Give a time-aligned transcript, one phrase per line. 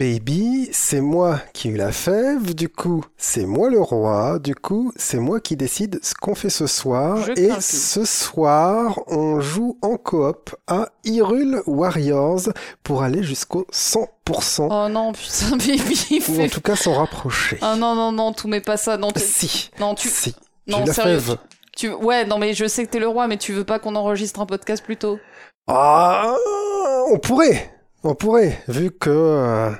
[0.00, 4.54] Baby, c'est moi qui ai eu la fève, du coup, c'est moi le roi, du
[4.54, 7.18] coup, c'est moi qui décide ce qu'on fait ce soir.
[7.24, 12.42] Je et ce soir, on joue en coop à Hyrule Warriors
[12.84, 14.68] pour aller jusqu'au 100%.
[14.70, 17.58] Oh non, putain, baby, Ou en tout cas s'en rapprocher.
[17.60, 18.98] Ah non, non, non, tout mets pas ça.
[18.98, 19.10] Non.
[19.16, 20.08] Si, non, tu...
[20.08, 20.32] si.
[20.68, 21.18] Non, la sérieux.
[21.18, 21.38] fève.
[21.76, 21.90] tu...
[21.90, 24.38] Ouais, non, mais je sais que t'es le roi, mais tu veux pas qu'on enregistre
[24.38, 25.18] un podcast plus tôt
[25.66, 26.36] Ah,
[27.10, 27.68] on pourrait,
[28.08, 29.70] on pourrait, vu que, euh,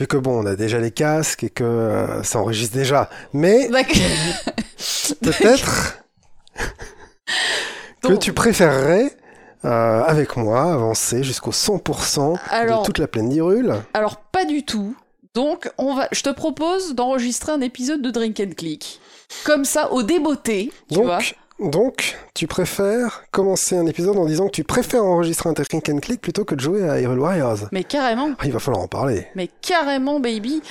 [0.00, 3.08] vu que bon, on a déjà les casques et que euh, ça enregistre déjà.
[3.32, 3.96] Mais D'accord.
[5.22, 5.98] peut-être
[8.02, 9.16] que tu préférerais,
[9.64, 13.74] euh, avec moi, avancer jusqu'au 100% Alors- de toute la plaine d'Hyrule.
[13.94, 14.96] Alors, pas du tout.
[15.34, 16.08] Donc, on va...
[16.10, 19.00] je te propose d'enregistrer un épisode de Drink and Click.
[19.44, 21.20] Comme ça, au débeauté, tu vois.
[21.60, 25.98] Donc, tu préfères commencer un épisode en disant que tu préfères enregistrer un Drink and
[25.98, 27.58] Click plutôt que de jouer à Hyrule Warriors.
[27.72, 28.30] Mais carrément.
[28.38, 29.26] Ah, il va falloir en parler.
[29.34, 30.62] Mais carrément, baby.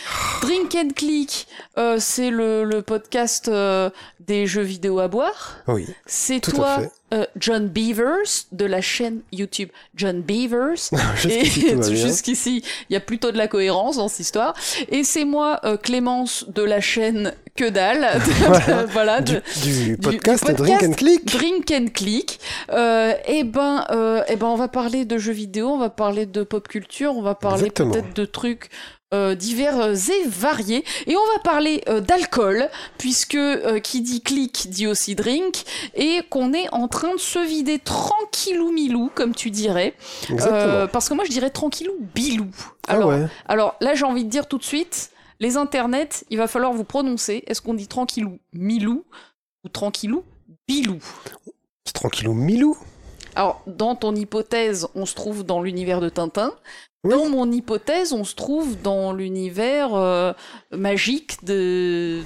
[0.41, 1.47] Drink and Click,
[1.77, 3.89] euh, c'est le, le podcast euh,
[4.27, 5.57] des jeux vidéo à boire.
[5.67, 6.79] Oui, C'est toi,
[7.13, 10.89] euh, John Beavers, de la chaîne YouTube John Beavers.
[11.15, 14.53] Jusqu'ici, Et jusqu'ici, il y a plutôt de la cohérence dans cette histoire.
[14.89, 18.05] Et c'est moi, euh, Clémence, de la chaîne Que dalle.
[18.47, 18.85] Voilà.
[18.85, 21.25] voilà, Du, de- du podcast du Drink and Click.
[21.25, 22.39] Drink and Click.
[22.71, 26.25] Euh, et ben, euh, eh ben, on va parler de jeux vidéo, on va parler
[26.25, 27.91] de pop culture, on va parler Exactement.
[27.93, 28.69] peut-être de trucs
[29.13, 30.83] euh, divers euh, et variés.
[31.05, 35.63] Et on va parler euh, d'alcool, puisque euh, qui dit click dit aussi drink,
[35.95, 39.93] et qu'on est en train de se vider tranquillou milou, comme tu dirais.
[40.29, 40.87] Exactement.
[40.87, 42.47] Parce que moi je dirais tranquillou bilou.
[42.87, 43.25] ah Alors, ouais.
[43.47, 46.83] alors là j'ai envie de dire tout de suite, les internets, il va falloir vous
[46.83, 47.43] prononcer.
[47.47, 49.05] Est-ce qu'on dit tranquillou milou
[49.63, 50.23] ou tranquillou
[50.67, 50.99] bilou?
[51.93, 52.77] Tranquillou Milou?
[53.37, 56.53] Alors, dans ton hypothèse, on se trouve dans l'univers de Tintin.
[57.03, 57.11] Oui.
[57.11, 60.33] Dans mon hypothèse, on se trouve dans l'univers euh,
[60.71, 62.21] magique de.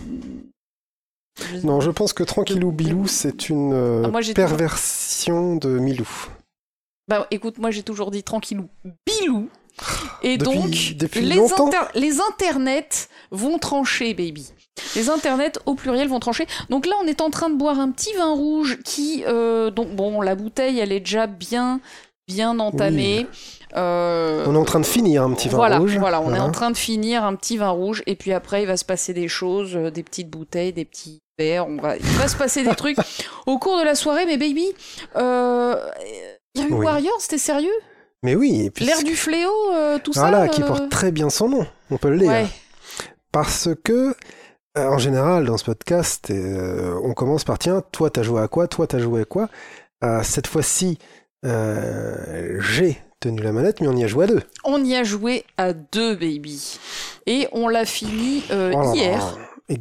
[1.40, 6.08] Je- Non, je pense que Tranquillou Bilou, c'est une euh, Ah, moi, perversion de Milou.
[7.08, 8.70] Bah, écoute, moi j'ai toujours dit tranquillou,
[9.06, 9.50] bilou.
[10.22, 14.54] Et Depuis- donc, depuis les, inter- les internets vont trancher, baby.
[14.96, 16.48] Les internets au pluriel vont trancher.
[16.70, 19.96] Donc là, on est en train de boire un petit vin rouge qui, euh, donc
[19.96, 21.80] bon, la bouteille, elle est déjà bien,
[22.28, 23.28] bien entamée.
[23.76, 25.98] Euh, On est en train de finir un petit vin voilà, rouge.
[25.98, 28.68] Voilà, on est en train de finir un petit vin rouge et puis après il
[28.68, 32.04] va se passer des choses, euh, des petites bouteilles, des petits verres, on va, il
[32.04, 32.98] va se passer des trucs
[33.46, 34.26] au cours de la soirée.
[34.26, 34.66] Mais baby,
[35.16, 35.76] euh,
[36.56, 36.86] Hyrule Oui.
[36.86, 37.72] Warriors, c'était sérieux?
[38.24, 40.48] Mais oui, et puis L'air du fléau, euh, tout voilà, ça.
[40.50, 41.66] qui euh, porte très bien son nom.
[41.90, 42.28] On peut le.
[42.28, 42.46] Ouais.
[43.32, 44.14] Parce que,
[44.76, 48.68] en général, dans ce podcast, euh, on commence par tiens, toi t'as joué à quoi,
[48.68, 49.50] toi t'as joué à quoi?
[50.04, 50.98] Euh, cette fois-ci,
[51.46, 54.42] euh, j'ai tenu la manette, mais on y a joué à deux.
[54.64, 56.80] On y a joué à deux, baby,
[57.28, 58.92] et on l'a fini euh, Oh là.
[58.94, 59.38] hier.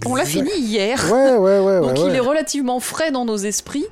[0.06, 1.01] On l'a fini hier.
[1.12, 3.87] Ouais, ouais, ouais, Donc il est relativement frais dans nos esprits.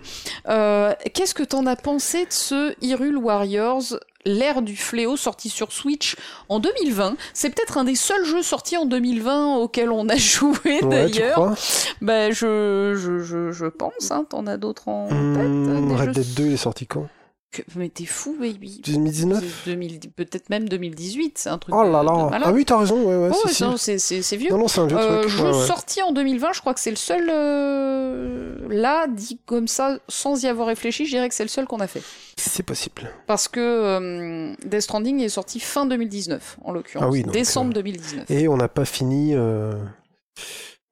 [0.49, 5.73] Euh, Qu'est-ce que t'en as pensé de ce Hyrule Warriors, l'ère du fléau, sorti sur
[5.73, 6.17] Switch
[6.49, 10.81] en 2020 C'est peut-être un des seuls jeux sortis en 2020 auquel on a joué
[10.83, 11.55] d'ailleurs.
[12.01, 15.89] Ben je, je, je, je pense, hein, t'en as d'autres en Hum, tête.
[15.89, 17.07] des Red Dead 2, il est sorti quand?
[17.51, 18.81] Que- Mais t'es fou, baby.
[18.85, 22.41] 2019 C'est 2000 Peut-être même 2018, c'est un truc Oh là de là.
[22.45, 23.99] Ah oui, t'as raison, ouais, ouais, Oh, si.
[23.99, 24.51] c'est- c'est vieux.
[24.51, 25.31] Non, non, c'est un vieux Euh, truc.
[25.31, 25.67] jeu ouais, ouais.
[25.67, 27.29] sorti en 2020, je crois que c'est le seul.
[27.31, 31.67] euh, Là, dit comme ça, sans y avoir réfléchi, je dirais que c'est le seul
[31.67, 32.03] qu'on a fait.
[32.37, 33.11] C'est possible.
[33.27, 37.07] Parce que euh, Death Stranding est sorti fin 2019, en l'occurrence.
[37.07, 38.31] Ah oui, donc, Décembre euh, 2019.
[38.31, 39.73] Et on n'a pas fini, On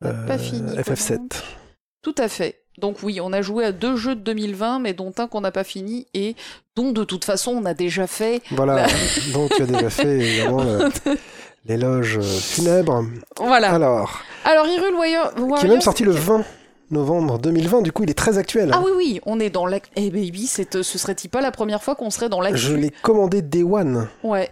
[0.00, 1.42] pas fini, FF7.
[2.02, 2.62] Tout à fait.
[2.78, 5.50] Donc oui, on a joué à deux jeux de 2020, mais dont un qu'on n'a
[5.50, 6.34] pas fini et
[6.76, 8.42] dont de toute façon on a déjà fait.
[8.50, 8.86] Voilà,
[9.32, 10.62] donc tu as déjà fait évidemment
[11.66, 13.04] l'éloge euh, funèbre.
[13.38, 13.72] Voilà.
[13.72, 16.44] Alors, Alors Hyrule Warrior- qui est même sorti le 20
[16.90, 18.70] novembre 2020, du coup il est très actuel.
[18.72, 18.82] Ah hein.
[18.84, 19.90] oui, oui, on est dans l'actu...
[19.96, 22.90] Eh baby, c'est- ce serait-il pas la première fois qu'on serait dans l'actu Je l'ai
[22.90, 24.06] commandé Day One.
[24.22, 24.50] Ouais,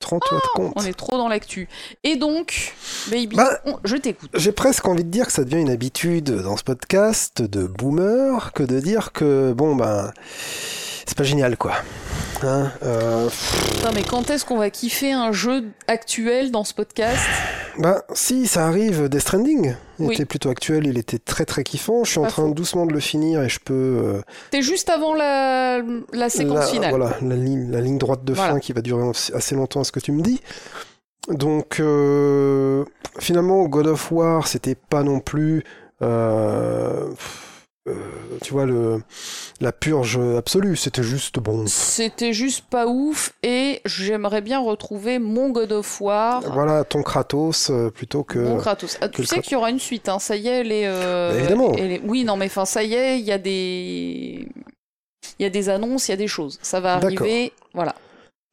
[0.00, 0.72] 30 watts compte.
[0.76, 1.68] on est trop dans l'actu.
[2.02, 2.74] Et donc,
[3.10, 4.30] baby, Bah, on- je t'écoute.
[4.34, 8.52] J'ai presque envie de dire que ça devient une habitude dans ce podcast de boomer
[8.52, 10.12] que de dire que bon ben
[11.06, 11.72] c'est pas génial quoi.
[12.42, 13.28] Hein, euh,
[13.76, 17.22] Putain, mais quand est-ce qu'on va kiffer un jeu actuel dans ce podcast
[17.78, 20.14] ben si ça arrive, Death Stranding il Oui.
[20.14, 22.04] était plutôt actuel, il était très très kiffant.
[22.04, 24.20] Je suis en train doucement de le finir et je peux euh,
[24.50, 25.80] T'es juste avant la,
[26.12, 26.90] la séquence la, finale.
[26.90, 28.52] Voilà, la ligne, la ligne droite de Voilà.
[28.52, 30.40] fin qui va durer assez longtemps à ce que tu me dis.
[31.28, 32.84] Donc, euh,
[33.18, 35.64] finalement, God of War, c'était pas non plus
[36.02, 37.06] euh,
[37.86, 37.94] euh,
[38.42, 39.02] tu vois, le,
[39.60, 40.76] la purge absolue.
[40.76, 41.66] C'était juste bon.
[41.66, 46.40] C'était juste pas ouf et j'aimerais bien retrouver mon God of War.
[46.52, 48.38] Voilà, ton Kratos euh, plutôt que.
[48.38, 48.96] Mon Kratos.
[49.00, 50.18] Ah, que tu sais qu'il y aura une suite, hein.
[50.18, 50.84] ça y est, les.
[50.86, 51.72] euh, évidemment.
[51.72, 54.48] les- Oui, non, mais enfin, ça y est, il y a des.
[55.38, 56.58] Il y a des annonces, il y a des choses.
[56.62, 57.52] Ça va arriver.
[57.72, 57.94] Voilà.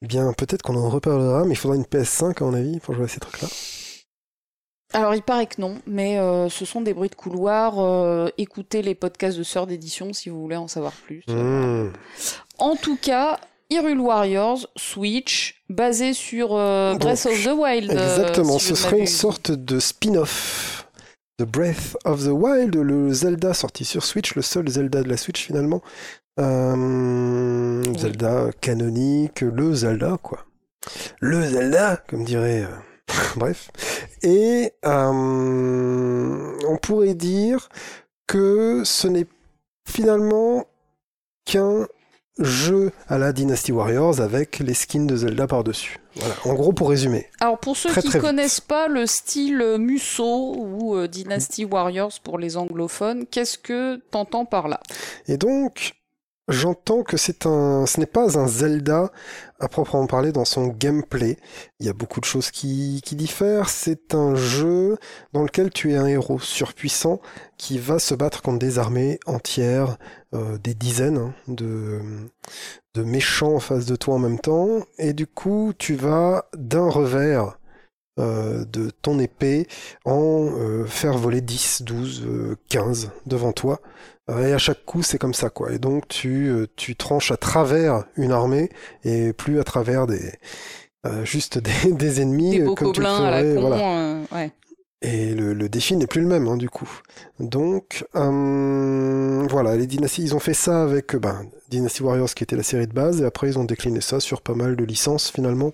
[0.02, 2.94] Eh bien, peut-être qu'on en reparlera, mais il faudra une PS5 à mon avis pour
[2.94, 3.48] jouer à ces trucs-là.
[4.94, 7.78] Alors, il paraît que non, mais euh, ce sont des bruits de couloir.
[7.78, 11.22] euh, écoutez les podcasts de Sœur d'édition si vous voulez en savoir plus.
[11.28, 11.92] Mmh.
[12.58, 13.40] En tout cas,
[13.70, 17.90] Hyrule Warriors, Switch, basé sur euh, Breath Donc, of the Wild.
[17.90, 20.86] Exactement, si ce serait une sorte de spin-off
[21.38, 25.16] de Breath of the Wild, le Zelda sorti sur Switch, le seul Zelda de la
[25.16, 25.80] Switch finalement.
[27.98, 30.44] Zelda canonique, le Zelda quoi.
[31.20, 32.66] Le Zelda, comme dirait...
[33.36, 33.70] Bref.
[34.22, 37.68] Et euh, on pourrait dire
[38.26, 39.26] que ce n'est
[39.86, 40.66] finalement
[41.44, 41.86] qu'un
[42.38, 45.98] jeu à la Dynasty Warriors avec les skins de Zelda par-dessus.
[46.16, 47.26] Voilà, en gros pour résumer.
[47.40, 48.20] Alors pour ceux Très, qui vite.
[48.20, 53.96] connaissent pas le style euh, Musso ou euh, Dynasty Warriors pour les anglophones, qu'est-ce que
[54.10, 54.80] t'entends par là?
[55.28, 55.94] Et donc,
[56.52, 59.10] j'entends que c'est un, ce n'est pas un Zelda
[59.58, 61.38] à proprement parler dans son gameplay.
[61.80, 63.68] Il y a beaucoup de choses qui, diffèrent.
[63.68, 64.98] C'est un jeu
[65.32, 67.20] dans lequel tu es un héros surpuissant
[67.58, 69.98] qui va se battre contre des armées entières,
[70.34, 72.00] euh, des dizaines hein, de,
[72.96, 74.80] méchants en face de toi en même temps.
[74.98, 77.56] Et du coup, tu vas d'un revers
[78.18, 79.66] euh, de ton épée
[80.04, 83.80] en euh, faire voler 10, 12, euh, 15 devant toi.
[84.30, 85.72] Et à chaque coup, c'est comme ça, quoi.
[85.72, 88.70] Et donc, tu, euh, tu tranches à travers une armée
[89.04, 90.32] et plus à travers des,
[91.06, 92.58] euh, juste des, des ennemis.
[92.58, 93.60] Des euh, comme tu le gobelins à la ferais, con.
[93.60, 93.98] voilà.
[93.98, 94.52] euh, ouais.
[95.04, 96.88] Et le, le défi n'est plus le même, hein, du coup.
[97.40, 102.56] Donc, euh, voilà, les dynasties, ils ont fait ça avec ben, Dynasty Warriors, qui était
[102.56, 105.30] la série de base, et après, ils ont décliné ça sur pas mal de licences,
[105.30, 105.72] finalement.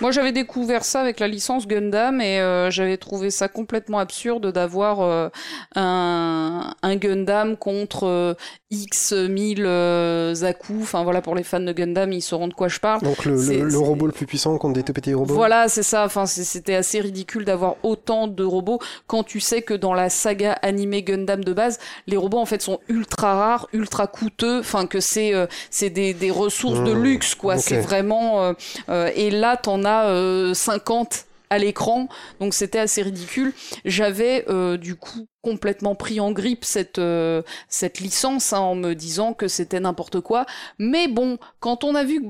[0.00, 4.52] Moi j'avais découvert ça avec la licence Gundam et euh, j'avais trouvé ça complètement absurde
[4.52, 5.28] d'avoir euh,
[5.76, 8.34] un, un Gundam contre euh,
[8.70, 10.78] X 1000 euh, Zaku.
[10.82, 13.02] Enfin voilà, pour les fans de Gundam, ils sauront de quoi je parle.
[13.02, 15.34] Donc, le, robot le plus puissant contre des tout petits robots.
[15.34, 16.04] Voilà, c'est ça.
[16.04, 20.52] Enfin, c'était assez ridicule d'avoir autant de robots quand tu sais que dans la saga
[20.62, 24.60] animée Gundam de base, les robots en fait sont ultra rares, ultra coûteux.
[24.60, 27.58] Enfin, que c'est euh, c'est des, des ressources de Mmh, luxe, quoi.
[27.58, 28.42] C'est vraiment.
[28.42, 28.52] euh,
[28.88, 32.08] euh, et là, t'en as euh, 50 à l'écran,
[32.40, 33.52] donc c'était assez ridicule.
[33.84, 38.94] J'avais euh, du coup complètement pris en grippe cette euh, cette licence hein, en me
[38.94, 40.46] disant que c'était n'importe quoi.
[40.78, 42.22] Mais bon, quand on a vu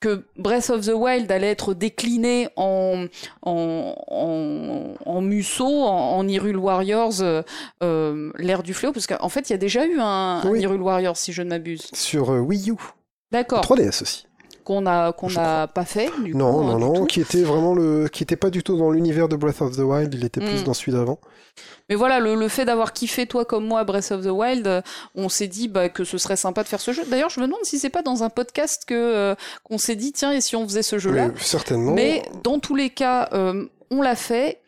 [0.00, 3.06] que Breath of the Wild allait être décliné en
[3.42, 7.42] en en, en Musso, en, en Hyrule Warriors, euh,
[7.82, 10.60] euh, l'ère du fléau, parce qu'en fait il y a déjà eu un, un Oui.
[10.60, 11.88] Hyrule Warriors si je ne m'abuse.
[11.94, 12.76] Sur euh, Wii U.
[13.32, 13.62] D'accord.
[13.62, 14.27] 3DS aussi.
[14.68, 16.10] Qu'on a qu'on n'a pas fait.
[16.22, 17.06] Du Non, coup, non, hein, du non, tout.
[17.06, 19.80] qui était vraiment le, qui était pas du tout dans l'univers de Breath of the
[19.80, 20.64] Wild, il était plus Mm.
[20.64, 21.18] dans celui d'avant.
[21.88, 24.82] Mais voilà, le, le fait d'avoir kiffé toi comme moi Breath of the Wild, euh,
[25.14, 27.02] on s'est dit bah, que ce serait sympa de faire ce jeu.
[27.10, 29.34] D'ailleurs, je me demande si c'est pas dans un podcast que euh,
[29.64, 31.28] qu'on s'est dit tiens et si on faisait ce jeu-là.
[31.28, 31.94] Mais certainement.
[31.94, 34.60] Mais dans tous les cas, euh, on l'a fait.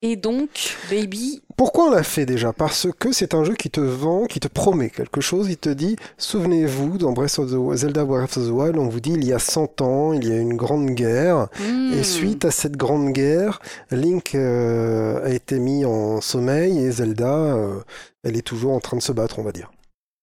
[0.00, 2.52] Et donc, baby, Pourquoi on l'a fait déjà?
[2.52, 5.48] Parce que c'est un jeu qui te vend, qui te promet quelque chose.
[5.50, 8.88] Il te dit, souvenez-vous, dans Breath of the Wild- Zelda Breath of the Wild, on
[8.88, 11.48] vous dit il y a 100 ans, il y a une grande guerre.
[11.60, 13.58] hmm, Et suite à cette grande guerre,
[13.90, 17.80] Link euh, a été mis en sommeil et Zelda, euh,
[18.22, 19.72] elle est toujours en train de se battre, on va dire.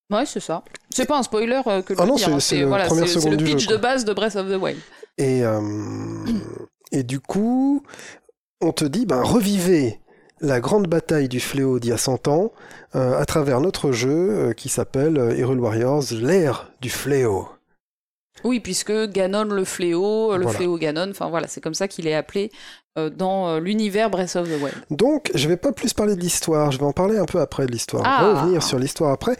[0.09, 0.63] ouais, c'est ça.
[0.89, 2.65] C'est pas un spoiler euh, que de Ah le non, dire, c'est- hein, c'est la
[2.67, 4.79] voilà, le jeu, pitch de base de Breath of the Wild.
[5.17, 5.59] Et, euh,
[6.93, 7.83] et du coup,
[8.61, 9.99] on te dit, ben, revivez
[10.41, 12.51] la grande bataille du fléau d'il y a 100 ans
[12.95, 14.09] euh, à travers notre jeu
[14.49, 17.47] euh, qui s'appelle euh, Hyrule Warriors, l'ère du fléau.
[18.43, 20.57] Oui, puisque Ganon le fléau, le Voilà.
[20.57, 22.51] fléau Ganon, enfin voilà, c'est comme ça qu'il est appelé
[22.97, 24.75] euh, dans euh, l'univers Breath of the Wild.
[24.91, 27.65] Donc, je vais pas plus parler de l'histoire, je vais en parler un peu après
[27.65, 28.03] de l'histoire.
[28.05, 28.33] Ah.
[28.41, 29.37] Revenir sur l'histoire après.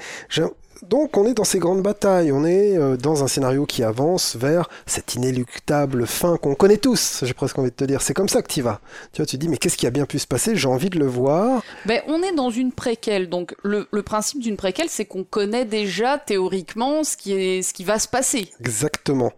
[0.84, 4.36] Donc, on est dans ces grandes batailles, on est euh, dans un scénario qui avance
[4.36, 8.02] vers cette inéluctable fin qu'on connaît tous, j'ai presque envie de te dire.
[8.02, 8.80] C'est comme ça que tu vas.
[9.12, 10.56] Tu vois, tu te dis, mais qu'est-ce qui a bien pu se passer?
[10.56, 11.64] J'ai envie de le voir.
[11.86, 15.66] Ben, on est dans une préquelle, donc le, le principe d'une préquelle, c'est qu'on connaît
[15.66, 18.50] déjà théoriquement ce qui est, ce qui va se passer.
[18.60, 19.32] Exactement.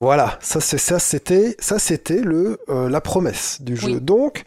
[0.00, 3.94] Voilà, ça c'est ça c'était ça c'était le euh, la promesse du jeu.
[3.94, 4.00] Oui.
[4.00, 4.44] Donc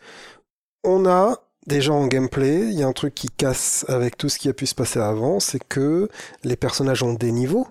[0.84, 4.38] on a déjà en gameplay, il y a un truc qui casse avec tout ce
[4.40, 6.10] qui a pu se passer avant, c'est que
[6.44, 7.68] les personnages ont des niveaux.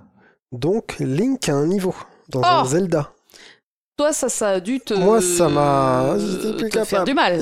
[0.52, 1.94] Donc Link a un niveau
[2.28, 3.12] dans un Oh Zelda.
[3.96, 7.40] toi, ça, ça a dû te, Moi, ça m'a- j'étais plus te faire du mal.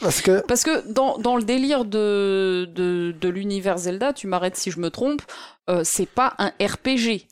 [0.00, 4.56] Parce que Parce que dans, dans le délire de, de, de l'univers Zelda, tu m'arrêtes
[4.56, 5.22] si je me trompe,
[5.68, 7.26] euh, c'est pas un RPG.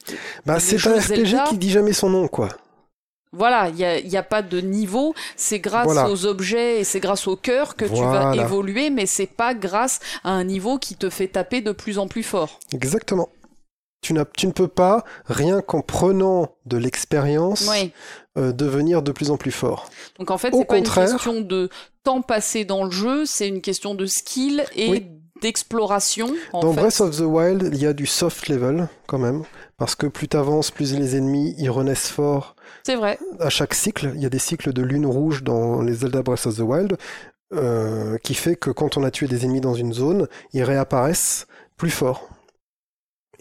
[0.47, 2.49] bah, c'est un RPG Zelda- qui dit jamais son nom, quoi.
[3.37, 6.09] Voilà, il n'y a, y a pas de niveau, c'est grâce Voilà.
[6.11, 10.01] aux objets et c'est grâce au cœur que tu vas évoluer, mais c'est pas grâce
[10.23, 12.59] à un niveau qui te fait taper de plus en plus fort.
[12.73, 13.29] Exactement.
[14.03, 17.91] Tu, tu ne peux pas, rien qu'en prenant de l'expérience, Oui.
[18.37, 19.89] euh, devenir de plus en plus fort.
[20.19, 21.71] Donc en fait, c'est pas contraire- une question de
[22.03, 25.07] temps passé dans le jeu, c'est une question de skill et Oui.
[25.41, 26.29] d'exploration.
[26.53, 26.81] en Dans fait.
[26.83, 29.43] Breath of the Wild, il y a du soft level, quand même.
[29.79, 32.54] Parce que plus t'avances, plus les ennemis, ils renaissent fort
[32.85, 33.19] C'est vrai.
[33.41, 34.13] à chaque cycle.
[34.15, 36.97] Il y a des cycles de lune rouge dans les Zelda Breath of the Wild,
[37.53, 41.47] euh, qui fait que quand on a tué des ennemis dans une zone, ils réapparaissent
[41.77, 42.29] plus forts.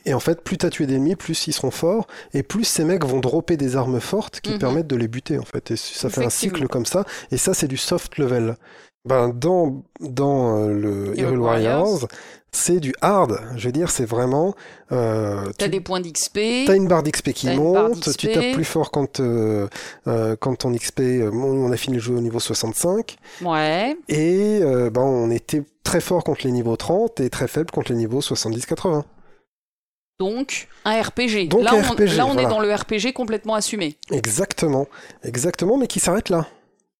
[0.05, 3.05] Et en fait, plus t'as tué d'ennemis, plus ils seront forts, et plus ces mecs
[3.05, 4.59] vont dropper des armes fortes qui Mhm.
[4.59, 5.71] permettent de les buter, en fait.
[5.71, 8.57] Et ça fait un cycle comme ça, et ça, c'est du soft level.
[9.05, 11.41] Ben, dans, dans euh, le Warriors.
[11.41, 12.07] Warriors,
[12.53, 13.39] c'est du hard.
[13.57, 14.55] Je veux dire, c'est vraiment...
[14.91, 16.65] Euh, T'as tu- des points d'XP.
[16.67, 19.67] T'as une barre d'XP qui monte, tu tapes plus fort quand, euh,
[20.07, 23.97] euh, quand ton XP, euh, on a fini le jeu au niveau 65, Ouais.
[24.07, 27.91] et euh, ben, on était très fort contre les niveaux 30 et très faible contre
[27.91, 29.03] les niveaux 70-80.
[30.19, 31.47] Donc, un RPG.
[31.49, 32.47] Donc, là, un on, RPG, là, on voilà.
[32.47, 33.97] est dans le RPG complètement assumé.
[34.11, 34.87] Exactement,
[35.23, 36.47] exactement, mais qui s'arrête là.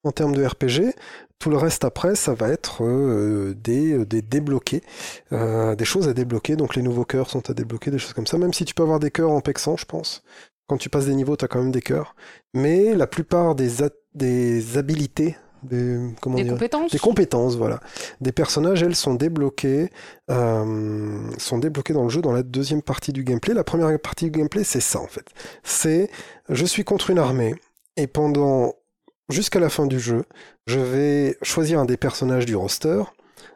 [0.03, 0.93] En termes de RPG,
[1.39, 4.81] tout le reste après, ça va être euh, des, des débloqués,
[5.33, 6.55] euh, des choses à débloquer.
[6.55, 8.37] Donc les nouveaux cœurs sont à débloquer, des choses comme ça.
[8.37, 10.23] Même si tu peux avoir des cœurs en pexant, je pense.
[10.67, 12.15] Quand tu passes des niveaux, tu as quand même des cœurs.
[12.53, 13.69] Mais la plupart des,
[14.15, 17.79] des habilités, des, comment Des dire, compétences des compétences, voilà.
[18.21, 19.89] Des personnages, elles sont débloquées,
[20.29, 23.53] euh, sont débloquées dans le jeu dans la deuxième partie du gameplay.
[23.53, 25.25] La première partie du gameplay, c'est ça en fait.
[25.63, 26.09] C'est
[26.49, 27.55] je suis contre une armée
[27.97, 28.75] et pendant
[29.33, 30.23] jusqu'à la fin du jeu,
[30.67, 33.03] je vais choisir un des personnages du roster,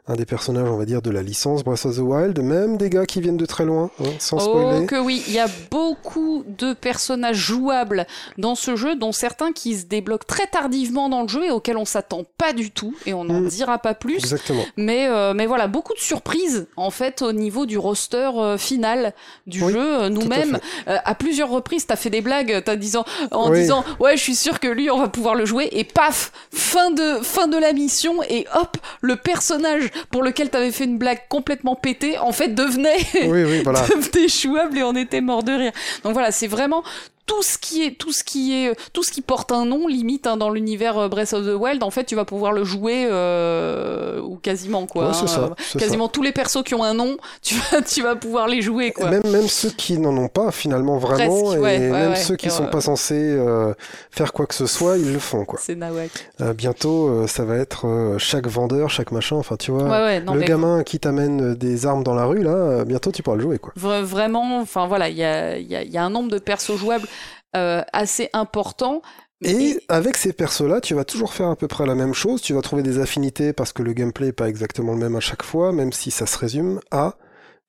[0.08, 2.88] un des personnages, on va dire, de la licence Breath of the Wild, même des
[2.88, 4.86] gars qui viennent de très loin, hein, sans Oh spoiler.
[4.86, 8.06] que oui, il y a beaucoup de personnages jouables
[8.38, 11.76] dans ce jeu, dont certains qui se débloquent très tardivement dans le jeu et auxquels
[11.76, 13.48] on s'attend pas du tout, et on n'en Mm.
[13.48, 14.14] dira pas plus.
[14.16, 14.64] Exactement.
[14.76, 19.12] Mais, euh, mais voilà, beaucoup de surprises en fait au niveau du roster euh, final
[19.46, 19.78] du Oui, jeu.
[20.00, 23.60] Euh, à Nous-mêmes, euh, à plusieurs reprises, t'as fait des blagues, t'as disant, en Oui.
[23.60, 26.90] disant, ouais, je suis sûr que lui, on va pouvoir le jouer, et paf, fin
[26.90, 31.20] de fin de la mission, et hop, le personnage pour lequel t'avais fait une blague
[31.28, 33.82] complètement pétée, en fait, devenait Oui, oui, voilà.
[34.12, 35.72] devenait jouable et on était mort de rire.
[36.04, 36.82] Donc voilà, c'est vraiment
[37.28, 40.26] tout ce qui est tout ce qui est tout ce qui porte un nom limite
[40.26, 43.06] hein, dans l'univers euh, Breath of the Wild en fait tu vas pouvoir le jouer
[43.08, 46.94] euh, ou quasiment quoi Ouais, hein, ça, euh, quasiment tous les persos qui ont un
[46.94, 50.28] nom tu vas tu vas pouvoir les jouer quoi Même, même ceux qui n'en ont
[50.28, 53.72] pas finalement vraiment, Presque, et ouais, ouais, même ceux qui sont pas censés euh,
[54.10, 55.58] faire quoi que ce soit, ils le font quoi.
[55.62, 56.10] c'est nawak
[56.56, 59.36] bientôt, ça va être chaque vendeur, chaque machin.
[59.36, 62.24] Enfin, tu vois, ouais ouais non le mais gamin qui t'amène des armes dans la
[62.24, 63.72] rue, là, bientôt tu pourras le jouer quoi.
[63.78, 66.38] vra- vraiment enfin voilà il y a il y a, y a un nombre de
[66.38, 67.06] persos jouables
[67.54, 69.02] assez important
[69.44, 72.42] Et avec ces persos-là, tu vas toujours faire à peu près la même chose.
[72.42, 75.20] Tu vas trouver des affinités parce que le gameplay n'est pas exactement le même à
[75.20, 77.16] chaque fois, même si ça se résume à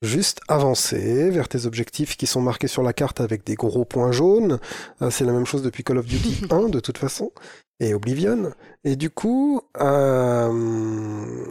[0.02, 4.12] juste avancer vers tes objectifs qui sont marqués sur la carte avec des gros points
[4.12, 4.60] jaunes.
[5.02, 7.32] Euh, C'est la même chose depuis Call of Duty 1 de toute façon
[7.80, 8.52] et Oblivion.
[8.84, 11.46] Et du coup, euh,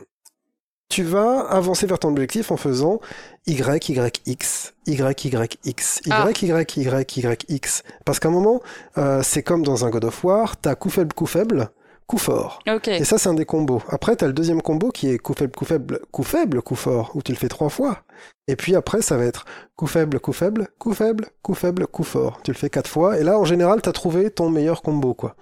[0.88, 3.00] tu vas avancer vers ton objectif en faisant
[3.46, 6.24] Y, Y, X, Y, Y, X, Y, Ah.
[6.30, 6.42] Y,
[6.76, 7.82] Y, Y, X.
[8.04, 8.60] Parce qu'à un moment,
[8.96, 11.68] euh, c'est comme dans un God of War, t'as coup faible, coup faible,
[12.06, 12.60] coup fort.
[13.00, 13.82] Et ça, c'est un des combos.
[13.90, 17.12] Après, t'as le deuxième combo qui est coup faible, coup faible, coup faible, coup fort,
[17.14, 18.02] où tu le fais trois fois.
[18.46, 19.44] Et puis après, ça va être
[19.76, 22.40] coup faible, coup faible, coup faible, coup faible, coup fort.
[22.42, 23.18] Tu le fais quatre fois.
[23.18, 25.36] Et là, en général, t'as trouvé ton meilleur combo, quoi.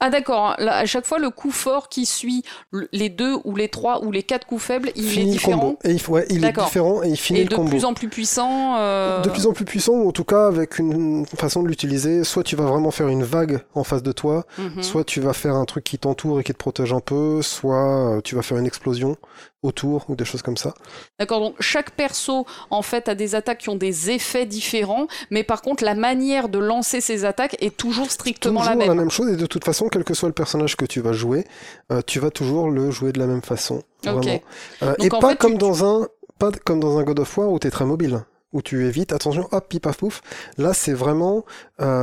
[0.00, 3.68] Ah d'accord à chaque fois le coup fort qui suit le- les deux ou les
[3.68, 5.60] trois ou les quatre coups faibles il est Fini différent?
[5.60, 5.78] Combo.
[5.84, 7.70] Et il, faut- ouais, il est différent et il finit et le de combo.
[7.70, 10.78] plus en plus puissant euh, De plus en plus puissant, ou en tout cas avec
[10.78, 12.24] une façon de l'utiliser.
[12.24, 14.82] Soit tu vas vraiment faire une vague en face de toi, mhm.
[14.82, 18.16] soit tu vas faire un truc qui t'entoure et qui te protège un peu, soit
[18.16, 19.16] euh, tu vas faire une explosion
[19.62, 20.72] autour ou des choses comme ça.
[21.18, 25.42] D'accord, donc chaque perso en fait a des attaques qui ont des effets différents, mais
[25.42, 29.10] par contre la manière de lancer ces attaques est toujours strictement toujours la même.
[29.10, 31.44] chose et de toute façon, quel que soit le personnage que tu vas jouer,
[31.90, 33.82] euh, tu vas toujours le jouer de la même façon.
[34.06, 34.12] Ok.
[34.14, 34.40] Vraiment.
[34.82, 37.50] Euh, et pas fait, comme tu- dans un pas comme dans un God of War
[37.50, 38.24] où t'es très mobile.
[38.54, 40.22] Où tu évites, attention, hop, pif, paf, pouf.
[40.56, 41.44] Là, c'est vraiment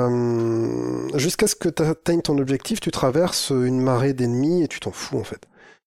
[0.06, 4.80] euh, jusqu'à ce que tu atteignes ton objectif, tu traverses une marée d'ennemis et tu
[4.80, 5.42] t'en fous en fait.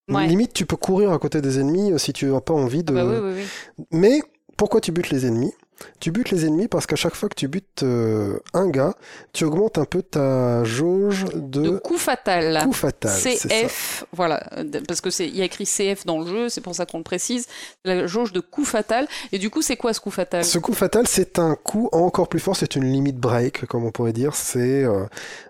[0.08, 0.26] Ouais.
[0.26, 2.96] Limite, tu peux courir à côté des ennemis euh, si tu n'as pas envie de.
[2.96, 3.42] Ah bah oui, oui,
[3.78, 3.86] oui.
[3.92, 4.22] Mais
[4.56, 5.52] pourquoi tu butes les ennemis?
[6.00, 8.94] Tu butes les ennemis parce qu'à chaque fois que tu butes euh, un gars,
[9.32, 12.64] tu augmentes un peu ta jauge de, De coup fatal.
[12.64, 13.18] coup fatal.
[13.20, 14.42] CF, voilà,
[14.86, 16.98] parce que c'est il y a écrit CF dans le jeu, c'est pour ça qu'on
[16.98, 17.46] le précise.
[17.84, 19.06] La jauge de coup fatal.
[19.32, 20.44] Et du coup, c'est quoi ce coup fatal?
[20.44, 23.90] Ce coup fatal, c'est un coup encore plus fort, c'est une limit break, comme on
[23.90, 24.34] pourrait dire.
[24.34, 25.04] C'est euh,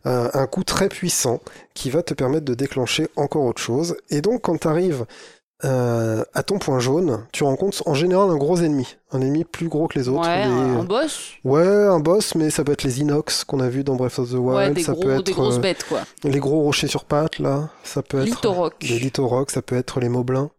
[0.04, 1.40] un, un coup très puissant
[1.74, 3.96] qui va te permettre de déclencher encore autre chose.
[4.10, 5.06] Et donc, quand tu arrives
[5.62, 8.96] à ton point jaune, tu rencontres en général un gros ennemi.
[9.10, 10.20] Un ennemi plus gros que les autres.
[10.28, 11.30] Ouais, Des- un, boss.
[11.44, 14.30] Ouais, un boss, mais ça peut être les inox qu'on a vu dans Breath of
[14.30, 14.46] the Wild.
[14.56, 16.00] Ouais, des, ça gros, peut des être grosses euh, bêtes, quoi.
[16.24, 17.70] les gros rochers sur pattes, là.
[17.82, 18.74] Ça peut être Litoroc.
[18.82, 20.50] les lithorocs, ça peut être les moblins.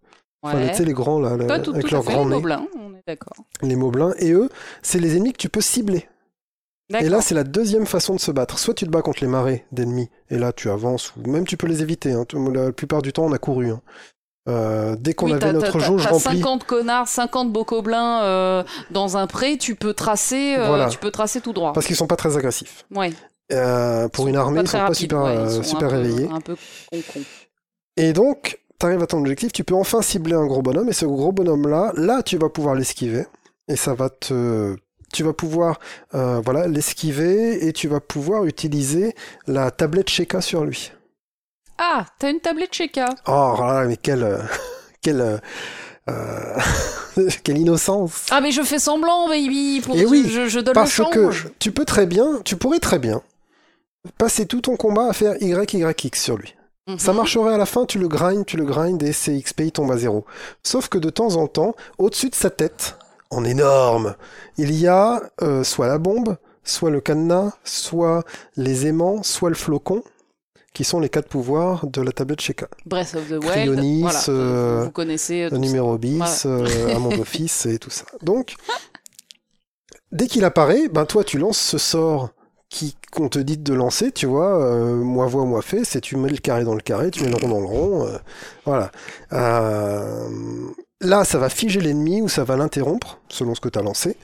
[0.41, 3.35] Enfin, tu sais, les grands, là, Pas tout, avec tout les moblins, on est d'accord.
[3.61, 4.13] Les moblins.
[4.19, 4.49] Et eux,
[4.81, 6.07] c'est les ennemis que tu peux cibler.
[6.99, 8.57] Et là, c'est la deuxième façon de se battre.
[8.57, 11.55] Soit tu te bats contre les marées d'ennemis, et là tu avances, ou même tu
[11.55, 12.13] peux les éviter.
[12.13, 12.25] hein.
[12.53, 13.69] La plupart du temps, on a couru.
[13.69, 13.81] hein.
[14.49, 16.39] Euh, dès qu'on Oui, avait notre jauge remplie.
[16.39, 20.87] 50 connards, 50 bocoblins euh, dans un pré, tu peux tracer, euh, Voilà.
[20.87, 21.71] tu peux tracer tout droit.
[21.73, 22.85] Parce qu'ils sont pas très agressifs.
[22.95, 23.11] Ouais.
[23.51, 25.95] Euh, pour une armée, ils sont pas super, ouais, ils euh, sont super un peu-
[25.97, 26.29] réveillés.
[26.33, 26.55] Un peu
[26.91, 27.19] con con.
[27.97, 30.93] Et donc, tu arrives à ton objectif, tu peux enfin cibler un gros bonhomme, et
[30.93, 33.25] ce gros bonhomme-là, là, tu vas pouvoir l'esquiver,
[33.67, 34.75] et ça va te...
[35.11, 35.79] Tu vas pouvoir
[36.13, 39.15] euh, voilà l'esquiver et tu vas pouvoir utiliser
[39.47, 40.91] la tablette Sheka sur lui.
[41.81, 43.07] Ah, t'as une tablette Sheka.
[43.27, 44.37] Oh là là, mais quelle euh,
[45.01, 45.37] quelle euh,
[46.09, 46.57] euh,
[47.43, 48.25] quelle innocence.
[48.31, 49.81] Ah, mais je fais semblant, baby.
[49.85, 51.47] Pour Eh oui, je, je donne Parce le que change.
[51.59, 53.21] tu peux très bien, tu pourrais très bien
[54.17, 56.55] passer tout ton combat à faire YYX sur lui.
[56.97, 57.17] Ça Mhm.
[57.17, 59.91] marcherait à la fin, tu le grindes, tu le grindes et ses XP il tombe
[59.91, 60.25] à zéro.
[60.63, 62.97] Sauf que de temps en temps, au-dessus de sa tête,
[63.29, 64.15] en énorme,
[64.57, 68.23] il y a euh, soit la bombe, soit le cadenas, soit
[68.55, 70.01] les aimants, soit le flocon,
[70.73, 72.67] qui sont les quatre pouvoirs de la tablette Sheka.
[72.85, 73.51] Breath of the Wild.
[73.51, 75.43] Cryonis, voilà, euh, vous, connaissez.
[75.43, 75.61] Le tout ça.
[75.61, 78.05] numéro bis, euh, Amand Office et tout ça.
[78.21, 78.55] Donc,
[80.11, 82.29] dès qu'il apparaît, ben toi tu lances ce sort
[82.69, 86.15] qui qu'on te dit de lancer, tu vois, euh, moi voix, moi fait, c'est tu
[86.15, 88.17] mets le carré dans le carré, tu mets le rond dans le rond, euh,
[88.65, 88.91] voilà.
[91.01, 94.17] Là, ça va figer l'ennemi ou ça va l'interrompre, selon ce que tu as lancé.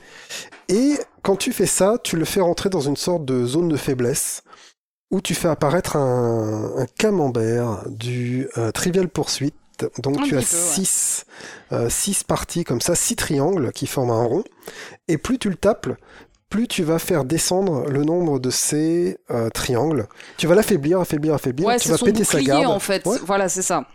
[0.68, 3.78] Et quand tu fais ça, tu le fais rentrer dans une sorte de zone de
[3.78, 4.44] faiblesse,
[5.16, 9.56] où tu fais apparaître un, un camembert du euh, Trivial Poursuite.
[10.00, 10.86] Donc Un tu as petit peu, ouais.
[10.86, 11.26] six,
[11.72, 14.44] euh, parties comme ça, six triangles qui forment un rond.
[15.08, 15.88] Et plus tu le tapes,
[16.50, 20.08] plus tu vas faire descendre le nombre de ces euh, triangles.
[20.38, 21.68] Tu vas l'affaiblir, affaiblir, affaiblir.
[21.68, 22.66] Ouais, tu vas péter sa garde.
[22.66, 23.06] en fait.
[23.06, 23.18] Ouais.
[23.26, 23.86] Voilà, c'est ça.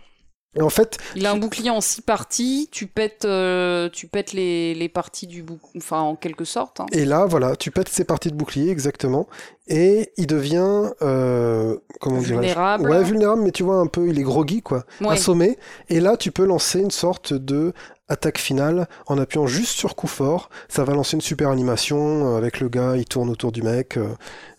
[0.57, 2.67] Et en fait, Il a un bouclier en six parties.
[2.73, 6.81] Tu pètes, euh, tu pètes les, les parties du bouclier, enfin en quelque sorte.
[6.81, 6.87] hein.
[6.91, 9.27] et là, voilà, tu pètes ces parties de bouclier exactement,
[9.69, 12.89] et il devient, euh, comment Vulnérable.
[12.89, 15.13] Ouais, vulnérable, mais tu vois un peu, il est groggy quoi, Ouais.
[15.13, 15.57] assommé.
[15.89, 17.71] Et là, tu peux lancer une sorte de
[18.09, 20.49] attaque finale en appuyant juste sur coup fort.
[20.67, 23.97] Ça va lancer une super animation euh, avec le gars, il tourne autour du mec.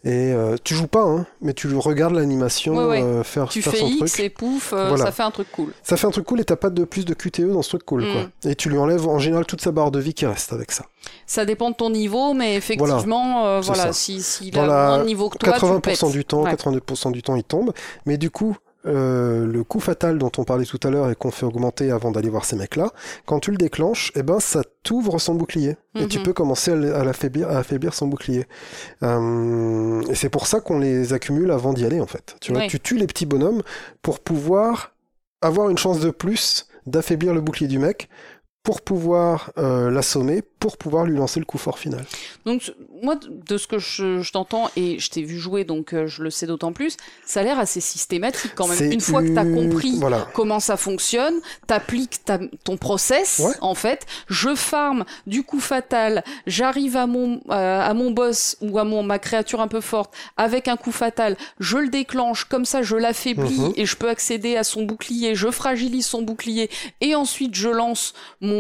[0.05, 3.03] Et euh, tu joues pas, hein, mais tu regardes l'animation Ouais, ouais.
[3.03, 4.21] euh, faire, Tu faire fais son X truc.
[4.25, 5.05] et pouf, euh, Voilà.
[5.05, 5.73] ça fait un truc cool.
[5.83, 7.85] Ça fait un truc cool et t'as pas de plus de QTE dans ce truc
[7.85, 8.13] cool, Mm.
[8.13, 8.51] quoi.
[8.51, 10.87] Et tu lui enlèves en général toute sa barre de vie qui reste avec ça.
[11.27, 13.93] Ça dépend de ton niveau, mais effectivement, euh, voilà, ça.
[13.93, 16.13] si a la moins de niveau que toi, tu le 80% pètes.
[16.13, 16.51] du temps, Ouais.
[16.51, 17.73] 82% du temps, il tombe.
[18.07, 18.57] Mais du coup,
[18.87, 22.11] euh, le coup fatal dont on parlait tout à l'heure et qu'on fait augmenter avant
[22.11, 22.91] d'aller voir ces mecs-là,
[23.27, 25.77] quand tu le déclenches, eh ben, ça t'ouvre son bouclier.
[25.99, 26.25] Et tu Mhm.
[26.25, 28.47] peux commencer à l'affaiblir, à affaiblir son bouclier.
[29.03, 32.37] Euh, et c'est pour ça qu'on les accumule avant d'y aller, en fait.
[32.41, 33.63] Tu vois, tu tues les petits bonhommes
[34.03, 34.95] pour pouvoir
[35.41, 38.09] avoir une chance de plus d'affaiblir le bouclier du mec
[38.63, 42.05] pour pouvoir euh, l'assommer, pour pouvoir lui lancer le coup fort final.
[42.47, 42.73] Donc,
[43.03, 46.23] moi, de ce que je, je t'entends, et je t'ai vu jouer, donc euh, je
[46.23, 46.97] le sais d'autant plus,
[47.27, 48.93] ça a l'air assez systématique quand même.
[48.93, 50.29] Une fois que t'as une- compris Voilà.
[50.35, 51.35] comment ça fonctionne,
[51.67, 53.53] t'appliques ta- ton process, Ouais.
[53.61, 54.07] en fait.
[54.29, 59.03] Je farme du coup fatal, j'arrive à mon, euh, à mon boss ou à mon,
[59.03, 62.95] ma créature un peu forte avec un coup fatal, je le déclenche, comme ça je
[62.95, 63.73] l'affaiblis Mhm.
[63.77, 66.71] et je peux accéder à son bouclier, je fragilise son bouclier
[67.01, 68.53] et ensuite je lance mon,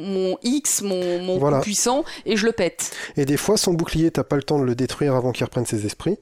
[0.00, 1.60] mon X, mon, mon Voilà.
[1.60, 2.94] puissant et je le pète.
[3.16, 5.66] Et des fois, son bouclier, t'as pas le temps de le détruire avant qu'il reprenne
[5.66, 6.18] ses esprits,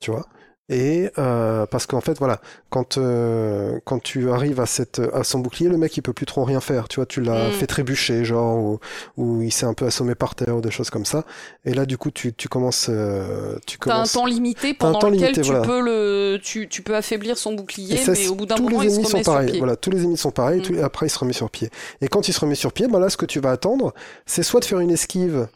[0.00, 0.26] tu vois.
[0.70, 5.40] Et euh, parce qu'en fait, voilà, quand euh, quand tu arrives à cette à son
[5.40, 7.06] bouclier, le mec il peut plus trop rien faire, tu vois.
[7.06, 7.52] Tu l'as Mm.
[7.52, 8.80] fait trébucher, genre, ou,
[9.18, 11.24] ou il s'est un peu assommé par terre ou des choses comme ça.
[11.66, 14.12] Et là, du coup, tu tu commences, euh, tu T'as un commences.
[14.12, 15.66] temps limité pendant temps lequel limité, tu voilà.
[15.66, 18.80] peux le, tu, tu peux affaiblir son bouclier, Et ça, mais au bout d'un moment
[18.80, 19.50] les il se ennemis sont remet sur pareils.
[19.50, 19.58] pied.
[19.58, 20.62] Voilà, tous les ennemis sont pareils.
[20.70, 20.74] Mm.
[20.76, 21.68] et après, il se remet sur pied.
[22.00, 23.92] Et quand il se remet sur pied, ben là, ce que tu vas attendre,
[24.24, 25.46] c'est soit de faire une esquive.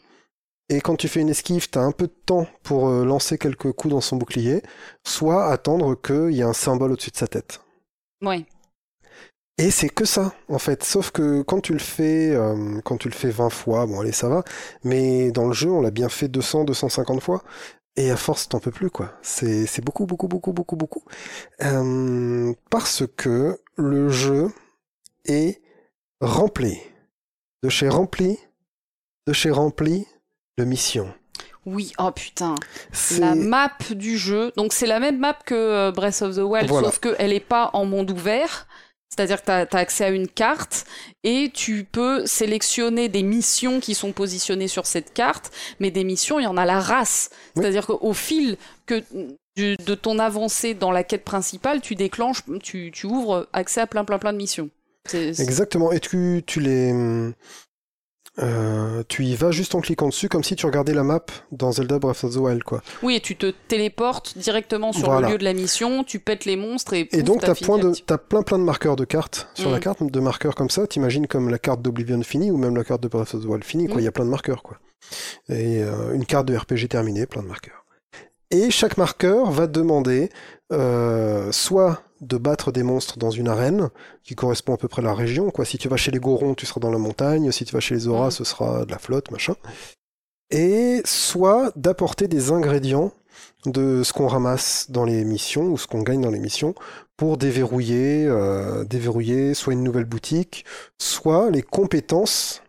[0.69, 3.71] Et quand tu fais une esquive, t'as un peu de temps pour euh, lancer quelques
[3.71, 4.61] coups dans son bouclier,
[5.03, 7.61] soit attendre qu'il y ait un symbole au-dessus de sa tête.
[8.21, 8.45] Ouais.
[9.57, 10.83] Et c'est que ça, en fait.
[10.83, 14.11] Sauf que quand tu le fais, euh, quand tu le fais 20 fois, bon allez,
[14.11, 14.43] ça va.
[14.83, 17.43] Mais dans le jeu, on l'a bien fait 200, 250 fois.
[17.95, 19.11] Et à force, t'en peux plus, quoi.
[19.21, 21.03] C'est, c'est beaucoup, beaucoup, beaucoup, beaucoup, beaucoup.
[21.63, 24.49] Euh, parce que le jeu
[25.25, 25.61] est
[26.21, 26.79] rempli.
[27.63, 28.37] De chez rempli,
[29.27, 30.07] de chez rempli
[30.59, 31.11] de missions.
[31.65, 32.55] Oui, oh putain.
[33.19, 36.67] La map du jeu, donc c'est la même map que euh, Breath of the Wild,
[36.69, 36.87] Voilà.
[36.89, 38.67] sauf qu'elle n'est pas en monde ouvert.
[39.09, 40.85] C'est-à-dire que tu as, accès à une carte
[41.23, 46.39] et tu peux sélectionner des missions qui sont positionnées sur cette carte, mais des missions,
[46.39, 47.29] il y en a la race.
[47.55, 47.61] Oui.
[47.63, 49.03] C'est-à-dire qu'au fil que
[49.55, 53.87] du- de ton avancée dans la quête principale, tu déclenches, tu, tu ouvres accès à
[53.87, 54.69] plein plein plein de missions.
[55.13, 55.91] Exactement.
[55.91, 56.93] Et tu, tu les,
[58.41, 61.71] euh, tu y vas juste en cliquant dessus, comme si tu regardais la map dans
[61.73, 62.81] Zelda Breath of the Wild, quoi.
[63.03, 65.27] Oui, et tu te téléportes directement sur Voilà.
[65.27, 67.89] le lieu de la mission, tu pètes les monstres et, Et donc, t'as fini plein
[67.89, 69.73] de, plein plein de marqueurs de cartes sur Mm.
[69.73, 70.87] la carte, de marqueurs comme ça.
[70.87, 73.63] T'imagines comme la carte d'Oblivion finie ou même la carte de Breath of the Wild
[73.63, 73.97] finie, quoi.
[73.97, 73.99] Mm.
[73.99, 74.77] Il y a plein de marqueurs, quoi.
[75.49, 77.83] Et euh, une carte de RPG terminée, plein de marqueurs.
[78.51, 80.29] Et chaque marqueur va demander
[80.71, 83.89] euh, soit de battre des monstres dans une arène
[84.23, 85.65] qui correspond à peu près à la région, quoi.
[85.65, 87.51] Si tu vas chez les Gorons, tu seras dans la montagne.
[87.51, 89.55] Si tu vas chez les Auras, ce sera de la flotte, machin.
[90.51, 93.11] Et soit d'apporter des ingrédients
[93.65, 96.73] de ce qu'on ramasse dans les missions ou ce qu'on gagne dans les missions
[97.17, 100.65] pour déverrouiller, euh, déverrouiller soit une nouvelle boutique,
[100.97, 102.61] soit les compétences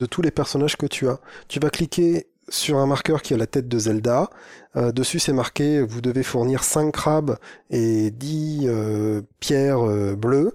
[0.00, 1.20] de tous les personnages que tu as.
[1.48, 4.28] Tu vas cliquer sur un marqueur qui a la tête de Zelda.
[4.76, 7.38] Euh, dessus, c'est marqué vous devez fournir 5 crabes
[7.70, 10.52] et 10 euh, pierres euh, bleues.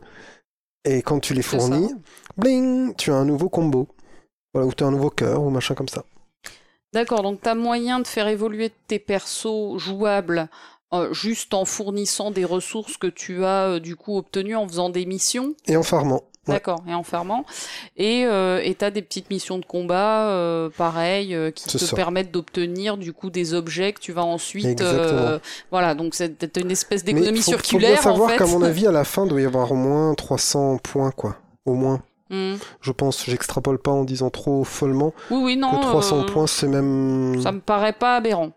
[0.83, 1.89] Et quand tu les fournis,
[2.37, 3.87] bling, tu as un nouveau combo.
[4.53, 6.03] Voilà, ou tu as un nouveau cœur ou machin comme ça.
[6.93, 10.47] D'accord, donc tu as moyen de faire évoluer tes persos jouables
[11.11, 15.53] juste en fournissant des ressources que tu as du coup obtenues en faisant des missions?
[15.67, 16.23] Et en farmant.
[16.47, 17.43] D'accord, et en fermant.
[17.97, 21.95] Et euh, et t'as des petites missions de combat, euh, pareil, euh, qui te ça.
[21.95, 24.81] permettent d'obtenir du coup des objets que tu vas ensuite.
[24.81, 25.39] Euh,
[25.71, 28.37] voilà, donc c'est une espèce d'économie faut- circulaire Faut bien savoir en fait.
[28.37, 31.37] qu'à mon avis, à la fin, il doit y avoir au moins 300 points, quoi.
[31.65, 32.01] Au moins.
[32.29, 32.55] Hmm.
[32.81, 35.71] Je pense, j'extrapole pas en disant trop follement Oui, oui, non.
[35.71, 37.39] que 300 euh, points, c'est même.
[37.41, 38.51] Ça me paraît pas aberrant.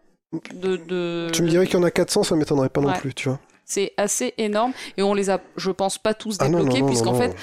[0.54, 1.28] De, de...
[1.32, 3.38] Tu me dirais qu'il y en a 400, ça m'étonnerait pas non plus, tu vois.
[3.64, 7.36] C'est assez énorme et on les a, je pense pas tous Ah débloqués puisqu'en fait.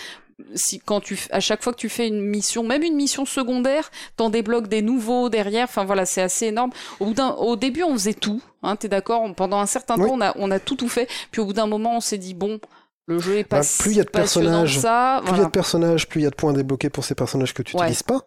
[0.53, 3.89] Si quand tu, à chaque fois que tu fais une mission, même une mission secondaire,
[4.17, 5.63] t'en débloques des nouveaux derrière.
[5.65, 6.71] Enfin voilà, c'est assez énorme.
[6.99, 8.41] Au bout d'un, au début, on faisait tout.
[8.63, 9.33] Hein, t'es d'accord?
[9.35, 10.07] Pendant un certain Oui.
[10.09, 11.07] temps, on a, on a tout tout fait.
[11.31, 12.59] Puis au bout d'un moment, on s'est dit bon,
[13.07, 15.21] le jeu est pas Bah, plus il y a de personnages, ça.
[15.23, 17.15] Plus il y a de personnages, plus il y a de points débloqués pour ces
[17.15, 17.83] personnages que tu Ouais.
[17.83, 18.21] n'utilises pas.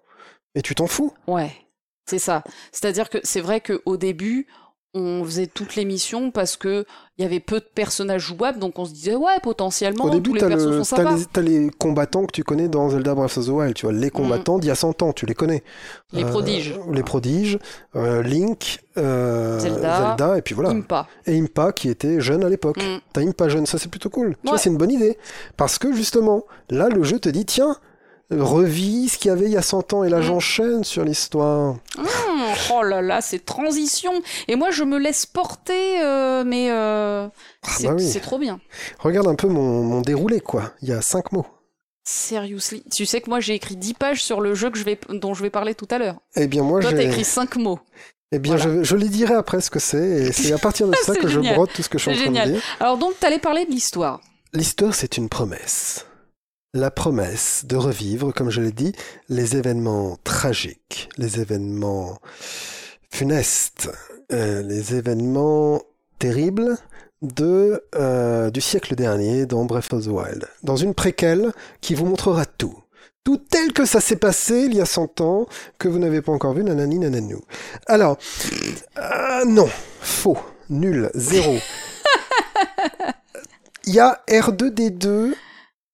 [0.54, 1.12] Et tu t'en fous.
[1.26, 1.52] Ouais,
[2.08, 2.42] c'est ça.
[2.72, 4.46] C'est-à-dire que c'est vrai qu'au début,
[4.94, 6.84] on faisait toutes les missions parce que
[7.18, 10.30] il y avait peu de personnages jouables, donc on se disait ouais, potentiellement Au début,
[10.30, 13.48] tous les persos le, sont les, combattants que tu connais dans Zelda Breath of the
[13.48, 13.74] Wild.
[13.74, 15.64] Tu vois, les combattants d'il y a 100 ans, tu les connais.
[16.12, 16.78] Les Euh, prodiges.
[16.92, 17.58] Les prodiges,
[17.96, 20.70] euh, Link, euh, Zelda, et puis voilà.
[20.70, 21.08] Impa.
[21.26, 22.78] Et Impa qui était jeune à l'époque.
[22.78, 23.00] Mm.
[23.12, 24.36] T'as Impa jeune, ça c'est plutôt cool.
[24.44, 25.18] Tu vois, c'est une bonne idée.
[25.56, 27.76] Parce que justement, là, le jeu te dit, tiens,
[28.30, 30.22] revis ce qu'il y avait il y a 100 ans et là Mm.
[30.22, 31.76] j'enchaîne sur l'histoire.
[31.96, 32.06] Hum,
[32.74, 34.12] oh là là, c'est transition.
[34.48, 37.26] Et moi, je me laisse porter, euh, mais euh,
[37.66, 38.06] c'est bah oui.
[38.08, 38.60] c'est trop bien.
[38.98, 40.72] Regarde un peu mon, mon déroulé, quoi.
[40.82, 41.46] Il y a 5 mots.
[42.04, 42.84] Seriously.
[42.94, 45.34] Tu sais que moi, j'ai écrit 10 pages sur le jeu que je vais, dont
[45.34, 46.16] je vais parler tout à l'heure.
[46.36, 47.04] Eh bien, moi, j'ai.
[47.06, 47.78] écrit 5 mots.
[48.32, 48.78] Eh bien, Voilà.
[48.78, 51.28] je, je les dirai après ce que c'est, et c'est à partir de ça que
[51.28, 52.62] je brode tout ce que je suis en train de dire.
[52.80, 54.20] Alors, donc, t'allais parler de l'histoire.
[54.54, 56.06] L'histoire, c'est une promesse.
[56.74, 58.92] La promesse de revivre, comme je l'ai dit,
[59.30, 62.18] les événements tragiques, les événements
[63.10, 63.88] funestes,
[64.32, 65.80] euh, les événements
[66.18, 66.76] terribles
[67.22, 70.46] de, euh, du siècle dernier dans Breath of the Wild.
[70.62, 72.78] Dans une préquelle qui vous montrera tout.
[73.24, 75.46] Tout tel que ça s'est passé il y a 100 ans,
[75.78, 77.40] que vous n'avez pas encore vu, nanani nananou.
[77.86, 78.18] Alors,
[78.98, 79.70] euh, non,
[80.02, 80.36] faux,
[80.68, 81.56] nul, zéro.
[83.86, 85.32] Il y a R2D2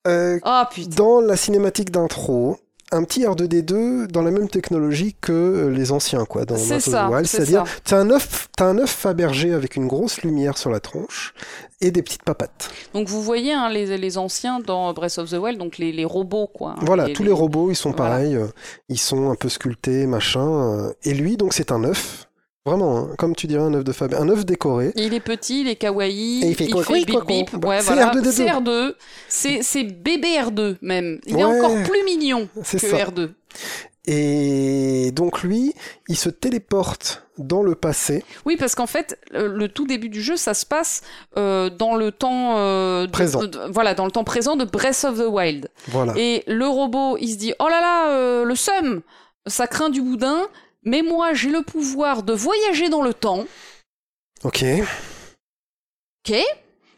[0.07, 0.95] euh, Ah, putain.
[0.97, 2.59] dans la cinématique d'intro.
[2.93, 7.11] Un petit R2D2 dans la même technologie que euh, les anciens, quoi, dans C'est ça,
[7.25, 11.35] C'est-à-dire, t'as un œuf, t'as un œuf Fabergé avec une grosse lumière sur la tronche
[11.81, 12.71] et des petites papates.
[12.93, 16.05] Donc, vous voyez hein, les, les anciens dans Breath of the Wild, donc les, les
[16.05, 16.73] robots, quoi.
[16.73, 18.11] hein, Voilà, tous les robots, ils sont Voilà.
[18.12, 18.47] pareils, euh,
[18.88, 20.47] ils sont un peu sculptés, machin.
[20.47, 22.29] euh, et lui, donc, c'est un œuf,
[22.66, 24.92] vraiment, hein, comme tu dirais un œuf de Fabergé, un œuf décoré.
[24.96, 27.64] Il est petit, il est kawaii, Et il fait quoi, quoi, bip bip.
[27.64, 28.12] Ouais, c'est voilà.
[28.12, 28.31] R2D2.
[28.31, 28.94] C'est R2.
[29.29, 31.20] C'est c'est bébé R2 même.
[31.27, 32.96] Il est encore plus mignon que ça.
[32.96, 33.31] R2.
[34.07, 35.74] Et donc lui,
[36.09, 38.22] il se téléporte dans le passé.
[38.44, 41.00] Oui, parce qu'en fait, le, le tout début du jeu, ça se passe
[41.38, 43.42] euh, dans le temps euh, de- Présent.
[43.44, 45.68] de- voilà, dans le temps présent de Breath of the Wild.
[45.88, 46.12] Voilà.
[46.16, 49.00] Et le robot, il se dit Oh là là, euh, le seum,
[49.46, 50.42] ça craint du boudin.
[50.85, 53.44] Mais moi, j'ai le pouvoir de voyager dans le temps.
[54.42, 54.64] Ok.
[56.27, 56.37] Ok.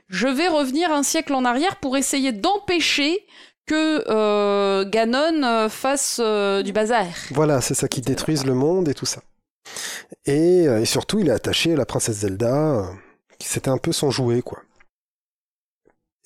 [0.08, 3.26] Je vais revenir un siècle en arrière pour essayer d'empêcher
[3.66, 7.06] que euh, Ganon euh, fasse euh, du bazar.
[7.30, 9.20] Voilà, c'est ça qui détruise le monde et tout ça.
[10.24, 12.88] Et, et surtout, il est attaché à la princesse Zelda,
[13.38, 14.62] qui c'était un peu son jouet, quoi.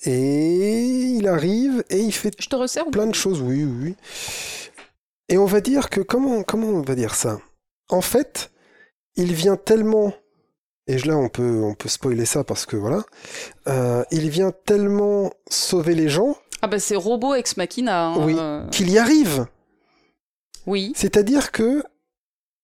[0.03, 3.73] Et il arrive et il fait Je te resserre plein de choses, oui, oui.
[3.83, 3.95] oui.
[5.29, 7.39] Et on va dire que, comment, comment on va dire ça?
[7.91, 8.51] En fait,
[9.15, 10.13] il vient tellement,
[10.87, 13.03] et là on peut, on peut spoiler ça parce que voilà,
[13.67, 18.07] euh, il vient tellement sauver les gens Ah bah c'est Robot Ex Machina.
[18.07, 18.35] hein, Oui.
[18.39, 19.45] euh, qu'il y arrive.
[20.65, 20.93] oui.
[20.95, 21.83] C'est-à-dire que,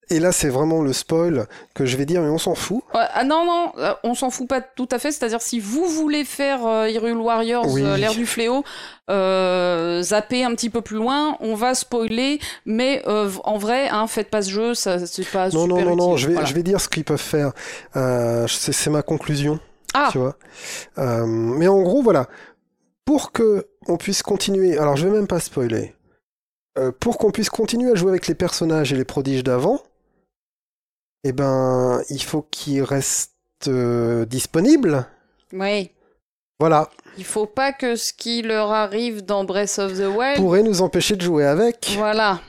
[0.10, 2.82] et là c'est vraiment le spoil que je vais dire, mais on s'en fout.
[2.94, 5.12] Ouais, ah non, non, euh, on s'en fout pas tout à fait.
[5.12, 7.84] C'est-à-dire, si vous voulez faire euh, Hyrule Warriors, Oui.
[7.84, 8.64] euh, l'ère du fléau,
[9.10, 12.40] euh, zapper un petit peu plus loin, on va spoiler.
[12.66, 15.96] Mais euh, en vrai, hein, faites pas ce jeu, ça c'est pas Non, super non,
[15.96, 16.48] non, non, je vais, Voilà.
[16.48, 17.52] je vais dire ce qu'ils peuvent faire.
[18.48, 19.60] C'est ma conclusion.
[19.94, 20.10] Ah.
[20.12, 20.36] Tu vois.
[21.26, 22.28] Mais en gros, voilà.
[23.06, 25.94] Pour que on puisse continuer, alors je vais même pas spoiler.
[27.00, 29.80] Pour qu'on puisse continuer à jouer avec les personnages et les prodiges d'avant,
[31.28, 33.32] eh ben, il faut qu'ils restent
[33.68, 35.06] euh, disponibles.
[35.54, 35.92] Oui.
[36.60, 36.90] Voilà.
[37.18, 40.38] Il faut pas que ce qui leur arrive dans Breath of the Wild.
[40.38, 41.94] Pourrait nous empêcher de jouer avec.
[41.98, 42.40] Voilà.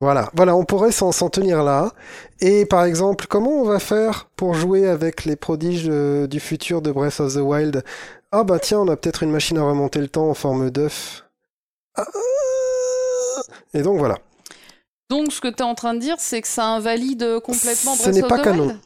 [0.00, 1.92] Voilà, voilà, on pourrait s'en tenir là.
[2.40, 6.82] Et par exemple, comment on va faire pour jouer avec les prodiges euh, du futur
[6.82, 7.82] de Breath of the Wild?
[8.30, 11.24] Ah bah tiens, on a peut-être une machine à remonter le temps en forme d'œuf.
[11.96, 12.06] Ah,
[13.74, 14.18] et donc voilà.
[15.10, 18.10] Donc, ce que tu es en train de dire, c'est que ça invalide complètement Ce
[18.10, 18.76] n'est pas canon.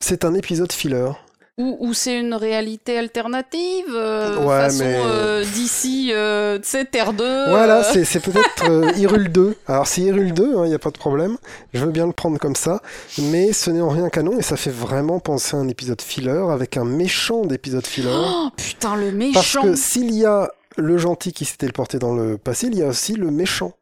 [0.00, 1.08] C'est un épisode filler.
[1.56, 6.84] Ou, ou c'est une réalité alternative euh, Ouais, façon mais- euh, d'ici, euh, tu sais,
[6.84, 7.48] Terre 2.
[7.48, 9.56] Voilà, euh, c'est c'est peut-être Hyrule 2.
[9.68, 11.36] Alors c'est Hyrule 2, il n'y a pas de problème.
[11.72, 12.82] Je veux bien le prendre comme ça.
[13.18, 16.44] Mais ce n'est en rien canon et ça fait vraiment penser à un épisode filler
[16.50, 18.10] avec un méchant d'épisode filler.
[18.12, 19.62] Oh putain, le Parce méchant.
[19.62, 22.88] que s'il y a le gentil qui s'est téléporté dans le passé, il y a
[22.88, 23.74] aussi le méchant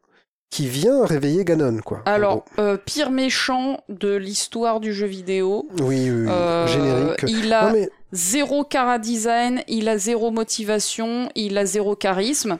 [0.53, 2.03] qui vient réveiller Ganon, quoi.
[2.05, 5.67] Alors, euh, pire méchant de l'histoire du jeu vidéo.
[5.81, 7.25] oui, oui, oui, Euh, générique.
[7.27, 12.59] Il a Non, mais zéro cara design, il a zéro motivation, il a zéro charisme.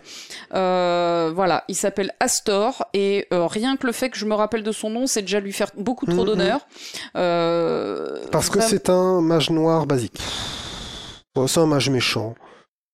[0.55, 4.71] Euh, voilà, il s'appelle Astor et rien que le fait que je me rappelle de
[4.71, 6.25] son nom, c'est déjà lui faire beaucoup trop Mhm.
[6.25, 6.67] d'honneur.
[8.31, 10.19] Parce que c'est un mage noir basique.
[11.35, 12.33] Bon, c'est un mage méchant.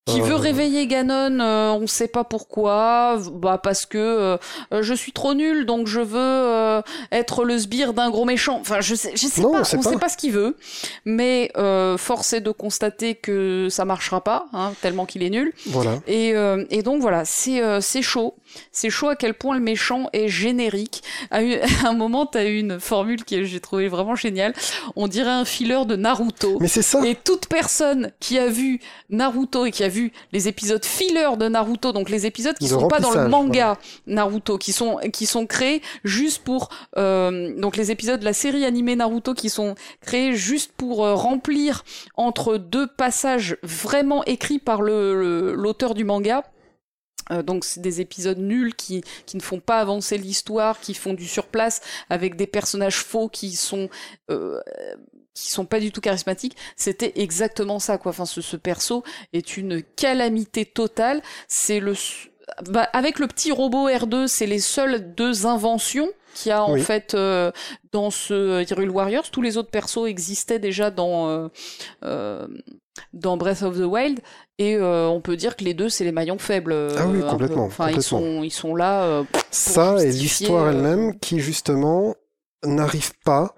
[0.06, 4.38] Qui veut Euh, réveiller Ganon, euh, on sait pas pourquoi, bah parce que euh,
[4.74, 6.82] euh, je suis trop nul, donc je veux euh,
[7.12, 8.58] être le sbire d'un gros méchant.
[8.60, 9.90] Enfin, je sais, je sais Non, pas, on pas.
[9.92, 10.58] sait pas ce qu'il veut,
[11.06, 15.54] mais euh, force est de constater que ça marchera pas, hein, tellement qu'il est nul.
[15.68, 16.00] Voilà.
[16.08, 18.34] Et, euh, et donc voilà, c'est euh, c'est chaud,
[18.72, 21.04] c'est chaud à quel point le méchant est générique.
[21.30, 24.54] À, une- à un moment, t'as eu une formule que j'ai trouvé vraiment géniale.
[24.96, 26.58] On dirait un filler de Naruto.
[26.62, 27.06] Mais c'est ça.
[27.06, 28.80] Et toute personne qui a vu
[29.12, 32.70] Naruto et qui a vu les épisodes filler de Naruto, donc les épisodes qui De
[32.70, 37.76] sont pas dans le manga Naruto, qui sont qui sont créés juste pour euh, donc
[37.76, 41.84] les épisodes de la série animée Naruto qui sont créés juste pour euh, remplir
[42.16, 46.44] entre deux passages vraiment écrits par le le- l'auteur du manga.
[47.32, 51.14] Euh, donc c'est des épisodes nuls qui, qui ne font pas avancer l'histoire, qui font
[51.14, 53.88] du surplace avec des personnages faux qui sont
[54.32, 54.60] euh,
[55.40, 56.58] qui sont pas du tout charismatiques.
[56.76, 58.12] C'était exactement ça quoi.
[58.12, 61.22] Enfin ce, ce perso est une calamité totale.
[61.48, 61.94] C'est le
[62.70, 66.78] bah, avec le petit robot R2, c'est les seules deux inventions qu'il y a en
[66.78, 67.52] fait euh,
[67.92, 69.30] dans ce Hyrule Warriors.
[69.32, 71.48] Tous les autres persos existaient déjà dans euh,
[72.04, 72.48] euh,
[73.14, 74.20] dans Breath of the Wild
[74.58, 76.76] et on peut dire que les deux c'est les maillons faibles.
[76.98, 79.24] Ah oui, complètement, Enfin ils sont ils sont là.
[79.52, 82.16] Ça et l'histoire elle-même qui justement
[82.64, 83.56] n'arrive pas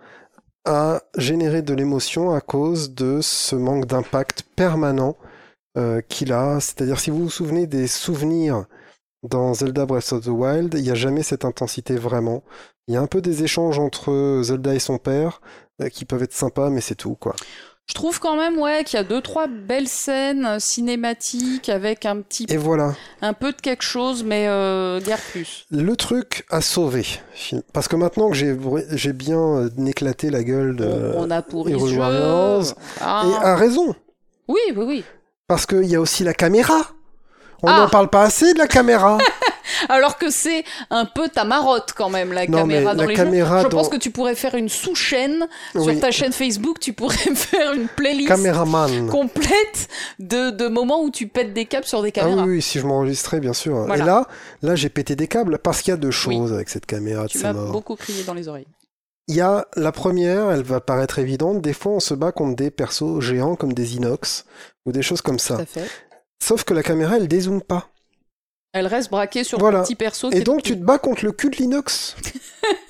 [0.66, 5.18] à générer de l'émotion à cause de ce manque d'impact permanent
[5.78, 6.60] euh, qu'il a.
[6.60, 8.66] C'est-à-dire si vous vous souvenez des souvenirs
[9.24, 12.44] dans Zelda Breath of the Wild, il n'y a jamais cette intensité vraiment.
[12.88, 15.42] Il y a un peu des échanges entre Zelda et son père
[15.82, 17.36] euh, qui peuvent être sympas, mais c'est tout quoi.
[17.88, 22.22] Je trouve quand même ouais qu'il y a deux trois belles scènes cinématiques avec un
[22.22, 25.66] petit Et voilà, un peu de quelque chose mais euh, guère plus.
[25.72, 27.06] le truc à sauver.
[27.74, 28.56] Parce que maintenant que j'ai
[28.92, 30.86] j'ai bien euh, éclaté la gueule de...
[31.18, 31.98] on, on a pourri jeu.
[31.98, 32.74] Warriors.
[33.02, 33.24] Ah.
[33.28, 33.94] Et à raison,
[34.48, 35.04] Oui oui oui.
[35.48, 36.80] parce qu'il y a aussi la caméra.
[37.62, 37.78] On Ah.
[37.78, 39.18] n'en parle pas assez de la caméra.
[39.90, 43.16] Alors que c'est un peu ta marotte quand même, la Non, caméra dans la les
[43.16, 43.64] caméra jeux.
[43.66, 47.16] Je dans- pense que tu pourrais faire une sous-chaîne sur ta chaîne Facebook, tu pourrais
[47.36, 49.08] faire une playlist Caméraman.
[49.08, 49.88] complète
[50.20, 52.44] de, de moments où tu pètes des câbles sur des Ah caméras.
[52.44, 53.76] oui, oui, si je m'enregistrais, bien sûr.
[53.86, 54.04] Voilà.
[54.04, 54.28] Et là,
[54.62, 57.40] là j'ai pété des câbles parce qu'il y a deux choses avec cette caméra Tu
[57.40, 58.68] m'as beaucoup crié dans les oreilles.
[59.28, 61.62] Il y a la première, elle va paraître évidente.
[61.62, 64.46] Des fois, on se bat contre des persos géants comme des inox
[64.86, 65.56] ou des choses comme Tout ça.
[65.58, 65.90] à fait.
[66.44, 67.88] Sauf que la caméra, elle dézoome pas.
[68.74, 69.80] Elle reste braquée sur Voilà.
[69.80, 70.32] ton petit perso.
[70.32, 72.16] Et donc, tu te bats contre le cul de l'inox.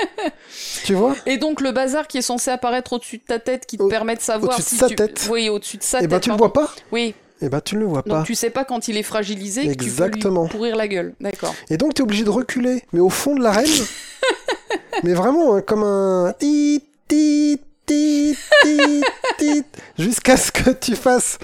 [0.83, 3.77] tu vois Et donc le bazar qui est censé apparaître au-dessus de ta tête, qui
[3.77, 4.95] te Au- permet de savoir au-dessus de si sa tu...
[4.95, 5.27] tête.
[5.31, 6.11] Oui, au-dessus de sa Et tête.
[6.11, 6.71] ben, tu le vois pas.
[6.91, 7.15] Oui.
[7.41, 8.23] Et ben, tu ne le vois Donc pas.
[8.23, 10.43] tu sais pas quand il est fragilisé que tu peux Exactement.
[10.43, 11.15] lui pourrir la gueule.
[11.19, 11.55] D'accord.
[11.71, 12.83] Et donc, tu es obligé de reculer.
[12.93, 13.65] Mais au fond de l'arène.
[15.03, 16.35] mais vraiment, hein, comme un.
[19.97, 21.39] Jusqu'à ce que tu fasses.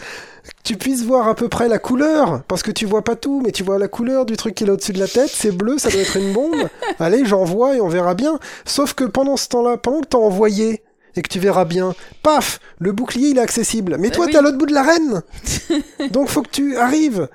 [0.67, 3.53] Tu puisses voir à peu près la couleur, parce que tu vois pas tout, mais
[3.53, 5.77] tu vois la couleur du truc qui est là au-dessus de la tête, c'est bleu,
[5.77, 6.67] ça doit être une bombe.
[6.99, 8.37] Allez, j'envoie et on verra bien.
[8.65, 10.83] Sauf que pendant ce temps-là, pendant que t'as envoyé
[11.15, 13.95] et que tu verras bien, paf, le bouclier il est accessible.
[13.97, 14.31] Mais Bah toi, oui.
[14.33, 15.21] t'es à l'autre bout de l'arène.
[16.11, 17.29] Donc faut que tu arrives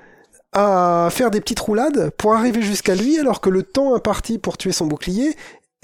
[0.51, 4.59] à faire des petites roulades pour arriver jusqu'à lui, alors que le temps imparti pour
[4.59, 5.35] tuer son bouclier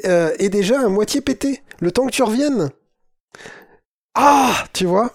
[0.06, 1.64] euh, est déjà à moitié pété.
[1.80, 2.70] Le temps que tu reviennes.
[4.14, 5.14] Ah, tu vois?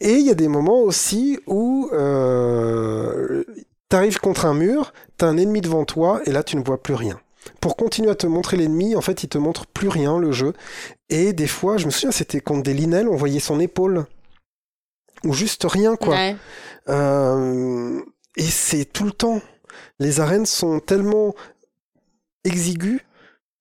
[0.00, 3.44] Et il y a des moments aussi où euh,
[3.88, 6.94] t'arrives contre un mur, t'as un ennemi devant toi, et là tu ne vois plus
[6.94, 7.20] rien.
[7.60, 10.52] Pour continuer à te montrer l'ennemi, en fait, il te montre plus rien, le jeu.
[11.08, 14.06] Et des fois, je me souviens, c'était contre des linelles, on voyait son épaule.
[15.24, 16.14] Ou juste rien, quoi.
[16.14, 16.36] Ouais.
[16.88, 18.00] Euh,
[18.36, 19.40] et c'est tout le temps.
[19.98, 21.34] Les arènes sont tellement
[22.44, 23.00] exiguës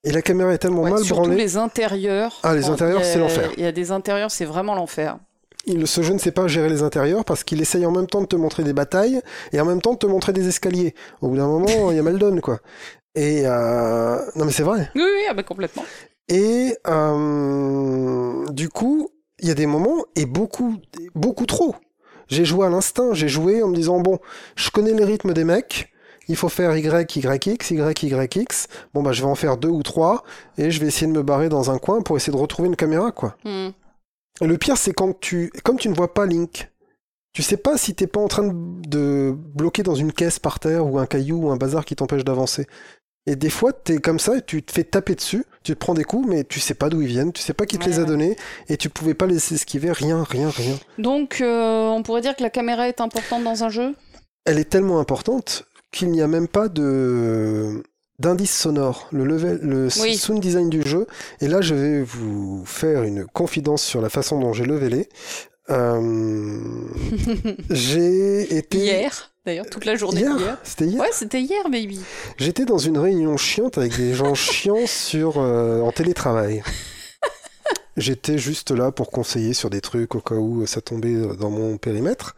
[0.03, 1.37] et la caméra est tellement Ouais, mal surtout branlée.
[1.37, 2.39] les intérieurs.
[2.43, 3.51] Ah, les intérieurs, c'est l'enfer.
[3.57, 5.17] Il y a des intérieurs, c'est vraiment l'enfer.
[5.65, 8.21] Il- ce jeu ne sait pas gérer les intérieurs parce qu'il essaye en même temps
[8.21, 10.95] de te montrer des batailles et en même temps de te montrer des escaliers.
[11.21, 12.59] Au bout d'un moment, il y a mal donne, quoi.
[13.15, 14.17] Et euh...
[14.35, 14.89] non, mais c'est vrai.
[14.95, 15.83] Oui, oui, ah bah, complètement.
[16.29, 20.75] Et euh, du coup, il y a des moments et beaucoup,
[21.15, 21.75] beaucoup trop.
[22.27, 24.19] J'ai joué à l'instinct, j'ai joué en me disant bon,
[24.55, 25.91] je connais les rythmes des mecs.
[26.27, 28.67] Il faut faire Y, Y, X, Y, Y, X.
[28.93, 30.23] Bon, bah, je vais en faire deux ou trois
[30.59, 32.75] et je vais essayer de me barrer dans un coin pour essayer de retrouver une
[32.75, 33.35] caméra, quoi.
[33.43, 33.69] Hmm.
[34.41, 36.69] Le pire, c'est quand tu, comme tu ne vois pas Link,
[37.33, 38.53] tu sais pas si t'es pas en train de,
[38.87, 42.23] de bloquer dans une caisse par terre ou un caillou ou un bazar qui t'empêche
[42.23, 42.67] d'avancer.
[43.25, 45.93] Et des fois, t'es comme ça et tu te fais taper dessus, tu te prends
[45.93, 47.91] des coups, mais tu sais pas d'où ils viennent, tu sais pas qui te Ouais,
[47.91, 48.37] les a donnés
[48.69, 50.79] et tu pouvais pas les esquiver, rien, rien, rien.
[50.97, 53.93] Donc, euh, on pourrait dire que la caméra est importante dans un jeu?
[54.45, 57.83] Elle est tellement importante qu'il n'y a même pas de
[58.19, 60.15] d'indice sonore, le level, le Oui.
[60.17, 61.07] sound design du jeu.
[61.41, 65.07] Et là, je vais vous faire une confidence sur la façon dont j'ai levelé.
[65.69, 66.59] Euh,
[67.69, 70.57] j'ai été Hier, d'ailleurs, toute la journée hier, d'hier.
[70.63, 71.01] c'était hier.
[71.01, 71.99] Ouais, c'était hier, baby.
[72.37, 76.63] J'étais dans une réunion chiante avec des gens chiants sur euh, en télétravail.
[77.97, 81.49] J'étais juste là pour conseiller sur des trucs au cas où ça tombait euh, dans
[81.49, 82.35] mon périmètre.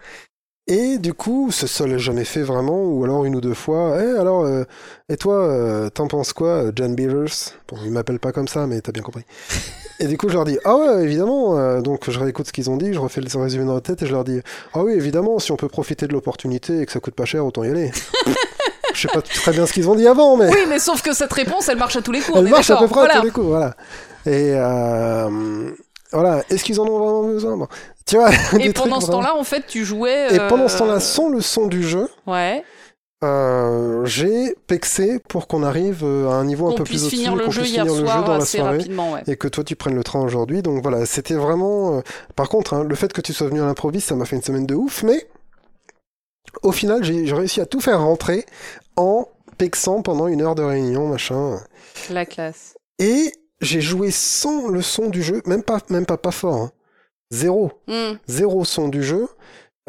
[0.67, 3.97] Et du coup, ce ça l'a jamais fait vraiment, ou alors une ou deux fois.
[3.99, 4.63] Eh, alors, euh,
[5.09, 7.25] et toi, euh, t'en penses quoi, euh, John Beavers?
[7.67, 9.25] Bon, ils m'appellent pas comme ça, mais t'as bien compris.
[9.99, 11.57] Et du coup, je leur dis, ah ouais, évidemment.
[11.57, 14.03] euh, donc, je réécoute ce qu'ils ont dit, je refais le résumé dans la tête
[14.03, 14.39] et je leur dis,
[14.73, 17.45] ah oui, évidemment, si on peut profiter de l'opportunité et que ça coûte pas cher,
[17.45, 17.91] autant y aller.
[18.93, 20.47] je sais pas très bien ce qu'ils ont dit avant, mais.
[20.49, 22.37] Oui, mais sauf que cette réponse, elle marche à tous les coups.
[22.37, 23.15] on Elle est marche à peu près Voilà.
[23.15, 23.75] à tous les coups, voilà.
[24.27, 25.71] Et euh,
[26.11, 27.57] voilà, est-ce qu'ils en ont vraiment besoin?
[27.57, 27.67] Bon,
[28.05, 30.27] Tu vois, Et pendant ce vraiment- temps-là, en fait, tu jouais.
[30.33, 32.63] Et euh, pendant ce temps-là, sans le son du jeu, Ouais.
[33.23, 37.35] euh, j'ai pexé pour qu'on arrive euh, à un niveau un peu plus au-dessus, finir
[37.35, 38.77] le jeu hier dans la soirée.
[38.79, 39.23] ouais.
[39.27, 42.01] Et que toi tu prennes le train aujourd'hui, donc voilà, c'était vraiment.
[42.35, 44.41] Par contre, hein, le fait que tu sois venu à l'improviste, ça m'a fait une
[44.41, 45.27] semaine de ouf, mais
[46.63, 48.45] au final, j'ai j'ai réussi à tout faire rentrer
[48.97, 51.59] en pexant pendant une heure de réunion, machin.
[52.09, 52.75] La classe.
[52.99, 56.55] Et j'ai joué sans le son du jeu, même pas, même pas, pas fort.
[56.55, 56.71] hein.
[57.31, 57.71] Zéro.
[57.87, 58.13] Hmm.
[58.27, 59.27] Zéro son du jeu.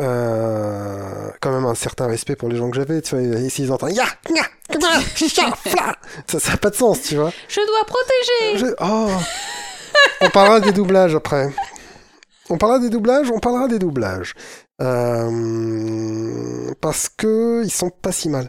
[0.01, 3.73] Euh, quand même un certain respect pour les gens que j'avais, tu vois, ici ils
[3.73, 4.05] entendent ya,
[4.35, 4.43] ya,
[6.27, 7.31] ça, ça a pas de sens, tu vois.
[7.49, 9.11] Je dois protéger Je- Oh.
[10.23, 11.53] On parlera des doublages après.
[12.49, 14.35] On parlera des doublages, on parlera des doublages.
[14.83, 18.49] Euh, parce que ils sont pas si mal.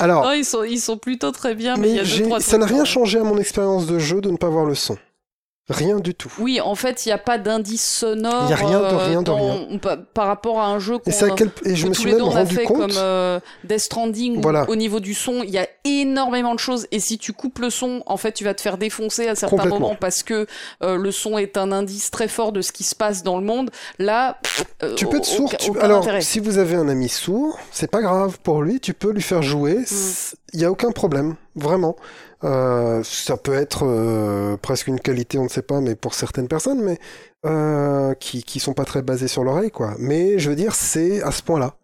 [0.00, 2.40] Alors, ils, sont, ils sont plutôt très bien, mais, il y a deux, j'ai- trois
[2.40, 2.84] ça n'a rien hein.
[2.84, 4.96] changé à mon expérience de jeu de ne pas voir le son.
[5.70, 6.30] Rien du tout.
[6.38, 8.42] Oui, en fait, il n'y a pas d'indice sonore.
[8.46, 10.98] Il y a rien de euh, rien de dans- pa- Par rapport à un jeu
[10.98, 11.50] qu'on Et, c'est à a- quel...
[11.64, 12.78] et je me suis même rendu fait compte.
[12.78, 14.68] comme euh, Death Stranding Voilà.
[14.68, 17.70] au niveau du son il y a énormément de choses et si tu coupes le
[17.70, 20.46] son en fait tu vas te faire défoncer à certains moments parce que
[20.82, 23.44] euh, le son est un indice très fort de ce qui se passe dans le
[23.44, 24.38] monde là
[24.82, 25.54] euh, Tu peux être sourd.
[25.56, 26.20] tu- Alors, intérêt.
[26.20, 28.80] si vous avez un ami sourd, c'est pas grave pour lui.
[28.80, 29.74] Tu peux lui faire jouer.
[29.78, 29.84] Mm.
[30.54, 31.96] Il y a aucun problème, vraiment.
[32.44, 36.48] Euh, ça peut être euh, presque une qualité, on ne sait pas, mais pour certaines
[36.48, 36.98] personnes, mais
[37.46, 39.94] euh, qui qui sont pas très basées sur l'oreille, quoi.
[39.98, 41.74] Mais je veux dire, c'est à ce point-là.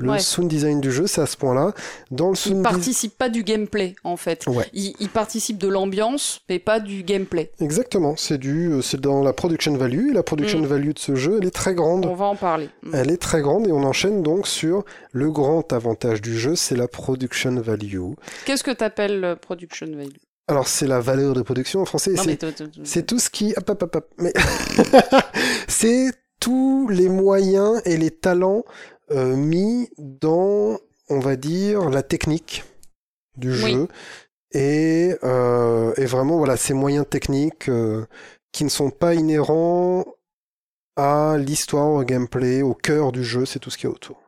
[0.00, 0.20] Le Ouais.
[0.20, 1.72] sound design du jeu, c'est à ce point-là.
[2.12, 4.46] Dans le Il sound design, participe pas du gameplay, en fait.
[4.46, 4.64] Ouais.
[4.72, 7.50] Il, il participe de l'ambiance, mais pas du gameplay.
[7.60, 10.10] exactement, c'est du, euh, c'est dans la production value.
[10.10, 10.66] Et la production Mm.
[10.66, 12.06] value de ce jeu, elle est très grande.
[12.06, 12.70] On va en parler.
[12.84, 12.90] Mm.
[12.94, 16.76] Elle est très grande et on enchaîne donc sur le grand avantage du jeu, c'est
[16.76, 18.12] la production value.
[18.44, 20.10] Qu'est-ce que t'appelles euh, production value?
[20.46, 22.14] Alors c'est la valeur de production en français.
[22.84, 23.52] C'est- tout ce qui.
[23.56, 24.08] hop, hop, hop, hop.
[24.18, 24.32] Mais
[25.68, 28.64] c'est tous les moyens et les talents
[29.10, 30.78] euh, mis dans,
[31.08, 32.64] on va dire, la technique
[33.36, 33.72] du Oui.
[33.72, 33.88] jeu.
[34.52, 38.06] Et, euh, et vraiment, voilà, ces moyens techniques euh,
[38.52, 40.04] qui ne sont pas inhérents
[40.96, 44.20] à l'histoire, au gameplay, au cœur du jeu, c'est tout ce qu'il y a autour.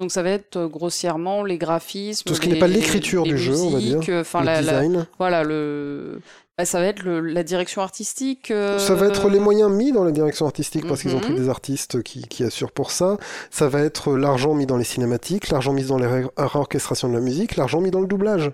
[0.00, 3.38] Donc ça va être euh, grossièrement les graphismes, Tout ce qui n'est pas l'écriture du
[3.38, 4.00] jeu, on va dire.
[4.08, 5.06] euh, Enfin, le la, la- design.
[5.18, 6.20] voilà le.
[6.58, 8.50] bah, ça va être le- la direction artistique.
[8.50, 11.22] euh, Ça va être les moyens mis dans la direction artistique parce qu'ils ont Mhm.
[11.22, 13.16] pris des artistes qui, qui assurent pour ça.
[13.50, 17.14] Ça va être l'argent mis dans les cinématiques, l'argent mis dans les ré- réorchestrations de
[17.14, 18.50] la musique, l'argent mis dans le doublage.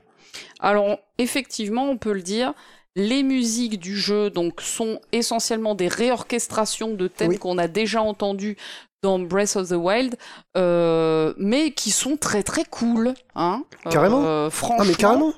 [0.61, 2.55] Alors effectivement, on peut le dire.
[2.95, 7.39] Les musiques du jeu donc sont essentiellement des réorchestrations de thèmes Oui.
[7.39, 8.57] qu'on a déjà entendus
[9.03, 10.17] dans Breath of the Wild,
[10.57, 13.15] euh, mais qui sont très très cool.
[13.35, 14.23] Hein Carrément.
[14.25, 15.33] Euh, franchement, Ah mais carrément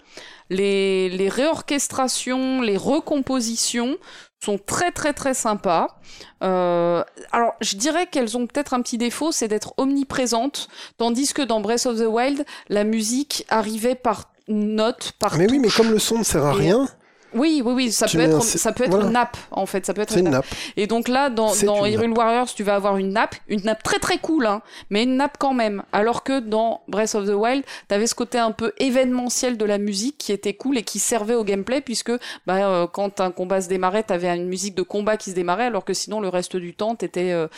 [0.50, 3.96] les, les réorchestrations, les recompositions
[4.44, 5.98] sont très très très sympas.
[6.42, 7.02] Euh,
[7.32, 11.62] alors je dirais qu'elles ont peut-être un petit défaut, c'est d'être omniprésentes, tandis que dans
[11.62, 15.98] Breath of the Wild, la musique arrivait par note, par Mais oui, mais comme le
[15.98, 16.86] son ne sert à Et- rien,
[17.34, 19.06] Oui, oui, oui, ça Tu peut être, un- ça peut être voilà.
[19.06, 20.44] une nappe en fait, ça peut être une une nappe.
[20.46, 20.54] nappe.
[20.76, 23.98] Et donc là, dans, dans Hyrule Warriors, tu vas avoir une nappe, une nappe très
[23.98, 25.82] très cool, hein, mais une nappe quand même.
[25.92, 29.78] Alors que dans Breath of the Wild, t'avais ce côté un peu événementiel de la
[29.78, 32.12] musique qui était cool et qui servait au gameplay, puisque
[32.46, 35.64] bah, euh, quand un combat se démarrait, t'avais une musique de combat qui se démarrait,
[35.64, 37.48] alors que sinon le reste du temps, t'étais euh,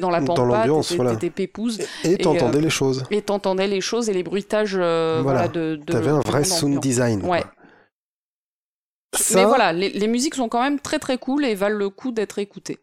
[0.00, 1.16] dans la Dans pampa, l'ambiance, t'étais voilà.
[1.16, 3.04] pépouse, Et t'entendais euh, les choses.
[3.10, 5.46] et t'entendais les choses et les bruitages euh, Voilà.
[5.48, 5.52] voilà.
[5.52, 7.24] de, de T'avais un vrai sound design.
[7.24, 7.42] Ouais.
[7.42, 7.50] quoi.
[9.34, 12.12] Mais voilà, les, les musiques sont quand même très très cool et valent le coup
[12.12, 12.78] d'être écoutées.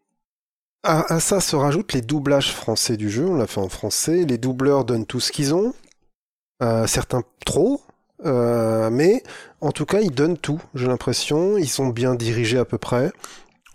[0.84, 3.26] à, à ça se rajoutent les doublages français du jeu.
[3.26, 4.26] On l'a fait en français.
[4.26, 5.74] Les doubleurs donnent tout ce qu'ils ont.
[6.64, 7.82] Euh, certains trop.
[8.26, 9.24] Euh, mais
[9.62, 11.58] en tout cas, ils donnent tout, j'ai l'impression.
[11.58, 13.12] Ils sont bien dirigés à peu près.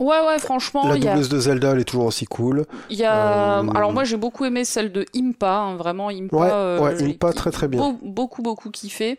[0.01, 2.67] Ouais, ouais, franchement, La a, doubleuse de Zelda, elle est toujours aussi cool.
[2.89, 3.61] il y a...
[3.61, 6.81] Euh, Alors moi, j'ai beaucoup aimé celle de Impa, hein, vraiment Impa.
[6.81, 7.81] Ouais, Impa, très, très bien.
[7.81, 9.19] beau- beaucoup, beaucoup kiffé.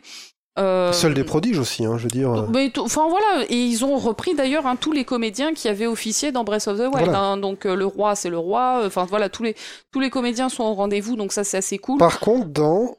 [0.56, 2.32] Euh, Seul des prodiges aussi, hein, je veux dire.
[2.32, 2.46] euh,
[2.78, 6.44] enfin voilà, et ils ont repris d'ailleurs hein, tous les comédiens qui avaient officié dans
[6.44, 6.92] Breath of the Wild.
[7.06, 7.18] Voilà.
[7.18, 7.36] hein.
[7.36, 8.80] donc euh, le roi, c'est le roi.
[8.82, 9.56] euh, Enfin voilà, tous les
[9.90, 11.98] tous les comédiens sont au rendez-vous, donc ça c'est assez cool.
[11.98, 12.96] Par contre, dans.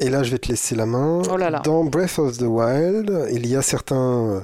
[0.00, 1.22] Et là, je vais te laisser la main.
[1.30, 1.60] Oh là là.
[1.60, 4.42] Dans Breath of the Wild, il y a certains,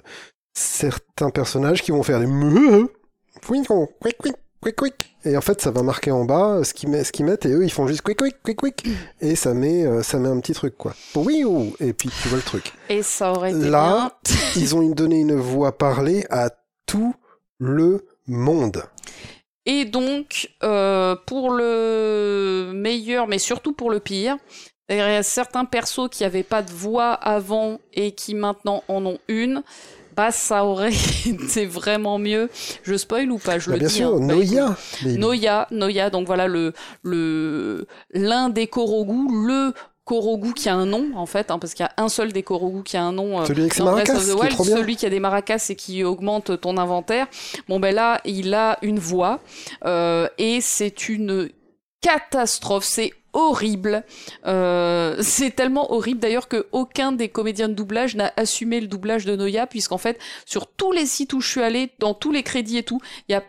[0.54, 2.26] certains personnages qui vont faire des.
[4.62, 5.16] Quick, quick.
[5.24, 7.50] Et en fait, ça va marquer en bas ce qu'ils met- ce qu'ils mettent, et
[7.52, 8.84] eux, ils font juste quick, quick, quick, quick.
[9.20, 10.94] Et ça met, euh, ça met un petit truc, quoi.
[11.14, 12.72] Oui, oh, et puis tu vois le truc.
[12.90, 14.34] Et ça aurait été Là, bien.
[14.56, 16.50] Ils ont donné une voix parlée à
[16.86, 17.14] tout
[17.58, 18.82] le monde.
[19.66, 24.36] Et donc, euh, pour le meilleur, mais surtout pour le pire,
[24.88, 29.06] il y a certains persos qui n'avaient pas de voix avant et qui maintenant en
[29.06, 29.62] ont une.
[30.16, 30.92] Bah, ça aurait
[31.26, 32.48] été vraiment mieux.
[32.82, 33.58] Je spoil ou pas?
[33.58, 33.94] Je Bah, le bien dis.
[33.94, 34.20] sûr, hein.
[34.20, 35.10] Bah.
[35.16, 39.72] Noya, Noya, donc voilà le le l'un des Korogu, le
[40.04, 42.42] Korogu qui a un nom en fait, hein, parce qu'il y a un seul des
[42.42, 43.40] Korogu qui a un nom.
[43.40, 44.76] euh, Celui avec maracas, of the qui Wild, bien.
[44.76, 47.26] celui qui a des maracas et qui augmente ton inventaire.
[47.68, 49.38] Bon ben là, il a une voix
[49.84, 51.48] euh, et c'est une
[52.00, 52.84] catastrophe.
[52.84, 54.04] C'est horrible.
[54.46, 59.24] Euh, c'est tellement horrible d'ailleurs que aucun des comédiens de doublage n'a assumé le doublage
[59.24, 62.42] de Noya, puisqu'en fait, sur tous les sites où je suis allée, dans tous les
[62.42, 63.42] crédits et tout, il y a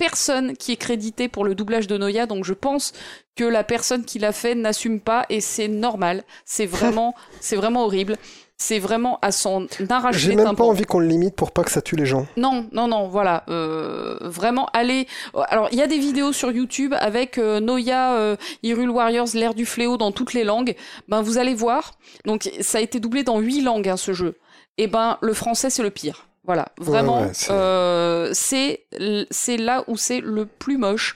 [0.00, 2.94] personne qui est crédité pour le doublage de Noya, donc je pense
[3.36, 6.24] que la personne qui l'a fait n'assume pas et c'est normal.
[6.46, 8.16] C'est vraiment, c'est vraiment horrible.
[8.62, 10.18] C'est vraiment à son arracher.
[10.18, 12.26] J'ai même pas envie qu'on le limite pour pas que ça tue les gens.
[12.36, 13.42] Non, non, non, voilà.
[13.48, 15.06] Euh, vraiment, allez.
[15.48, 19.54] Alors, il y a des vidéos sur YouTube avec euh, Noya, euh, Hyrule Warriors, l'ère
[19.54, 20.76] du fléau dans toutes les langues.
[21.08, 21.92] Ben, vous allez voir.
[22.26, 24.36] Donc, ça a été doublé dans huit langues, hein, ce jeu.
[24.76, 26.26] Et ben, le français, c'est le pire.
[26.44, 28.84] Voilà, vraiment, ouais, c'est- euh, c'est
[29.30, 31.14] c'est là où c'est le plus moche.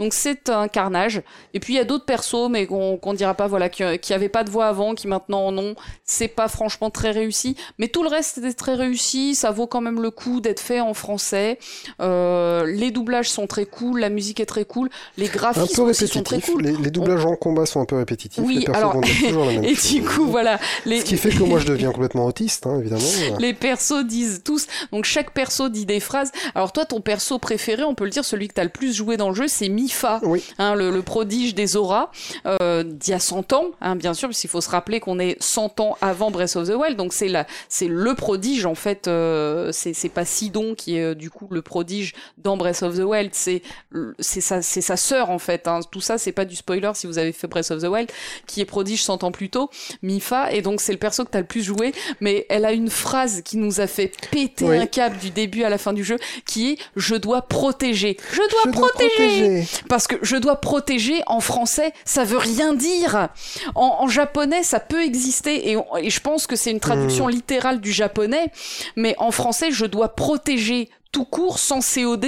[0.00, 1.22] Donc c'est un carnage.
[1.52, 4.14] Et puis il y a d'autres persos, mais qu'on qu'on dira pas, voilà, qui, qui
[4.14, 5.74] avaient pas de voix avant, qui maintenant en ont.
[6.04, 7.54] C'est pas franchement très réussi.
[7.78, 9.34] Mais tout le reste était très réussi.
[9.34, 11.58] Ça vaut quand même le coup d'être fait en français.
[12.00, 14.88] Euh, les doublages sont très cool, la musique est très cool,
[15.18, 16.62] les graphismes aussi sont très cool.
[16.62, 18.42] Les, les doublages en combat sont un peu répétitifs.
[18.42, 21.04] Oui, les persos alors- vont dire toujours la même Et du coup, voilà, les, Ce
[21.04, 23.02] qui fait que moi je deviens complètement autiste, hein, évidemment.
[23.38, 24.66] les persos disent tous.
[24.92, 26.32] Donc chaque perso dit des phrases.
[26.54, 29.18] Alors toi, ton perso préféré, on peut le dire, celui que t'as le plus joué
[29.18, 30.44] dans le jeu, c'est Mifa, Oui.
[30.58, 32.10] hein, le, le prodige des auras,
[32.46, 35.18] euh, d'il y a 100 ans, hein, bien sûr, parce qu'il faut se rappeler qu'on
[35.18, 36.96] est 100 ans avant Breath of the Wild.
[36.96, 37.30] Donc c'est
[37.68, 39.08] c'est le prodige en fait.
[39.08, 43.00] euh, c'est pas Sidon qui est euh, du coup le prodige dans Breath of the
[43.02, 43.32] Wild.
[43.34, 43.62] C'est
[44.20, 45.66] sa sœur en fait.
[45.66, 45.80] Hein.
[45.90, 48.10] Tout ça, c'est pas du spoiler si vous avez fait Breath of the Wild,
[48.46, 49.70] qui est prodige 100 ans plus tôt.
[50.02, 52.90] Mifa, et donc c'est le perso que t'as le plus joué, mais elle a une
[52.90, 54.76] phrase qui nous a fait péter Oui.
[54.76, 56.16] un câble du début à la fin du jeu,
[56.46, 58.16] qui est je dois protéger.
[58.32, 59.66] Je dois Je dois protéger.
[59.88, 63.28] Parce que je dois protéger en français, ça veut rien dire.
[63.74, 67.26] En, en japonais, ça peut exister et, on- et je pense que c'est une traduction
[67.26, 67.30] Hmm.
[67.30, 68.50] littérale du japonais,
[68.96, 72.26] mais en français, je dois protéger tout court sans COD.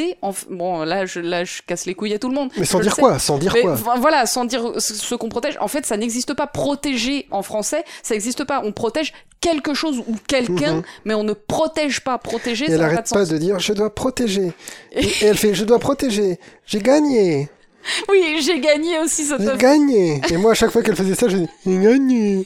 [0.50, 2.50] Bon, là je, là, je casse les couilles à tout le monde.
[2.58, 5.56] Mais sans Je dire quoi Sans dire Mais quoi voilà, sans dire ce qu'on protège.
[5.60, 6.46] En fait, ça n'existe pas.
[6.46, 8.60] Protéger en français, ça n'existe pas.
[8.64, 10.82] On protège quelque chose ou quelqu'un, Mhm.
[11.04, 12.18] mais on ne protège pas.
[12.18, 13.28] Protéger, Et ça elle n'a pas de pas sens.
[13.28, 14.52] de dire je dois protéger.
[14.92, 16.38] Et, et elle fait je dois protéger.
[16.66, 17.48] J'ai gagné.
[18.08, 20.20] Oui, j'ai gagné aussi cette J'ai gagné.
[20.30, 22.44] Et moi à chaque fois qu'elle faisait ça, je dis j'ai gagné.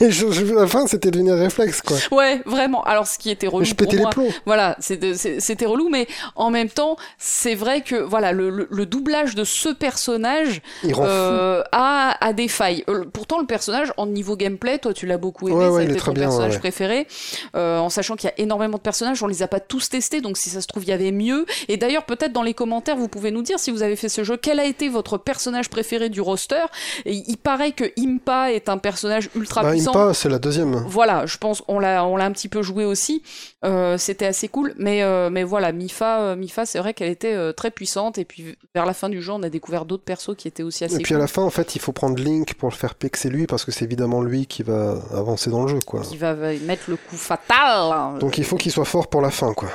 [0.00, 1.96] Et je, je- à la fin c'était devenu un réflexe quoi.
[2.10, 2.82] Ouais, vraiment.
[2.84, 4.28] Alors, ce qui était relou Mais je pour pétais les plombs.
[4.46, 8.86] voilà, c'était c'était relou, mais en même temps, c'est vrai que voilà, le, le- le
[8.86, 10.60] doublage de ce personnage
[10.98, 12.84] euh, a, a des failles.
[12.88, 16.06] Euh, pourtant, le personnage, en niveau gameplay, toi, tu l'as beaucoup aimé, Ouais, ouais, très
[16.06, 16.58] ton bien, personnage ouais.
[16.58, 17.06] préféré,
[17.56, 20.20] euh, en sachant qu'il y a énormément de personnages, on les a pas tous testés,
[20.20, 21.46] donc si ça se trouve, il y avait mieux.
[21.68, 24.24] Et d'ailleurs, peut-être dans les commentaires, vous pouvez nous dire si vous avez fait ce
[24.24, 26.64] jeu, quel a été votre personnage préféré du roster.
[27.04, 29.90] Et il paraît que Impa est un personnage ultra Bah, puissant.
[29.90, 30.84] Impa, c'est la deuxième.
[30.86, 33.22] Voilà, je pense on l'a on l'a un petit peu joué aussi.
[33.64, 37.52] Euh, C'était assez cool, mais euh, mais voilà, Mifa, euh, Mifa, c'est vrai qu'elle était
[37.54, 38.18] très puissante.
[38.18, 40.84] Et puis vers la fin du jeu, on a découvert d'autres persos qui étaient aussi
[40.84, 42.94] assez Et puis à la fin, en fait, il faut prendre Link pour le faire
[42.94, 46.00] pexer lui parce que c'est évidemment lui qui va avancer dans le jeu, quoi.
[46.00, 48.18] qui va mettre le coup fatal.
[48.18, 49.68] Donc il faut qu'il soit fort pour la fin, quoi.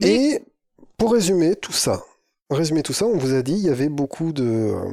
[0.00, 0.42] Et
[0.96, 2.02] pour résumer tout ça,
[2.52, 4.90] résumer tout ça, on vous a dit il y avait beaucoup de, euh,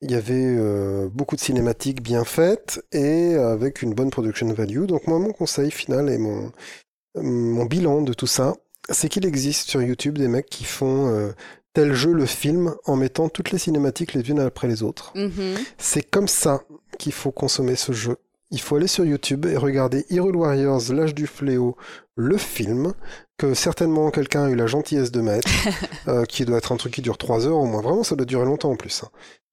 [0.00, 4.84] il y avait euh, beaucoup de cinématiques bien faites et avec une bonne production value.
[4.84, 6.52] Donc moi, mon conseil final et mon
[7.22, 8.54] mon bilan de tout ça,
[8.90, 11.32] c'est qu'il existe sur YouTube des mecs qui font euh,
[11.72, 15.12] tel jeu le film en mettant toutes les cinématiques les unes après les autres.
[15.14, 15.56] Mhm.
[15.78, 16.62] C'est comme ça
[16.98, 18.16] qu'il faut consommer ce jeu.
[18.50, 21.76] Il faut aller sur YouTube et regarder Hyrule Warriors, l'âge du fléau,
[22.16, 22.94] le film,
[23.38, 25.48] que certainement quelqu'un a eu la gentillesse de mettre,
[26.08, 27.80] euh, qui doit être un truc qui dure 3 heures au moins.
[27.80, 29.04] Vraiment, ça doit durer longtemps en plus.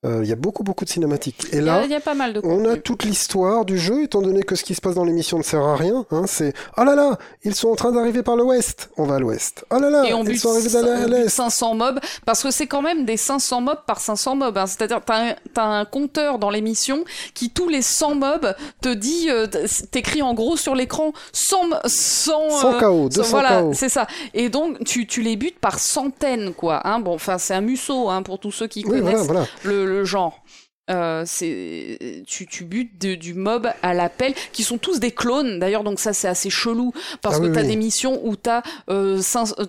[0.05, 1.45] Euh, Il y a beaucoup, beaucoup de cinématiques.
[1.51, 3.77] Et y, là, a, il y a pas mal de on a toute l'histoire du
[3.77, 6.05] jeu, étant donné que ce qui se passe dans l'émission ne sert à rien.
[6.11, 8.89] Hein, c'est «Oh là là, ils sont en train d'arriver par l'ouest.
[8.97, 9.65] On va à l'ouest.
[9.71, 11.29] Oh là là, Et on ils sont arrivés d'aller à l'est.
[11.29, 14.57] 500 mobs parce que c'est quand même des 500 mobs par 500 mobs.
[14.57, 14.65] hein.
[14.67, 17.03] C'est-à-dire t'as un, t'as un compteur dans l'émission
[17.33, 19.47] qui tous les 100 mobs te dit, euh,
[19.91, 24.07] t'écris en gros sur l'écran 100, 100, 100 euh, KO, So, 200 voilà, c'est ça.
[24.33, 26.81] Et donc, tu, tu les butes par centaines, quoi.
[26.87, 26.99] Hein.
[26.99, 29.75] Bon, enfin, c'est un musso, hein, pour tous ceux qui Oui, connaissent voilà, voilà.
[29.85, 30.43] le, le genre.
[30.91, 35.57] Euh, c'est tu, tu butes de- du mob à l'appel qui sont tous des clones
[35.57, 36.93] d'ailleurs donc ça c'est assez chelou
[37.23, 37.69] parce Ah que oui, t'as oui.
[37.69, 39.19] des missions où t'as euh,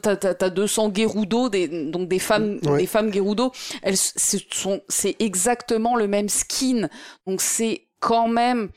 [0.02, 2.80] t'as, t'as, t'as 200 Gerudo des, donc des femmes Ouais.
[2.80, 3.50] des femmes Gerudo
[3.82, 6.90] elles sont c'est exactement le même skin
[7.26, 8.68] donc c'est quand même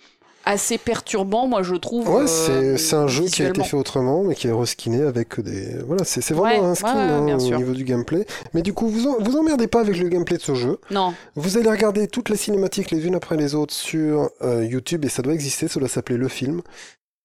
[0.45, 4.23] assez perturbant moi je trouve Ouais, euh, c'est un jeu qui a été fait autrement,
[4.23, 5.77] mais qui est reskiné avec des.
[5.85, 7.57] Voilà, c'est vraiment Ouais, un skin ouais, hein, au sûr.
[7.57, 8.25] niveau du gameplay.
[8.53, 10.79] Mais du coup, vous en- vous emmerdez pas avec le gameplay de ce jeu.
[10.91, 15.05] non Vous allez regarder toutes les cinématiques les unes après les autres sur euh, YouTube,
[15.05, 16.61] et ça doit exister, ça doit s'appeler Le Film.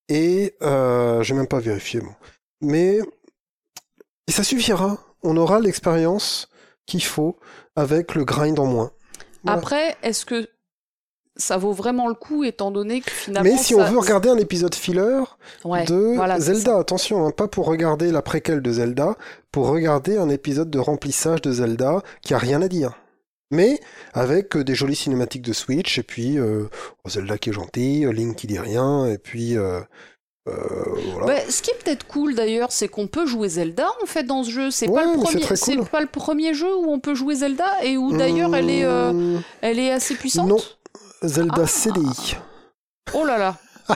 [0.09, 2.13] Et euh, j'ai même pas vérifié, bon.
[2.61, 2.99] Mais
[4.27, 4.97] et ça suffira.
[5.23, 6.47] On aura l'expérience
[6.85, 7.37] qu'il faut
[7.75, 8.91] avec le grind en moins.
[9.43, 9.59] Voilà.
[9.59, 10.47] après est-ce que
[11.37, 14.29] ça vaut vraiment le coup étant donné que finalement Mais si ça- on veut regarder
[14.29, 15.23] un épisode filler,
[15.63, 16.77] ouais, de voilà, Zelda.
[16.77, 19.15] Attention, hein, pas pour regarder la préquelle de Zelda,
[19.51, 22.93] pour regarder un épisode de remplissage de Zelda qui a rien à dire.
[23.51, 23.79] Mais
[24.13, 26.65] avec euh, des jolies cinématiques de Switch, et puis euh,
[27.07, 29.81] Zelda qui est gentil, euh, Link qui dit rien, et puis euh,
[30.47, 30.53] euh,
[31.19, 31.39] voilà.
[31.49, 34.49] Ce qui est peut-être cool d'ailleurs, c'est qu'on peut jouer Zelda en fait dans ce
[34.51, 34.71] jeu.
[34.71, 35.85] C'est Ouais, pas le premier, très c'est cool.
[35.85, 39.41] pas le premier jeu où on peut jouer Zelda et où d'ailleurs elle est, Hum,
[39.61, 40.47] elle est assez puissante?
[40.47, 40.57] Non.
[41.27, 41.67] Zelda Ah.
[41.67, 42.37] CDI.
[43.13, 43.57] Oh là là.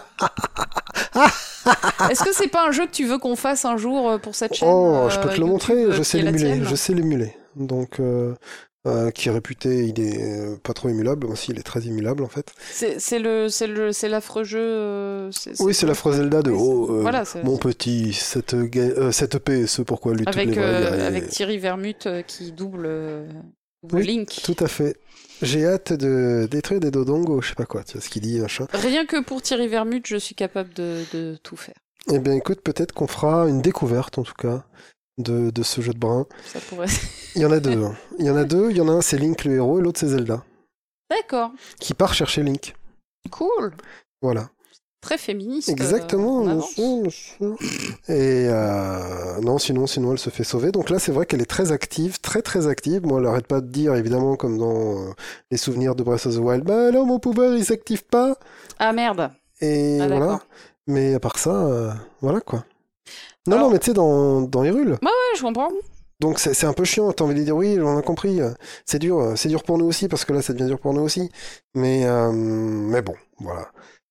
[2.10, 4.36] Est-ce que c'est pas un jeu que tu veux qu'on fasse un jour euh, pour
[4.36, 6.94] cette chaîne Oh, euh, je peux te le montrer, euh, je sais l'émuler, je sais
[6.94, 7.34] l'émuler.
[7.56, 8.34] Donc, euh,
[8.88, 11.28] euh, qui est réputé, il est euh, pas trop émulable.
[11.28, 12.54] Aussi, il est très émulable en fait.
[12.72, 14.60] C'est c'est le, c'est le, c'est l'affreux jeu.
[14.62, 19.36] euh, Oui, c'est la phrase Zelda de Oh, euh, voilà, mon petit, cette, euh, cette
[19.36, 23.28] épée, ce pourquoi lutte avec, les euh, avec Thierry Vermut euh, qui double, euh,
[23.84, 24.40] double Oui, Link.
[24.44, 24.96] Tout à fait.
[25.42, 28.40] J'ai hâte de détruire des dodongos, je sais pas quoi, tu vois ce qu'il dit,
[28.40, 28.68] machin.
[28.74, 31.76] Rien que pour Thierry Vermut, je suis capable de, de tout faire.
[32.12, 34.66] Eh bien, écoute, peut-être qu'on fera une découverte, en tout cas,
[35.18, 36.26] de, de ce jeu de brin.
[36.46, 36.88] Ça pourrait.
[37.36, 37.84] Il y en a deux.
[37.84, 37.96] hein.
[38.18, 38.72] Il y en a deux.
[38.72, 40.44] Il y en a un, c'est Link le héros, et l'autre, c'est Zelda,
[41.10, 42.76] D'accord, qui part chercher Link.
[43.32, 43.74] cool,
[44.22, 44.50] Voilà.
[45.02, 45.70] Très féministe.
[45.70, 46.62] euh, Exactement.
[46.62, 47.04] sûr.
[48.08, 50.72] Et euh, non, sinon, sinon, elle se fait sauver.
[50.72, 53.06] Donc là, c'est vrai qu'elle est très active, très très active.
[53.06, 55.12] Moi, elle arrête pas de dire, évidemment, comme dans euh,
[55.52, 58.36] les souvenirs de Breath of the Wild, bah alors mon pouvoir, il s'active pas.
[58.80, 59.32] Ah merde.
[59.62, 60.40] Et Ah, voilà.
[60.88, 61.92] Mais à part ça, euh,
[62.22, 62.66] voilà quoi.
[63.48, 64.98] Non, Alors- non, mais tu sais, dans, dans Hyrule.
[65.02, 65.70] Ouais, je comprends.
[66.20, 68.50] Donc c'est c'est un peu chiant, t'as envie de dire oui, on a compris, euh,
[68.86, 70.94] c'est dur, euh, c'est dur pour nous aussi, parce que là ça devient dur pour
[70.94, 71.30] nous aussi.
[71.76, 73.70] Mais, euh, mais bon, voilà.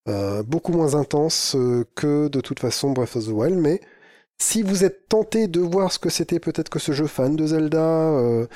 [0.09, 3.81] Euh, beaucoup moins intense euh, que de toute façon Breath of the Wild, mais
[4.39, 7.47] si vous êtes tenté de voir ce que c'était peut-être que ce jeu fan de
[7.47, 8.47] Zelda, euh,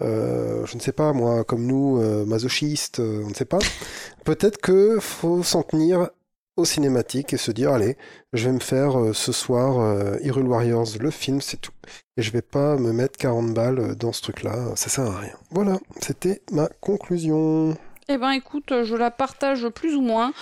[0.00, 3.58] je ne sais pas moi, comme nous, masochistes, on ne sait pas,
[4.24, 6.10] peut-être que faut s'en tenir
[6.56, 7.96] aux cinématiques et se dire allez,
[8.32, 11.72] je vais me faire ce soir Hyrule Warriors, le film, c'est tout.
[12.16, 15.36] Et je vais pas me mettre 40 balles dans ce truc-là, ça sert à rien.
[15.52, 17.76] Voilà, c'était ma conclusion.
[18.08, 20.32] Eh ben écoute, je la partage plus ou moins.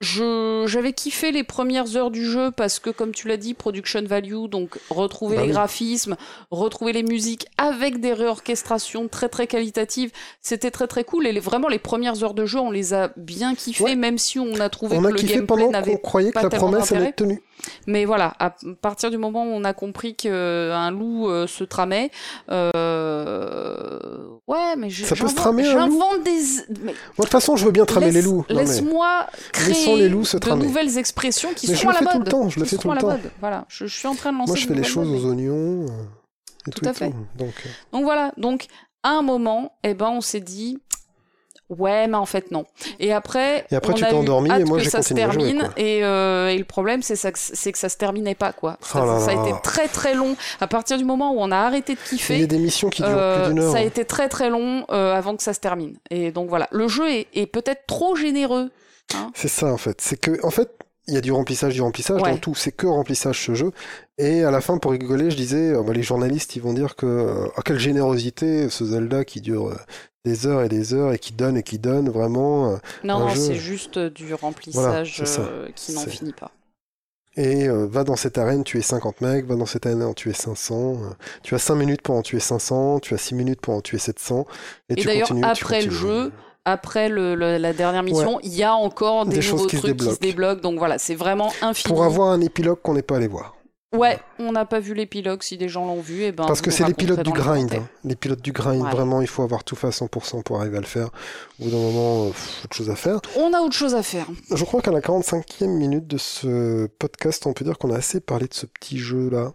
[0.00, 4.02] Je j'avais kiffé les premières heures du jeu parce que comme tu l'as dit, production
[4.02, 5.52] value, donc retrouver Bah les oui.
[5.54, 6.16] graphismes,
[6.50, 11.40] retrouver les musiques avec des réorchestrations très très qualitatives, c'était très très cool et les-
[11.40, 13.94] vraiment les premières heures de jeu, on les a bien kiffées Ouais.
[13.96, 16.34] même si on a trouvé On que a le gameplay pendant qu'on n'avait croyait que
[16.34, 17.42] pas la promesse allait d'intérêt.
[17.86, 22.10] Mais voilà, à partir du moment où on a compris qu'un loup euh, se tramait,
[22.50, 26.40] euh, ouais, mais je- Ça peut se tramer, un loup des.
[26.82, 28.44] mais Moi, de toute façon, je veux bien tramer laisse- les loups.
[28.48, 31.98] Mais- Laisse-moi créer les loups se de nouvelles expressions qui Mais je le à la
[31.98, 32.26] fais tout mode.
[32.26, 33.08] le temps, je le fais tout le temps.
[33.08, 33.30] mode.
[33.40, 34.50] Voilà, je, je suis en train de lancer.
[34.50, 35.86] Moi, je fais les choses aux oignons.
[35.86, 35.86] euh,
[36.66, 37.10] et Tout tout, à fait.
[37.10, 37.16] tout.
[37.36, 38.66] Donc, euh, Donc voilà, donc
[39.02, 40.78] à un moment, eh ben, on s'est dit.
[41.78, 42.66] Ouais, mais en fait non.
[42.98, 45.22] Et après, Et après, on tu t'es endormi, et moi, que j'ai ça se continué
[45.22, 45.60] à jouer, termine.
[45.60, 45.72] quoi.
[45.76, 48.76] et, euh, et le problème, c'est ça, que- c'est que ça se terminait pas, quoi.
[48.82, 49.42] Ça, Oh là ça a là.
[49.48, 50.34] été très très long.
[50.60, 52.90] À partir du moment où on a arrêté de il y kiffer, a des missions
[52.90, 53.72] qui durent euh, plus d'une heure.
[53.72, 55.96] ça a été très très long euh, avant que ça se termine.
[56.10, 58.70] Et donc voilà, le jeu est, est peut-être trop généreux.
[59.34, 60.00] C'est ça en fait.
[60.00, 60.70] C'est que en fait,
[61.10, 62.30] il y a du remplissage, du remplissage Ouais.
[62.30, 62.54] dans tout.
[62.54, 63.72] C'est que remplissage ce jeu.
[64.16, 66.96] Et à la fin, pour rigoler, je disais, euh, bah, les journalistes, ils vont dire
[66.96, 69.76] que euh, ah, quelle générosité ce Zelda qui dure euh,
[70.24, 72.78] des heures et des heures et qui donne et qui donne vraiment.
[73.04, 76.50] Non, non, c'est juste du remplissage euh, qui n'en finit pas.
[77.36, 80.12] et euh, va dans cette arène, tu es 50 mecs, va dans cette arène, en
[80.14, 80.74] tuer 500.
[81.02, 81.08] euh,
[81.42, 83.98] tu as 5 minutes pour en tuer 500, tu as 6 minutes pour en tuer
[83.98, 84.46] 700.
[84.88, 86.32] Et, Et tu d'ailleurs, tu après le jeu,
[86.70, 89.76] Après le, le- la dernière mission, il y a encore des, Des choses nouveaux qui
[89.76, 90.60] se trucs qui se débloquent.
[90.62, 91.92] Donc voilà, c'est vraiment infini.
[91.92, 93.54] Pour avoir un épilogue qu'on n'est pas allé voir.
[93.96, 95.42] Ouais, on n'a pas vu l'épilogue.
[95.42, 96.46] Si des gens l'ont vu, et ben.
[96.46, 97.74] Parce que c'est les pilotes du dans les grind.
[97.74, 97.88] hein.
[98.04, 98.90] Les pilotes du grind, Ouais.
[98.90, 101.08] vraiment, il faut avoir tout fait à 100% pour arriver à le faire.
[101.60, 103.18] Au bout d'un moment, euh, pff, autre chose à faire.
[103.36, 104.26] On a autre chose à faire.
[104.54, 108.20] Je crois qu'à la 45e minute de ce podcast, on peut dire qu'on a assez
[108.20, 109.54] parlé de ce petit jeu-là.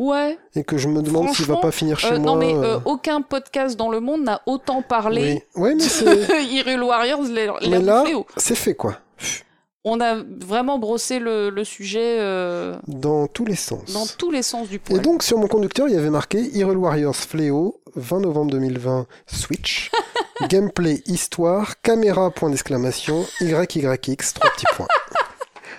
[0.00, 0.38] Ouais.
[0.54, 2.26] Et que je me demande s'il va pas finir chez Euh, moi.
[2.32, 5.84] non mais euh, euh, aucun podcast dans le monde n'a autant parlé Oui, Ouais, mais
[5.84, 8.04] de Hyrule Warriors, l'ère Mais là-
[8.38, 8.96] c'est fait, quoi.
[9.84, 13.92] On a vraiment brossé le, le sujet euh, Dans tous les sens.
[13.92, 15.00] dans tous les sens du Et poil.
[15.02, 19.90] donc, sur mon conducteur, il y avait marqué Hyrule Warriors Fléau, 20 novembre 2020, Switch.
[20.48, 24.88] Gameplay, histoire, caméra, point d'exclamation, YYX, trois petits points.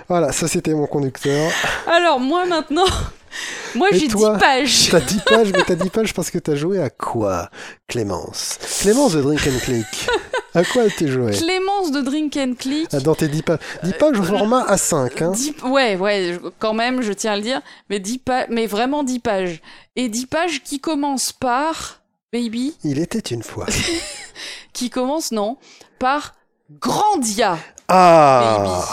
[0.10, 1.52] Voilà, ça c'était mon conducteur.
[1.88, 2.84] Alors moi maintenant,
[3.76, 4.90] moi j'ai 10 toi pages.
[4.92, 7.50] T'as 10 pages, mais t'as 10 pages parce que t'as joué à quoi,
[7.88, 8.58] Clémence?
[8.82, 10.08] Clémence de Drink and Click.
[10.54, 12.88] À quoi t'es joué Clémence de Drink and Click.
[12.92, 13.60] Ah, Dans tes 10 pages.
[13.84, 15.32] 10 pages au format A5, hein.
[15.32, 19.04] 10 ouais, ouais, quand même, je tiens à le dire, mais 10 pages, mais vraiment
[19.04, 19.62] 10 pages.
[19.96, 22.02] Et 10 pages qui commencent par,
[22.34, 23.66] baby, Il était une fois.
[24.74, 25.58] qui commencent, non,
[26.00, 26.36] par
[26.82, 27.58] Grandia.
[27.88, 28.84] Ah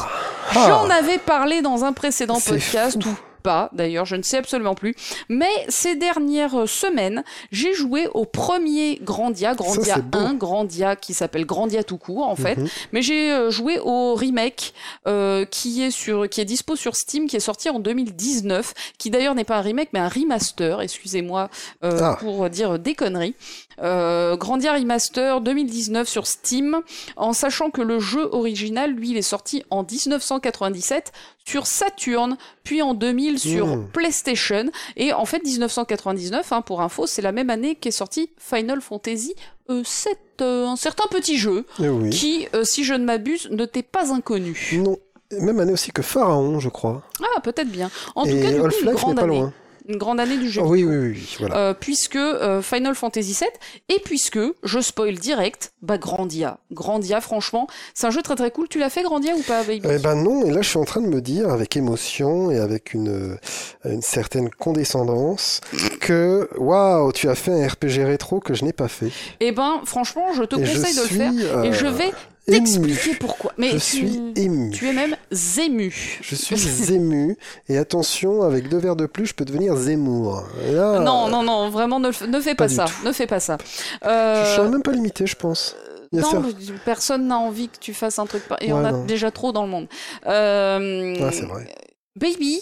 [0.55, 3.09] J'en Ah avais parlé dans un précédent podcast fou.
[3.11, 4.95] ou pas, d'ailleurs, je ne sais absolument plus.
[5.29, 10.19] Mais ces dernières semaines, j'ai joué au premier Grandia, Grandia beau.
[10.19, 12.57] 1, Grandia qui s'appelle Grandia tout court en fait.
[12.57, 12.69] Mhm.
[12.93, 14.75] Mais j'ai euh, joué au remake
[15.07, 19.11] euh, qui est sur qui est dispo sur Steam, qui est sorti en 2019, qui
[19.11, 20.81] d'ailleurs n'est pas un remake mais un remaster.
[20.81, 21.51] Excusez-moi
[21.85, 22.17] euh, Ah.
[22.21, 23.35] pour dire des conneries.
[23.83, 26.81] Euh, Grandia Remaster 2019 sur Steam,
[27.17, 31.13] en sachant que le jeu original, lui, il est sorti en 1997
[31.45, 33.89] sur Saturn, puis en 2000 sur Mmh.
[33.93, 34.65] PlayStation.
[34.97, 39.35] Et en fait, 1999, hein, pour info, c'est la même année qu'est sorti Final Fantasy
[39.71, 42.11] euh, 7, euh, un certain petit jeu Eh oui.
[42.11, 44.71] qui, euh, si je ne m'abuse, ne t'est pas inconnu.
[44.83, 44.97] Non.
[45.31, 47.03] Même année aussi que Pharaon, je crois.
[47.23, 47.91] Ah, peut-être bien.
[48.15, 49.41] En tout cas, du coup, une grande pas année.
[49.41, 49.53] loin.
[49.89, 50.61] Une grande année du jeu.
[50.63, 51.57] Ah oui, oui, oui, voilà.
[51.57, 53.49] Euh, puisque euh, Final Fantasy VII
[53.89, 58.69] et puisque je spoil direct, bah Grandia, Grandia franchement, c'est un jeu très très cool.
[58.69, 59.89] Tu l'as fait Grandia ou pas, baby?
[59.91, 62.59] Eh ben non, et là je suis en train de me dire avec émotion et
[62.59, 63.37] avec une, euh,
[63.87, 65.63] une certaine condescendance
[66.01, 69.11] que waouh, tu as fait un RPG rétro que je n'ai pas fait.
[69.41, 72.09] Eh ben franchement, je te et je conseille de le faire euh, et je vais
[72.09, 72.15] ému.
[72.53, 73.53] T'expliquer pourquoi.
[73.59, 74.71] Mais Je tu, suis ému.
[74.71, 75.17] tu es même
[75.59, 76.19] ému.
[76.23, 77.37] Je suis ému
[77.69, 80.45] et attention, avec deux verres de plus, je peux devenir Zemmour.
[80.71, 82.87] Là, Non, non, non, vraiment ne, ne fais pas, ça.
[82.87, 83.07] tout.
[83.07, 83.59] Ne fais pas ça.
[84.03, 85.77] Je Euh, serais même pas limité, je pense.
[86.13, 86.43] A non,
[86.87, 88.43] personne n'a envie que tu fasses un truc.
[88.63, 89.05] Et on Ouais, a non.
[89.05, 89.89] déjà trop dans le monde.
[90.27, 91.69] Euh, Ah, c'est vrai.
[92.17, 92.61] Baby,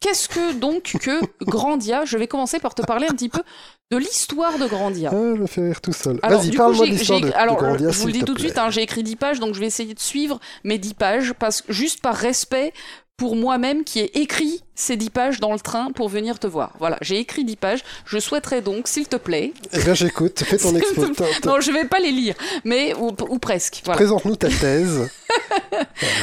[0.00, 3.42] qu'est-ce que donc que Grandia Je vais commencer par te parler un petit peu
[3.90, 5.10] de l'histoire de Grandia.
[5.12, 6.20] Ah, je me fais rire tout seul.
[6.22, 8.70] Vas-y, parle-moi de l'histoire de alors, Grandia, je vous le dis tout de suite, hein,
[8.70, 12.02] j'ai écrit 10 pages, donc je vais essayer de suivre mes 10 pages, parce juste
[12.02, 12.72] par respect
[13.18, 16.72] pour moi-même qui ai écrit ces 10 pages dans le train pour venir te voir.
[16.78, 17.80] Voilà, j'ai écrit 10 pages.
[18.06, 20.38] Je souhaiterais donc, s'il te plaît, Eh bien, j'écoute.
[20.44, 21.02] Fais ton expo.
[21.44, 23.82] non, je vais pas les lire, mais ou, ou presque.
[23.84, 23.96] Voilà.
[23.98, 25.10] Présente-nous ta thèse.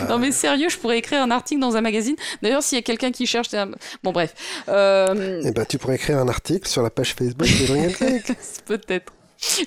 [0.10, 2.16] Non mais sérieux, je pourrais écrire un article dans un magazine.
[2.42, 3.72] D'ailleurs, s'il y a quelqu'un qui cherche, un-
[4.04, 4.34] bon bref,
[4.70, 8.24] euh, Eh ben, tu pourrais écrire un article sur la page Facebook de
[8.66, 9.14] peut-être.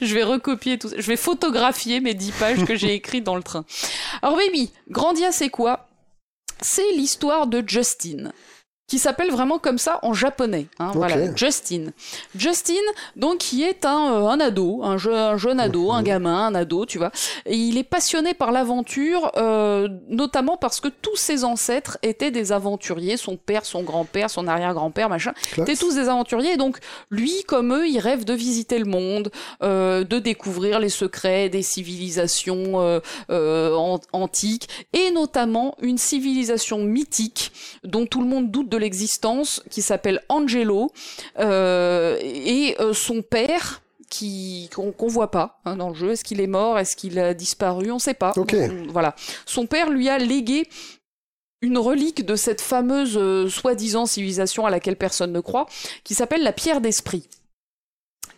[0.00, 0.96] Je vais recopier tout ça.
[0.98, 3.64] Je vais photographier mes 10 pages que j'ai écrites dans le train.
[4.22, 5.87] Alors baby, Grandia c'est quoi?
[6.60, 8.32] C'est l'histoire de Justin
[8.88, 10.66] qui s'appelle vraiment comme ça en japonais.
[10.80, 10.90] Hein.
[10.94, 11.92] Voilà, Justin.
[12.34, 12.72] Justin,
[13.16, 16.54] donc, qui est un, euh, un ado, un, je- un jeune ado, un gamin, un
[16.54, 17.12] ado, tu vois.
[17.46, 22.50] Et il est passionné par l'aventure, euh, notamment parce que tous ses ancêtres étaient des
[22.50, 25.32] aventuriers, son père, son grand-père, son arrière-grand-père, machin.
[25.58, 26.52] Étaient tous des aventuriers.
[26.54, 26.78] Et donc,
[27.10, 29.30] lui, comme eux, il rêve de visiter le monde,
[29.62, 36.78] euh, de découvrir les secrets des civilisations euh, euh, an- antiques, et notamment une civilisation
[36.78, 37.52] mythique
[37.84, 40.90] dont tout le monde doute de l'existence, qui s'appelle Angelo,
[41.38, 46.12] euh, et euh, son père qui qu'on qu'on voit pas hein, dans le jeu.
[46.12, 46.78] Est-ce qu'il est mort?
[46.78, 47.90] Est-ce qu'il a disparu?
[47.92, 48.32] On sait pas.
[48.70, 49.14] On- Voilà.
[49.44, 50.66] Son père lui a légué
[51.60, 55.66] une relique de cette fameuse euh, soi-disant civilisation à laquelle personne ne croit,
[56.04, 57.28] qui s'appelle la pierre d'esprit.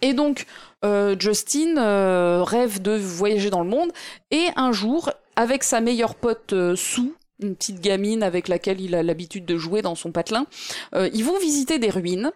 [0.02, 0.46] Et donc,
[0.84, 3.92] euh, Justin euh, rêve de voyager dans le monde,
[4.30, 7.12] et un jour, avec sa meilleure pote Sue,
[7.42, 10.46] une petite gamine avec laquelle il a l'habitude de jouer dans son patelin,
[10.94, 12.32] euh, ils vont visiter des ruines,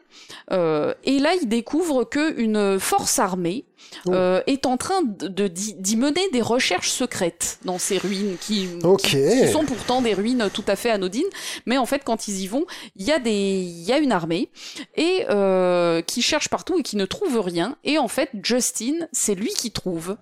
[0.50, 3.64] euh, et là, il découvre que une force armée
[4.07, 4.12] Oh.
[4.12, 9.03] euh, est en train d'y mener des recherches secrètes dans ces ruines qui, Ok.
[9.03, 11.22] qui, qui sont pourtant des ruines tout à fait anodines,
[11.64, 12.66] mais en fait, quand ils y vont,
[12.97, 14.51] il y a des, il y a une armée
[14.97, 17.76] et euh, qui cherche partout et qui ne trouve rien.
[17.85, 20.16] Et en fait, Justin, c'est lui qui trouve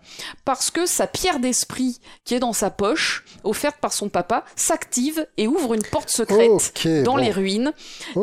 [0.45, 5.27] parce que sa pierre d'esprit qui est dans sa poche, offerte par son papa, s'active
[5.37, 6.73] et ouvre une porte secrète
[7.05, 7.17] dans bon.
[7.17, 7.73] les ruines.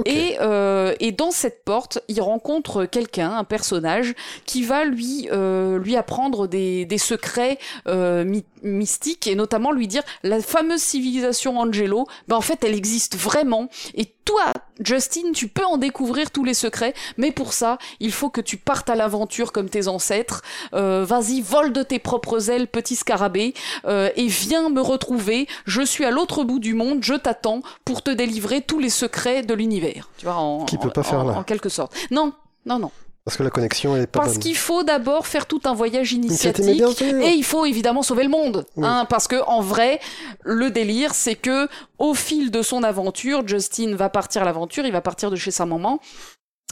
[0.05, 4.13] Et, euh, et dans cette porte, il rencontre quelqu'un, un personnage,
[4.45, 7.57] qui va lui, euh, lui apprendre des, des secrets
[7.87, 12.75] euh, my- mystiques et notamment lui dire la fameuse civilisation Angelo, ben en fait elle
[12.75, 13.69] existe vraiment.
[13.95, 18.29] Et toi, Justin, tu peux en découvrir tous les secrets, mais pour ça, il faut
[18.29, 20.41] que tu partes à l'aventure comme tes ancêtres.
[20.73, 23.53] Euh, Vas-y, vole de tes propres ailes, petit scarabée,
[23.85, 25.47] euh, et viens me retrouver.
[25.65, 29.41] Je suis à l'autre bout du monde, je t'attends pour te délivrer tous les secrets
[29.41, 30.09] de l'univers.
[30.17, 31.33] Tu vois, en, Qui peut en- pas faire en- là.
[31.37, 31.93] en quelque sorte.
[32.11, 32.33] Non,
[32.65, 32.91] non, non.
[33.25, 36.65] Parce que la connexion, est pas Parce qu'il faut d'abord faire tout un voyage initiatique.
[36.65, 38.85] Et il faut évidemment sauver le monde, Oui.
[38.87, 39.99] hein, parce que en vrai,
[40.43, 41.67] le délire, c'est que
[41.99, 45.51] au fil de son aventure, Justin va partir à l'aventure, il va partir de chez
[45.51, 45.99] sa maman.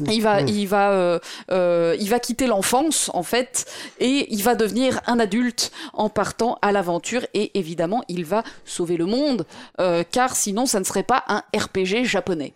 [0.06, 0.48] Il va, Mm.
[0.50, 1.20] il va, euh,
[1.52, 3.66] euh, il va quitter l'enfance en fait,
[4.00, 7.26] et il va devenir un adulte en partant à l'aventure.
[7.34, 9.46] Et évidemment, il va sauver le monde,
[9.80, 12.54] euh, car sinon, ça ne serait pas un RPG japonais.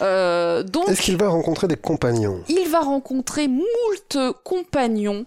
[0.00, 2.42] Donc, Est-ce qu'il va rencontrer des compagnons?
[2.48, 5.24] Il va rencontrer moult compagnons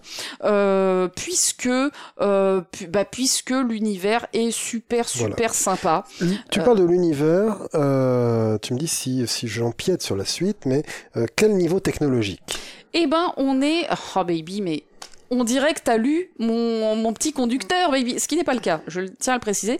[1.15, 1.69] puisque
[2.71, 5.53] pu- bah, puisque l'univers est super super Voilà.
[5.53, 6.03] sympa.
[6.49, 7.57] Tu parles de l'univers,
[8.61, 10.83] tu me dis si, si j'empiète sur la suite, mais
[11.35, 12.39] quel niveau technologique?
[12.93, 14.83] Eh ben on est oh baby mais
[15.33, 18.19] on dirait que t'as lu mon, mon petit conducteur, baby.
[18.19, 19.79] Ce qui n'est pas le cas, je tiens à le préciser.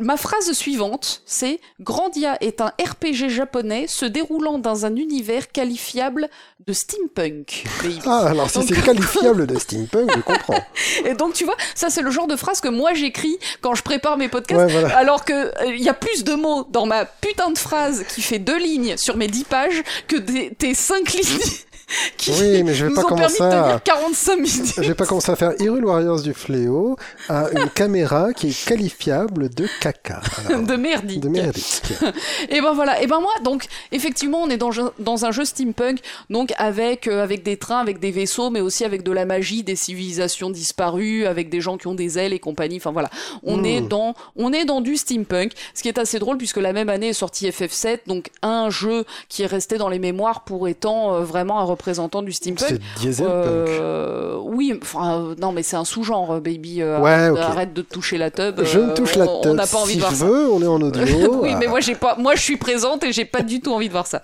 [0.00, 6.28] ma phrase suivante, c'est Grandia est un RPG japonais se déroulant dans un univers qualifiable
[6.66, 7.64] de steampunk.
[7.82, 8.00] Baby.
[8.06, 10.60] Ah, alors si c'est qualifiable de steampunk, je comprends.
[11.04, 13.82] Et donc, tu vois, ça c'est le genre de phrase que moi j'écris quand je
[13.82, 17.50] prépare mes podcasts, alors que il euh, y a plus de mots dans ma putain
[17.50, 21.40] de phrase qui fait deux lignes sur mes dix pages que des, tes cinq lignes
[22.16, 23.80] qui oui, mais je vais pas commencer à...
[23.84, 24.74] 45 minutes.
[24.76, 26.96] Je vais pas commencer à faire Hyrule Warriors du Fléau
[27.28, 30.20] à une caméra qui est qualifiable de caca.
[30.50, 31.20] de merdique.
[31.20, 31.82] De merdique.
[32.48, 33.02] et ben voilà.
[33.02, 37.22] Et ben moi, donc, effectivement, on est dans, dans un jeu steampunk, donc avec, euh,
[37.22, 41.26] avec des trains, avec des vaisseaux, mais aussi avec de la magie, des civilisations disparues,
[41.26, 42.76] avec des gens qui ont des ailes et compagnie.
[42.76, 43.10] Enfin voilà.
[43.42, 43.88] On est hmm.
[43.88, 45.52] dans, on est dans du steampunk.
[45.74, 49.04] Ce qui est assez drôle puisque la même année est sorti FF7, donc un jeu
[49.28, 51.83] qui est resté dans les mémoires pour étant euh, vraiment un représentant
[52.22, 52.80] du steampunk.
[53.00, 53.20] C'est.
[53.20, 56.82] Euh, oui, enfin euh, non, mais c'est un sous-genre, euh, baby.
[56.82, 58.62] ouais, Arrête de toucher la tub.
[58.62, 59.46] Je ne touche la tub.
[59.46, 61.04] On n'a pas envie de voir je veux, on est en audio.
[61.42, 63.88] oui, mais moi j'ai pas, moi je suis présente et j'ai pas du tout envie
[63.88, 64.22] de voir ça.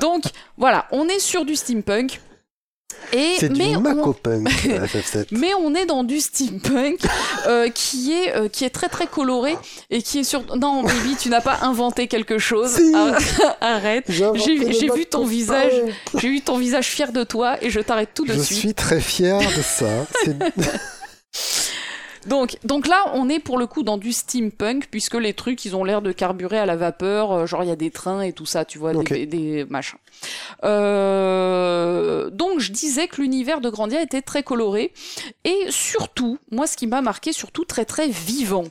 [0.00, 0.24] donc
[0.56, 2.20] voilà, on est sur du steampunk.
[3.38, 4.48] C'est du macopunk,
[5.30, 7.00] mais on est dans du steampunk
[7.46, 9.56] euh, qui est euh, qui est très très coloré
[9.90, 10.56] et qui est sur.
[10.56, 12.80] Non, baby, tu n'as pas inventé quelque chose.
[13.60, 14.04] Arrête.
[14.08, 15.72] J'ai vu ton visage.
[16.18, 18.48] J'ai vu ton visage fier de toi et je t'arrête tout de suite.
[18.48, 20.06] Je suis très fier de ça.
[22.26, 25.74] Donc, donc là, on est pour le coup dans du steampunk, puisque les trucs, ils
[25.74, 28.32] ont l'air de carburer à la vapeur, euh, genre il y a des trains et
[28.32, 29.98] tout ça, tu vois, des, des, machins.
[30.64, 34.92] Euh, donc je disais que l'univers de Grandia était très coloré,
[35.44, 38.64] et surtout, moi ce qui m'a marqué, surtout très très vivant.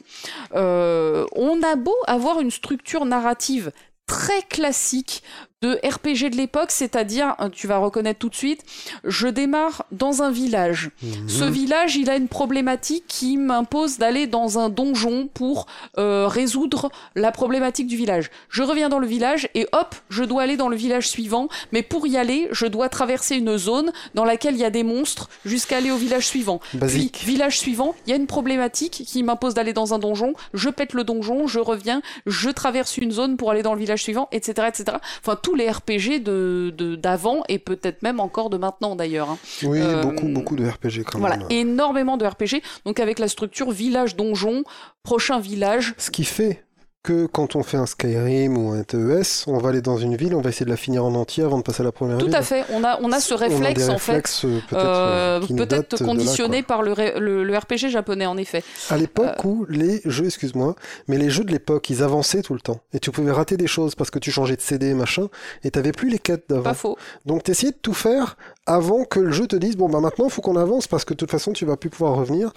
[0.56, 3.72] Euh, on a beau avoir une structure narrative
[4.08, 5.24] très classique
[5.62, 8.64] de RPG de l'époque, c'est-à-dire, euh, tu vas reconnaître tout de suite,
[9.03, 10.89] je démarre dans un village.
[11.03, 11.30] Mhm.
[11.30, 16.89] Ce village, il a une problématique qui m'impose d'aller dans un donjon pour euh, résoudre
[17.16, 18.32] la problématique du village.
[18.49, 21.84] Je reviens dans le village et hop, je dois aller dans le village suivant, mais
[21.84, 25.30] pour y aller, je dois traverser une zone dans laquelle il y a des monstres
[25.45, 26.59] jusqu'à aller au village suivant.
[26.88, 30.70] Puis, village suivant, il y a une problématique qui m'impose d'aller dans un donjon, je
[30.70, 34.28] pète le donjon, je reviens, je traverse une zone pour aller dans le village suivant,
[34.32, 34.97] etc., etc.
[35.20, 39.30] Enfin, tout les RPG de d'avant et peut-être même encore de maintenant d'ailleurs.
[39.30, 39.38] Hein.
[39.64, 41.28] Oui, euh, beaucoup beaucoup de RPG quand même.
[41.28, 42.62] Voilà, énormément de RPG.
[42.86, 44.64] Donc avec la structure village donjon,
[45.04, 45.93] prochain village.
[45.97, 46.64] Ce qui fait
[47.04, 50.36] que quand on fait un Skyrim ou un TES, on va aller dans une ville,
[50.36, 52.26] on va essayer de la finir en entier avant de passer à la première Tout
[52.26, 52.34] ville.
[52.34, 54.24] Tout à fait, on a, on a ce réflexe en fait,
[54.70, 58.64] peut-être peut conditionné par le, le, RPG japonais en effet.
[58.89, 60.76] À l'époque euh, où les jeux, excuse-moi,
[61.08, 62.82] mais les jeux de l'époque, ils avançaient tout le temps.
[62.93, 65.28] Et tu pouvais rater des choses parce que tu changeais de CD et machin,
[65.64, 66.64] et t'avais plus les quêtes d'avant.
[66.64, 66.97] Pas faux.
[67.26, 68.38] Donc t'essayais de tout faire
[68.74, 71.14] avant que le jeu te dise, bon bah maintenant il faut qu'on avance parce que
[71.14, 72.52] de toute façon tu vas plus pouvoir revenir,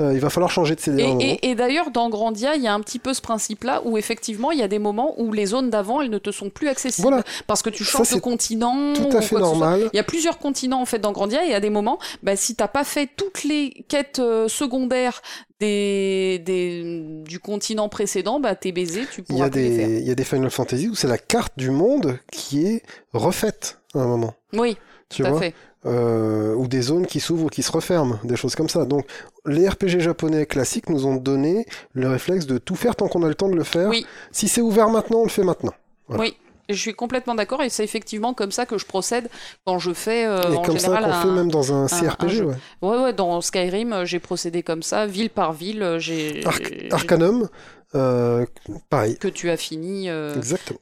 [0.00, 1.02] euh, il va falloir changer de CD.
[1.02, 3.98] Et, et, et d'ailleurs dans Grandia, il y a un petit peu ce principe-là où
[3.98, 6.68] effectivement il y a des moments où les zones d'avant elles ne te sont plus
[6.68, 8.92] accessibles parce que tu changes de continent.
[8.94, 9.88] Tout à fait normal.
[9.92, 12.54] Il y a plusieurs continents en fait dans Grandia et à des moments, bah, si
[12.54, 15.22] t'as pas fait toutes les quêtes euh, secondaires
[15.60, 19.76] des, des, du continent précédent, bah t'es baisé, tu pourras il y a des, les
[19.76, 19.88] faire.
[19.88, 23.78] Il y a des Final Fantasy où c'est la carte du monde qui est refaite
[23.94, 24.34] à un moment.
[24.54, 24.76] Oui,
[25.10, 25.54] tu vois fait.
[25.86, 28.84] Euh, ou des zones qui s'ouvrent ou qui se referment, des choses comme ça.
[28.84, 29.06] Donc
[29.46, 33.28] les RPG japonais classiques nous ont donné le réflexe de tout faire tant qu'on a
[33.28, 33.88] le temps de le faire.
[33.88, 34.06] Oui.
[34.30, 35.72] Si c'est ouvert maintenant, on le fait maintenant.
[36.10, 36.36] Oui.
[36.68, 39.28] Je suis complètement d'accord et c'est effectivement comme ça que je procède
[39.64, 42.42] quand je fais euh, et en comme général ça qu'on fait même dans un, CRPG,
[42.42, 42.54] ouais.
[42.82, 42.98] ouais.
[42.98, 45.96] Ouais, dans Skyrim, j'ai procédé comme ça, ville par ville.
[45.98, 46.44] J'ai
[46.92, 47.48] Arcanum,
[47.96, 48.46] euh,
[48.88, 49.18] pareil.
[49.18, 50.34] Que tu as fini euh,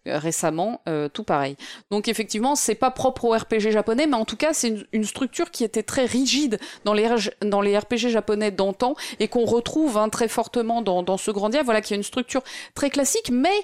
[0.04, 1.56] récemment, euh, tout pareil.
[1.90, 5.50] Donc effectivement, c'est pas propre au RPG japonais, mais en tout cas, c'est une, structure
[5.50, 7.09] qui était très rigide dans les,
[7.40, 11.62] dans les RPG japonais d'antan et qu'on retrouve hein, très fortement dans, dans ce Grandia.
[11.62, 12.42] Voilà, qui a une structure
[12.74, 13.62] très classique, mais,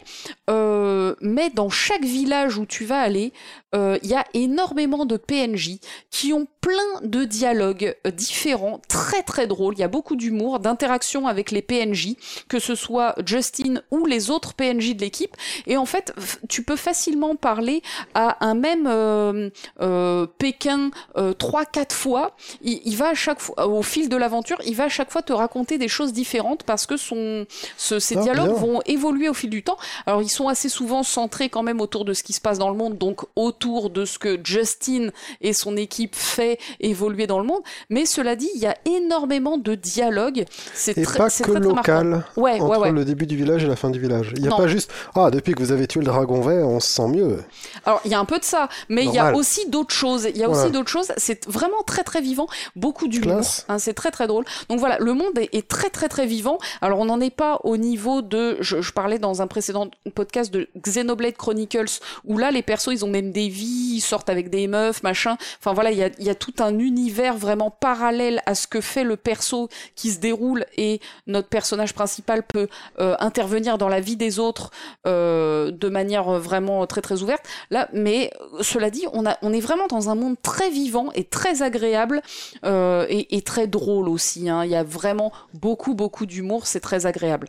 [1.20, 3.32] mais dans chaque village où tu vas aller,
[3.74, 5.78] il y a énormément de PNJ
[6.10, 9.74] qui ont plein de dialogues différents, très très drôles.
[9.76, 12.16] Il y a beaucoup d'humour, d'interaction avec les PNJ,
[12.48, 15.36] que ce soit Justin ou les autres PNJ de l'équipe.
[15.66, 16.14] Et en fait,
[16.48, 17.82] tu peux facilement parler
[18.14, 19.50] à un même euh,
[19.80, 22.36] euh, Pékin euh, trois, quatre fois.
[22.62, 25.32] Il, va à chaque fois, au fil de l'aventure, il va à chaque fois te
[25.32, 27.46] raconter des choses différentes parce que son,
[27.76, 29.78] ces ah, dialogues vont évoluer au fil du temps.
[30.06, 32.70] Alors ils sont assez souvent centrés quand même autour de ce qui se passe dans
[32.70, 35.08] le monde, donc autour de ce que Justin
[35.40, 37.62] et son équipe fait évoluer dans le monde.
[37.90, 40.44] Mais cela dit, il y a énormément de dialogues.
[40.74, 42.24] C'est très, pas que local.
[42.36, 42.92] Ouais, entre ouais, ouais.
[42.92, 44.32] le début du village et la fin du village.
[44.36, 44.56] Il n'y a Non.
[44.58, 47.38] pas juste ah depuis que vous avez tué le dragon vert, on se sent mieux.
[47.86, 50.28] Alors, il y a un peu de ça, mais il y a aussi d'autres choses.
[50.28, 51.12] Il y a aussi d'autres choses.
[51.16, 52.46] C'est vraiment très très vivant,
[52.76, 53.42] beaucoup d'humour.
[53.68, 54.44] Hein, c'est très très drôle.
[54.68, 56.58] Donc voilà, le monde est, est très très très vivant.
[56.80, 58.56] Alors on n'en est pas au niveau de.
[58.60, 63.04] Je, je parlais dans un précédent podcast de Xenoblade Chronicles où là les persos ils
[63.04, 65.36] ont même des ils sortent avec des meufs, machin.
[65.58, 69.16] Enfin voilà, il y a, tout un univers vraiment parallèle à ce que fait le
[69.16, 74.38] perso qui se déroule et notre personnage principal peut euh, intervenir dans la vie des
[74.38, 74.70] autres
[75.06, 77.44] euh, de manière vraiment très très ouverte.
[77.70, 81.62] Là, mais euh, cela dit, on, est vraiment dans un monde très vivant et très
[81.62, 82.22] agréable
[82.64, 84.48] et, très drôle aussi.
[84.48, 84.64] hein.
[84.64, 87.48] Il y a vraiment beaucoup beaucoup d'humour, c'est très agréable.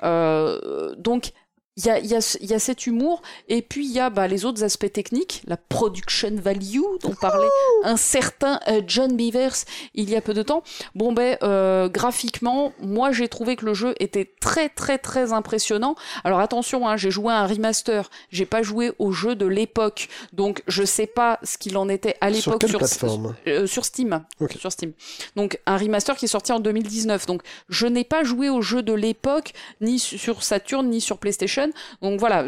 [0.00, 1.32] Donc
[1.76, 4.08] il y a, il y, a, y a cet humour et puis il y a
[4.08, 7.48] bah, les autres aspects techniques, la production value dont parlait
[7.82, 9.56] un certain euh, John Beavers
[9.94, 10.62] il y a peu de temps.
[10.94, 15.96] Bon ben euh, graphiquement, moi j'ai trouvé que le jeu était très très très impressionnant.
[16.22, 20.08] Alors attention, hein, j'ai joué à un remaster, j'ai pas joué au jeu de l'époque,
[20.32, 23.34] donc je sais pas ce qu'il en était à Sur l'époque sur, plateforme?
[23.48, 24.22] euh, sur Steam.
[24.58, 24.92] Sur Steam.
[25.34, 27.26] Donc un remaster qui est sorti en 2019.
[27.26, 31.18] Donc je n'ai pas joué au jeu de l'époque, ni su- sur Saturn, ni sur
[31.18, 31.63] PlayStation.
[32.02, 32.44] Donc voilà,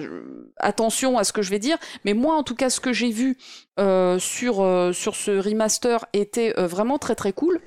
[0.59, 1.79] attention à ce que je vais dire.
[2.05, 3.37] Mais moi, en tout cas, ce que j'ai vu
[3.79, 7.61] euh, sur, euh, sur ce remaster était euh, vraiment très très cool.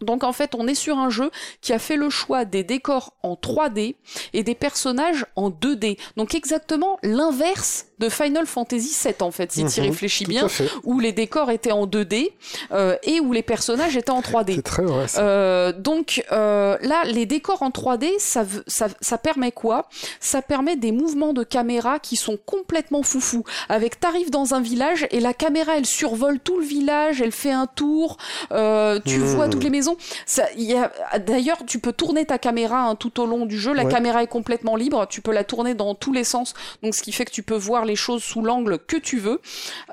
[0.00, 3.14] Donc en fait, on est sur un jeu qui a fait le choix des décors
[3.22, 3.96] en 3D
[4.32, 5.98] et des personnages en 2D.
[6.16, 10.46] Donc exactement l'inverse de Final Fantasy VII en fait, si tu y Mhm, réfléchis bien
[10.84, 12.30] où les décors étaient en 2D
[12.72, 14.54] euh, et où les personnages étaient en 3D.
[14.56, 15.08] C'est très vrai.
[15.08, 15.20] ça.
[15.22, 19.88] Euh, donc euh, là, les décors en 3D, ça, ça, ça permet quoi?
[20.20, 23.44] Ça permet des mouvements de caméra qui sont complètement foufous.
[23.68, 27.52] Avec t'arrives dans un village et la caméra, elle survole tout le village, elle fait
[27.52, 28.16] un tour,
[28.50, 29.24] tu Mmh.
[29.34, 29.96] vois toutes les maisons.
[30.26, 33.58] Ça, il y a, d'ailleurs, tu peux tourner ta caméra hein, tout au long du
[33.58, 33.72] jeu.
[33.72, 33.90] La Ouais.
[33.92, 36.54] caméra est complètement libre, tu peux la tourner dans tous les sens.
[36.82, 39.40] Donc ce qui fait que tu peux voir les choses sous l'angle que tu veux.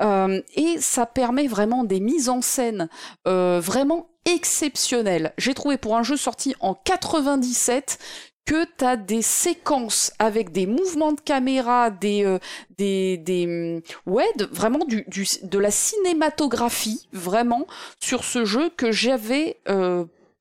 [0.01, 2.89] Euh, et ça permet vraiment des mises en scène
[3.27, 5.33] euh, vraiment exceptionnelles.
[5.37, 7.97] J'ai trouvé pour un jeu sorti en 97
[8.45, 12.39] que tu as des séquences avec des mouvements de caméra, des euh,
[12.77, 13.81] des des hum,
[14.13, 17.67] ouais, vraiment du, du de la cinématographie vraiment
[17.99, 19.57] sur ce jeu que j'avais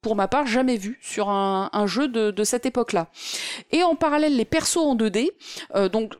[0.02, 3.08] pour ma part jamais vu sur un, un jeu de, de cette époque-là.
[3.70, 5.30] Et en parallèle, les persos en 2D,
[5.74, 6.14] euh, donc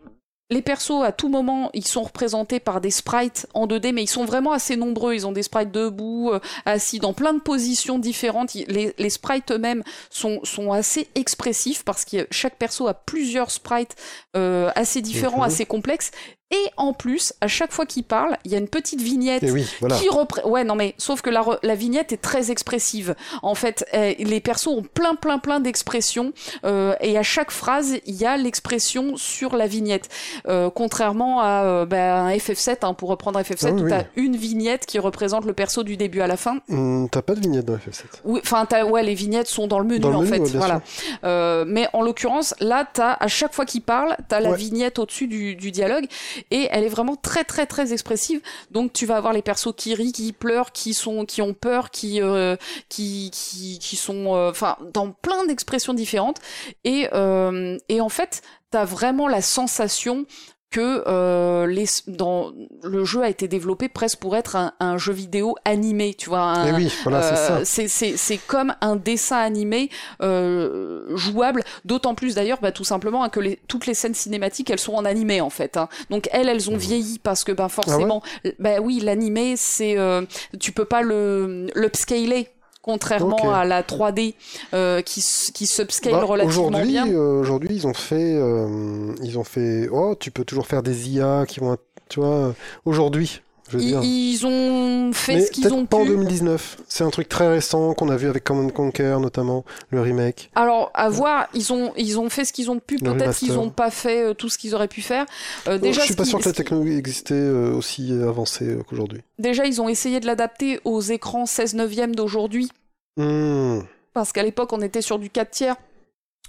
[0.51, 4.09] les persos à tout moment ils sont représentés par des sprites en 2D mais ils
[4.09, 5.14] sont vraiment assez nombreux.
[5.14, 8.55] Ils ont des sprites debout euh, assis dans plein de positions différentes.
[8.55, 13.96] Les, les sprites eux-mêmes sont, sont assez expressifs parce que chaque perso a plusieurs sprites
[14.36, 16.11] euh, assez différents assez complexes
[16.53, 19.51] et en plus à chaque fois qu'il parle il y a une petite vignette Et
[19.51, 19.96] oui, voilà.
[19.96, 23.55] qui repré- ouais non mais sauf que la, re- la vignette est très expressive en
[23.55, 26.32] fait euh, les persos ont plein plein plein d'expressions
[26.64, 30.09] euh, et à chaque phrase il y a l'expression sur la vignette
[30.48, 33.90] Euh, contrairement à euh, bah, un FF7 hein, pour reprendre FF7 Ah oui, où oui.
[33.90, 37.34] t'as une vignette qui représente le perso du début à la fin Hum, T'as pas
[37.34, 38.05] de vignette dans FF7.
[38.24, 40.40] oui, enfin, t'as- ouais, les vignettes sont dans le menu, Dans le en menu, fait.
[40.40, 40.80] ouais, voilà.
[41.24, 44.57] Euh, mais en l'occurrence, là, t'as, à chaque fois qu'il parle, t'as la Ouais.
[44.57, 46.07] vignette au-dessus du, du dialogue.
[46.51, 48.41] Et elle est vraiment très, très, très expressive.
[48.70, 51.91] Donc, tu vas avoir les persos qui rient, qui pleurent, qui sont, qui ont peur,
[51.91, 52.57] qui, euh,
[52.88, 56.38] qui, qui, qui sont, euh, enfin, dans plein d'expressions différentes.
[56.84, 60.26] Et, euh, et en fait, t'as vraiment la sensation
[60.71, 62.53] que euh, les, dans,
[62.85, 66.43] le jeu a été développé presque pour être un, un jeu vidéo animé, tu vois.
[66.43, 67.57] un- Et oui, voilà, c'est ça.
[67.57, 69.91] euh, c'est c'est c'est comme un dessin animé
[70.23, 74.71] euh, jouable, d'autant plus d'ailleurs, bah, tout simplement hein, que les, toutes les scènes cinématiques,
[74.71, 75.77] elles sont en animé en fait.
[75.77, 75.89] hein.
[76.09, 78.23] Donc elles, elles ont vieilli parce que ben forcément,
[78.61, 80.23] bah oui, l'animé, c'est euh,
[80.61, 82.49] tu peux pas le l'upscaler.
[82.83, 84.35] Contrairement à la 3D
[84.72, 85.22] euh, qui,
[85.53, 87.07] qui s'upscale Bah, relativement aujourd'hui, bien.
[87.09, 89.89] euh, aujourd'hui, ils ont fait, euh, ils ont fait.
[89.93, 91.76] Oh, tu peux toujours faire des IA qui vont,
[92.09, 92.55] tu vois,
[92.87, 94.01] aujourd'hui, je veux dire.
[94.03, 96.09] Ils, ont fait Mais ce qu'ils ont pas en pu.
[96.11, 96.79] 2019.
[96.89, 100.51] C'est un truc très récent qu'on a vu avec Command Conquer notamment, le remake.
[100.55, 103.71] Alors, à voir, ils ont, ils ont fait ce qu'ils ont pu, peut-être qu'ils n'ont
[103.71, 105.27] pas fait euh, tout ce qu'ils auraient pu faire.
[105.68, 108.83] Euh, Déjà, déjà, je suis pas sûr que la technologie existait euh, aussi avancée euh,
[108.89, 109.21] qu'aujourd'hui.
[109.39, 112.71] Déjà, ils ont essayé de l'adapter aux écrans 16 neuvième d'aujourd'hui,
[113.16, 113.81] Hmm.
[114.14, 115.77] parce qu'à l'époque, on était sur du 4 tiers.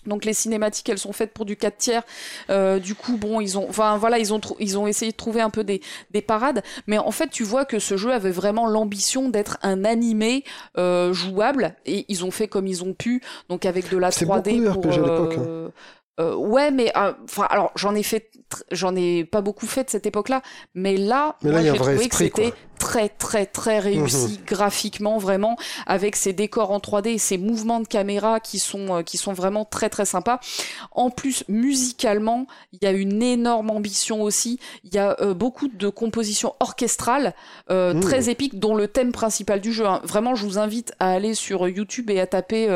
[0.06, 2.04] Donc les cinématiques, elles sont faites pour du 4 tiers.
[2.50, 5.42] Euh, du coup, bon, ils ont, enfin voilà, ils ont, ils ont essayé de trouver
[5.42, 5.82] un peu des,
[6.12, 6.64] des parades.
[6.88, 10.44] Mais en fait, tu vois que ce jeu avait vraiment l'ambition d'être un animé
[10.78, 14.26] euh, jouable, et ils ont fait comme ils ont pu, donc avec de la C'est
[14.26, 14.92] 3D beaucoup de pour.
[14.92, 15.44] RPG à l'époque, hein.
[15.48, 15.70] euh,
[16.20, 18.30] Euh, ouais, mais euh, enfin, alors j'en ai fait,
[18.72, 20.42] j'en ai pas beaucoup fait de cette époque-là,
[20.76, 24.46] mais là, mais là, j'ai trouvé que c'était très très très réussi mhm.
[24.48, 25.56] graphiquement vraiment
[25.86, 29.34] avec ses décors en 3D et ses mouvements de caméra qui sont euh, qui sont
[29.34, 30.40] vraiment très très sympas.
[30.92, 34.60] En plus musicalement, il y a une énorme ambition aussi.
[34.84, 37.36] Il y a euh, beaucoup de compositions orchestrales
[37.70, 38.02] euh, mhm.
[38.02, 39.86] très épiques dont le thème principal du jeu.
[39.86, 40.02] Hein.
[40.04, 42.68] Vraiment, je vous invite à aller sur YouTube et à taper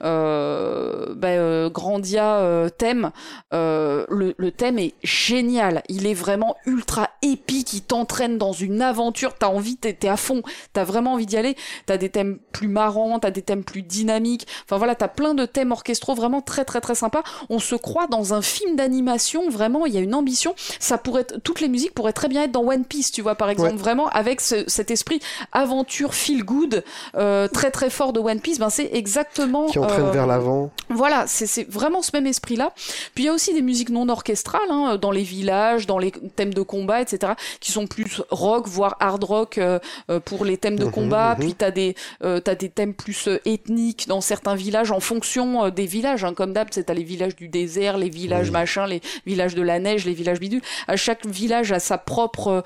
[0.00, 3.10] bah, Grandia thème.
[3.52, 5.82] Le, le, thème est génial.
[5.88, 7.72] Il est vraiment ultra épique.
[7.72, 10.42] Il t'entraîne dans une aventure t'as envie, t'es à fond,
[10.72, 11.56] t'as vraiment envie d'y aller.
[11.86, 14.46] T'as des thèmes plus marrants, t'as des thèmes plus dynamiques.
[14.64, 17.22] Enfin voilà, t'as plein de thèmes orchestraux vraiment très très très sympas.
[17.48, 19.48] On se croit dans un film d'animation.
[19.48, 20.54] Vraiment, il y a une ambition.
[20.80, 23.50] Ça pourrait, toutes les musiques pourraient très bien être dans One Piece, tu vois par
[23.50, 23.76] exemple.
[23.76, 25.20] Vraiment avec cet esprit
[25.52, 26.82] aventure feel good
[27.16, 28.58] euh, très très fort de One Piece.
[28.58, 30.70] Ben c'est exactement qui entraîne vers euh, l'avant.
[30.88, 32.72] Voilà, c'est vraiment ce même esprit là.
[33.14, 36.10] Puis il y a aussi des musiques non orchestrales hein, dans les villages, dans les
[36.10, 37.34] thèmes de combat, etc.
[37.60, 39.78] qui sont plus rock voire hard rock euh,
[40.10, 41.40] euh, pour les thèmes de mhm, combat, mhm.
[41.40, 45.86] puis t'as des euh, t'as des thèmes plus ethniques dans certains villages en fonction des
[45.86, 46.24] villages.
[46.24, 49.62] Hein, comme d'hab, c'est t'as les villages du désert, les villages machin, les villages de
[49.62, 50.62] la neige, les villages bidules.
[50.88, 52.62] À chaque village a sa propre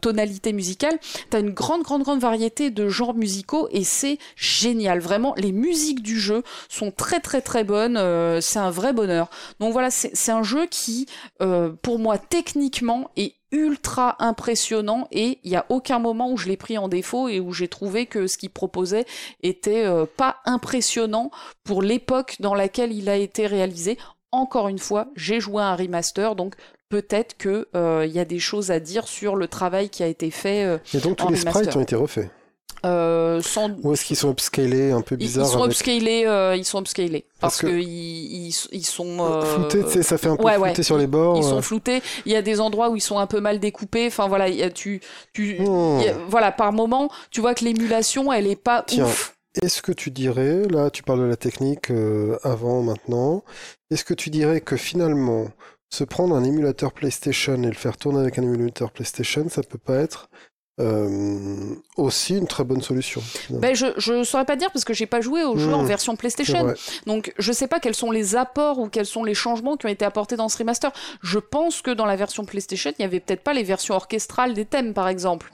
[0.00, 0.98] tonalité musicale.
[1.30, 5.00] T'as une grande grande grande variété de genres musicaux et c'est génial.
[5.00, 7.98] Vraiment, les musiques du jeu sont très très très bonnes.
[8.40, 9.28] c'est un vrai bonheur.
[9.60, 11.06] Donc voilà, c'est un jeu qui,
[11.82, 16.56] pour moi, techniquement est ultra impressionnant et il n'y a aucun moment où je l'ai
[16.56, 19.06] pris en défaut et où j'ai trouvé que ce qu'il proposait
[19.42, 21.30] était euh, pas impressionnant
[21.62, 23.96] pour l'époque dans laquelle il a été réalisé.
[24.32, 26.56] Encore une fois, j'ai joué à un remaster, donc
[26.88, 30.32] peut-être qu'il euh, y a des choses à dire sur le travail qui a été
[30.32, 30.64] fait.
[30.64, 32.28] Euh, et donc tous les sprites ont été refaits
[32.84, 33.40] euh,
[33.82, 37.24] Ou est-ce qu'ils sont upscalés un peu bizarre Ils sont upscalés, euh, ils sont upscalés
[37.40, 39.42] parce, que, ils, ils, sont euh...
[39.42, 41.36] floutés, ça fait un peu flouté sur les bords.
[41.36, 42.02] Ils sont floutés.
[42.26, 44.06] Il y a des endroits où ils sont un peu mal découpés.
[44.06, 45.00] Enfin voilà, y a, tu,
[45.32, 46.00] tu, hmm.
[46.28, 49.08] voilà, par moment, tu vois que l'émulation, elle est pas Tiens.
[49.62, 53.44] Est-ce que tu dirais, là tu parles de la technique euh, avant, maintenant,
[53.90, 55.46] est-ce que tu dirais que finalement,
[55.90, 59.78] se prendre un émulateur PlayStation et le faire tourner avec un émulateur PlayStation, ça peut
[59.78, 60.28] pas être
[60.80, 63.22] euh, aussi une très bonne solution.
[63.50, 65.86] Ben je je saurais pas dire parce que j'ai pas joué au jeu en hmm.
[65.86, 66.74] version PlayStation,
[67.06, 69.90] donc je sais pas quels sont les apports ou quels sont les changements qui ont
[69.90, 70.90] été apportés dans ce remaster.
[71.22, 74.54] Je pense que dans la version PlayStation, il y avait peut-être pas les versions orchestrales
[74.54, 75.52] des thèmes, par exemple.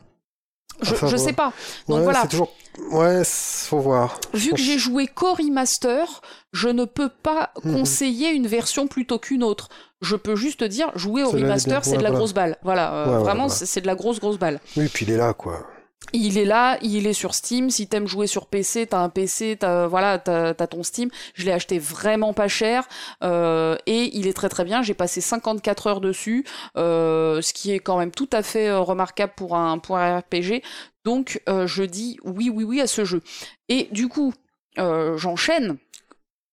[0.82, 1.52] Je, je sais pas.
[1.88, 2.26] Donc voilà.
[2.26, 2.52] Toujours...
[2.90, 4.18] Ouais, faut voir.
[4.32, 6.22] Vu que j'ai joué qu'au remaster,
[6.52, 7.74] je ne peux pas mhm.
[7.74, 9.68] conseiller une version plutôt qu'une autre
[10.00, 12.56] je peux juste dire jouer au remaster, c'est de la grosse balle.
[12.62, 14.60] Voilà, euh, vraiment, c'est de la grosse grosse balle.
[14.76, 15.66] Oui, puis il est là, quoi.
[16.12, 17.70] Il est là, il est sur Steam.
[17.70, 21.10] Si t'aimes jouer sur PC, t'as un PC, t'as voilà, t'as as ton Steam.
[21.34, 22.88] Je l'ai acheté vraiment pas cher
[23.22, 24.82] euh, et il est très très bien.
[24.82, 26.44] J'ai passé 54 heures dessus,
[26.76, 30.18] euh, ce qui est quand même tout à fait euh, remarquable pour un pour un
[30.18, 30.62] RPG.
[31.04, 33.22] Donc euh, je dis oui oui oui à ce jeu.
[33.68, 34.34] Et du coup,
[34.78, 35.78] euh, j'enchaîne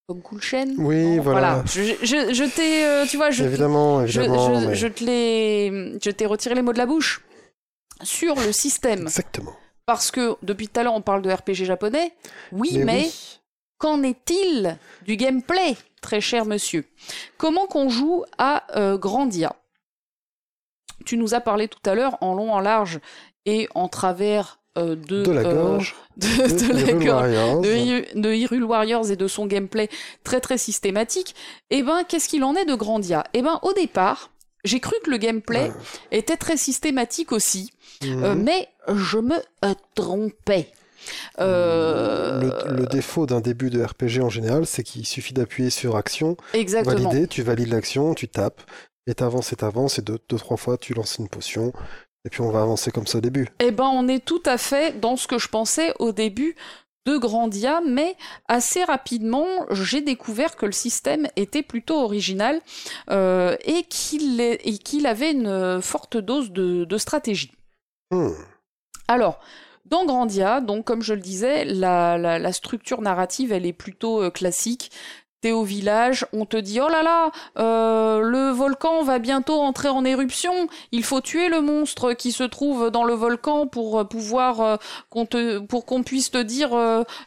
[0.07, 0.67] comme Cool Chain.
[0.77, 1.63] Oui, voilà.
[1.65, 6.61] Je, je, je t'ai, euh, tu vois, je, évidemment, évidemment, je, je t'ai retiré les
[6.61, 7.21] mots de la bouche
[8.03, 9.03] sur le système.
[9.03, 9.53] Exactement.
[9.85, 12.13] Parce que depuis tout à l'heure, on parle de RPG japonais.
[12.51, 13.09] Oui, mais,
[13.77, 16.85] qu'en est-il du gameplay, très cher monsieur?
[17.37, 19.55] Comment qu'on joue à euh, Grandia?
[21.05, 22.99] Tu nous as parlé tout à l'heure en long, en large
[23.45, 29.09] et en travers euh, de, la gorge, de, de, Hyrule Warriors.
[29.09, 29.89] Et de son gameplay
[30.23, 31.33] très très systématique,
[31.69, 33.23] et eh ben qu'est-ce qu'il en est de Grandia?
[33.33, 34.31] Et eh ben au départ,
[34.67, 35.71] j'ai cru que le gameplay
[36.11, 37.71] était très systématique aussi,
[38.03, 38.23] mhm.
[38.23, 40.71] euh, mais je me euh, trompais.
[41.37, 47.09] Le, défaut d'un début de RPG en général, c'est qu'il suffit d'appuyer sur action, Exactement.
[47.09, 48.61] valider, tu valides l'action, tu tapes,
[49.07, 51.71] et t'avances et t'avances, et deux, deux, trois fois tu lances une potion,
[52.25, 53.47] et puis on va avancer comme ça au début.
[53.59, 56.55] Eh ben, on est tout à fait dans ce que je pensais au début
[57.07, 58.17] de Grandia, mais
[58.49, 62.59] assez rapidement, j'ai découvert que le système était plutôt original
[63.09, 67.53] euh, et qu'il avait une forte dose de, stratégie.
[68.11, 68.31] Hmm.
[69.07, 69.39] Alors,
[69.85, 74.29] dans Grandia, donc comme je le disais, la, la, structure narrative, elle est plutôt euh,
[74.29, 74.91] classique.
[75.39, 79.87] T'es au village, on te dit oh là là, euh, le volcan va bientôt entrer
[79.87, 80.67] en éruption.
[80.91, 84.77] Il faut tuer le monstre qui se trouve dans le volcan pour euh, pouvoir euh,
[85.11, 86.71] qu'on te, pour qu'on puisse te dire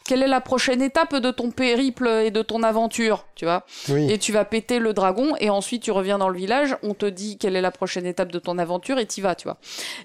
[0.05, 3.65] quelle est la prochaine étape de ton périple et de ton aventure, tu vois.
[3.89, 7.07] Et tu vas péter le dragon et ensuite tu reviens dans le village, on te
[7.07, 9.59] dit quelle est la prochaine étape de ton aventure et t'y vas, tu vois.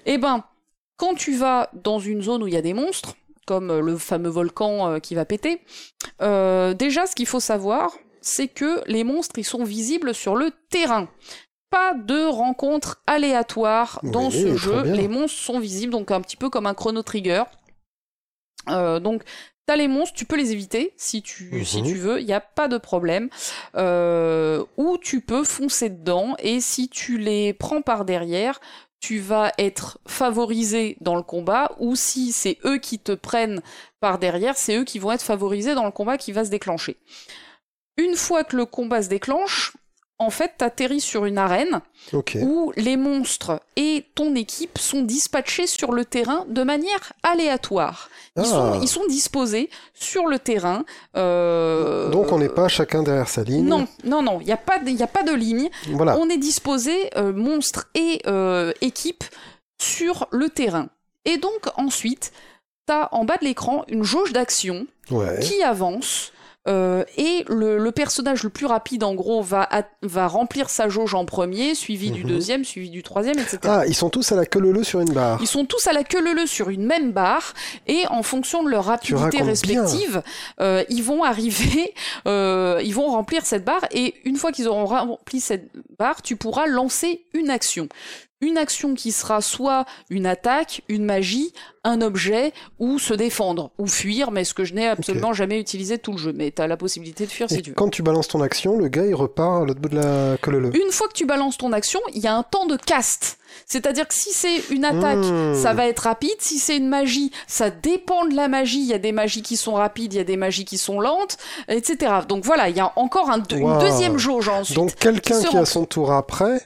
[0.04, 0.44] Eh ben,
[0.96, 3.16] quand tu vas dans une zone où il y a des monstres
[3.46, 5.60] comme le fameux volcan qui va péter.
[6.20, 11.08] déjà, ce qu'il faut savoir, c'est que les monstres ils sont visibles sur le terrain.
[11.70, 14.82] Pas de rencontres aléatoires dans Oui, ce jeu.
[14.82, 14.92] bien.
[14.94, 17.44] Les monstres sont visibles, donc un petit peu comme un chrono trigger.
[18.68, 19.22] Euh, donc,
[19.66, 21.88] t'as les monstres, tu peux les éviter si tu, si Mhm.
[21.88, 23.28] tu veux, il n'y a pas de problème.
[23.76, 28.60] Euh, ou tu peux foncer dedans, et si tu les prends par derrière,
[29.00, 33.62] tu vas être favorisé dans le combat, ou si c'est eux qui te prennent
[34.00, 36.96] par derrière, c'est eux qui vont être favorisés dans le combat qui va se déclencher.
[37.96, 39.76] Une fois que le combat se déclenche,
[40.18, 41.80] en fait, t'atterris sur une arène
[42.42, 48.08] où les monstres et ton équipe sont dispatchés sur le terrain de manière aléatoire.
[48.36, 48.44] Ils, Ah.
[48.44, 50.84] sont, ils sont disposés sur le terrain.
[51.16, 53.66] euh, Donc on n'est pas chacun derrière sa ligne.
[53.66, 55.68] Non, non, non, il n'y a, pas de- y a pas de ligne.
[55.92, 56.16] Voilà.
[56.18, 59.24] On est disposé, euh, monstres et euh, équipe,
[59.78, 60.88] sur le terrain.
[61.24, 62.32] Et donc ensuite,
[62.86, 65.40] tu as en bas de l'écran une jauge d'action Ouais.
[65.40, 66.32] qui avance.
[66.66, 69.68] Euh, et le, le personnage le plus rapide, en gros, va,
[70.02, 72.28] va remplir sa jauge en premier, suivi du Mhm.
[72.30, 73.58] deuxième, suivi du troisième, etc.
[73.64, 75.38] Ah, ils sont tous à la queue leu sur une barre.
[75.40, 77.54] Ils sont tous à la queue leu sur une même barre
[77.86, 80.22] et en fonction de leur rapidité respective,
[80.60, 81.94] euh, ils vont arriver,
[82.26, 86.36] euh, ils vont remplir cette barre et une fois qu'ils auront rempli cette barre, tu
[86.36, 87.88] pourras lancer une action.
[88.42, 91.54] Une action qui sera soit une attaque, une magie,
[91.84, 95.96] un objet ou se défendre ou fuir, mais ce que je n'ai absolument jamais utilisé
[95.98, 96.32] tout le jeu.
[96.34, 97.74] Mais tu as la possibilité de fuir Et si tu veux.
[97.76, 100.70] quand tu balances ton action, le gars il repart à l'autre bout de la leu.
[100.76, 103.38] Une fois que tu balances ton action, il y a un temps de cast.
[103.64, 105.54] C'est-à-dire que si c'est une attaque, Mmh.
[105.54, 106.36] ça va être rapide.
[106.40, 108.80] Si c'est une magie, ça dépend de la magie.
[108.80, 111.00] Il y a des magies qui sont rapides, il y a des magies qui sont
[111.00, 111.38] lentes,
[111.68, 112.12] etc.
[112.28, 114.76] Donc voilà, il y a encore un une deuxième jauge ensuite.
[114.76, 116.60] Donc quelqu'un se qui a son tour après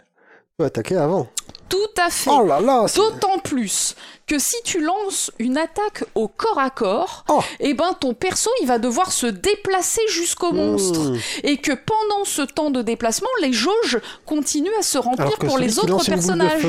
[0.60, 1.26] peut attaquer avant.
[1.68, 2.30] Tout à fait.
[2.32, 3.94] Oh là là D'autant plus
[4.26, 7.40] que si tu lances une attaque au corps à corps, Oh.
[7.60, 11.18] eh ben ton perso il va devoir se déplacer jusqu'au monstre Mmh.
[11.44, 15.78] et que pendant ce temps de déplacement, les jauges continuent à se remplir pour les
[15.78, 16.66] autres personnages.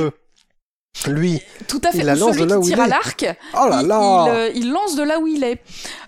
[1.08, 2.00] lui, Tout à fait.
[2.00, 2.90] Il la lance celui de là qui où il tire à est.
[2.90, 5.62] l'arc, oh là il, là il, euh, il lance de là où il est.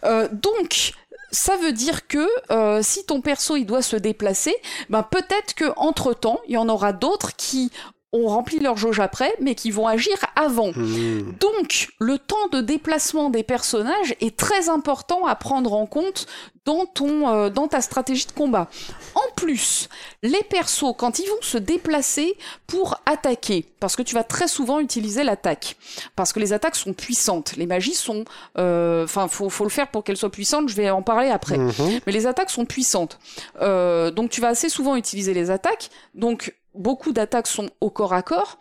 [0.05, 0.91] Euh, donc,
[1.33, 4.55] ça veut dire que euh, si ton perso il doit se déplacer,
[4.89, 7.71] ben peut-être que entre temps, il y en aura d'autres qui
[8.13, 10.71] ont rempli leur jauge après, mais qui vont agir avant.
[10.71, 11.33] Mmh.
[11.39, 16.27] Donc, le temps de déplacement des personnages est très important à prendre en compte
[16.65, 18.69] dans, ton, euh, dans ta stratégie de combat.
[19.15, 19.89] En plus,
[20.21, 22.37] les persos, quand ils vont se déplacer
[22.67, 25.75] pour attaquer, parce que tu vas très souvent utiliser l'attaque,
[26.15, 28.23] parce que les attaques sont puissantes, les magies sont...
[28.57, 31.57] euh, Enfin, faut, faut le faire pour qu'elles soient puissantes, je vais en parler après.
[31.57, 31.99] Mhm.
[32.05, 33.19] Mais les attaques sont puissantes.
[33.61, 35.89] Euh, donc tu vas assez souvent utiliser les attaques.
[36.15, 38.57] Donc beaucoup d'attaques sont au corps à corps.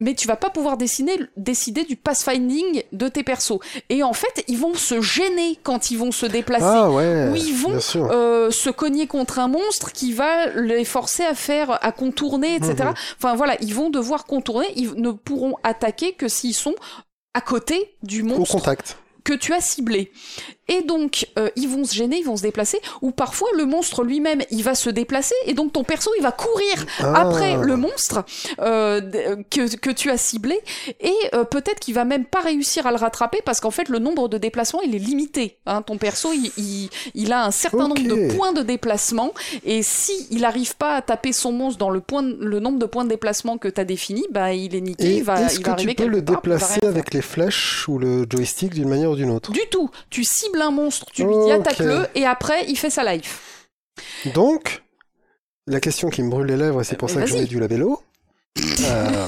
[0.00, 3.58] Mais tu vas pas pouvoir dessiner, décider du pathfinding de tes persos.
[3.88, 6.66] Et en fait, ils vont se gêner quand ils vont se déplacer.
[6.68, 7.76] Ah ouais, Où ils vont.
[7.96, 12.74] Euh, se cogner contre un monstre qui va les forcer à faire, à contourner, etc.
[12.78, 12.94] Mhm.
[13.16, 14.68] Enfin voilà, ils vont devoir contourner.
[14.76, 16.76] Ils ne pourront attaquer que s'ils sont
[17.34, 18.98] à côté du Au monstre contact.
[19.24, 20.12] que tu as ciblé.
[20.68, 24.04] Et donc, euh, ils vont se gêner, ils vont se déplacer, ou parfois le monstre
[24.04, 27.22] lui-même, il va se déplacer, et donc ton perso, il va courir Ah.
[27.28, 28.24] après le monstre
[28.60, 30.60] euh, d- que, que tu as ciblé,
[31.00, 33.98] et euh, peut-être qu'il va même pas réussir à le rattraper, parce qu'en fait, le
[33.98, 35.56] nombre de déplacements, il est limité.
[35.66, 35.82] Hein.
[35.82, 39.32] Ton perso, il, il, il a un certain nombre de points de déplacement,
[39.64, 42.86] et si il n'arrive pas à taper son monstre dans le, point, le nombre de
[42.86, 45.56] points de déplacement que tu as défini, bah, il est niqué, Et il va, est-ce
[45.56, 48.74] il que va tu arriver peux le part, déplacer avec les flèches ou le joystick
[48.74, 49.52] d'une manière ou d'une autre?
[49.52, 49.90] Du tout.
[50.10, 53.68] Tu cibles un monstre, tu lui dis attaque-le, et après, il fait sa life.
[54.34, 54.82] Donc,
[55.66, 57.58] la question qui me brûle les lèvres, et c'est pour Mais ça que mets du
[58.60, 59.26] euh,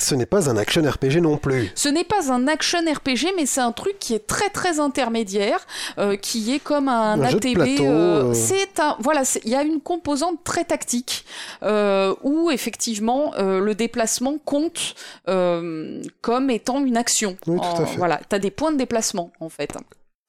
[0.00, 1.70] ce n'est pas un action RPG non plus.
[1.74, 5.66] Ce n'est pas un action RPG, mais c'est un truc qui est très très intermédiaire,
[5.98, 7.54] euh, qui est comme un, Un ATB.
[7.54, 8.34] plateau, euh.
[8.34, 11.24] C'est un, voilà, il y a une composante très tactique
[11.62, 14.94] euh, où effectivement euh, le déplacement compte
[15.28, 17.36] euh, comme étant une action.
[17.46, 17.96] Oui, tout à En- fait.
[17.98, 19.70] Voilà, t'as des points de déplacement en fait.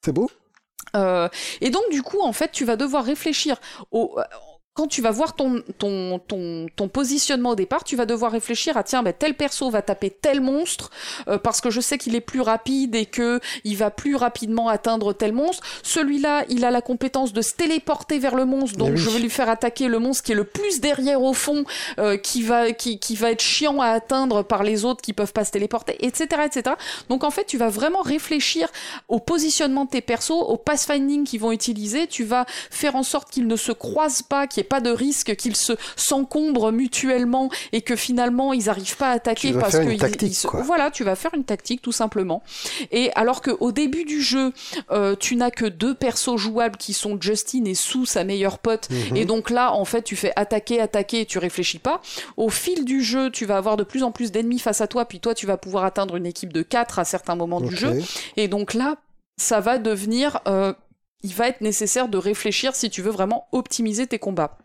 [0.04, 0.30] C'est beau
[0.94, 1.28] Euh,
[1.62, 3.56] et donc du coup, en fait, tu vas devoir réfléchir
[3.92, 4.18] au
[4.74, 8.78] quand tu vas voir ton, ton, ton, ton positionnement au départ, tu vas devoir réfléchir
[8.78, 10.90] à tiens, ben, tel perso va taper tel monstre
[11.28, 14.68] euh, parce que je sais qu'il est plus rapide et que il va plus rapidement
[14.68, 15.62] atteindre tel monstre.
[15.82, 18.96] Celui-là, il a la compétence de se téléporter vers le monstre, donc oui.
[18.96, 21.64] je vais lui faire attaquer le monstre qui est le plus derrière au fond,
[21.98, 25.34] euh, qui va qui, qui va être chiant à atteindre par les autres qui peuvent
[25.34, 26.76] pas se téléporter, etc., etc.
[27.10, 28.68] Donc en fait, tu vas vraiment réfléchir
[29.08, 32.06] au positionnement de tes persos, au pathfinding qu'ils vont utiliser.
[32.06, 34.90] Tu vas faire en sorte qu'ils ne se croisent pas, qu'il n'y ait pas de
[34.90, 39.90] risque qu'ils se s'encombrent mutuellement et que finalement ils n'arrivent pas à attaquer parce que
[39.92, 39.98] ils-
[40.28, 42.42] ils se- voilà, tu vas faire une tactique tout simplement.
[42.90, 44.52] Et alors que au début du jeu,
[44.90, 48.88] euh, tu n'as que deux persos jouables qui sont Justin et Sue, sa meilleure pote,
[48.90, 49.16] Mhm.
[49.16, 52.00] et donc là, en fait, tu fais attaquer, attaquer, et tu réfléchis pas.
[52.36, 55.04] Au fil du jeu, tu vas avoir de plus en plus d'ennemis face à toi,
[55.04, 57.92] puis toi, tu vas pouvoir atteindre une équipe de 4 à certains moments du jeu.
[58.36, 58.96] Et donc là,
[59.36, 60.40] ça va devenir...
[60.46, 60.72] euh,
[61.22, 64.58] il va être nécessaire de réfléchir si tu veux vraiment optimiser tes combats.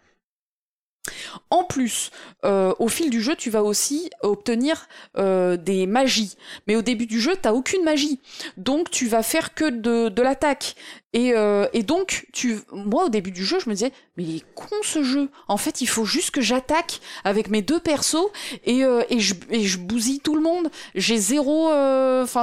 [1.50, 2.12] En plus,
[2.46, 6.36] euh, au fil du jeu, tu vas aussi obtenir euh, des magies.
[6.68, 8.20] Mais au début du jeu, t'as aucune magie.
[8.58, 10.76] Donc tu vas faire que de, l'attaque.
[11.14, 14.36] Et, euh, et donc, tu, moi au début du jeu, je me disais, mais il
[14.38, 15.30] est con ce jeu.
[15.48, 18.30] En fait, il faut juste que j'attaque avec mes deux persos
[18.66, 20.70] et, et, je, et bousille tout le monde.
[20.96, 21.72] J'ai zéro,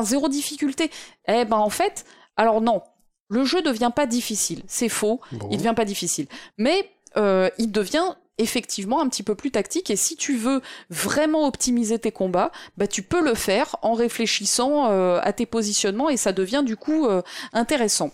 [0.02, 0.90] zéro difficulté.
[1.28, 2.04] Eh ben en fait,
[2.36, 2.82] alors non,
[3.28, 4.62] le jeu devient pas difficile.
[4.66, 5.20] C'est faux.
[5.32, 5.48] Bon.
[5.50, 6.26] Il devient pas difficile.
[6.58, 10.60] Mais euh, il devient effectivement un petit peu plus tactique et si tu veux
[10.90, 16.10] vraiment optimiser tes combats, bah tu peux le faire en réfléchissant euh, à tes positionnements
[16.10, 17.22] et ça devient du coup euh,
[17.52, 18.10] intéressant.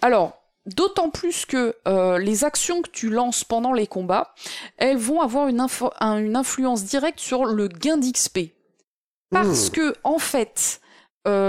[0.00, 4.34] Alors, d'autant plus que euh, les actions que tu lances pendant les combats,
[4.76, 8.52] elles vont avoir une, info- un- une influence directe sur le gain d'XP.
[9.30, 9.72] Parce Hmm.
[9.72, 10.80] que, en fait,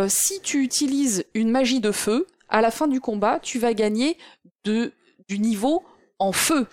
[0.07, 4.17] si tu utilises une magie de feu, à la fin du combat, tu vas gagner
[4.63, 4.91] de,
[5.27, 5.83] du niveau
[6.19, 6.67] en feu.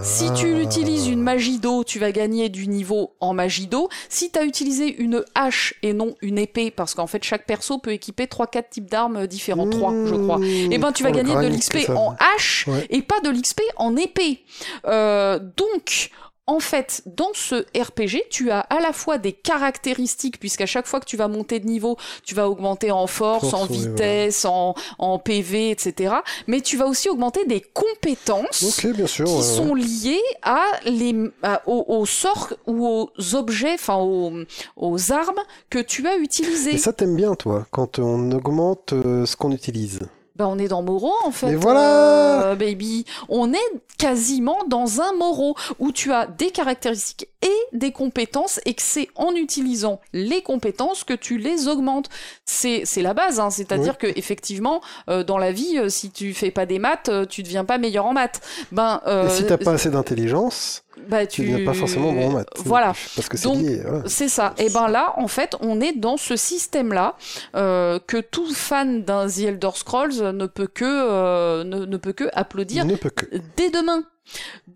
[0.00, 0.60] Si tu Ah.
[0.62, 3.88] utilises une magie d'eau, tu vas gagner du niveau en magie d'eau.
[4.08, 7.78] Si tu as utilisé une hache et non une épée, parce qu'en fait chaque perso
[7.78, 10.38] peut équiper 3-4 types d'armes différents, 3 je crois.
[10.38, 10.68] Mmh.
[10.72, 12.86] Eh ben tu vas Oh, gagner de l'XP en hache Ouais.
[12.90, 14.44] et pas de l'XP en épée.
[14.86, 16.10] Euh, donc,
[16.48, 20.98] en fait, dans ce RPG, tu as à la fois des caractéristiques, puisqu'à chaque fois
[20.98, 24.74] que tu vas monter de niveau, tu vas augmenter en force, Force, en vitesse, en,
[24.98, 26.14] en PV, etc.
[26.46, 29.26] Mais tu vas aussi augmenter des compétences Ok, bien sûr.
[29.26, 29.42] qui ouais.
[29.42, 34.32] sont liées à les, à- aux, aux sorts ou aux objets, enfin aux,
[34.76, 36.72] aux armes que tu as utilisées.
[36.74, 40.00] Et ça, t'aimes bien, toi, quand on augmente euh, ce qu'on utilise.
[40.38, 41.48] Ben, on est dans Moro en fait.
[41.48, 43.04] Mais voilà euh, baby.
[43.28, 48.74] On est quasiment dans un Moro où tu as des caractéristiques et des compétences et
[48.74, 52.08] que c'est en utilisant les compétences que tu les augmentes.
[52.44, 53.50] C'est c'est la base, hein.
[53.50, 57.42] c'est-à-dire que effectivement euh, dans la vie, euh, si tu fais pas des maths, tu
[57.42, 58.40] deviens pas meilleur en maths.
[58.70, 62.32] Ben euh, Et si t'as pas assez d'intelligence, bah, tu deviens pas forcément bon en
[62.32, 62.48] maths.
[62.56, 62.94] Voilà.
[63.16, 63.80] Parce que c'est lié.
[63.84, 64.02] voilà.
[64.06, 64.54] C'est ça.
[64.58, 67.16] Et ben là, en fait, on est dans ce système-là
[67.54, 72.12] euh, que tout fan d'un The Elder Scrolls ne peut que euh, ne, ne peut
[72.12, 73.26] que applaudir ne peut que.
[73.56, 74.02] dès demain.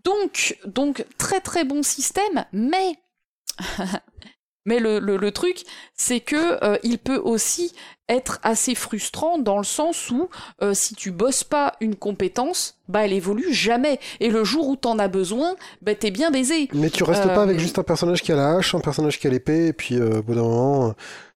[0.03, 2.95] Donc, donc très très bon système, mais
[4.65, 5.63] mais le, le, le truc,
[5.95, 7.73] c'est que euh, il peut aussi
[8.09, 10.29] être assez frustrant dans le sens où
[10.61, 13.99] euh, si tu bosses pas une compétence, bah elle évolue jamais.
[14.19, 16.69] Et le jour où t'en as besoin, bah t'es bien baisé.
[16.73, 19.19] Mais tu restes Euh, pas avec juste un personnage qui a la hache, un personnage
[19.19, 20.91] qui a l'épée, et puis euh, au bout d'un moment, euh,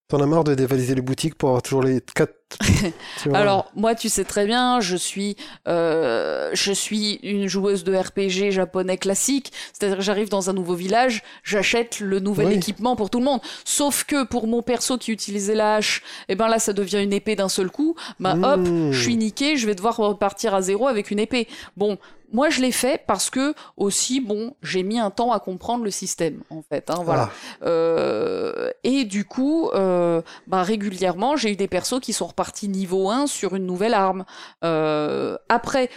[0.10, 2.34] t'en as marre de dévaliser les boutiques pour avoir toujours les quatre.
[3.34, 5.36] Alors moi, tu sais très bien, je suis,
[5.68, 9.52] euh, je suis une joueuse de RPG japonais classique.
[9.74, 12.54] C'est-à-dire j'arrive dans un nouveau village, j'achète le nouvel Oui.
[12.56, 13.42] équipement pour tout le monde.
[13.66, 17.14] Sauf que pour mon perso qui utilisait la hache, eh ben là, ça devient une
[17.14, 17.96] épée d'un seul coup.
[18.20, 18.92] Bah hop, Mmh.
[18.92, 21.48] je suis niqué, je vais devoir repartir à zéro avec une épée.
[21.76, 21.98] Bon.
[22.34, 25.92] Moi, je l'ai fait parce que aussi, bon, j'ai mis un temps à comprendre le
[25.92, 26.90] système, en fait.
[26.90, 27.30] Hein, voilà.
[27.62, 32.68] Ah, Euh, et du coup, euh, bah, régulièrement, j'ai eu des persos qui sont repartis
[32.68, 34.24] niveau 1 sur une nouvelle arme.
[34.64, 35.90] Euh, après,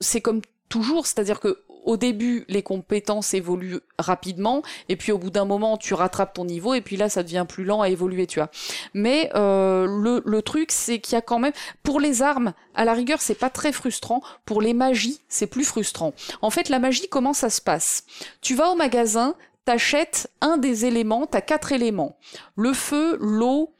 [0.00, 5.28] c'est comme toujours, c'est-à-dire que au début, les compétences évoluent rapidement, et puis au bout
[5.28, 8.26] d'un moment, tu rattrapes ton niveau, et puis là, ça devient plus lent à évoluer,
[8.26, 8.48] tu vois.
[8.94, 12.86] Mais euh, le, le truc, c'est qu'il y a quand même, pour les armes, à
[12.86, 14.22] la rigueur, c'est pas très frustrant.
[14.46, 16.14] Pour les magies, c'est plus frustrant.
[16.40, 18.04] En fait, la magie, comment ça se passe?
[18.40, 19.34] Tu vas au magasin,
[19.66, 22.16] t'achètes un des éléments, t'as quatre éléments.
[22.56, 23.73] Le feu, l'eau,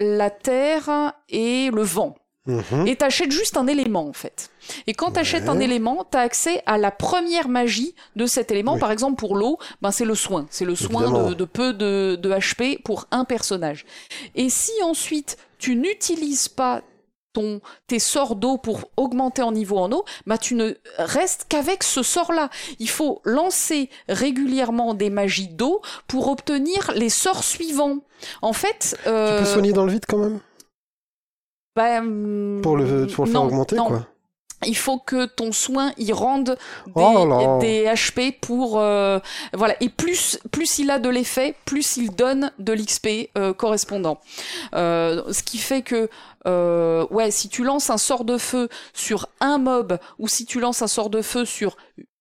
[0.00, 2.14] la terre et le vent.
[2.46, 2.86] mhm.
[2.86, 4.50] Et t'achètes juste un élément en fait.
[4.86, 5.48] Et quand t'achètes Ouais.
[5.50, 8.74] un élément, t'as accès à la première magie de cet élément.
[8.74, 8.80] Oui.
[8.80, 10.46] Par exemple pour l'eau, ben c'est le soin.
[10.50, 13.84] C'est le soin de, de peu de, de HP pour un personnage.
[14.34, 16.82] Et si ensuite tu n'utilises pas
[17.38, 21.82] ton, tes sorts d'eau pour augmenter en niveau en eau, bah tu ne restes qu'avec
[21.84, 22.50] ce sort-là.
[22.78, 27.98] Il faut lancer régulièrement des magies d'eau pour obtenir les sorts suivants.
[28.42, 30.40] En fait, Tu euh, peux soigner dans le vide quand même?
[31.76, 33.86] bah, hum, Pour le, pour le faire non, augmenter, non.
[33.86, 34.06] quoi.
[34.66, 39.20] il faut que ton soin y rende des, Oh des HP pour euh,
[39.52, 43.06] voilà et plus plus il a de l'effet plus il donne de l'XP
[43.38, 44.18] euh, correspondant
[44.74, 46.10] Euh, ce qui fait que
[46.48, 50.58] euh, ouais si tu lances un sort de feu sur un mob ou si tu
[50.60, 51.76] lances un sort de feu sur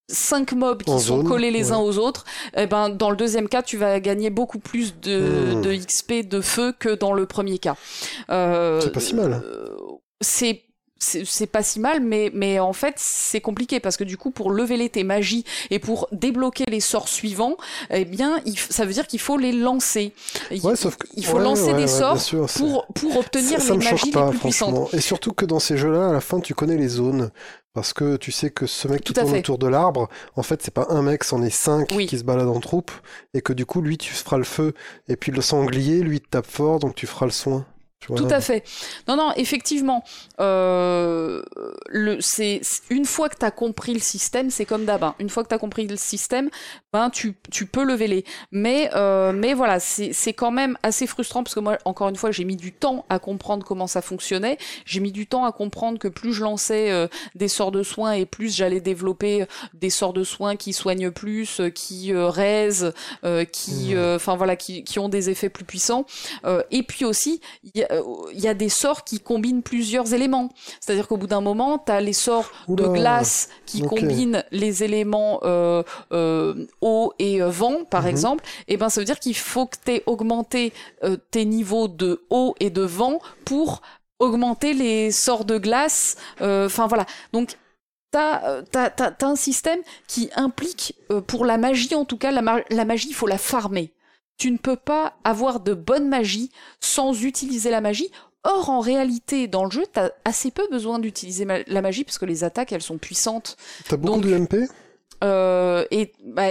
[0.10, 1.78] cinq mobs qui En sont zone, collés les ouais.
[1.78, 2.24] uns aux autres
[2.56, 5.62] eh ben dans le deuxième cas tu vas gagner beaucoup plus de, Hmm.
[5.62, 7.76] de XP de feu que dans le premier cas
[8.30, 9.41] Euh, C'est pas si mal.
[9.44, 9.68] euh,
[10.22, 10.64] c'est
[10.99, 14.52] c'est pas si mal, mais, mais en fait, c'est compliqué parce que du coup, pour
[14.52, 17.56] leveler tes magies et pour débloquer les sorts suivants,
[17.90, 20.14] eh bien, il ça veut dire qu'il faut les lancer.
[20.52, 23.60] Il, Ouais, sauf que- il faut ouais, lancer ouais, des sorts sûr, pour, pour obtenir
[23.61, 24.94] ça, ça les magies pas, les plus puissantes.
[24.94, 27.32] Et surtout que dans ces jeux-là, à la fin, tu connais les zones.
[27.74, 29.40] Parce que tu sais que ce mec qui Tout à tourne fait.
[29.41, 32.07] autour de l'arbre, en fait, c'est pas un mec, c'en est cinq Oui.
[32.07, 32.90] qui se baladent en troupe.
[33.36, 34.74] Et que du coup, lui, tu feras le feu.
[35.07, 37.68] Et puis le sanglier, lui, te tape fort, donc tu feras le soin.
[37.99, 38.64] Tout à fait.
[39.07, 40.03] Non, non, effectivement,
[40.40, 41.41] euh,
[41.90, 45.03] le, c'est une fois que tu as compris le système, c'est comme d'hab.
[45.03, 45.15] hein.
[45.19, 46.49] Une fois que tu as compris le système,
[46.94, 48.24] ben tu, tu peux lever les.
[48.52, 52.32] Mais, euh, mais voilà, c'est quand même assez frustrant parce que moi, encore une fois,
[52.32, 54.57] j'ai mis du temps à comprendre comment ça fonctionnait.
[54.86, 58.14] J'ai mis du temps à comprendre que plus je lançais euh, des sorts de soins
[58.14, 62.94] et plus j'allais développer des sorts de soins qui soignent plus, qui raisent,
[63.52, 66.06] qui, enfin voilà, qui, qui ont des effets plus puissants.
[66.72, 67.86] Et puis aussi, il y, a-
[68.34, 70.49] il y a des sorts qui combinent plusieurs éléments.
[70.80, 75.39] C'est-à-dire qu'au bout d'un moment, tu as les sorts de glace qui combinent les éléments
[75.43, 78.09] euh, euh, eau et euh, vent, par Mhm.
[78.09, 78.43] exemple.
[78.68, 80.73] Et ben, ça veut dire qu'il faut que tu aies augmenté
[81.03, 83.81] euh, tes niveaux de eau et de vent pour
[84.19, 86.15] augmenter les sorts de glace.
[86.41, 87.05] Euh, Enfin voilà.
[87.34, 87.57] Donc
[88.09, 92.41] T'as euh, t'as un système qui implique, euh, pour la magie en tout cas, la,
[92.41, 93.91] ma- la magie, il faut la farmer.
[94.38, 98.11] Tu ne peux pas avoir de bonne magie sans utiliser la magie.
[98.43, 102.18] Or, en réalité, dans le jeu, t'as assez peu besoin d'utiliser ma- la magie parce
[102.18, 103.57] que les attaques, elles sont puissantes.
[103.89, 104.68] T'as beaucoup Donc- de MP
[105.23, 106.49] Euh, et bah,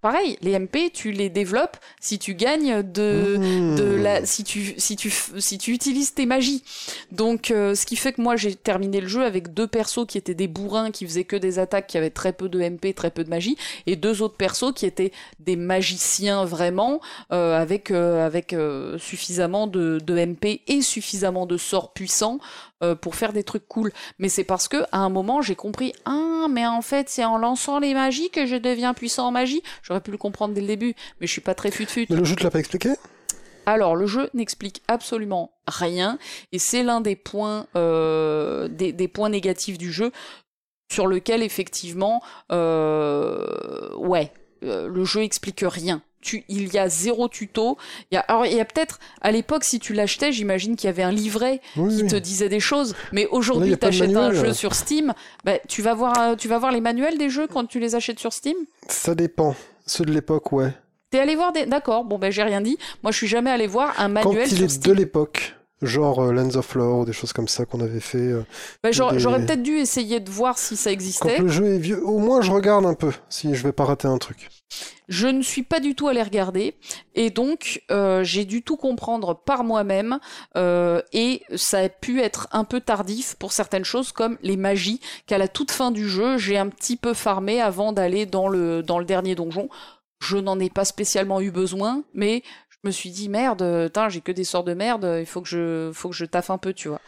[0.00, 3.76] pareil, les MP, tu les développes si tu gagnes de, Mmh.
[3.76, 6.62] de la si tu si tu si tu utilises tes magies.
[7.10, 10.18] Donc euh, ce qui fait que moi j'ai terminé le jeu avec deux persos qui
[10.18, 13.10] étaient des bourrins qui faisaient que des attaques qui avaient très peu de MP, très
[13.10, 13.56] peu de magie
[13.86, 17.00] et deux autres persos qui étaient des magiciens vraiment
[17.32, 22.38] euh, avec euh, avec euh, suffisamment de, de MP et suffisamment de sorts puissants
[22.82, 23.92] euh, pour faire des trucs cool.
[24.18, 27.38] Mais c'est parce que à un moment j'ai compris ah mais en fait c'est en
[27.38, 29.62] lançant les magies que je deviens puissant en magie.
[29.82, 32.06] J'aurais pu le comprendre dès le début, mais je suis pas très fut-fut.
[32.10, 32.90] Mais le jeu te l'a pas expliqué?
[33.66, 36.18] Alors, le jeu n'explique absolument rien,
[36.50, 40.10] et c'est l'un des points, euh, des, des points négatifs du jeu,
[40.92, 44.32] sur lequel effectivement, euh, ouais,
[44.64, 46.02] euh, le jeu explique rien.
[46.22, 47.76] Tu, il y a zéro tuto.
[48.10, 50.86] Il y a, alors, il y a peut-être, à l'époque, si tu l'achetais, j'imagine qu'il
[50.86, 52.08] y avait un livret Oui, qui oui.
[52.08, 52.94] te disait des choses.
[53.12, 55.12] Mais il aujourd'hui, a pas de t'achètes un jeu sur Steam,
[55.44, 57.94] bah, tu vas voir, euh, tu vas voir les manuels des jeux quand tu les
[57.94, 58.56] achètes sur Steam?
[58.88, 59.54] Ça dépend.
[59.84, 60.72] Ceux de l'époque, ouais.
[61.10, 62.04] T'es allé voir des, d'accord.
[62.04, 62.78] Bon, ben, j'ai rien dit.
[63.02, 64.94] Moi, je suis jamais allé voir un Quand manuel il sur est Steam.
[64.94, 68.18] de l'époque, genre euh, Lands of Lore ou des choses comme ça qu'on avait fait.
[68.18, 68.42] euh,
[68.82, 71.38] Bah, j'aurais des- j'aurais peut-être dû essayer de voir si ça Quand existait.
[71.38, 74.08] le jeu est vieux, au moins je regarde un peu si je vais pas rater
[74.08, 74.48] un truc.
[75.08, 76.74] Je ne suis pas du tout allé regarder
[77.14, 80.18] et donc euh, j'ai dû tout comprendre par moi-même
[80.56, 85.00] euh, et ça a pu être un peu tardif pour certaines choses comme les magies
[85.26, 88.82] qu'à la toute fin du jeu j'ai un petit peu farmé avant d'aller dans le
[88.82, 89.68] dans le dernier donjon.
[90.24, 92.44] Je n'en ai pas spécialement eu besoin, mais
[92.82, 95.90] je me suis dit merde, j'ai que des sorts de merde, il faut que je
[95.94, 97.00] faut que je taffe un peu, tu vois.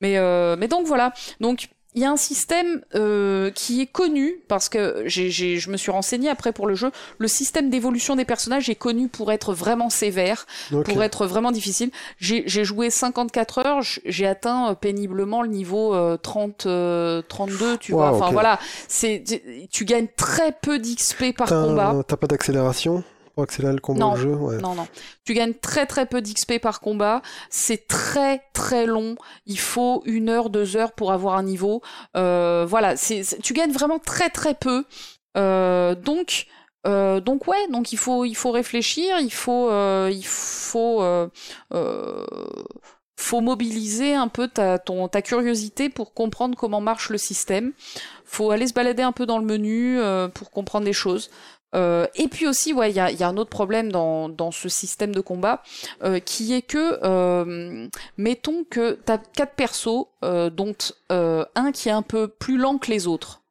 [0.00, 4.42] Mais euh, mais donc voilà, donc il y a un système euh, qui est connu
[4.48, 6.90] parce que j'ai, j'ai, je me suis renseigné après pour le jeu.
[7.16, 11.90] Le système d'évolution des personnages est connu pour être vraiment sévère, pour être vraiment difficile.
[12.18, 17.78] J'ai, j'ai joué 54 heures, j'ai atteint euh, péniblement le niveau euh, 30, euh, 32,
[17.78, 18.12] tu vois.
[18.12, 18.58] Enfin voilà,
[18.88, 19.24] c'est,
[19.72, 21.94] tu gagnes très peu d'XP par T'as- combat.
[22.06, 23.02] T'as pas d'accélération?
[23.36, 24.16] Pour accélérer le combat Non.
[24.16, 24.56] jeu ouais.
[24.56, 24.88] Non, non.
[25.24, 27.20] Tu gagnes très très peu d'XP par combat.
[27.50, 29.16] C'est très très long.
[29.44, 31.82] Il faut une heure, deux heures pour avoir un niveau.
[32.16, 34.84] Euh, voilà, c'est, c'est- tu gagnes vraiment très très peu.
[35.36, 36.46] Euh, donc,
[36.86, 41.28] euh, donc ouais, donc il faut il faut réfléchir, il faut euh, il faut euh,
[41.74, 42.24] euh,
[43.18, 47.72] faut mobiliser un peu ta ton ta curiosité pour comprendre comment marche le système.
[48.24, 51.30] Faut aller se balader un peu dans le menu euh, pour comprendre les choses.
[51.76, 54.28] Euh, et puis aussi, ouais, il y a, il y a un autre problème dans,
[54.28, 55.62] dans ce système de combat,
[56.02, 60.74] euh, qui est que, euh, mettons que tu as quatre persos, dont
[61.10, 63.42] un qui est un peu plus lent que les autres.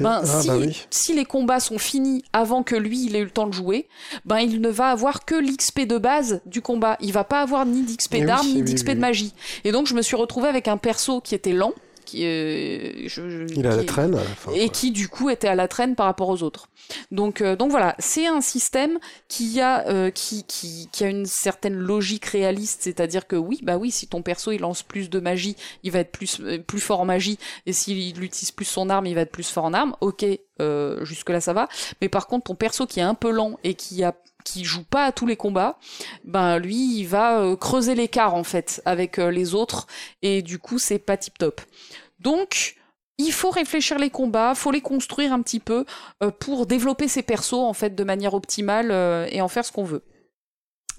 [0.00, 0.86] Ben, ah si, bah oui.
[0.90, 3.88] si les combats sont finis avant que lui il ait eu le temps de jouer,
[4.24, 6.96] ben il ne va avoir que l'XP de base du combat.
[7.00, 9.34] Il va pas avoir ni d'XP Eh oui, d'armes ni oui, d'XP de magie.
[9.64, 11.72] Et donc je me suis retrouvé avec un perso qui était lent,
[12.12, 14.52] qui, euh, je- je- Il est à la traîne à la fin.
[14.52, 16.68] et qui du coup était à la traîne par rapport aux autres.
[17.10, 18.98] Donc, euh, donc voilà, c'est un système
[19.28, 23.76] qui a, euh, qui, qui, qui a une certaine logique réaliste, c'est-à-dire que oui, bah
[23.78, 27.00] oui, si ton perso il lance plus de magie, il va être plus, plus fort
[27.00, 29.96] en magie, et s'il utilise plus son arme, il va être plus fort en arme.
[30.00, 30.24] Ok,
[31.02, 31.68] jusque là ça va.
[32.00, 34.14] Mais par contre, ton perso qui est un peu lent et qui a
[34.44, 35.78] qui joue pas à tous les combats,
[36.24, 39.86] ben lui il va creuser l'écart en fait avec les autres
[40.20, 41.60] et du coup c'est pas tip top.
[42.22, 42.76] Donc
[43.18, 45.84] il faut réfléchir les combats, faut les construire un petit peu
[46.22, 49.72] euh, pour développer ses persos en fait de manière optimale euh, et en faire ce
[49.72, 50.02] qu'on veut.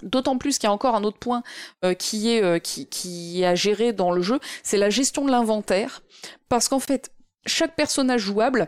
[0.04, 1.44] D'autant plus qu'il y a encore un autre point
[1.86, 5.24] euh, qui est euh, qui, qui est à gérer dans le jeu, c'est la gestion
[5.26, 6.02] de l'inventaire,
[6.50, 7.12] parce qu'en fait
[7.46, 8.68] chaque personnage jouable,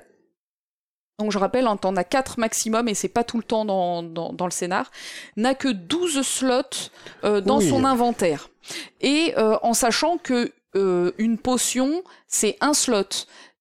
[1.19, 4.03] donc je rappelle, hein, t'en as 4 maximum et c'est pas tout le temps dans,
[4.03, 4.91] dans, dans le scénar,
[5.37, 6.89] n'a que 12 slots
[7.23, 7.69] euh, dans Oui.
[7.69, 8.49] son inventaire.
[8.99, 13.03] Et euh, en sachant que euh, une potion, c'est un slot.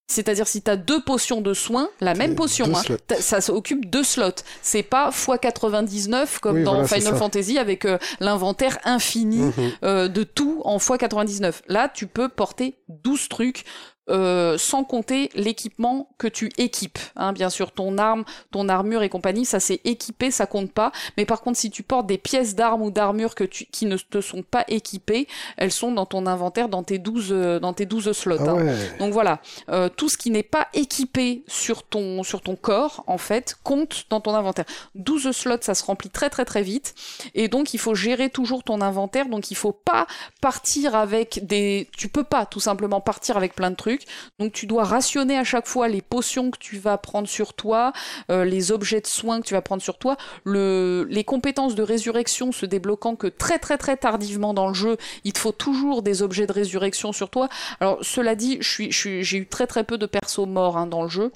[0.06, 2.82] C'est-à-dire si t'as deux potions de soins, la même potion, hein,
[3.20, 4.42] ça s'occupe deux slots.
[4.60, 7.16] C'est pas x 99 comme Oui, dans voilà, Final.
[7.16, 9.52] Fantasy avec euh, l'inventaire infini Mhm.
[9.82, 11.62] euh, de tout en x 99.
[11.68, 13.64] Là, tu peux porter 12 trucs.
[14.10, 16.98] Euh, sans compter l'équipement que tu équipes.
[17.16, 20.93] Hein, bien sûr, ton arme, ton armure et compagnie, ça c'est équipé, ça compte pas.
[21.16, 23.97] Mais par contre, si tu portes des pièces d'armes ou d'armure que tu, qui ne
[23.97, 25.26] te sont pas équipées,
[25.56, 28.36] elles sont dans ton inventaire, dans tes 12, euh, dans tes 12 slots.
[28.40, 28.76] Ah hein.
[28.98, 29.40] Donc voilà,
[29.70, 34.05] euh, tout ce qui n'est pas équipé sur ton, sur ton corps, en fait, compte
[34.10, 34.66] dans ton inventaire.
[34.97, 36.94] 12 slots, ça se remplit très très très vite.
[37.35, 39.28] Et donc, il faut gérer toujours ton inventaire.
[39.28, 40.06] Donc, il faut pas
[40.43, 41.89] partir avec des...
[41.97, 43.93] Tu peux pas tout simplement partir avec plein de trucs.
[44.38, 47.92] Donc, tu dois rationner à chaque fois les potions que tu vas prendre sur toi,
[48.30, 51.06] euh, les objets de soins que tu vas prendre sur toi, le...
[51.10, 54.96] les compétences de résurrection se débloquant que très très très tardivement dans le jeu.
[55.24, 57.48] Il te faut toujours des objets de résurrection sur toi.
[57.80, 61.32] Alors, cela dit, j'ai eu très très peu de persos morts hein, dans le jeu,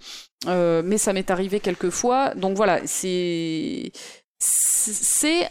[0.47, 2.35] euh, mais ça m'est arrivé quelques fois.
[2.35, 3.93] Donc voilà, c'est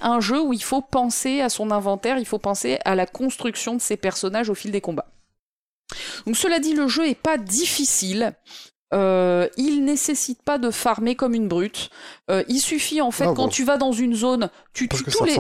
[0.02, 3.76] un jeu où il faut penser à son inventaire, il faut penser à la construction
[3.76, 5.08] de ses personnages au fil des combats.
[6.26, 8.34] Donc cela dit, le jeu est pas difficile.
[8.94, 11.90] Euh, il nécessite pas de farmer comme une brute.
[12.32, 13.50] Euh, il suffit en fait Ah quand bon.
[13.50, 15.34] tu vas dans une zone, tu tues tous les,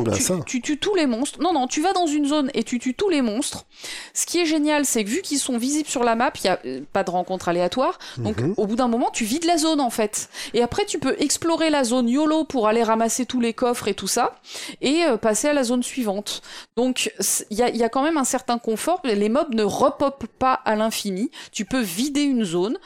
[0.46, 1.40] tu, tous les monstres.
[1.42, 3.66] Non non, tu vas dans une zone et tu tues tous les monstres.
[4.14, 6.50] Ce qui est génial, c'est que vu qu'ils sont visibles sur la map, il y
[6.50, 8.00] a euh, pas de rencontre aléatoire.
[8.18, 8.54] Donc Mhm.
[8.58, 10.28] au bout d'un moment, tu vides la zone en fait.
[10.54, 13.94] Et après, tu peux explorer la zone YOLO pour aller ramasser tous les coffres et
[13.94, 14.36] tout ça,
[14.82, 16.42] et euh, passer à la zone suivante.
[16.76, 17.12] Donc
[17.50, 19.00] il y a, il y a quand même un certain confort.
[19.06, 21.32] Les mobs ne repopent pas à l'infini.
[21.54, 22.78] Tu peux vider une zone.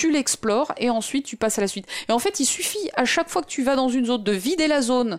[0.00, 1.86] Tu l'explores et ensuite tu passes à la suite.
[2.08, 4.32] Et en fait, il suffit à chaque fois que tu vas dans une zone de
[4.32, 5.18] vider la zone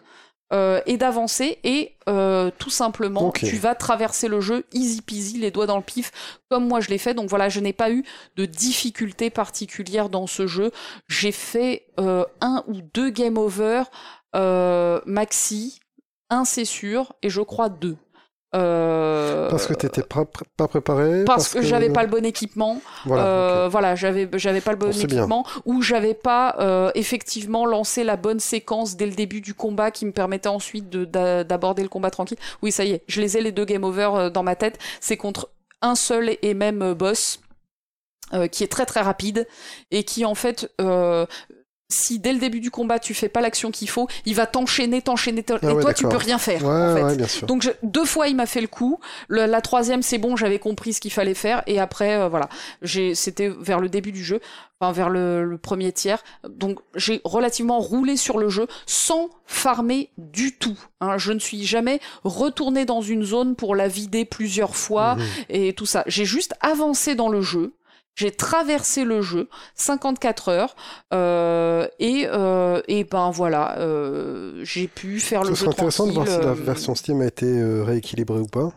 [0.51, 5.51] euh, et d'avancer et euh, tout simplement tu vas traverser le jeu easy peasy les
[5.51, 6.11] doigts dans le pif
[6.49, 7.13] comme moi je l'ai fait.
[7.13, 8.03] Donc voilà je n'ai pas eu
[8.37, 10.71] de difficultés particulières dans ce jeu.
[11.07, 13.83] J'ai fait euh, un ou deux game over
[14.35, 15.79] euh, maxi
[16.31, 17.97] un c'est sûr et je crois deux
[18.53, 20.25] Euh, Parce que t'étais pas,
[20.57, 23.25] pas préparé parce que, j'avais pas le bon équipement Voilà.
[23.25, 28.17] euh, voilà, j'avais j'avais pas le bon équipement ou j'avais pas euh, effectivement lancé la
[28.17, 31.87] bonne séquence dès le début du combat qui me permettait ensuite de- d'a- d'aborder le
[31.89, 32.37] combat tranquille.
[32.61, 34.77] Oui, ça y est, je les ai les deux game over euh, dans ma tête.
[34.99, 35.49] C'est contre
[35.81, 37.39] un seul et même euh, boss
[38.33, 39.47] euh, qui est très très rapide
[39.91, 41.25] et qui en fait euh,
[41.91, 45.01] si dès le début du combat tu fais pas l'action qu'il faut, il va t'enchaîner,
[45.01, 46.63] t'enchaîner, t'en- Ah et ouais, toi tu peux rien faire.
[46.63, 47.03] Ouais, en fait.
[47.03, 47.47] ouais, bien sûr.
[47.47, 48.99] Donc je- deux fois il m'a fait le coup.
[49.27, 52.49] Le- la troisième c'est bon, j'avais compris ce qu'il fallait faire et après euh, voilà,
[52.81, 54.39] j'ai c'était vers le début du jeu,
[54.79, 56.23] enfin vers le, le premier tiers.
[56.49, 60.77] Donc j'ai relativement roulé sur le jeu sans farmer du tout.
[61.01, 61.17] hein.
[61.17, 65.25] Je ne suis jamais retourné dans une zone pour la vider plusieurs fois Mhm.
[65.49, 66.03] et tout ça.
[66.07, 67.73] J'ai juste avancé dans le jeu.
[68.15, 70.75] J'ai traversé le jeu, 54 heures,
[71.13, 76.07] euh, et, euh, et ben voilà, euh, j'ai pu faire le Ce jeu serait intéressant
[76.07, 78.73] de voir si la version Steam a été rééquilibrée ou pas.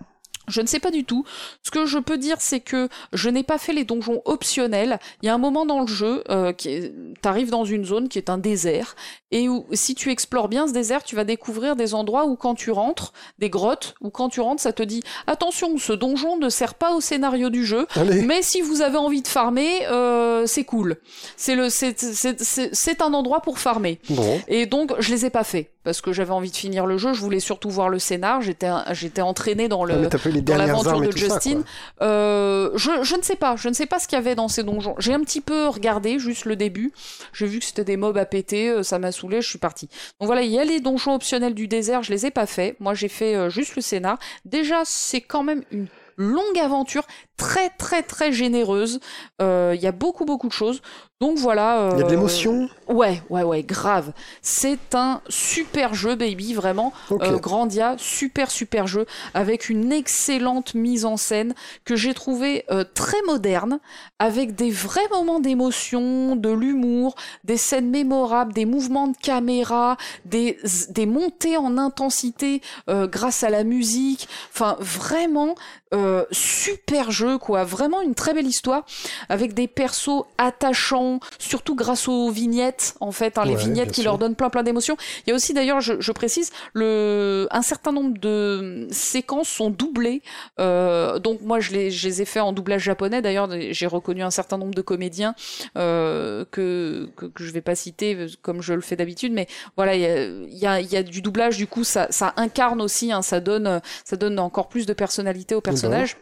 [0.49, 1.25] Je ne sais pas du tout.
[1.63, 4.99] Ce que je peux dire, c'est que je n'ai pas fait les donjons optionnels.
[5.23, 6.93] Il y a un moment dans le jeu, euh, qui est-
[7.23, 8.97] t'arrives dans une zone qui est un désert,
[9.31, 12.55] et où si tu explores bien ce désert, tu vas découvrir des endroits où quand
[12.55, 16.49] tu rentres, des grottes, où quand tu rentres, ça te dit attention, ce donjon ne
[16.49, 20.47] sert pas au scénario du jeu, Allez, mais si vous avez envie de farmer, euh,
[20.47, 20.97] c'est cool.
[21.37, 23.99] C'est le, c'est, c'est, c'est, c'est un endroit pour farmer.
[24.11, 24.41] bon.
[24.49, 27.13] Et donc, je les ai pas fait parce que j'avais envie de finir le jeu.
[27.13, 28.43] Je voulais surtout voir le scénar.
[28.43, 30.09] J'étais, j'étais entraîné dans le,
[30.41, 31.63] dans l'aventure de ça, quoi.
[32.03, 34.49] Euh, je, je ne sais pas, je ne sais pas ce qu'il y avait dans
[34.49, 34.95] ces donjons.
[34.99, 36.93] J'ai un petit peu regardé, juste le début.
[37.33, 39.89] J'ai vu que c'était des mobs à péter, euh, ça m'a saoulé, je suis partie.
[40.21, 42.77] Donc voilà, il y a les donjons optionnels du désert, je les ai pas fait.
[42.81, 44.19] Moi, j'ai fait euh, juste le scénar.
[44.45, 45.87] Déjà, c'est quand même une
[46.17, 47.05] longue aventure,
[47.37, 49.01] très très très généreuse.
[49.41, 50.81] Il y a beaucoup beaucoup de choses.
[51.21, 51.91] Donc voilà.
[51.93, 52.69] Il y a de l'émotion?
[52.89, 54.13] Ouais, ouais, ouais, grave.
[54.43, 56.93] C'est un super jeu, baby, vraiment.
[57.11, 61.55] Grandia, super super jeu avec une excellente mise en scène
[61.85, 63.79] que j'ai trouvé très moderne,
[64.19, 70.59] avec des vrais moments d'émotion, de l'humour, des scènes mémorables, des mouvements de caméra, des,
[70.91, 74.29] des montées en intensité euh, grâce à la musique.
[74.53, 75.55] Enfin, vraiment,
[75.93, 77.65] euh, super jeu, quoi.
[77.65, 78.85] Vraiment une très belle histoire
[79.29, 84.19] avec des persos attachants, surtout grâce aux vignettes, en fait, hein, les vignettes qui leur
[84.19, 84.97] donnent plein plein d'émotions.
[85.27, 90.23] Il y a aussi, d'ailleurs, je, précise, le, un certain nombre de séquences sont doublées.
[90.61, 93.23] Euh, donc moi, je les, je les ai fait en doublage japonais.
[93.23, 95.35] D'ailleurs, j'ai reconnu un certain nombre de comédiens
[95.77, 99.47] euh, que, que, que je vais pas citer comme je le fais d'habitude, mais
[99.77, 101.57] voilà, il y a, y, a, y a, du doublage.
[101.57, 105.55] Du coup, ça, ça incarne aussi, hein, ça donne, ça donne encore plus de personnalité
[105.55, 106.17] aux personnages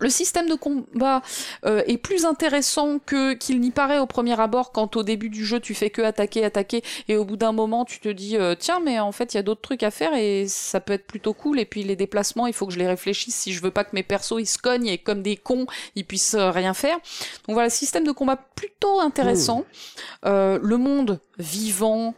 [0.00, 1.22] le système de combat
[1.64, 5.44] euh, est plus intéressant que qu'il n'y paraît au premier abord quand au début du
[5.44, 8.54] jeu tu fais que attaquer, attaquer et au bout d'un moment tu te dis euh,
[8.58, 11.06] tiens mais en fait il y a d'autres trucs à faire et ça peut être
[11.06, 13.70] plutôt cool et puis les déplacements il faut que je les réfléchisse si je veux
[13.70, 16.74] pas que mes persos ils se cognent et comme des cons ils puissent euh, rien
[16.74, 16.96] faire.
[17.46, 19.64] Donc voilà système de combat plutôt intéressant.
[20.24, 22.14] le monde vivant,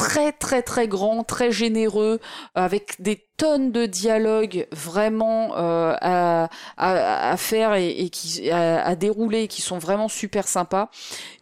[0.00, 2.20] très très très grand, très généreux,
[2.54, 6.48] avec des tonnes de dialogues vraiment euh, à,
[6.78, 10.90] à, faire et, qui à, dérouler qui sont vraiment super sympas.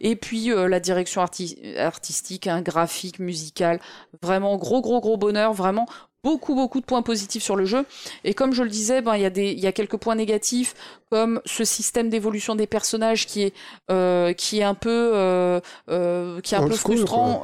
[0.01, 3.79] Et puis euh, la direction artistique, un graphique, musical,
[4.21, 5.87] vraiment gros gros gros bonheur, vraiment
[6.23, 7.85] beaucoup beaucoup de points positifs sur le jeu
[8.23, 10.15] et comme je le disais ben il y a des il y a quelques points
[10.15, 10.75] négatifs
[11.09, 13.53] comme ce système d'évolution des personnages qui est
[13.89, 17.43] euh, qui est un peu euh, euh, qui est un peu frustrant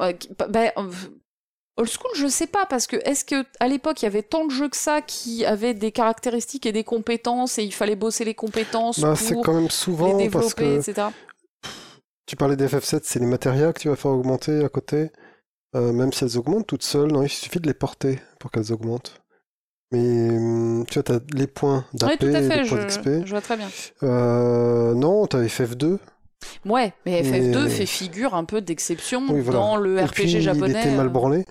[0.50, 0.72] ben,
[1.78, 4.46] Old school, je sais pas parce que est-ce que à l'époque il y avait tant
[4.46, 8.24] de jeux que ça qui avaient des caractéristiques et des compétences et il fallait bosser
[8.24, 11.08] les compétences bah, c'est quand même souvent les développer, etc.
[12.28, 15.12] Tu parlais des FF7, c'est les matériaux que tu vas faire augmenter à côté.
[15.76, 18.72] Euh, même si elles augmentent toutes seules, non, il suffit de les porter pour qu'elles
[18.72, 19.22] augmentent.
[19.92, 23.10] Mais hum, tu vois, tu as les points d'AP, oui, les points d'XP.
[23.26, 23.68] Je vois très bien.
[24.04, 25.98] Euh, non, tu as FF2.
[26.66, 30.74] Ouais, mais FF2 fait figure un peu d'exception dans le RPG japonais.
[30.74, 31.10] Il était mal euh.
[31.10, 31.46] branlé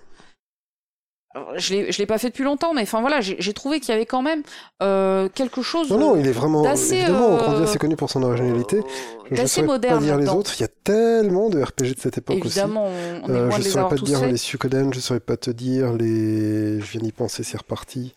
[1.57, 4.07] je l'ai, l'ai pas fait depuis longtemps, mais enfin voilà, j'ai, trouvé qu'il y avait
[4.07, 4.43] quand même
[4.83, 5.91] euh, quelque chose.
[5.91, 6.65] Non, non, il est vraiment.
[6.73, 8.83] évidemment, euh, assez connu pour son originalité.
[9.31, 10.53] Je ne saurais pas dire les autres.
[10.59, 12.95] Il y a tellement de RPG de cette époque évidemment, aussi.
[12.95, 15.51] Évidemment, on euh, Je ne saurais pas te dire les Suikoden, je saurais pas te
[15.51, 16.81] dire les.
[16.81, 18.15] Je viens d'y penser, c'est reparti.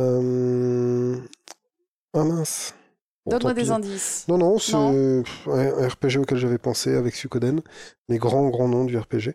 [0.00, 1.16] Euh...
[2.14, 2.74] Ah mince.
[3.26, 4.24] Donne-moi des indices.
[4.28, 7.60] Non, non, c'est un RPG auquel j'avais pensé avec Suikoden,
[8.08, 9.34] les grands, grands noms du RPG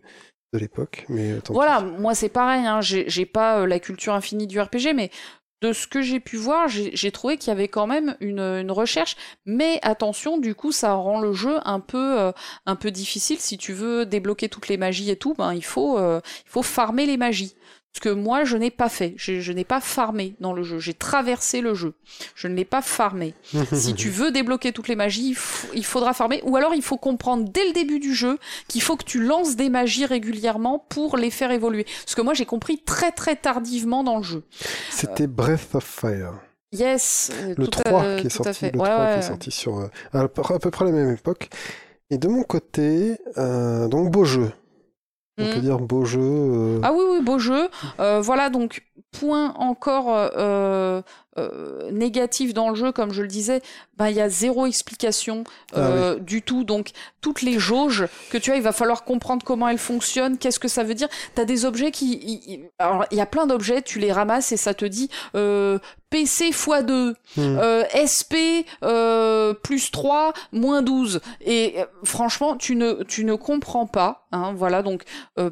[0.54, 1.06] de l'époque.
[1.10, 5.12] Mais voilà, moi c'est pareil, hein, j'ai pas euh, la culture infinie du RPG, mais
[5.62, 9.16] de ce que j'ai pu voir, j'ai trouvé qu'il y avait quand même une, recherche,
[9.46, 12.32] mais attention, du coup, ça rend le jeu un peu, euh,
[12.66, 13.40] un peu difficile.
[13.40, 16.64] Si tu veux débloquer toutes les magies et tout, ben il faut, euh, il faut
[16.64, 17.56] farmer les magies.
[17.94, 19.14] Ce que moi, je n'ai pas fait.
[19.18, 20.80] Je, je n'ai pas farmé dans le jeu.
[20.80, 21.94] J'ai traversé le jeu.
[22.36, 23.34] Je ne l'ai pas farmé.
[23.74, 25.36] si tu veux débloquer toutes les magies,
[25.74, 26.42] il faudra farmer.
[26.46, 28.38] Ou alors, il faut comprendre dès le début du jeu
[28.68, 31.86] qu'il faut que tu lances des magies régulièrement pour les faire évoluer.
[32.06, 34.44] Ce que moi, j'ai compris très très tardivement dans le jeu.
[34.90, 36.34] C'était Breath of Fire.
[36.72, 37.32] Yes.
[37.34, 38.66] Euh, le 3 qui est sorti.
[38.66, 41.50] Le 3 qui est sorti sur euh, à, peu près la même époque.
[42.10, 44.52] Et de mon côté, euh, donc beau jeu.
[45.38, 45.62] On peut mm.
[45.62, 46.20] dire beau jeu.
[46.22, 46.80] Euh.
[46.84, 47.70] Ah oui, oui, beau jeu.
[48.00, 50.10] Euh, voilà, donc point encore
[51.38, 53.62] euh, négatif dans le jeu, comme je le disais,
[53.98, 55.44] ben, il y a zéro explication
[55.76, 56.64] ah du tout.
[56.64, 56.90] Donc
[57.22, 60.68] toutes les jauges que tu as, il va falloir comprendre comment elles fonctionnent, qu'est-ce que
[60.68, 61.08] ça veut dire.
[61.36, 62.62] Tu as des objets qui...
[62.80, 65.10] alors il y a plein d'objets, tu les ramasses et ça te dit
[66.12, 67.40] PC x2, hmm.
[67.40, 71.22] euh, SP euh, plus 3, moins 12.
[71.40, 74.28] Et euh, franchement, tu ne, tu ne comprends pas.
[74.34, 75.04] Hein, voilà, donc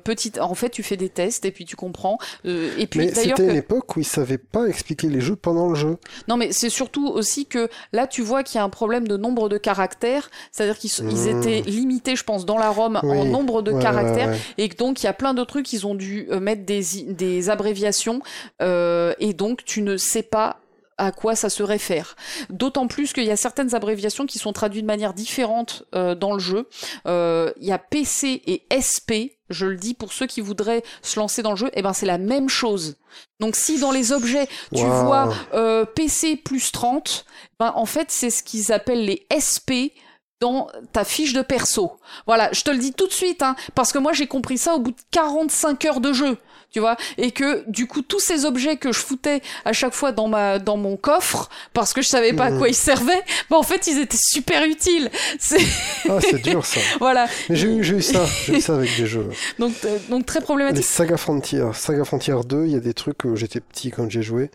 [0.04, 2.18] petite, en fait, tu fais des tests et puis tu comprends.
[2.46, 5.76] et puis, mais c'était une époque où ils savaient pas expliquer les jeux pendant le
[5.76, 5.98] jeu.
[6.28, 9.18] Non, mais c'est surtout aussi que là, tu vois qu'il y a un problème de
[9.18, 10.30] nombre de caractères.
[10.52, 11.40] C'est-à-dire qu'ils hmm.
[11.40, 14.36] étaient limités, je pense, dans la ROM en nombre de caractères.
[14.58, 18.22] Et donc, il y a plein de trucs, ils ont dû mettre des, des abréviations.
[18.62, 20.60] et donc, tu ne sais pas
[21.00, 22.16] à quoi ça se réfère.
[22.50, 26.34] D'autant plus qu'il y a certaines abréviations qui sont traduites de manière différente euh, dans
[26.34, 26.68] le jeu.
[27.08, 31.20] Euh, il y a PC et SP, je le dis pour ceux qui voudraient se
[31.20, 32.96] lancer dans le jeu, eh ben c'est la même chose.
[33.40, 37.26] Donc si dans les objets tu vois euh, PC plus 30,
[37.60, 39.94] ben en fait c'est ce qu'ils appellent les SP
[40.40, 41.92] dans ta fiche de perso.
[42.26, 44.76] Voilà, je te le dis tout de suite, hein, parce que moi j'ai compris ça
[44.76, 46.38] au bout de 45 heures de jeu
[46.72, 50.12] tu vois, et que du coup tous ces objets que je foutais à chaque fois
[50.12, 53.58] dans ma dans mon coffre parce que je savais pas à quoi ils servaient, bah
[53.58, 55.10] en fait ils étaient super utiles.
[55.40, 55.66] C'est
[56.08, 56.80] ah c'est dur ça.
[57.00, 57.28] voilà.
[57.50, 59.30] Mais j'ai eu, eu ça, j'ai eu ça avec des jeux.
[59.60, 60.78] Donc euh, donc très problématique.
[60.78, 64.10] Les Saga Frontier, Saga Frontier 2, il y a des trucs que j'étais petit quand
[64.10, 64.52] j'ai joué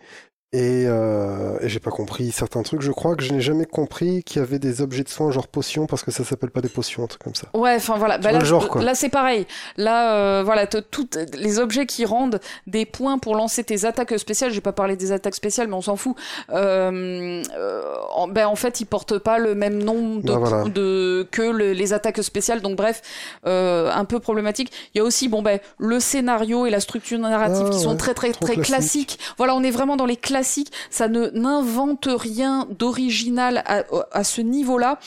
[0.55, 2.81] et, euh, et j'ai pas compris certains trucs.
[2.81, 5.49] Je crois que je n'ai jamais compris qu'il y avait des objets de soins genre
[5.49, 7.49] potions parce que ça s'appelle pas des potions, un truc comme ça.
[7.55, 8.19] Ouais, enfin voilà.
[8.19, 8.39] Bah là,
[8.81, 9.49] là c'est pareil.
[9.77, 12.39] Là, euh, voilà, toutes les objets qui rendent
[12.69, 14.53] des points pour lancer tes attaques spéciales.
[14.53, 16.15] J'ai pas parlé des attaques spéciales, mais on s'en fout.
[16.51, 17.83] Euh, euh
[18.15, 22.23] en, ben en fait, ils portent pas le même de, bah, de que les attaques
[22.23, 22.61] spéciales.
[22.61, 23.03] Donc bref,
[23.45, 24.71] euh, un peu problématique.
[24.95, 27.97] Il y a aussi bon ben le scénario et la structure narrative qui ah sont
[27.97, 29.19] très très très classiques.
[29.37, 30.44] Voilà, on est vraiment dans les classiques
[30.91, 34.99] ça ne n'invente rien d'original à, ce niveau-là.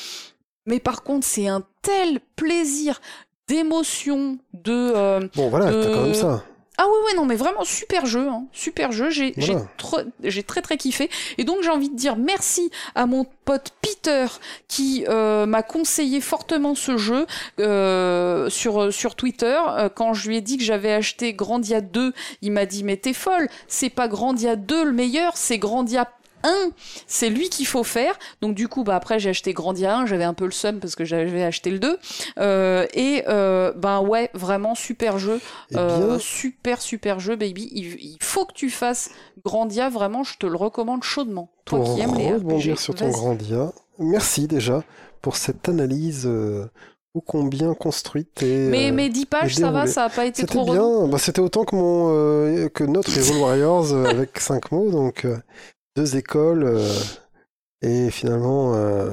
[0.66, 3.00] Mais par contre, c'est un tel plaisir
[3.48, 4.92] d'émotion, de...
[4.96, 6.44] Euh, bon, voilà, t'as quand même ça.
[6.80, 9.10] Ah oui, oui, non, mais vraiment super jeu, hein, super jeu.
[9.10, 9.34] J'ai
[10.24, 11.10] j'ai très très kiffé.
[11.40, 14.28] Et donc j'ai envie de dire merci à mon pote Peter
[14.68, 17.26] qui euh, m'a conseillé fortement ce jeu
[17.60, 19.60] euh, sur sur Twitter.
[19.70, 22.14] Euh, quand je lui ai dit que j'avais acheté Grandia 2,
[22.44, 26.06] il m'a dit mais t'es folle, c'est pas Grandia 2 le meilleur, c'est Grandia
[27.08, 28.18] c'est lui qu'il faut faire.
[28.42, 30.96] Donc du coup, bah après j'ai acheté Grandia 1, j'avais un peu le seum parce
[30.96, 31.98] que j'avais acheté le 2.
[32.38, 35.40] Euh, et euh, ben ouais, vraiment super jeu,
[35.76, 37.70] euh, super super jeu, baby.
[37.72, 39.12] Il, faut que tu fasses
[39.44, 41.50] Grandia, vraiment, je te le recommande chaudement.
[41.66, 44.84] Toi qui aimes les rebondir sur ton Grandia, merci déjà
[45.22, 46.28] pour cette analyse.
[47.14, 50.66] ô combien construite et mais, mais 10 pages ça va ça a pas été trop
[50.66, 55.26] bien bah, c'était autant que mon que notre Evil Warriors avec 5 mots donc
[55.98, 56.88] deux écoles euh,
[57.82, 59.10] et finalement euh,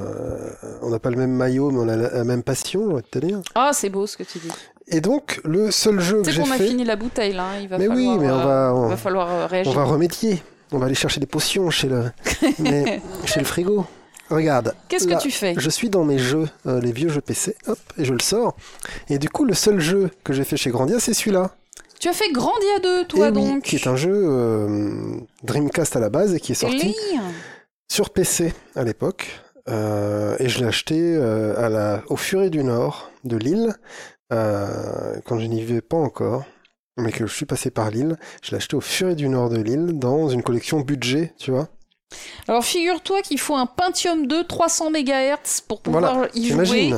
[0.82, 3.19] on n'a pas le même maillot mais on a la, même passion, on va te
[3.19, 3.40] dire.
[3.55, 4.51] Ah, c'est beau ce que tu dis.
[4.89, 6.48] Et donc le seul jeu que j'ai fait.
[6.48, 7.59] qu'on a fini la bouteille là, hein.
[7.62, 9.73] il va mais falloir, oui, mais on va, euh, va falloir réagir.
[9.73, 10.43] On va remédier.
[10.73, 12.05] On va aller chercher des potions chez le,
[13.24, 13.86] chez le frigo.
[14.28, 14.74] Regarde.
[14.89, 15.55] Qu'est-ce que tu fais?
[15.56, 18.56] Je suis dans mes jeux, les vieux jeux PC, hop, et je le sors.
[19.09, 21.55] Et du coup, le seul jeu que j'ai fait chez Grandia, c'est celui-là.
[22.05, 25.97] Tu as fait Grandia 2, toi, et donc oui, qui est un jeu euh, Dreamcast
[25.97, 26.94] à la base et qui est sorti
[27.90, 29.40] sur PC à l'époque.
[29.70, 33.74] Euh, et je l'ai acheté euh, à la, au Furet du Nord de Lille,
[34.28, 36.44] quand je n'y vivais pas encore,
[36.98, 38.18] mais que je suis passé par Lille.
[38.43, 41.68] Je l'ai acheté au Furet du Nord de Lille dans une collection budget, tu vois.
[42.48, 46.93] Alors figure-toi qu'il faut un Pentium 2 300 MHz pour pouvoir y jouer.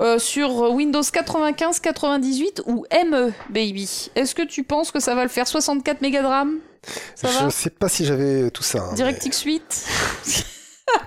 [0.00, 4.10] Euh, sur Windows 95, 98 ou ME, baby.
[4.14, 6.60] Est-ce que tu penses que ça va le faire 64 mégas de RAM?
[7.20, 8.78] Je ne sais pas si j'avais tout ça.
[8.78, 9.86] Hein, DirectX 8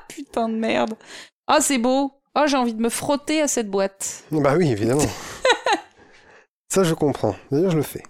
[0.09, 0.95] Putain de merde.
[1.47, 2.11] Ah, c'est beau.
[2.35, 4.23] Ah, j'ai envie de me frotter à cette boîte.
[4.31, 5.01] Bah oui, évidemment.
[6.69, 7.35] ça, je comprends.
[7.49, 8.03] D'ailleurs, je le fais.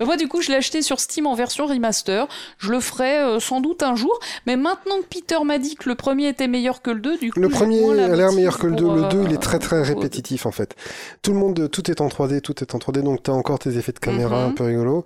[0.00, 2.26] Bah, moi, du coup, je l'ai acheté sur Steam en version remaster.
[2.58, 4.18] Je le ferai euh, sans doute un jour.
[4.46, 7.32] Mais maintenant que Peter m'a dit que le premier était meilleur que le 2, du
[7.32, 7.38] coup.
[7.38, 8.94] Le premier a l'air meilleur que le 2.
[8.94, 10.74] le 2, il est très très répétitif en fait.
[11.22, 13.02] Tout le monde, tout est en 3D, tout est en 3D.
[13.02, 14.54] Donc t'as encore tes effets de caméra un mhm.
[14.54, 15.04] peu rigolo.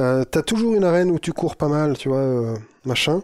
[0.00, 2.54] Euh, t'as toujours une arène où tu cours pas mal, tu vois, euh,
[2.84, 3.22] machin.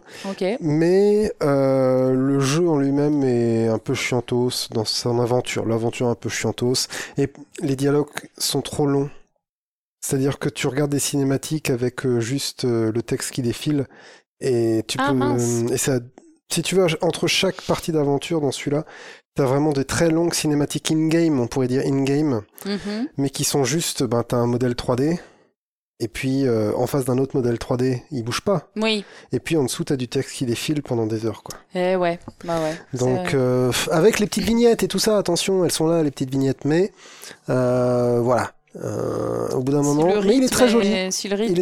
[0.59, 5.65] Mais euh, le jeu en lui-même est un peu chiantos dans son aventure.
[5.65, 6.87] L'aventure un peu chiantos.
[7.17, 7.31] Et
[7.61, 9.09] les dialogues sont trop longs.
[10.03, 13.87] C'est-à-dire que tu regardes des cinématiques avec euh, juste euh, le texte qui défile
[14.41, 15.99] et tu ah, peux et ça
[16.51, 18.85] si tu veux entre chaque partie d'aventure dans celui-là,
[19.33, 23.07] t'as vraiment des très longues cinématiques in-game, on pourrait dire in-game, mm-hmm.
[23.17, 25.19] mais qui sont juste ben t'as un modèle 3D
[25.99, 28.69] et puis euh, en face d'un autre modèle 3D, il bouge pas.
[28.75, 29.05] Oui.
[29.31, 31.57] Et puis en dessous, t'as du texte qui défile pendant des heures, quoi.
[31.73, 32.75] Eh ouais, bah ouais.
[32.99, 33.35] Donc
[33.89, 36.91] avec les petites vignettes et tout ça, attention, elles sont là les petites vignettes, mais
[37.47, 40.87] voilà, euh, au bout d'un moment, mais il est très joli.
[40.87, 40.93] il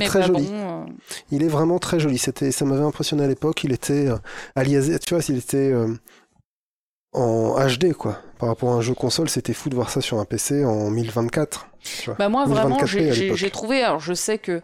[0.02, 0.48] est, très joli.
[0.50, 0.86] Euh.
[1.30, 2.18] Il est vraiment très joli.
[2.18, 3.64] C'était, ça m'avait impressionné à l'époque.
[3.64, 4.18] Il était euh,
[4.56, 5.74] aliasé, tu vois, était
[7.14, 8.20] en HD quoi.
[8.40, 10.90] Par rapport à un jeu console, c'était fou de voir ça sur un PC en
[10.90, 11.68] 1024.
[12.18, 13.84] Bah moi vraiment, j'ai trouvé.
[13.84, 14.62] Alors je sais que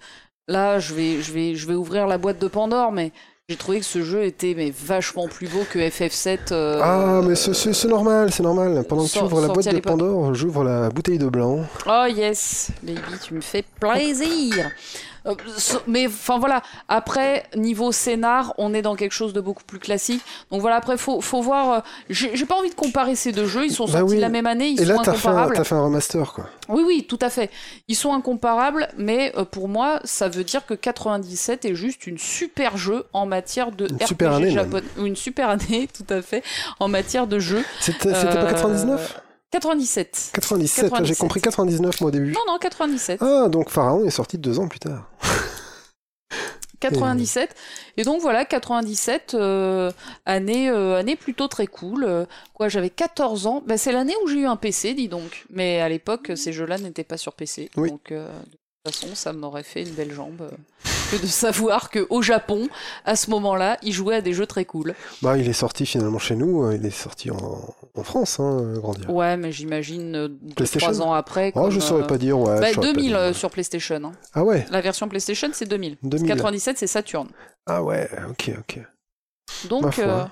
[0.48, 3.11] là, je vais, je vais, je vais ouvrir la boîte de Pandore, mais
[3.49, 6.52] j'ai trouvé que ce jeu était mais vachement plus beau que FF7.
[6.52, 8.84] Euh, ah, mais c'est normal, c'est normal.
[8.90, 11.61] Pendant que tu ouvres la boîte de Pandore, j'ouvre la bouteille de blanc.
[11.86, 14.69] Oh yes, baby, tu me fais plaisir.
[15.28, 15.34] Euh,
[15.88, 20.22] mais enfin voilà, après niveau scénar, on est dans quelque chose de beaucoup plus classique.
[20.52, 21.72] Donc voilà, après faut faut voir.
[21.74, 21.80] euh,
[22.10, 23.66] J'ai pas envie de comparer ces deux jeux.
[23.66, 24.20] Ils sont Bah sortis oui.
[24.20, 25.56] la même année, ils Et là, sont t'as fait, un, incomparables.
[25.56, 26.45] t'as fait un remaster, quoi.
[26.70, 27.49] Oui, oui, tout à fait.
[27.88, 32.18] Ils sont incomparables, mais euh, pour moi, ça veut dire que 97 est juste une
[32.18, 34.84] super jeu en matière de Une RPG japonais.
[34.98, 36.44] Une super année, tout à fait,
[36.80, 37.64] en matière de jeu.
[37.80, 39.22] C'était pas Euh, 99
[39.52, 40.32] 97.
[40.34, 41.18] 97, j'ai 97.
[41.18, 42.32] compris 99 moi au début.
[42.32, 43.22] Non, non, 97.
[43.22, 45.10] Ah, donc Pharaon est sorti deux ans plus tard.
[46.80, 47.56] 97.
[47.98, 49.91] Et donc voilà, 97, euh,
[50.26, 52.28] année, euh, année plutôt très cool.
[52.53, 53.64] Quoi, j'avais 14 ans.
[53.65, 55.45] Ben, c'est l'année où j'ai eu un PC, dis donc.
[55.49, 57.72] Mais à l'époque, ces jeux-là n'étaient pas sur PC.
[57.78, 57.90] Oui.
[57.90, 60.49] Donc euh, de toute façon, ça m'aurait fait une belle jambe
[61.09, 62.67] que de savoir que au Japon,
[63.05, 64.93] à ce moment-là, ils jouaient à des jeux très cool.
[65.21, 67.38] Bah, il est sorti finalement chez nous, euh, il est sorti en,
[67.95, 69.09] en France, hein, Grandir.
[69.13, 70.29] Ouais, mais j'imagine euh,
[70.77, 71.51] trois ans après.
[71.55, 72.59] Oh, comme, je saurais euh, pas dire, ouais.
[72.59, 73.17] bah, je saurais pas 2000 dire.
[73.17, 74.01] euh, sur PlayStation.
[74.03, 74.11] hein.
[74.34, 75.97] Ah ouais, La version PlayStation, c'est 2000.
[76.03, 76.27] 2000.
[76.27, 77.27] 97, c'est Saturn.
[77.65, 78.79] Ah ouais, ok, ok.
[79.69, 80.23] Donc, euh,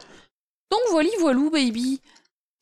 [0.72, 2.02] donc voilà, voilou, baby.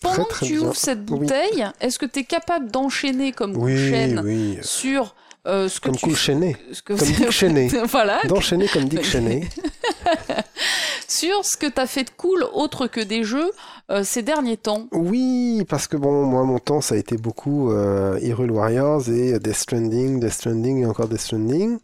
[0.01, 0.67] Pendant très que tu bien.
[0.67, 1.19] ouvres cette Oui.
[1.19, 4.57] bouteille, est-ce que tu es capable d'enchaîner comme Oui, chaîne oui.
[4.61, 5.15] sur
[5.45, 6.55] euh, ce que Comme tu cool chaîné.
[6.71, 7.67] ce que Comme Dick Cheney.
[7.85, 9.47] voilà, D'enchaîner comme Dick Cheney.
[11.07, 13.51] sur ce que tu as fait de cool autre que des jeux
[13.91, 14.87] euh, ces derniers temps.
[14.91, 19.37] Oui, parce que bon, moi, mon temps, ça a été beaucoup euh, Hyrule Warriors et
[19.39, 21.79] Death Stranding, Death Stranding et encore Death Stranding.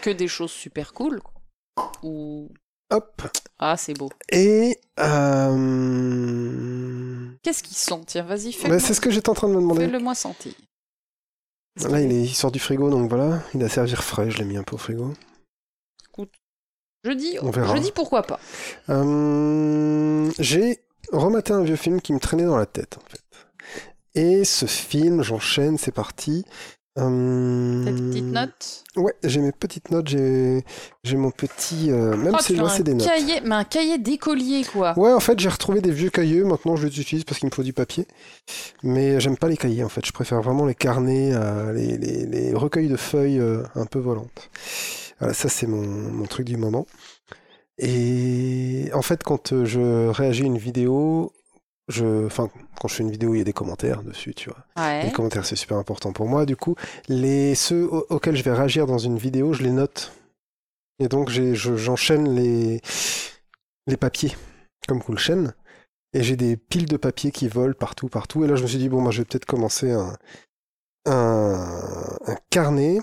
[0.00, 1.20] Que des choses super cool.
[2.02, 2.48] Ou
[2.90, 3.22] Hop.
[3.58, 4.08] ah, c'est beau.
[4.30, 7.28] Et euh...
[7.42, 9.60] Qu'est-ce qu'ils sont Tiens, vas-y, bah, fais-le c'est ce que j'étais en train de me
[9.60, 9.86] demander.
[9.86, 10.52] fais-le moi sentir.
[11.82, 13.42] Là, il, est, il sort du frigo, donc voilà.
[13.54, 15.12] Il a servir frais, je l'ai mis un peu au frigo.
[17.06, 17.76] Je dis, On verra.
[17.76, 18.40] je dis pourquoi pas.
[18.88, 20.78] Euh, J'ai
[21.12, 23.20] rematé un vieux film qui me traînait dans la tête, en fait.
[24.14, 26.46] Et ce film, j'enchaîne, c'est parti.
[26.96, 28.84] Euh, Tes petites notes.
[28.94, 30.64] Ouais, j'ai mes petites notes, j'ai
[31.02, 31.90] j'ai mon petit...
[31.90, 33.06] euh, même Oh, si tu là, as c'est un des notes.
[33.08, 34.96] cahier, mais un cahier d'écolier quoi.
[34.96, 36.44] Ouais, en fait, j'ai retrouvé des vieux cahiers.
[36.44, 38.06] Maintenant, je les utilise parce qu'il me faut du papier.
[38.84, 40.06] Mais j'aime pas les cahiers, en fait.
[40.06, 43.98] Je préfère vraiment les carnets, euh, les, les, les recueils de feuilles euh, un peu
[43.98, 44.50] volantes.
[45.18, 46.86] Voilà, ça, c'est mon, mon truc du moment.
[47.78, 51.32] Et en fait, quand euh, je réagis à une vidéo,
[51.88, 52.48] je, enfin,
[52.80, 54.64] quand je fais une vidéo, il y a des commentaires dessus, tu vois.
[54.76, 55.04] Ouais.
[55.04, 56.46] Les commentaires, c'est super important pour moi.
[56.46, 56.76] Du coup,
[57.08, 60.12] les, ceux au- auxquels je vais réagir dans une vidéo, je les note.
[60.98, 62.80] Et donc, je- j'enchaîne les,
[63.86, 64.34] les papiers,
[64.88, 65.54] comme cool chaîne.
[66.14, 68.44] Et j'ai des piles de papiers qui volent partout, partout.
[68.44, 70.16] Et là, je me suis dit, bon, bah, je vais peut-être commencer un,
[71.06, 72.98] un, un carnet.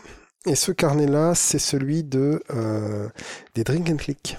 [0.46, 3.10] Et ce carnet-là, c'est celui de, euh,
[3.54, 4.38] des drink and click.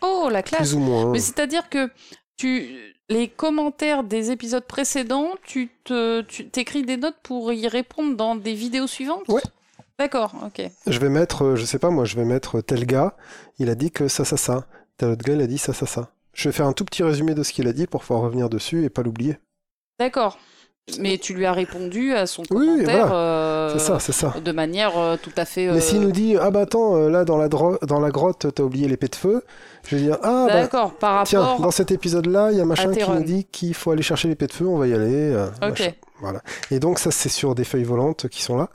[0.00, 0.60] Oh la classe.
[0.60, 1.10] Plus ou moins.
[1.10, 1.90] Mais c'est-à-dire que
[2.38, 8.16] tu les commentaires des épisodes précédents, tu te tu t'écris des notes pour y répondre
[8.16, 9.28] dans des vidéos suivantes?
[9.28, 9.42] Ouais.
[9.98, 10.68] D'accord, ok.
[10.86, 13.14] Je vais mettre, euh, je sais pas moi, je vais mettre tel gars,
[13.58, 14.66] il a dit que ça, ça, ça.
[14.96, 16.10] Tel autre gars, il a dit ça, ça, ça.
[16.32, 18.48] Je vais faire un tout petit résumé de ce qu'il a dit pour pouvoir revenir
[18.48, 19.36] dessus et pas l'oublier.
[19.98, 20.38] D'accord.
[20.98, 23.14] Mais tu lui as répondu à son Oui, commentaire voilà.
[23.14, 24.34] euh, C'est ça, c'est ça.
[24.44, 25.66] de manière euh, tout à fait.
[25.68, 28.46] Mais euh, s'il nous dit, ah bah attends, euh, là dans la, dans la grotte,
[28.52, 29.44] t'as oublié l'épée de feu,
[29.86, 31.26] je vais dire, ah bah D'accord, par rapport.
[31.28, 34.26] tiens, dans cet épisode-là, il y a machin qui nous dit qu'il faut aller chercher
[34.28, 35.32] l'épée de feu, on va y aller.
[35.32, 35.70] euh, Ok.
[35.70, 35.90] machin.
[36.22, 36.40] Voilà.
[36.70, 38.70] Et donc ça, c'est sur des feuilles volantes qui sont là.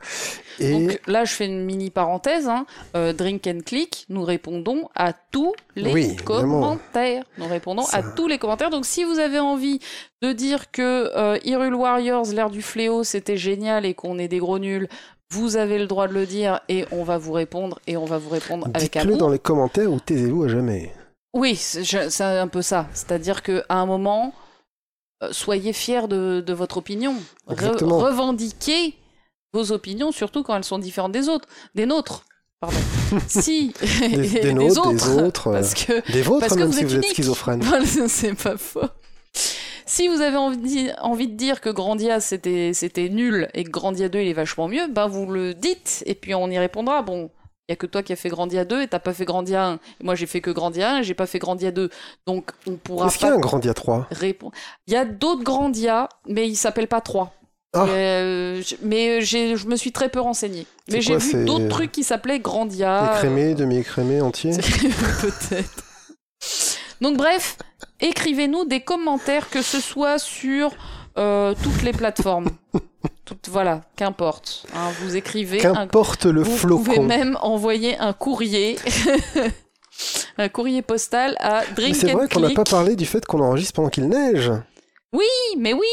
[0.60, 2.48] Et Donc là, je fais une mini parenthèse.
[2.48, 2.66] hein.
[2.96, 7.24] Euh, Drink and Click, nous répondons à tous les Oui, commentaires.
[7.38, 8.70] Nous répondons Ça- à tous les commentaires.
[8.70, 9.80] Donc si vous avez envie
[10.22, 14.40] de dire que euh, Hyrule Warriors, l'ère du fléau, c'était génial et qu'on est des
[14.40, 14.88] gros nuls,
[15.32, 18.18] vous avez le droit de le dire et on va vous répondre et on va
[18.18, 19.18] vous répondre avec dites-le amour.
[19.18, 20.92] dans les commentaires ou taisez-vous à jamais.
[21.34, 22.88] Oui, c'est un peu ça.
[22.94, 24.34] C'est-à-dire qu'à un moment,
[25.32, 27.16] soyez fiers de, de votre opinion.
[27.50, 28.96] Re- revendiquez
[29.54, 32.26] vos opinions, surtout quand elles sont différentes des autres, des nôtres.
[32.60, 32.78] Pardon.
[33.28, 36.74] si Des, des nôtres, des autres, euh, parce que des vôtres, parce que même vous
[36.74, 37.14] si êtes vous êtes unique.
[37.14, 37.62] schizophrène.
[38.08, 38.82] c'est pas faux.
[39.86, 44.10] Si vous avez envie, envie de dire que Grandia c'était c'était nul et que Grandia
[44.10, 47.04] 2 il est vachement mieux, ben vous le dites et puis on y répondra.
[47.04, 47.30] Bon,
[47.68, 49.66] il y a que toi qui as fait Grandia 2 et t'as pas fait Grandia
[49.68, 49.74] 1.
[49.76, 51.90] Et moi j'ai fait que Grandia 1 et j'ai pas fait Grandia 2.
[52.26, 54.54] Donc on pourra Est-ce qu'il y a un Grandia 3 répondre.
[54.88, 57.34] Il y a d'autres Grandia, mais ils s'appellent pas 3.
[57.74, 57.86] Ah.
[57.90, 60.66] Euh, mais j'ai, je me suis très peu renseignée.
[60.88, 63.16] C'est Mais j'ai quoi, vu c'est- d'autres trucs qui s'appelaient Grandia.
[63.18, 64.52] Écrémé, demi-écrémé, entier
[65.22, 65.84] Peut-être.
[67.02, 67.58] Donc bref,
[68.00, 70.72] écrivez-nous des commentaires, que ce soit sur
[71.18, 72.48] euh, toutes les plateformes.
[73.50, 74.66] Voilà, qu'importe.
[74.76, 75.58] hein, vous écrivez.
[75.60, 76.58] Qu'importe le Vous pouvez
[76.96, 77.04] flocon.
[77.04, 78.78] même envoyer un courrier,
[80.38, 83.74] un courrier postal à Drink c'est vrai qu'on n'a pas parlé du fait qu'on enregistre
[83.74, 84.52] pendant qu'il neige.
[85.14, 85.26] Oui,
[85.58, 85.88] mais oui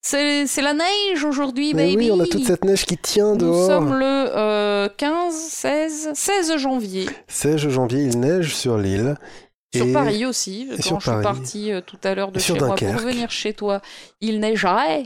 [0.00, 1.96] C'est la neige aujourd'hui, Mais baby.
[1.96, 3.66] oui, on a toute cette neige qui tient Nous dehors.
[3.66, 4.04] sommes le
[4.36, 7.08] euh, 15, 16, 16 janvier.
[7.28, 9.16] 16 janvier, il neige sur l'île.
[9.74, 10.68] Sur Et- Paris aussi.
[10.76, 11.22] Quand sur je suis Paris.
[11.24, 13.80] partie euh, tout à l'heure de Et chez moi pour venir chez toi,
[14.20, 15.04] il neigerait.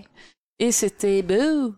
[0.58, 1.74] Et c'était beau.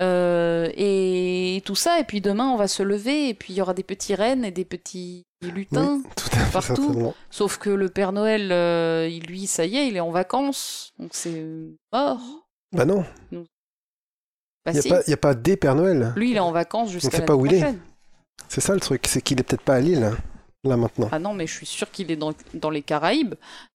[0.00, 1.98] Euh, et tout ça.
[1.98, 3.28] Et puis demain, on va se lever.
[3.30, 5.96] Et puis il y aura des petits rennes et des petits lutins.
[6.04, 7.12] Oui, tout à fait, partout.
[7.30, 10.92] Sauf que le Père Noël, euh, il- lui, ça y est, il est en vacances.
[10.98, 11.44] Donc c'est
[11.92, 12.20] mort.
[12.72, 13.04] Bah non,
[14.64, 16.12] Bah il n'y a, a pas des Pères Noël.
[16.16, 17.60] Lui, il est en vacances jusqu'à l'année pas où il est.
[17.60, 17.80] prochaine.
[18.48, 20.10] C'est ça le truc, c'est qu'il est peut-être pas à Lille,
[20.64, 21.08] là maintenant.
[21.12, 23.34] Ah non, mais je suis sûre qu'il est dans, dans les Caraïbes.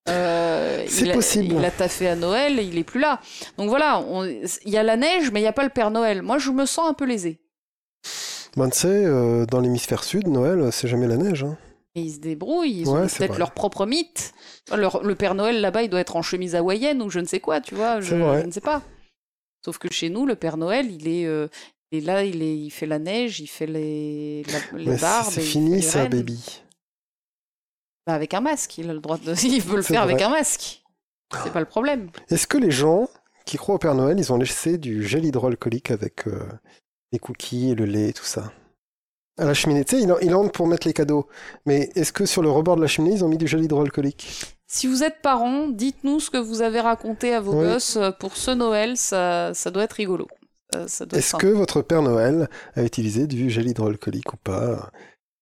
[0.10, 1.56] Euh, C'est a- possible.
[1.58, 3.20] Il a taffé à Noël et il est plus là.
[3.58, 4.04] Donc voilà,
[4.66, 6.22] il y a la neige, mais il n'y a pas le Père Noël.
[6.22, 7.40] Moi, je me sens un peu lésée.
[8.58, 11.44] Ben, tu sais, euh, dans l'hémisphère sud, Noël, c'est jamais la neige.
[11.44, 11.58] hein.
[11.96, 14.34] Et ils se débrouillent, ils Ouais, ont peut-être leur propre mythe.
[14.76, 17.40] Leur- le Père Noël là-bas, il doit être en chemise hawaïenne ou je ne sais
[17.40, 18.02] quoi, tu vois.
[18.02, 18.82] Je, je ne sais pas.
[19.64, 21.48] Sauf que chez nous, le Père Noël, il est, euh,
[21.92, 25.32] est là, il, est, il fait la neige, il fait les, la- les barbes.
[25.32, 26.62] c'est et fini ça, baby.
[28.06, 29.34] Bah, avec un masque, il a le droit de.
[29.46, 30.84] Il peut le faire avec un masque.
[31.44, 32.10] C'est pas le problème.
[32.30, 33.08] Est-ce que les gens
[33.46, 36.40] qui croient au Père Noël, ils ont laissé du gel hydroalcoolique avec euh,
[37.12, 38.52] les cookies et le lait et tout ça?
[39.40, 41.28] À la cheminée, tu sais, ils ils entrent pour mettre les cadeaux.
[41.66, 44.46] Mais est-ce que sur le rebord de la cheminée, ils ont mis du gel hydroalcoolique?
[44.68, 47.68] Si vous êtes parents, dites-nous ce que vous avez raconté à vos Oui.
[47.68, 50.28] gosses euh, pour ce Noël, ça, ça doit être rigolo.
[50.76, 54.92] Euh, Est-ce que votre Père Noël a utilisé du gel hydroalcoolique ou pas?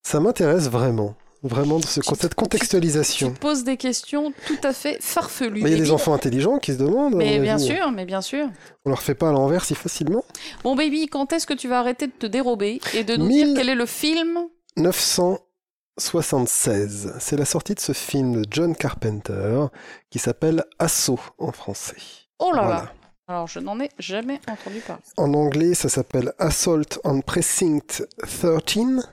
[0.03, 1.15] Ça m'intéresse vraiment.
[1.43, 3.31] Vraiment, de ce, Tu- cette Tu contextualisation.
[3.31, 5.63] te poses des questions tout à fait farfelues.
[5.63, 7.15] Mais il y a des enfants intelligents qui se demandent.
[7.15, 8.47] Mais bien sûr, mais bien sûr.
[8.85, 10.23] On leur fait pas à l'envers si facilement.
[10.63, 13.47] Bon, baby, quand est-ce que tu vas arrêter de te dérober et de nous dire
[13.55, 14.37] quel est le film
[14.77, 17.13] 976.
[17.19, 19.65] C'est la sortie de ce film de John Carpenter
[20.09, 21.95] qui s'appelle Assaut en français.
[22.39, 22.75] Oh là Voilà.
[22.83, 22.91] là
[23.27, 25.01] Alors, je n'en ai jamais entendu parler.
[25.17, 29.07] En anglais, ça s'appelle Assault on Precinct 13.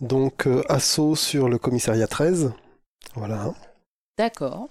[0.00, 2.52] Donc, euh, assaut sur le commissariat 13.
[3.14, 3.52] Voilà.
[4.18, 4.68] D'accord.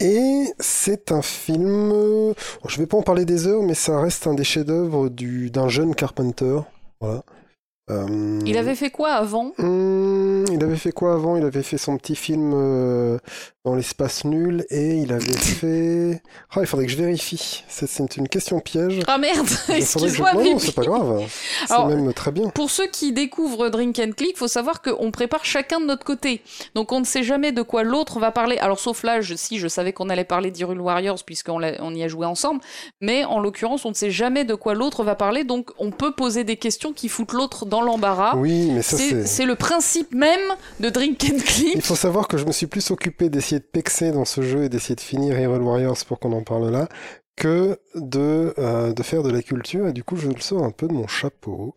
[0.00, 1.90] Et c'est un film.
[1.92, 2.32] euh,
[2.66, 5.68] Je vais pas en parler des heures, mais ça reste un des chefs-d'œuvre du- d'un
[5.68, 6.60] jeune Carpenter.
[7.00, 7.22] Voilà.
[7.90, 9.52] Euh, Il avait fait quoi avant?
[9.58, 11.36] Hum, il avait fait quoi avant?
[11.36, 13.18] Il avait fait son petit film euh,
[13.66, 16.22] dans l'espace nul et il avait fait.
[16.50, 17.62] Ah, il faudrait que je vérifie.
[17.68, 19.00] C'est- une question piège.
[19.06, 21.22] Ah merde Il faudrait que je- Excuse-moi, Non, non, c'est pas grave.
[21.68, 22.48] C'est même très bien.
[22.48, 26.40] Pour ceux qui découvrent Drink and Click, faut savoir qu'on prépare chacun de notre côté.
[26.74, 28.56] Donc on ne sait jamais de quoi l'autre va parler.
[28.58, 32.02] Alors sauf là, je, si je savais qu'on allait parler d'Hyrule Warriors puisqu'on on y
[32.02, 32.60] a joué ensemble,
[33.02, 36.12] mais en l'occurrence on ne sait jamais de quoi l'autre va parler, donc on peut
[36.12, 38.36] poser des questions qui foutent l'autre dans l'embarras.
[38.36, 39.26] Oui, mais ça C'est c'est.
[39.26, 40.40] c'est le principe même
[40.80, 41.82] de Drink and Il Click.
[41.84, 44.68] faut savoir que je me suis plus occupé d'essayer de pexer dans ce jeu et
[44.68, 46.88] d'essayer de finir Hero Warriors pour qu'on en parle là
[47.36, 50.70] que de, euh, de faire de la culture et du coup je le sors un
[50.70, 51.74] peu de mon chapeau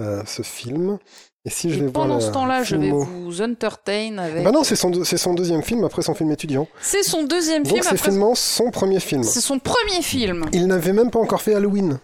[0.00, 0.98] euh, ce film
[1.46, 4.42] et si je Et vais pendant ce temps-là, je vais vous entertain avec.
[4.44, 6.66] Bah non, c'est son, c'est son deuxième film après son film étudiant.
[6.80, 7.82] c'est son deuxième Donc film.
[7.82, 9.22] c'est après- finalement son premier film.
[9.24, 10.46] C'est son premier film.
[10.54, 11.98] Il n'avait même pas encore fait Halloween.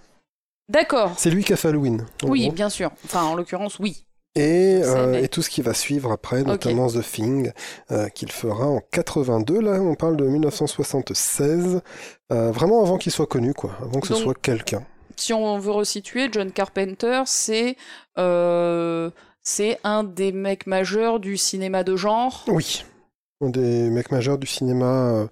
[0.69, 1.15] D'accord.
[1.17, 2.05] C'est lui qui a fait Halloween.
[2.23, 2.53] en Oui, gros.
[2.53, 2.91] bien sûr.
[3.07, 4.05] Enfin, en l'occurrence, oui.
[4.37, 7.53] Et, euh, et tout ce qui va suivre après, notamment The Thing,
[7.91, 9.61] euh, qu'il fera en 82.
[9.61, 11.81] Là, on parle de 1976.
[12.33, 13.73] euh, vraiment avant qu'il soit connu, quoi.
[13.83, 14.85] Avant que ce soit quelqu'un.
[15.17, 17.77] si on veut resituer, John Carpenter, c'est
[19.43, 22.45] c'est un des mecs majeurs du cinéma de genre.
[22.47, 22.85] Oui.
[23.41, 25.29] Un des mecs majeurs du cinéma,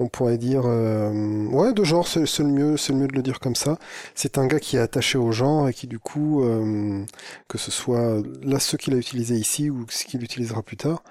[0.00, 0.62] on pourrait dire.
[0.66, 3.78] euh, ouais, de genre, c'est le, mieux, c'est le mieux de le dire comme ça.
[4.14, 7.04] C'est un gars qui est attaché au genre et qui, du coup, euh,
[7.48, 11.02] que ce soit là ce qu'il a utilisé ici ou ce qu'il utilisera plus tard,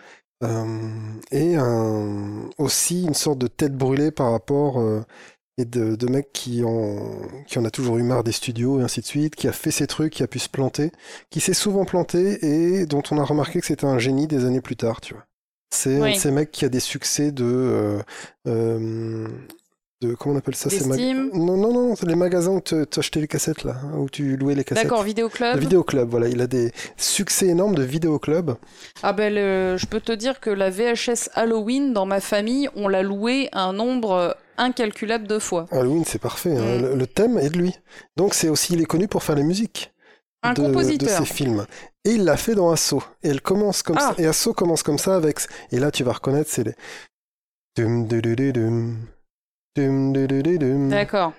[0.43, 0.79] euh,
[1.31, 1.57] et
[2.57, 4.81] aussi une sorte de tête brûlée par rapport.
[5.59, 6.97] et de, de mecs qui en,
[7.47, 9.71] qui en a toujours eu marre des studios et ainsi de suite, qui a fait
[9.71, 10.91] ses trucs, qui a pu se planter,
[11.31, 14.61] qui s'est souvent planté et dont on a remarqué que c'était un génie des années
[14.61, 15.25] plus tard, tu vois.
[15.71, 16.15] C'est un Oui.
[16.17, 17.99] ces mecs qui a des succès de, euh,
[18.47, 19.27] euh,
[20.01, 20.99] de comment on appelle ça Des ces mag-
[21.33, 24.35] Non, non, non, c'est les magasins où tu achetais les cassettes là, hein, où tu
[24.37, 24.85] louais les cassettes.
[24.85, 25.57] D'accord, Le vidéoclub.
[25.57, 28.51] vidéoclub, voilà, il a des succès énormes de vidéoclub.
[29.03, 32.87] Ah ben, le- je peux te dire que la VHS Halloween dans ma famille, on
[32.87, 35.67] l'a louée un nombre euh, incalculable de fois.
[35.71, 36.55] Halloween, c'est parfait.
[36.57, 36.77] hein.
[36.79, 36.81] Mm.
[36.81, 37.75] Le, le thème est de lui.
[38.17, 39.91] Donc c'est aussi, il est connu pour faire les musiques.
[40.41, 41.21] Un de, compositeur.
[41.21, 41.65] de ses films.
[42.05, 43.03] Et il l'a fait dans Assaut.
[43.23, 44.13] Et elle commence comme Ah.
[44.15, 44.21] ça.
[44.21, 45.39] Et Assaut commence comme ça avec.
[45.71, 46.75] Et là, tu vas reconnaître, c'est les.
[50.89, 51.33] D'accord.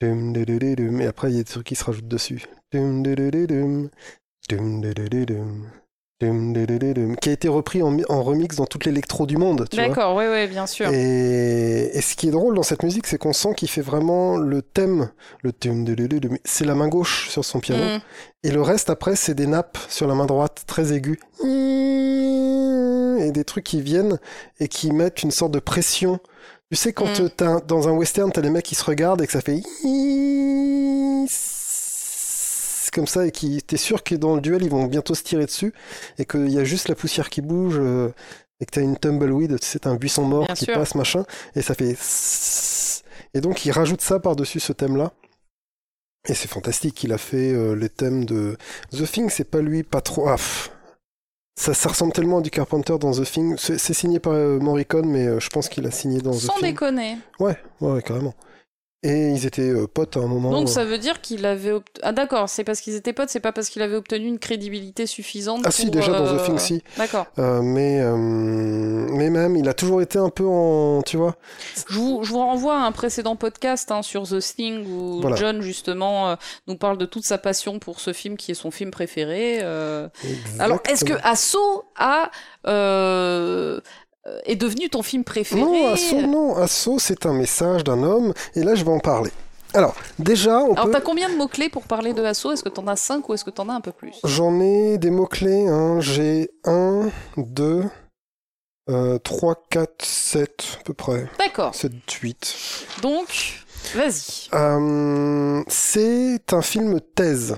[0.00, 2.44] Et après, il y a des trucs qui se rajoutent dessus.
[6.18, 9.66] Qui a été repris en, mi- en remix dans toute l'électro du monde.
[9.72, 10.88] D'accord, oui, oui, bien sûr.
[10.90, 14.38] Et, et ce qui est drôle dans cette musique, c'est qu'on sent qu'il fait vraiment
[14.38, 15.10] le thème,
[15.42, 15.52] le
[16.44, 18.00] c'est la main gauche sur son piano, Mm.
[18.44, 21.18] et le reste après, c'est des nappes sur la main droite très aiguës,
[23.18, 24.18] et des trucs qui viennent
[24.58, 26.18] et qui mettent une sorte de pression.
[26.70, 27.28] Tu sais, quand Mm.
[27.36, 29.60] t'as, dans un western, t'as les mecs qui se regardent et que ça fait
[32.96, 35.46] comme ça et qui t'es sûr que dans le duel ils vont bientôt se tirer
[35.46, 35.72] dessus
[36.18, 38.08] et qu'il y a juste la poussière qui bouge euh,
[38.58, 40.74] et que t'as une tumbleweed, t'as un buisson mort Bien qui sûr.
[40.74, 41.24] passe machin
[41.54, 41.94] et ça fait
[43.34, 45.12] et donc il rajoute ça par-dessus ce thème-là.
[46.28, 48.56] Et c'est fantastique, il a fait euh, les thèmes de
[48.92, 50.26] The Thing, c'est pas lui, pas trop.
[50.28, 50.36] Ah,
[51.54, 53.56] ça, ça ressemble tellement à du Carpenter dans The Thing.
[53.58, 56.40] C'est c'est signé par euh, Morricone, mais euh, je pense qu'il a signé dans The
[56.40, 57.18] Sans déconner.
[57.38, 58.34] Ouais, ouais, carrément.
[59.08, 60.50] Et ils étaient euh, potes à un moment.
[60.50, 60.70] Donc euh.
[60.70, 61.70] ça veut dire qu'il avait...
[61.72, 64.38] obt- Ah d'accord, c'est parce qu'ils étaient potes, c'est pas parce qu'il avait obtenu une
[64.38, 66.82] crédibilité suffisante Ah si, déjà dans euh, The Thing, si.
[66.96, 67.26] D'accord.
[67.38, 71.02] Euh, mais, euh, mais même, il a toujours été un peu en.
[71.02, 71.36] Tu vois
[71.88, 75.36] Je vous, je vous renvoie à un précédent podcast hein, sur The Thing où Voilà.
[75.36, 76.34] John justement euh,
[76.66, 79.60] nous parle de toute sa passion pour ce film qui est son film préféré.
[79.62, 80.08] euh.
[80.58, 81.14] Alors est-ce que.
[81.22, 81.56] Asso
[81.96, 82.30] a
[82.66, 83.80] euh, euh,
[84.44, 86.56] est devenu ton film préféré Non, Asso, non.
[86.56, 89.30] Asso, c'est un message d'un homme, et là, je vais en parler.
[89.74, 90.92] Alors, déjà, on Alors peut.
[90.92, 92.46] t'as combien de mots clés pour parler de Asso?
[92.52, 94.14] Est-ce que t'en as 5 ou est-ce que t'en as un peu plus?
[94.24, 95.66] J'en ai des mots-clés.
[95.66, 96.00] Hein.
[96.00, 97.84] J'ai 1, 2,
[99.22, 101.28] 3, 4, 7 à peu près.
[101.38, 101.74] D'accord.
[101.74, 102.56] 7, 8.
[103.02, 103.26] Donc
[103.94, 104.48] vas-y.
[104.54, 107.56] Euh, c'est un film thèse.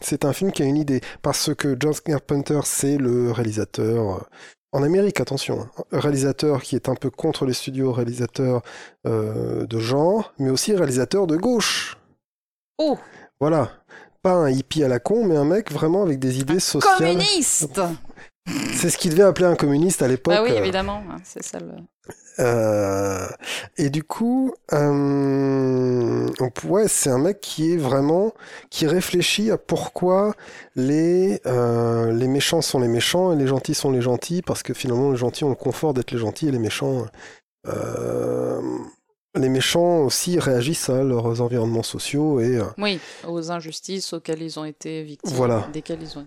[0.00, 1.00] C'est un film qui a une idée.
[1.22, 4.28] Parce que John Carpenter, c'est le réalisateur.
[4.76, 8.60] En Amérique, attention, hein, réalisateur qui est un peu contre les studios, réalisateur
[9.06, 11.96] euh, de genre, mais aussi réalisateur de gauche.
[12.76, 12.98] Oh,
[13.40, 13.70] Voilà.
[14.20, 16.98] Pas un hippie à la con, mais un mec vraiment avec des idées sociales.
[16.98, 17.80] communiste
[18.74, 20.34] C'est ce qu'il devait appeler un communiste à l'époque.
[20.36, 21.72] Ah oui, évidemment, hein, c'est ça le...
[22.38, 23.26] Euh,
[23.78, 26.28] et du coup, euh,
[26.64, 28.34] ouais, c'est un mec qui est vraiment,
[28.70, 30.34] qui réfléchit à pourquoi
[30.74, 34.74] les, euh, les méchants sont les méchants et les gentils sont les gentils, parce que
[34.74, 37.06] finalement les gentils ont le confort d'être les gentils et les méchants,
[39.34, 44.64] les méchants aussi réagissent à leurs environnements sociaux et, Oui, aux injustices auxquelles ils ont
[44.64, 45.34] été victimes.
[45.34, 45.68] Voilà.
[45.72, 46.26] Desquelles ils ont...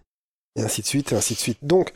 [0.56, 1.60] et ainsi de suite, et ainsi de suite.
[1.62, 1.94] Donc,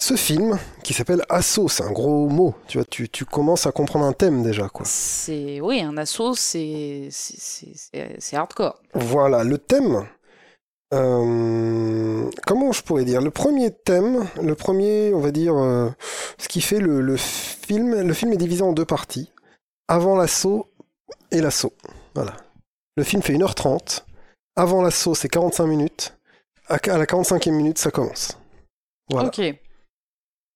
[0.00, 3.72] ce film, qui s'appelle Assaut, c'est un gros mot, tu vois, tu, tu commences à
[3.72, 4.86] comprendre un thème déjà, quoi.
[4.86, 5.60] C'est...
[5.60, 7.08] Oui, un assaut, c'est...
[7.10, 8.80] c'est- hardcore.
[8.94, 10.06] Voilà, le thème.
[10.94, 15.90] euh, comment je pourrais dire Le premier thème, le premier, on va dire, euh,
[16.38, 19.32] ce qui fait le, le film, le film est divisé en deux parties.
[19.88, 20.70] Avant l'assaut
[21.32, 21.72] et l'assaut.
[22.14, 22.36] Voilà.
[22.96, 24.04] Le film fait 1h30.
[24.56, 26.16] Avant l'assaut, c'est 45 minutes.
[26.68, 28.38] À, à la 45e minute, ça commence.
[29.10, 29.28] Voilà.
[29.28, 29.40] Ok.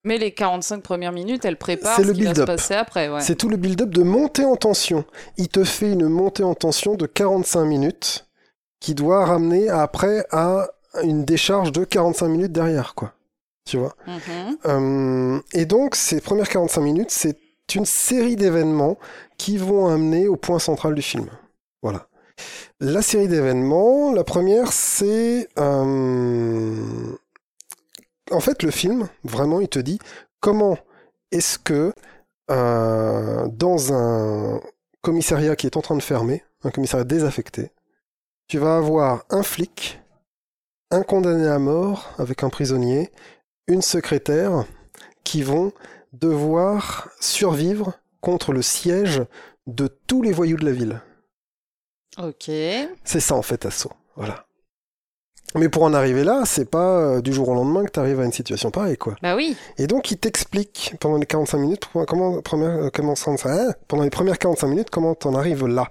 [0.04, 2.46] Mais les 45 premières minutes, elles préparent ce le qui va se build-up.
[2.46, 3.08] passer après.
[3.08, 3.20] Ouais.
[3.20, 5.04] C'est tout le build-up de montée en tension.
[5.36, 8.26] Il te fait une montée en tension de 45 minutes
[8.80, 10.68] qui doit ramener après à
[11.04, 13.12] une décharge de 45 minutes derrière, quoi.
[13.64, 13.94] Tu vois?
[14.08, 14.56] Mhm.
[14.66, 17.38] Euh, Et donc, ces premières 45 minutes, c'est
[17.74, 18.98] une série d'événements
[19.38, 21.28] qui vont amener au point central du film.
[21.80, 22.08] Voilà.
[22.80, 25.48] La série d'événements, la première, c'est...
[25.60, 26.74] euh,
[28.32, 29.98] En fait, le film, vraiment, il te dit
[30.40, 30.78] comment
[31.30, 31.92] est-ce que
[32.50, 34.60] euh, dans un
[35.02, 37.70] commissariat qui est en train de fermer, un commissariat désaffecté,
[38.48, 40.00] tu vas avoir un flic,
[40.90, 43.10] un condamné à mort avec un prisonnier,
[43.66, 44.64] une secrétaire
[45.24, 45.72] qui vont
[46.12, 49.22] devoir survivre contre le siège
[49.66, 51.00] de tous les voyous de la ville.
[52.18, 52.50] Ok.
[53.04, 53.92] C'est ça en fait Assaut.
[54.16, 54.46] Voilà.
[55.54, 58.20] Mais pour en arriver là, c'est pas euh, du jour au lendemain que tu arrives
[58.20, 59.16] à une situation pareille, quoi.
[59.22, 59.56] Bah oui.
[59.78, 64.10] Et donc, il t'explique pendant les 45 minutes, comment, première, euh, comment hein, pendant les
[64.10, 65.88] premières 45 minutes, comment t'en arrives là.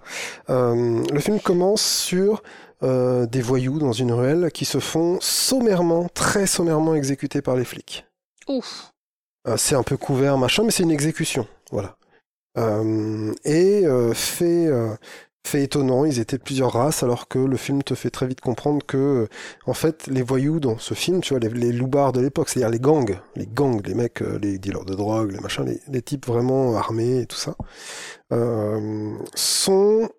[0.49, 2.41] Euh, le film commence sur
[2.83, 7.65] euh, des voyous dans une ruelle qui se font sommairement, très sommairement exécuter par les
[7.65, 8.05] flics.
[8.47, 8.91] Ouf.
[9.47, 11.47] Euh, c'est un peu couvert, machin, mais c'est une exécution.
[11.71, 11.95] Voilà.
[12.57, 14.67] Euh, et euh, fait,
[15.47, 18.85] fait étonnant, ils étaient plusieurs races, alors que le film te fait très vite comprendre
[18.85, 19.27] que, euh,
[19.65, 22.69] en fait, les voyous dans ce film, tu vois, les, les loupards de l'époque, c'est-à-dire
[22.69, 26.01] les gangs, les gangs, les mecs, euh, les dealers de drogue, les machins, les, les
[26.01, 27.55] types vraiment armés et tout ça,
[28.31, 30.09] euh, sont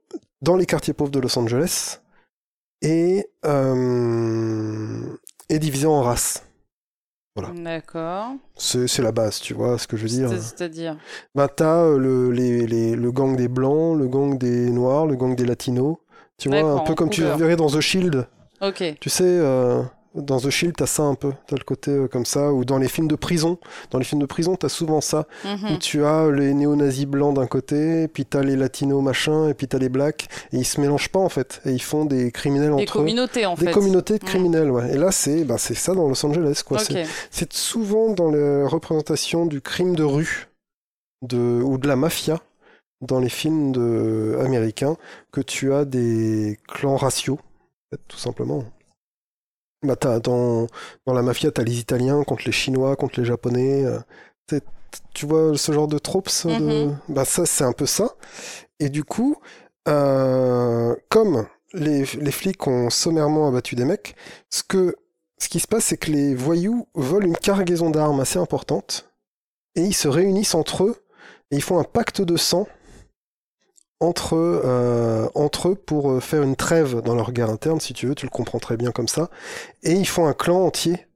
[0.43, 2.01] dans les quartiers pauvres de Los Angeles
[2.82, 5.16] et, euh,
[5.49, 6.44] et divisés en races.
[7.34, 7.50] Voilà.
[7.56, 8.32] D'accord.
[8.56, 10.28] C'est la base, tu vois ce que je veux dire.
[10.28, 10.96] C'est- C'est-à-dire
[11.34, 15.16] Bah, t'as euh, le, les, les- le gang des blancs, le gang des noirs, le
[15.16, 15.96] gang des latinos.
[16.36, 17.38] Tu vois, un peu comme tu couleur.
[17.38, 18.26] verrais dans The Shield.
[18.60, 18.82] Ok.
[19.00, 19.82] Tu sais, euh,
[20.14, 21.32] Dans The Shield, t'as ça un peu.
[21.47, 22.52] T'as le côté euh, comme ça.
[22.52, 23.59] Ou dans les films de prison.
[23.90, 25.26] Dans les films de prison, t'as souvent ça.
[25.44, 25.72] Mhm.
[25.72, 29.68] Où tu as les néo-nazis blancs d'un côté, puis t'as les latinos machin, et puis
[29.68, 30.28] t'as les blacks.
[30.52, 31.62] Et ils se mélangent pas en fait.
[31.64, 33.01] Et ils font des criminels Des entre eux.
[33.01, 33.72] communautés, en Des fait.
[33.72, 34.28] communautés de Mm.
[34.28, 34.93] criminels, ouais.
[34.94, 36.78] Et là, c'est bah, c'est ça dans Los Angeles, quoi.
[37.30, 40.48] C'est- souvent dans la représentation du crime de rue
[41.22, 42.40] de, ou de la mafia
[43.01, 44.97] dans les films de, américains
[45.32, 47.39] que tu as des clans raciaux,
[48.09, 48.64] tout simplement.
[49.82, 50.66] Bah, t'as- dans,
[51.06, 53.84] dans la mafia, tu as les Italiens contre les Chinois, contre les Japonais.
[53.84, 53.98] euh,
[55.14, 56.50] tu vois ce genre de tropes de...
[56.86, 56.98] Mhm.
[57.09, 58.14] bah, Ça, c'est un peu ça.
[58.78, 59.36] Et du coup,
[59.88, 64.14] euh, comme les, les flics ont sommairement abattu des mecs,
[64.50, 64.94] ce, que,
[65.38, 69.10] ce qui se passe, c'est que les voyous volent une cargaison d'armes assez importante
[69.74, 70.96] et ils se réunissent entre eux
[71.50, 72.68] et ils font un pacte de sang
[74.03, 78.07] entre, euh, entre eux pour euh, faire une trêve dans leur guerre interne, si tu
[78.07, 79.31] veux, tu le comprends très bien comme ça.
[79.83, 81.07] Et ils font un clan entier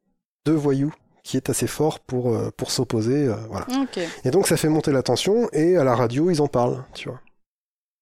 [0.47, 3.27] de voyous qui est assez fort pour, euh, pour s'opposer.
[3.27, 3.67] euh, voilà.
[4.25, 7.09] Et donc ça fait monter la tension et à la radio ils en parlent, tu
[7.09, 7.21] vois.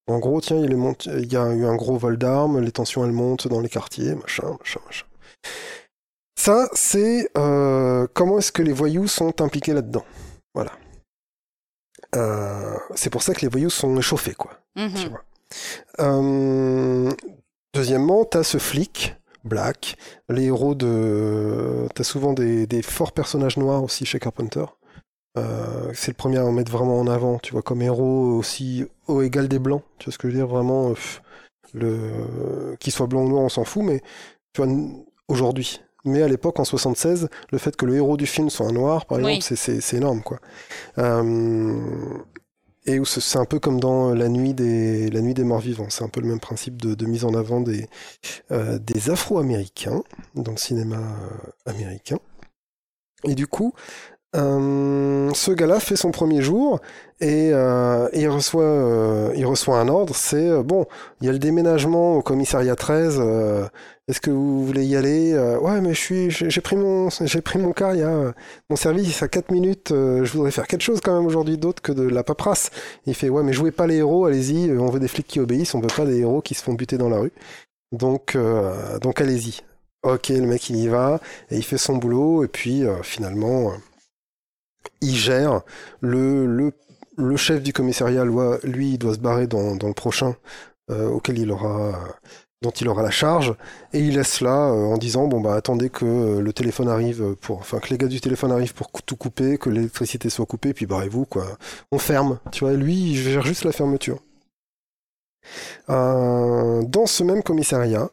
[0.06, 3.48] En gros, tiens, il, y a eu un gros vol d'armes, les tensions elles montent
[3.48, 5.06] dans les quartiers, machin, machin, machin.
[6.38, 10.04] Ça, c'est euh, comment est-ce que les voyous sont impliqués là-dedans?
[10.54, 10.72] Voilà.
[12.14, 14.52] Euh, c'est pour ça que les voyous sont échauffés, quoi.
[14.76, 14.94] Mhm.
[14.94, 15.24] Tu vois.
[16.00, 17.10] Euh,
[17.74, 19.14] deuxièmement, t'as ce flic,
[19.44, 19.96] Black,
[20.28, 21.86] les héros de...
[21.94, 24.64] T'as souvent des, des forts personnages noirs aussi chez Carpenter.
[25.36, 28.84] Euh, c'est le premier à en mettre vraiment en avant, tu vois, comme héros aussi
[29.08, 29.82] au égal des blancs.
[29.98, 30.94] Tu vois ce que je veux dire Vraiment, euh,
[31.74, 32.76] le...
[32.80, 34.00] qu'il soit blanc ou noir, on s'en fout, mais
[34.52, 34.72] tu vois,
[35.28, 35.80] aujourd'hui.
[36.06, 39.06] Mais à l'époque, en 76, le fait que le héros du film soit un noir,
[39.06, 39.36] par Oui.
[39.36, 40.38] exemple, c'est- énorme, quoi.
[40.98, 42.18] Euh,
[42.86, 45.60] et où ce- c'est un peu comme dans la nuit des, la nuit des morts
[45.60, 45.88] vivants.
[45.90, 47.88] C'est un peu le même principe de, mise en avant des,
[48.52, 50.02] euh, des Afro-Américains
[50.36, 52.18] dans le cinéma euh, américain.
[53.26, 53.72] Et du coup,
[54.34, 56.80] euh, ce gars-là fait son premier jour
[57.20, 60.14] et, euh, il, reçoit, euh, il reçoit un ordre.
[60.16, 60.86] C'est bon,
[61.20, 63.18] il y a le déménagement au commissariat 13.
[63.20, 63.66] euh,
[64.08, 67.58] Est-ce que vous voulez y aller Ouais, mais je suis, j'ai pris mon, j'ai pris
[67.58, 67.94] mon car.
[67.94, 68.32] Il y
[68.70, 69.88] mon service à 4 minutes.
[69.90, 72.70] je voudrais faire quelque chose quand même aujourd'hui d'autre que de la paperasse.
[73.06, 74.26] Il fait ouais, mais jouez pas les héros.
[74.26, 74.72] Allez-y.
[74.76, 75.74] On veut des flics qui obéissent.
[75.74, 77.32] On veut pas des héros qui se font buter dans la rue.
[77.92, 78.36] Donc,
[79.00, 79.60] donc allez-y.
[80.02, 81.20] Ok, le mec il y va
[81.50, 83.72] et il fait son boulot et puis finalement
[85.00, 85.62] il gère.
[86.00, 86.72] Le,
[87.36, 90.34] chef du commissariat lui, il doit se barrer dans, le prochain
[90.90, 91.98] euh, auquel il aura
[92.62, 93.54] dont il aura la charge.
[93.92, 97.34] Et il laisse là euh, en disant bon bah attendez que euh, le téléphone arrive
[97.36, 100.72] pour enfin que les gars du téléphone arrivent pour tout couper que l'électricité soit coupée
[100.72, 101.44] puis barrez-vous quoi.
[101.92, 102.38] On ferme.
[102.52, 104.18] Tu vois lui il gère juste la fermeture.
[105.88, 108.10] Dans ce même commissariat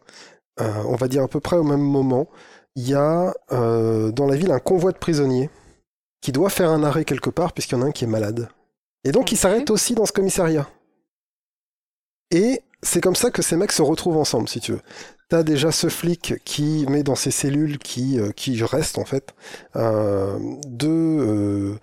[0.59, 2.27] on va dire à peu près au même moment
[2.75, 5.49] il y a dans la ville un convoi de prisonniers
[6.21, 8.49] qui doit faire un arrêt quelque part puisqu'il y en a un qui est malade.
[9.03, 10.69] Et donc il s'arrête aussi dans ce commissariat.
[12.29, 14.81] Et c'est comme ça que ces mecs se retrouvent ensemble, si tu veux.
[15.29, 19.33] T'as déjà ce flic qui met dans ses cellules qui, euh, qui reste en fait
[19.75, 20.37] euh,
[20.67, 21.79] deux, euh,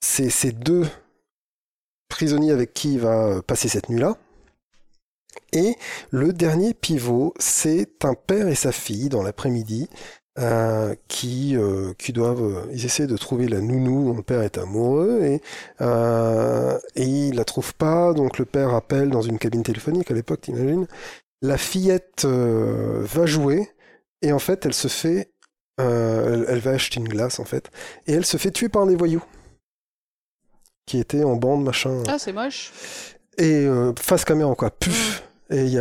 [0.00, 0.86] ces, ces deux
[2.08, 4.16] prisonniers avec qui il va passer cette nuit-là.
[5.52, 5.76] Et
[6.10, 9.88] le dernier pivot, c'est un père et sa fille dans l'après-midi
[10.38, 14.42] euh, qui, euh, qui doivent, euh, ils essaient de trouver la nounou dont le père
[14.42, 15.40] est amoureux et,
[15.80, 20.14] euh, et ils la trouvent pas, donc le père appelle dans une cabine téléphonique à
[20.14, 20.86] l'époque, t'imagines.
[21.42, 23.70] La fillette euh, va jouer
[24.22, 25.30] et en fait elle se fait,
[25.80, 27.70] euh, elle, elle va acheter une glace en fait
[28.06, 29.22] et elle se fait tuer par des voyous
[30.86, 32.72] qui étaient en bande machin Ah, c'est moche.
[33.38, 35.22] et euh, face caméra quoi, puf.
[35.50, 35.78] Et il y y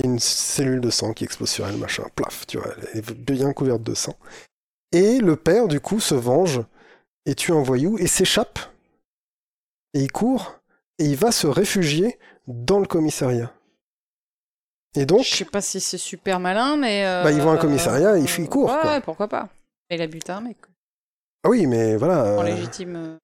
[0.00, 3.12] a une cellule de sang qui explose sur elle, machin, plaf, tu vois, elle est
[3.12, 4.14] bien couverte de sang.
[4.92, 6.62] Et le père, du coup, se venge
[7.26, 8.58] et tue un voyou et s'échappe.
[9.94, 10.60] Et il court
[10.98, 13.52] et il va se réfugier dans le commissariat.
[14.96, 17.04] Et donc, Je sais pas si c'est super malin, mais.
[17.06, 18.90] euh, Bah, il voit un commissariat, il fuit, il court, Ouais, quoi.
[18.92, 19.48] ouais, pourquoi pas.
[19.90, 20.56] Il a buté un mec.
[21.44, 22.96] ah oui, mais voilà, En euh, légitime.
[22.96, 23.16] euh,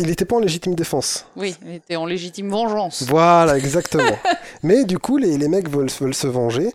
[0.00, 1.26] il n'était pas en légitime défense.
[1.36, 3.02] Oui, il était en légitime vengeance.
[3.04, 4.16] Voilà, exactement.
[4.62, 6.70] Mais du coup, les, les mecs veulent, veulent se venger.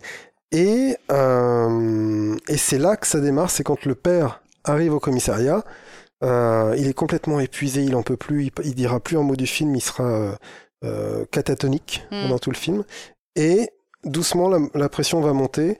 [0.52, 5.64] Et, euh, et c'est là que ça démarre, c'est quand le père arrive au commissariat.
[6.24, 9.36] euh, il est complètement épuisé, il en peut plus, il, il dira plus un mot
[9.36, 10.38] du film, il sera
[10.84, 12.22] euh, catatonique Mm.
[12.22, 12.84] pendant tout le film.
[13.36, 13.70] Et
[14.04, 15.78] doucement, la, la pression va monter.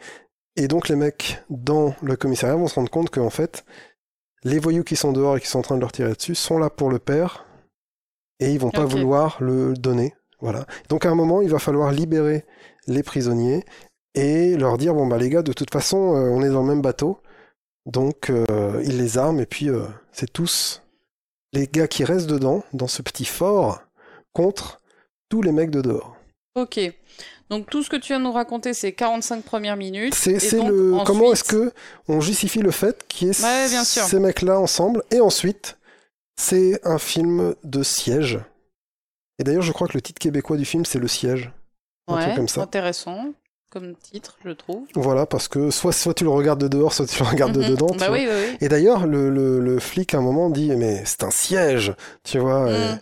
[0.57, 3.65] Et donc, les mecs dans le commissariat vont se rendre compte qu'en fait,
[4.45, 6.59] les voyous qui sont dehors et qui sont en train de leur tirer dessus sont
[6.59, 7.47] là pour le père.
[8.41, 10.15] Et ils vont pas vouloir le donner.
[10.47, 10.65] Voilà.
[10.89, 12.45] Donc à un moment, il va falloir libérer
[12.87, 13.65] les prisonniers
[14.15, 16.69] et leur dire bon bah les gars de toute façon euh, on est dans le
[16.69, 17.19] même bateau
[17.85, 19.83] donc euh, il les arme et puis euh,
[20.13, 20.83] c'est tous
[21.53, 23.81] les gars qui restent dedans dans ce petit fort
[24.33, 24.81] contre
[25.29, 26.17] tous les mecs de dehors.
[26.55, 26.79] Ok.
[27.51, 30.15] Donc tout ce que tu viens de nous raconter, c'est 45 premières minutes.
[30.15, 31.73] C'est le ensuite- comment est-ce que
[32.07, 35.03] on justifie le fait qu'il y ait Ouais, ces mecs-là ensemble?
[35.11, 35.77] Et ensuite
[36.39, 38.39] c'est un film de siège.
[39.39, 41.51] Et d'ailleurs je crois que le titre québécois du film c'est le siège.
[42.09, 42.63] un truc Ouais, comme ça.
[42.63, 43.33] intéressant
[43.71, 44.85] comme titre, je trouve.
[44.95, 47.63] Voilà parce que soit soit tu le regardes de dehors soit tu le regardes de
[47.63, 47.69] Mhm.
[47.71, 47.87] dedans.
[47.99, 48.17] Bah vois.
[48.17, 48.57] oui, oui, oui.
[48.61, 51.93] Et d'ailleurs, le, le, le flic à un moment dit mais c'est un siège,
[52.23, 52.71] tu vois.
[52.71, 53.01] Mm.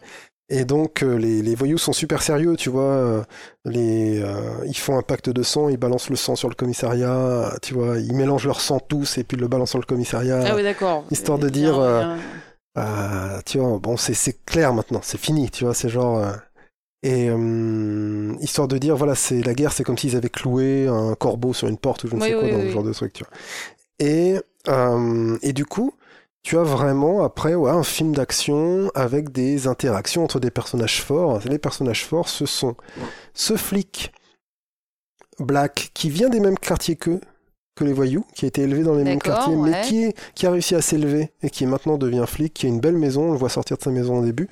[0.48, 2.82] Et, et donc euh, les, les voyous sont super sérieux, tu vois.
[2.82, 3.22] euh,
[3.66, 7.52] Les, euh, ils font un pacte de sang, ils balancent le sang sur le commissariat,
[7.62, 7.98] tu vois.
[7.98, 10.42] Ils mélangent leur sang tous et puis le balancent sur le commissariat.
[10.46, 11.04] Ah oui, d'accord.
[11.10, 12.10] histoire de dire, euh, bien.
[12.12, 12.16] Euh,
[13.46, 16.18] tu vois, bon, c'est c'est clair maintenant, c'est fini, tu vois, c'est genre.
[16.18, 16.32] euh,
[17.04, 21.14] et euh, histoire de dire, voilà, c'est la guerre, c'est comme s'ils avaient cloué un
[21.14, 22.92] corbeau sur une porte ou je ne Oui, sais quoi oui, dans ce genre de
[22.92, 23.32] truc, tu vois.
[24.00, 24.36] Et,
[24.68, 25.94] euh, et du coup,
[26.42, 31.40] tu as vraiment après ouais, un film d'action avec des interactions entre des personnages forts.
[31.46, 32.76] Les personnages forts, ce sont
[33.34, 34.12] ce flic
[35.38, 37.20] black qui vient des mêmes quartiers qu'eux,
[37.74, 40.46] que les voyous, qui a été élevé dans les mêmes quartiers, mais qui, est, qui
[40.46, 43.32] a réussi à s'élever et qui maintenant devient flic, qui a une belle maison, on
[43.32, 44.48] le voit sortir de sa maison au début,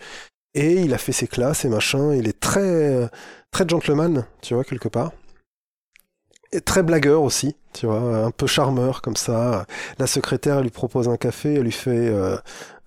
[0.54, 3.08] et il a fait ses classes et machin, il est très,
[3.50, 5.12] très gentleman, tu vois, quelque part.
[6.54, 9.66] Et très blagueur aussi, tu vois, un peu charmeur comme ça.
[9.98, 12.36] La secrétaire elle lui propose un café, elle lui fait euh,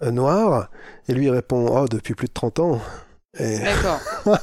[0.04, 0.70] euh, noir,
[1.08, 2.82] et lui il répond Oh, depuis plus de 30 ans.
[3.40, 4.00] Et, D'accord.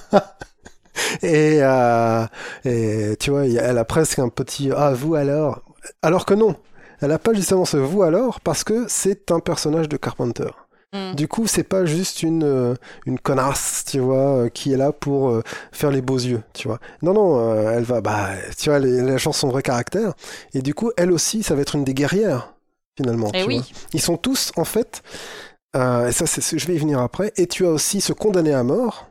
[1.22, 2.26] et, euh,
[2.64, 5.62] et tu vois, elle a presque un petit Ah, vous alors?
[6.02, 6.56] Alors que non,
[7.00, 10.50] elle a pas justement ce vous alors parce que c'est un personnage de Carpenter.
[10.92, 11.14] Mm.
[11.14, 12.74] Du coup, c'est pas juste une, euh,
[13.06, 15.42] une connasse, tu vois, euh, qui est là pour euh,
[15.72, 16.80] faire les beaux yeux, tu vois.
[17.00, 18.28] Non, non, elle va, bah,
[18.58, 20.12] tu vois, les, les gens sont vrai caractère.
[20.52, 22.52] Et du coup, elle aussi, ça va être une des guerrières,
[22.96, 23.30] finalement.
[23.32, 23.56] Eh tu oui.
[23.56, 23.66] vois.
[23.94, 25.02] Ils sont tous, en fait,
[25.74, 27.32] euh, et ça, je vais y venir après.
[27.36, 29.10] Et tu as aussi ce condamné à mort,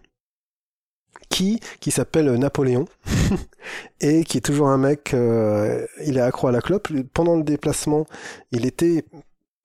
[1.41, 2.85] qui, qui s'appelle Napoléon,
[4.01, 6.89] et qui est toujours un mec, euh, il est accro à la clope.
[7.15, 8.05] Pendant le déplacement,
[8.51, 9.05] il était,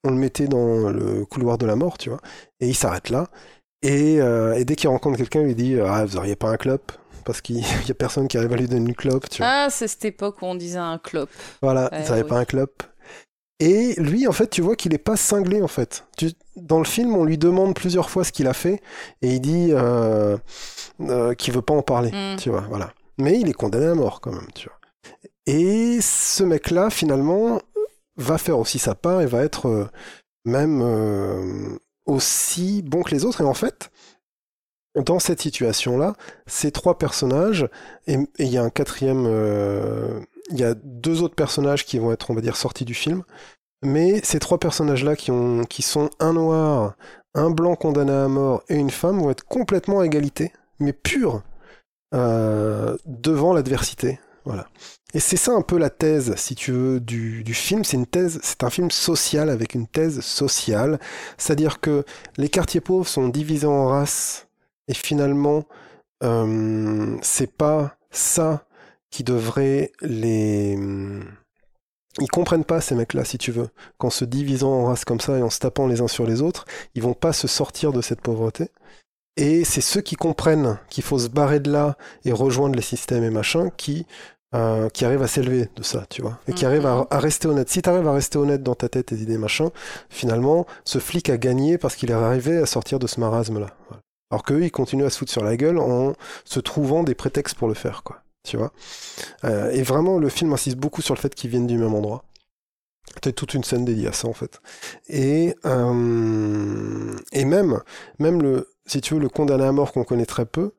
[0.03, 2.19] on le mettait dans le couloir de la mort, tu vois,
[2.59, 3.27] et il s'arrête là.
[3.83, 6.57] Et, euh, et dès qu'il rencontre quelqu'un, il lui dit Ah, vous auriez pas un
[6.57, 6.91] clope?
[7.25, 9.51] Parce qu'il y a personne qui arrive à lui donner une clope, tu vois.
[9.51, 11.29] Ah, c'est cette époque où on disait un clope.
[11.61, 12.29] Voilà, Ouais, vous n'avez oui.
[12.29, 12.81] pas un clope.
[13.59, 16.05] Et lui, en fait, tu vois qu'il est pas cinglé, en fait.
[16.15, 18.81] Tu- dans le film, on lui demande plusieurs fois ce qu'il a fait,
[19.21, 20.37] et il dit euh,
[21.01, 22.37] euh, qu'il veut pas en parler, Mm.
[22.37, 22.93] tu vois, voilà.
[23.17, 24.77] Mais il est condamné à mort, quand même, tu vois.
[25.47, 27.59] Et ce mec-là, finalement,
[28.17, 29.87] va faire aussi sa part et va être euh,
[30.45, 33.41] même euh, aussi bon que les autres.
[33.41, 33.89] Et en fait,
[34.95, 36.13] dans cette situation-là,
[36.47, 37.67] ces trois personnages,
[38.07, 41.99] et et il y a un quatrième, euh, il y a deux autres personnages qui
[41.99, 43.23] vont être, on va dire, sortis du film,
[43.83, 45.31] mais ces trois personnages-là qui,
[45.69, 46.95] qui sont un noir,
[47.33, 51.43] un blanc condamné à mort et une femme vont être complètement à égalité, mais pure,
[52.13, 54.19] euh, devant l'adversité.
[54.45, 54.67] Voilà.
[55.13, 57.83] Et c'est ça un peu la thèse, si tu veux, du, du film.
[57.83, 60.99] C'est une thèse, c'est un film social avec une thèse sociale.
[61.37, 62.05] C'est-à-dire que
[62.37, 64.47] les quartiers pauvres sont divisés en races
[64.87, 65.65] et finalement,
[66.23, 68.66] euh, c'est pas ça
[69.11, 70.77] qui devrait les.
[72.19, 73.69] Ils comprennent pas ces mecs-là, si tu veux.
[73.99, 76.41] Qu'en se divisant en races comme ça et en se tapant les uns sur les
[76.41, 76.65] autres,
[76.95, 78.69] ils vont pas se sortir de cette pauvreté.
[79.35, 83.23] Et c'est ceux qui comprennent qu'il faut se barrer de là et rejoindre les systèmes
[83.23, 84.07] et machin qui,
[84.55, 86.39] euh, qui arrivent à s'élever de ça, tu vois.
[86.47, 86.71] Et qui Mhm.
[86.71, 87.69] arrivent à, à rester honnête.
[87.69, 89.69] Si tu arrives à rester honnête dans ta tête, tes idées, machin,
[90.09, 93.67] finalement, ce flic a gagné parce qu'il est arrivé à sortir de ce marasme-là.
[93.89, 94.01] Voilà.
[94.31, 96.13] Alors qu'eux, ils continuent à se foutre sur la gueule en
[96.45, 98.23] se trouvant des prétextes pour le faire, quoi.
[98.43, 98.71] Tu vois.
[99.43, 102.23] Euh, et vraiment, le film insiste beaucoup sur le fait qu'ils viennent du même endroit.
[103.23, 104.61] C'est toute une scène dédiée à ça, en fait.
[105.07, 107.81] Et, euh, et même,
[108.19, 110.73] même le, si tu veux, le condamné à mort qu'on connaît très peu,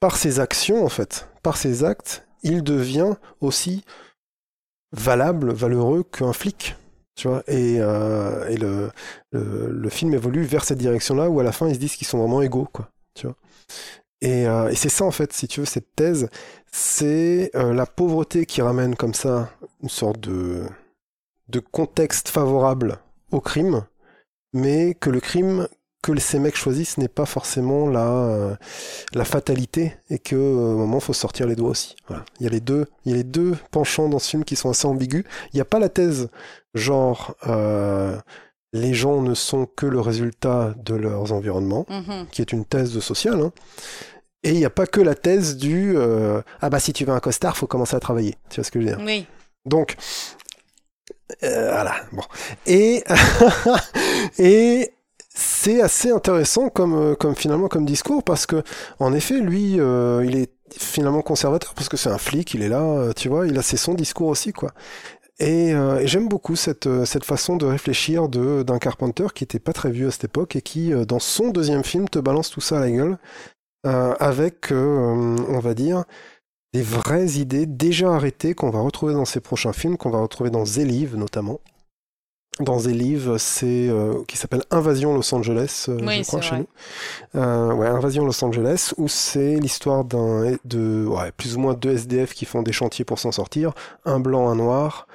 [0.00, 3.84] par ses actions, en fait, par ses actes, il devient aussi
[4.92, 6.76] valable, valeureux qu'un flic.
[7.16, 8.90] Tu vois, et, euh, et le,
[9.30, 12.08] le, le film évolue vers cette direction-là où à la fin ils se disent qu'ils
[12.08, 12.90] sont vraiment égaux, quoi.
[13.14, 13.36] Tu vois.
[14.20, 16.28] Et, euh, et c'est ça en fait, si tu veux, cette thèse,
[16.72, 19.50] c'est euh, la pauvreté qui ramène comme ça
[19.82, 20.66] une sorte de,
[21.72, 22.98] contexte favorable
[23.30, 23.84] au crime,
[24.52, 25.68] mais que le crime
[26.02, 28.56] que ces mecs choisissent n'est pas forcément la, euh,
[29.24, 31.96] fatalité et que au moment faut sortir les doigts aussi.
[32.40, 34.54] Il y a les deux, il y a les deux penchants dans ce film qui
[34.54, 35.24] sont assez ambigus.
[35.52, 36.28] Il n'y a pas la thèse
[36.74, 37.34] genre
[38.74, 42.26] les gens ne sont que le résultat de leurs environnements, Mhm.
[42.30, 43.40] qui est une thèse de social.
[43.40, 43.52] hein.
[44.42, 47.12] Et il n'y a pas que la thèse du euh, ah bah si tu veux
[47.14, 48.34] un costard, faut commencer à travailler.
[48.50, 49.02] Tu vois ce que je veux dire?
[49.02, 49.26] Oui.
[49.64, 49.96] Donc
[51.42, 52.22] euh, voilà, bon.
[52.66, 53.02] Et
[54.38, 54.90] et
[55.34, 58.62] c'est assez intéressant comme euh, comme finalement comme discours parce que
[58.98, 62.68] en effet lui euh, il est finalement conservateur parce que c'est un flic, il est
[62.68, 64.72] là, tu vois, il a c'est son discours aussi quoi.
[65.40, 69.42] Et, euh, et j'aime beaucoup cette, euh, cette façon de réfléchir de, d'un Carpenter qui
[69.42, 72.20] était pas très vieux à cette époque et qui, euh, dans son deuxième film, te
[72.20, 73.18] balance tout ça à la gueule
[73.86, 76.04] avec, on va dire,
[76.72, 80.48] des vraies idées déjà arrêtées qu'on va retrouver dans ses prochains films, qu'on va retrouver
[80.48, 81.60] dans Zélive notamment.
[82.60, 86.58] Dans Zélive, c'est euh, qui s'appelle Invasion Los Angeles, euh, Oui, je crois, chez vrai.
[87.34, 87.40] nous.
[87.40, 91.90] Euh, ouais, Invasion Los Angeles, où c'est l'histoire d'un de ouais, plus ou moins deux
[91.96, 93.72] SDF qui font des chantiers pour s'en sortir,
[94.04, 95.08] un blanc, un noir.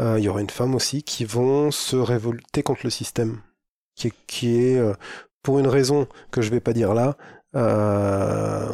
[0.00, 3.40] Euh, Il y aura une femme aussi qui vont se révolter contre le système,
[3.94, 4.94] qui est, qui est euh,
[5.42, 7.16] pour une raison que je vais pas dire là,
[7.54, 8.72] euh,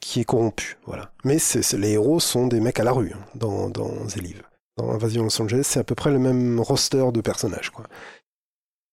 [0.00, 0.78] qui est corrompu.
[0.86, 1.12] Voilà.
[1.24, 4.42] Mais c'est c'est- les héros sont des mecs à la rue hein, dans dans Zélive.
[4.82, 7.84] Invasion Los Angeles, c'est à peu près le même roster de personnages, quoi.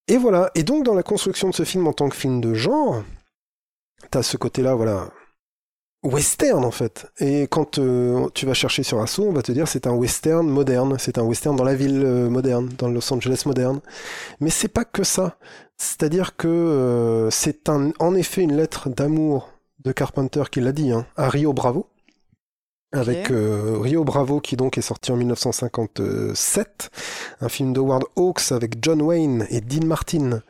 [0.08, 0.52] Et voilà.
[0.56, 3.04] Et donc, dans la construction de ce film en tant que film de genre,
[4.10, 5.10] t'as ce côté-là, voilà,
[6.04, 7.08] western en fait.
[7.20, 10.48] Et quand euh, tu vas chercher sur Assaut, on va te dire c'est un western
[10.48, 13.82] moderne, c'est un western dans la ville euh, moderne, dans Los Angeles moderne.
[14.40, 15.38] Mais c'est pas que ça.
[15.78, 19.52] C'est-à-dire que euh, c'est un, en effet une lettre d'amour
[19.84, 21.88] de Carpenter qui l'a dit, hein, à Rio Bravo.
[22.94, 26.90] Avec euh, Rio Bravo qui donc est sorti en 1957,
[27.42, 30.42] un film d'Howard Hawks avec John Wayne et Dean Martin.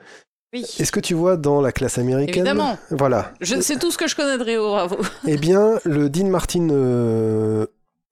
[0.53, 0.61] Oui.
[0.79, 2.77] Est-ce que tu vois dans la classe américaine Évidemment.
[2.91, 3.33] Voilà.
[3.41, 4.97] Je sais tout ce que je connais de Rio Bravo.
[5.27, 7.65] Eh bien, le Dean Martin euh,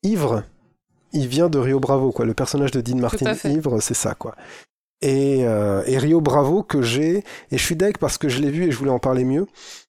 [0.03, 0.43] ivre,
[1.13, 2.25] il vient de Rio Bravo, quoi.
[2.25, 4.35] Le personnage de Dean Martin ivre, c'est ça, quoi.
[5.01, 7.17] Et, euh, et Rio Bravo que j'ai,
[7.51, 9.45] et je suis deg parce que je l'ai vu et je voulais en parler mieux,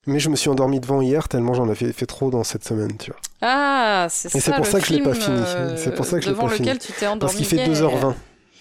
[0.06, 2.96] mais je me suis endormi devant hier tellement j'en avais fait trop dans cette semaine,
[2.98, 3.20] tu vois.
[3.40, 4.36] Ah, c'est ça.
[4.38, 5.36] Et c'est pour ça que je l'ai pas fini.
[5.38, 6.66] euh, C'est pour ça que je l'ai pas fini.
[6.68, 7.20] lequel tu t'es endormi.
[7.20, 7.68] Parce qu'il fait hier.
[7.68, 8.14] 2h20.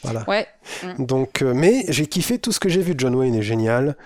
[0.04, 0.24] Voilà.
[0.30, 0.48] Ouais.
[1.00, 2.94] Donc, euh, mais j'ai kiffé tout ce que j'ai vu.
[2.98, 3.98] John Wayne est génial.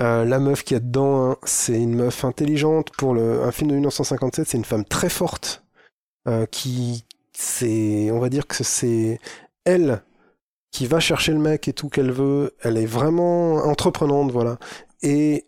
[0.00, 2.90] Euh, la meuf qui est dedans, hein, c'est une meuf intelligente.
[2.96, 5.64] Pour le, un film de 1957, c'est une femme très forte.
[6.28, 9.18] euh, qui, c'est, on va dire que c'est
[9.64, 10.02] elle
[10.70, 12.54] qui va chercher le mec et tout qu'elle veut.
[12.60, 14.58] Elle est vraiment entreprenante, voilà.
[15.02, 15.46] Et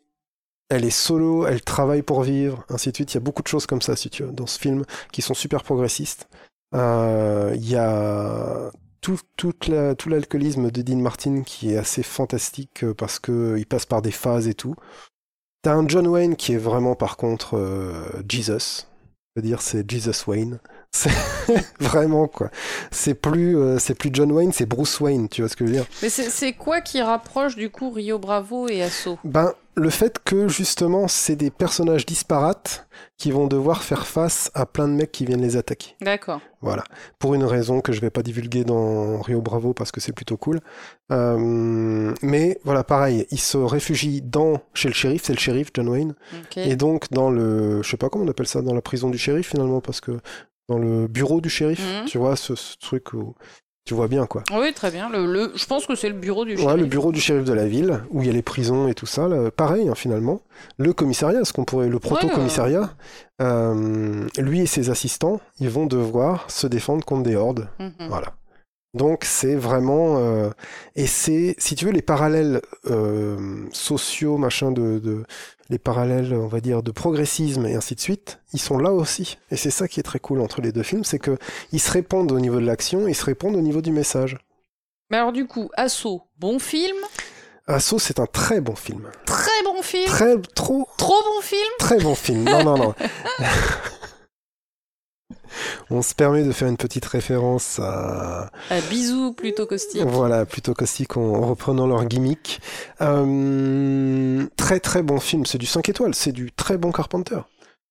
[0.68, 3.12] elle est solo, elle travaille pour vivre, ainsi de suite.
[3.12, 5.22] Il y a beaucoup de choses comme ça, si tu veux, dans ce film, qui
[5.22, 6.28] sont super progressistes.
[6.74, 8.70] Euh, Il y a
[9.01, 9.18] tout,
[10.06, 14.10] l'alcoolisme de Dean Martin qui est assez fantastique euh, parce que il passe par des
[14.10, 14.74] phases et tout.
[15.62, 18.86] T'as un John Wayne qui est vraiment par contre euh, Jesus.
[19.34, 20.60] Je veux dire, c'est Jesus Wayne.
[20.92, 21.10] C'est
[21.80, 22.50] vraiment quoi.
[22.90, 25.28] C'est plus, euh, c'est plus John Wayne, c'est Bruce Wayne.
[25.28, 25.86] Tu vois ce que je veux dire?
[26.02, 29.18] Mais c'est quoi qui rapproche du coup Rio Bravo et Asso?
[29.24, 32.86] Ben, le fait que justement, c'est des personnages disparates
[33.16, 35.94] qui vont devoir faire face à plein de mecs qui viennent les attaquer.
[36.00, 36.40] D'accord.
[36.60, 36.84] Voilà.
[37.18, 40.36] Pour une raison que je vais pas divulguer dans Rio Bravo parce que c'est plutôt
[40.36, 40.60] cool.
[41.12, 45.88] Euh, mais voilà, pareil, il se réfugie dans chez le shérif, c'est le shérif John
[45.88, 46.14] Wayne,
[46.56, 49.18] et donc dans le, je sais pas comment on appelle ça, dans la prison du
[49.18, 50.20] shérif finalement, parce que
[50.70, 52.05] dans le bureau du shérif, Mhm.
[52.06, 53.34] tu vois ce, ce truc où
[53.86, 54.44] tu vois bien quoi.
[54.52, 55.09] Oui, très bien.
[55.10, 56.76] Le, le- je pense que c'est le bureau du Ouais, shérif.
[56.80, 59.06] le bureau du shérif de la ville, où il y a les prisons et tout
[59.06, 60.42] ça, là, pareil hein, finalement.
[60.78, 62.90] Le commissariat, ce qu'on pourrait, le proto-commissariat,
[63.42, 67.68] euh, lui et ses assistants, ils vont devoir se défendre contre des hordes.
[67.78, 67.92] Mhm.
[68.09, 68.28] Voilà.
[68.92, 70.50] Donc c'est vraiment euh,
[70.96, 75.22] et c'est si tu veux les parallèles euh, sociaux machin de, de
[75.68, 79.38] les parallèles on va dire de progressisme et ainsi de suite ils sont là aussi.
[79.52, 81.38] Et c'est ça qui est très cool entre les deux films c'est que
[81.72, 84.36] ils se répondent au niveau de l'action ils se répondent au niveau du message.
[85.10, 86.96] Mais alors du coup, Asso, bon film,
[87.68, 89.08] Asso c'est un très bon film.
[89.24, 90.88] Très bon film, très trop.
[90.98, 91.70] Trop bon film.
[91.78, 92.42] très bon film.
[92.42, 92.94] Non non non
[95.90, 100.02] on se permet de faire une petite référence à Ah, bisous plutôt caustique.
[100.06, 102.60] Voilà, plutôt caustique en, en reprenant leur gimmick.
[103.01, 107.39] Euh, très très bon film, c'est du 5 étoiles, c'est du très bon Carpenter.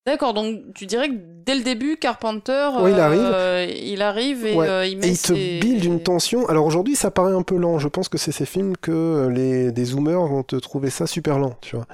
[0.06, 4.54] D'accord, donc tu dirais que dès le début, Carpenter, Ouais, il euh, il arrive et
[4.56, 4.66] Ouais.
[4.66, 6.48] euh, il met Et il te ses- build une tension.
[6.48, 7.78] Alors aujourd'hui, ça paraît un peu lent.
[7.78, 11.38] Je pense que c'est ces films que les des zoomers vont te trouver ça super
[11.38, 11.84] lent, tu vois.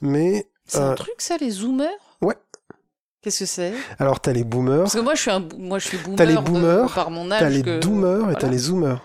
[0.00, 1.88] Mais C'est euh, un truc ça, les zoomers?
[3.26, 3.72] Qu'est-ce que c'est?
[3.98, 6.16] Alors t'as les boomers, Parce que moi je suis un, moi je suis boomer.
[6.16, 7.54] T'as les de- boomers, par mon t'as âge.
[7.54, 9.02] les que- doomers et t'as les zoomers.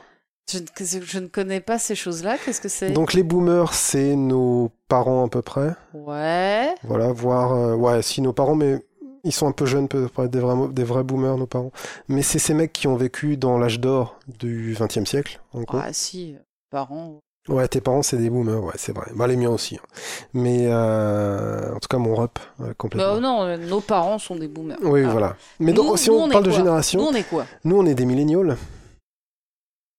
[0.51, 2.37] Je, ne- que- je ne connais pas ces choses-là.
[2.37, 2.91] Qu'est-ce que c'est?
[2.91, 5.71] Donc les boomers, c'est nos parents à peu près.
[5.95, 6.75] Ouais.
[6.83, 8.77] Voilà, voir euh, ouais, si nos parents, mais
[9.23, 11.71] ils sont un peu jeunes, peut-être des vrais, des vrais boomers, nos parents.
[12.07, 15.63] Mais c'est ces mecs qui ont vécu dans l'âge d'or du XXe siècle, en.
[15.73, 16.35] Ah si,
[16.69, 17.17] parents.
[17.49, 19.07] Ouais, tes parents, c'est des boomers, ouais, c'est vrai.
[19.15, 19.75] Bah, les miens aussi.
[19.75, 19.87] hein.
[20.33, 23.15] Mais euh, en tout cas, mon rep, ouais, complètement.
[23.15, 24.77] Bah, non, euh, nos parents sont des boomers.
[24.83, 25.09] oui, Ah.
[25.09, 25.35] voilà.
[25.59, 27.45] Mais Nous- donc, si nous, on, parle de génération, Nous, on est quoi?
[27.63, 28.57] nous, on est des millénials.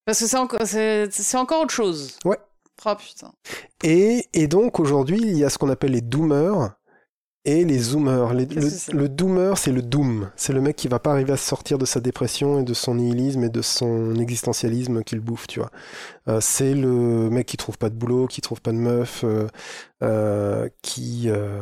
[0.05, 2.17] Parce que c'est encore, c'est encore autre chose.
[2.25, 2.39] Ouais.
[2.85, 3.33] Oh putain.
[3.85, 6.71] Et, et donc, aujourd'hui, il y a ce qu'on appelle les doomers
[7.45, 8.33] et les zoomers.
[8.35, 10.31] Les- le, que c'est le doomer, c'est le doom.
[10.37, 12.95] C'est le mec qui va pas arriver à sortir de sa dépression et de son
[12.95, 15.71] nihilisme et de son existentialisme qu'il bouffe, tu vois.
[16.29, 19.49] Euh, c'est le mec qui trouve pas de boulot, qui trouve pas de meuf, euh,
[20.03, 21.59] euh, qui, euh,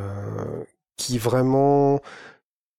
[0.97, 1.99] qui vraiment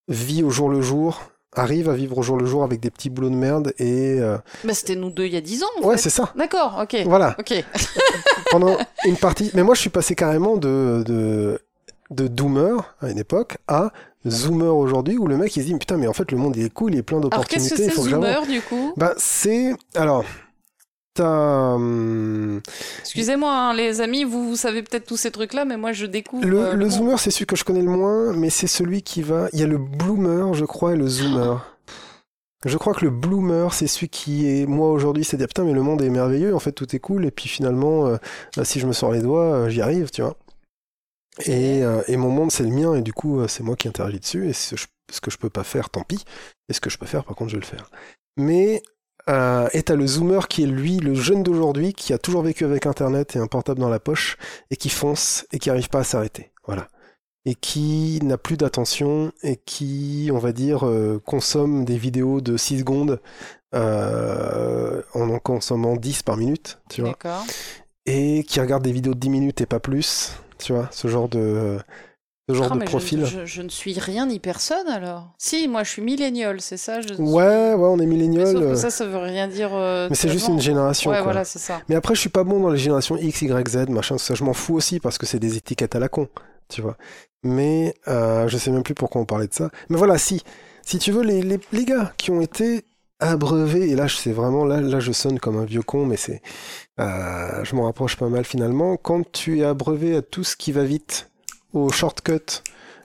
[0.09, 1.23] vit au jour le jour,
[1.55, 4.19] arrive à vivre au jour le jour avec des petits boulots de merde et...
[4.21, 5.67] euh, Bah, c'était nous deux il y a 10 ans.
[5.83, 6.33] En Ouais, c'est ça.
[6.37, 6.97] D'accord, ok.
[7.07, 7.37] Voilà.
[7.39, 7.53] Ok.
[8.51, 9.51] pendant une partie.
[9.55, 11.61] Mais moi, je suis passé carrément de, de,
[12.13, 13.93] de doomer à une époque à
[14.27, 16.65] zoomer aujourd'hui où le mec il se dit putain, mais en fait, le monde il
[16.65, 18.11] est cool, il est plein Alors, qu'est-ce d'opportunités, que c'est.
[18.11, 18.93] Zoomer, du coup?
[18.97, 19.75] Bah, c'est.
[19.95, 20.25] Alors.
[21.15, 21.75] T'as.
[21.75, 22.63] hum,
[23.01, 26.47] Excusez-moi, hein, les amis, vous, vous savez peut-être tous ces trucs-là, mais moi, je découvre.
[26.47, 29.21] Le, euh, le zoomer, c'est celui que je connais le moins, mais c'est celui qui
[29.21, 29.49] va.
[29.53, 31.61] Il y a le bloomer, je crois, et le zoomer.
[32.65, 35.73] Je crois que le bloomer, c'est celui qui est, moi aujourd'hui, c'est dire putain, mais
[35.73, 38.17] le monde est merveilleux, en fait, tout est cool, et puis finalement, euh,
[38.57, 40.37] euh, si je me sors les doigts, euh, j'y arrive, tu vois.
[41.41, 43.89] Et, euh, et mon monde, c'est le mien, et du coup, euh, c'est moi qui
[43.89, 44.75] interagis dessus, et ce,
[45.21, 46.25] que je peux pas faire, tant pis.
[46.69, 47.91] Et ce que je peux faire, par contre, je vais le faire.
[48.37, 48.83] Mais,
[49.29, 52.65] euh, et t'as le zoomer qui est lui, le jeune d'aujourd'hui, qui a toujours vécu
[52.65, 54.37] avec Internet et un portable dans la poche,
[54.71, 56.53] et qui fonce, et qui arrive pas à s'arrêter.
[56.67, 56.89] Voilà
[57.45, 62.57] et qui n'a plus d'attention et qui, on va dire, euh, consomme des vidéos de
[62.57, 63.21] 6 secondes
[63.73, 67.45] en en consommant 10 par minute, tu vois, D'accord.
[68.07, 71.29] Et qui regarde des vidéos de 10 minutes et pas plus, tu vois, ce genre
[71.29, 71.79] de,
[72.49, 73.25] ce genre Ah, de je- profil.
[73.25, 75.33] Je, je ne suis rien ni personne alors.
[75.39, 78.91] Si, moi je suis millénial, c'est ça je Ouais, ouais, on est millénial, euh, ça,
[78.91, 79.71] ça veut rien dire.
[79.73, 81.25] euh, mais c'est juste une génération, Ouais, quoi.
[81.25, 81.81] voilà, c'est ça.
[81.89, 84.35] Mais après, je suis pas bon dans les générations X, Y, Z, machin, ça.
[84.35, 86.29] Je m'en fous aussi parce que c'est des étiquettes à la con,
[86.69, 86.97] tu vois.
[87.45, 89.71] Mais euh, je sais même plus pourquoi on parlait de ça.
[89.89, 90.43] Mais voilà, si,
[90.85, 92.85] si tu veux, les, les, les gars qui ont été
[93.31, 96.17] abreuvés, et là, je sais vraiment, là, là, je sonne comme un vieux con, mais
[96.17, 96.43] c'est,
[97.01, 98.97] euh, je m'en rapproche pas mal finalement.
[98.97, 101.31] Quand tu es abreuvé à tout ce qui va vite,
[101.73, 102.63] au shortcut.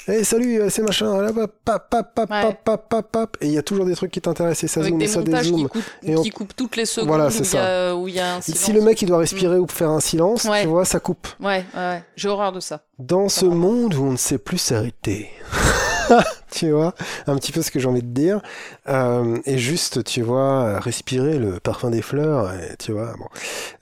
[0.09, 2.57] Eh salut, euh, c'est machin, là, pap, pap, pap, pap, Ouais.
[2.63, 4.91] pap, pap, pap, et il y a toujours des trucs qui t'intéressent, et ça Avec
[4.93, 5.67] zoome, et ça qui dézoome.
[5.67, 8.07] coupent, Et on- qui coupent toutes les secondes Voilà, où, c'est il y a, où
[8.07, 8.59] y a un silence.
[8.61, 10.61] Si le mec il doit respirer ou faire un silence, Ouais.
[10.61, 11.27] tu vois, ça coupe.
[11.41, 12.03] Ouais, ouais, ouais.
[12.15, 12.83] j'ai horreur de ça.
[12.99, 13.53] Dans ce va.
[13.53, 15.29] monde où on ne sait plus s'arrêter.
[16.51, 16.93] tu vois,
[17.27, 18.41] un petit peu ce que j'ai envie de dire.
[18.87, 23.13] Euh, et juste, tu vois, respirer le parfum des fleurs, et, tu vois.
[23.17, 23.27] Bon.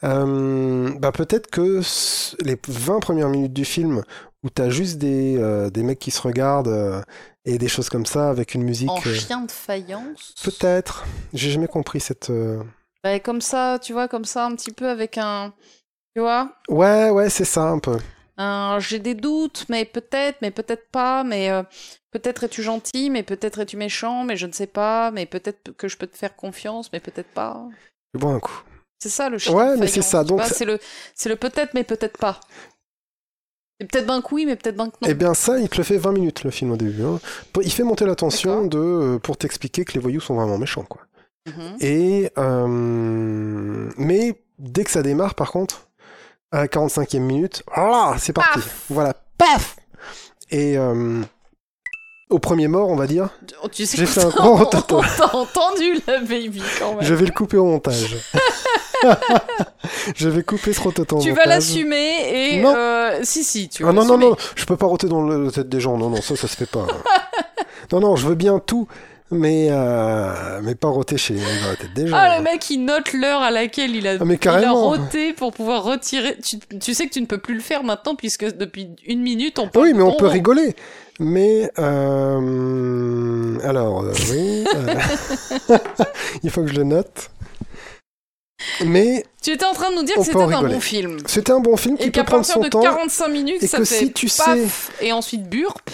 [0.04, 1.82] Euh, bah peut-être que
[2.44, 4.04] les 20 premières minutes du film
[4.44, 7.04] où t'as juste des, euh, des mecs qui se regardent
[7.46, 8.90] et des choses comme ça avec une musique.
[8.90, 10.36] En chien de faïence?
[10.44, 11.06] peut-être.
[11.34, 12.32] J'ai jamais compris cette.
[13.04, 15.54] Bah, comme ça, tu vois, comme ça, un petit peu avec un.
[16.16, 16.50] Tu vois?
[16.70, 17.98] Ouais, ouais, c'est ça un peu.
[18.38, 21.64] Un- J'ai des doutes, mais peut-être, mais peut-être pas, mais euh,
[22.12, 25.88] peut-être es-tu gentil, mais peut-être es-tu méchant, mais je ne sais pas, mais peut-être que
[25.88, 27.66] je peux te faire confiance, mais peut-être pas.
[28.14, 28.64] Je bois un coup.
[29.00, 30.80] C'est ça le chien Ouais, mais c'est ça, donc ça- c'est le,
[31.14, 32.40] c'est le peut-être, mais peut-être pas.
[33.80, 35.08] C'est peut-être ben que oui, mais peut-être ben que non.
[35.10, 37.04] Eh bien ça, il te le fait 20 minutes le film au début.
[37.04, 37.20] hein.
[37.62, 40.86] Il fait monter la tension de euh, pour t'expliquer que les voyous sont vraiment méchants
[40.86, 41.02] quoi.
[41.48, 41.76] Mhm.
[41.82, 45.90] Et euh, mais dès que ça démarre par contre,
[46.56, 48.60] à la 45e minute, ah, c'est parti.
[48.60, 49.76] Paf Voilà, paf.
[50.52, 51.22] Et euh,
[52.30, 53.30] au premier mort, on va dire,
[53.64, 54.32] Oh, Tu sais J'ai fait un
[54.72, 57.04] t'as- entendu la baby quand même.
[57.04, 58.16] je vais le couper au montage.
[60.16, 62.74] je vais couper ce rototo Tu vas l'assumer et Non.
[62.76, 65.52] euh, si si tu vas Ah non, non, non, je peux pas roter dans la
[65.52, 66.88] tête des gens, non, non, ça, ça se fait pas.
[67.92, 68.88] non, non, je veux bien tout,
[69.36, 72.16] mais, euh, mais pas roter chez, dans la tête des gens.
[72.18, 75.34] Ah le mec il note l'heure à laquelle il a, Ah, mais il a roté
[75.34, 76.38] pour pouvoir retirer.
[76.44, 79.60] Tu, tu sais que tu ne peux plus le faire maintenant puisque depuis une minute
[79.60, 79.80] on peut.
[79.80, 80.76] Ah oui, mais on peut rigoler.
[81.20, 85.78] Mais, euh, alors, euh, oui, euh,
[86.44, 87.30] il faut que je le note.
[88.86, 91.18] Mais Tu étais en train de nous dire que c'était un bon film.
[91.28, 92.82] c'était un bon film qui Et peut qu'à prendre partir son de temps.
[92.82, 95.90] 45 minutes, et ça que fait si tu paf, et ensuite burp.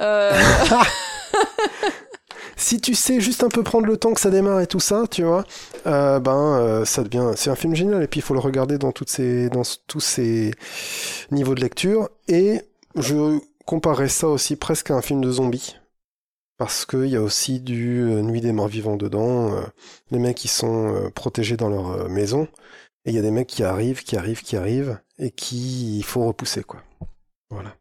[0.00, 0.32] euh,
[2.58, 5.04] Si tu sais juste un peu prendre le temps que ça démarre et tout ça,
[5.10, 5.44] tu vois,
[5.86, 8.02] euh, ben euh, ça devient, c'est un film génial.
[8.02, 10.52] Et puis il faut le regarder dans toutes ses, dans tous ses
[11.30, 12.08] niveaux de lecture.
[12.28, 12.62] Et
[12.94, 15.76] je comparerais ça aussi presque à un film de zombies.
[16.56, 19.52] Parce qu'il y a aussi du euh, Nuit des morts vivants dedans.
[20.10, 22.48] les mecs qui sont protégés dans leur maison.
[23.04, 24.98] Et il y a des mecs qui arrivent, qui arrivent, qui arrivent.
[25.18, 26.80] Et qui il faut repousser, quoi.
[27.50, 27.76] Voilà.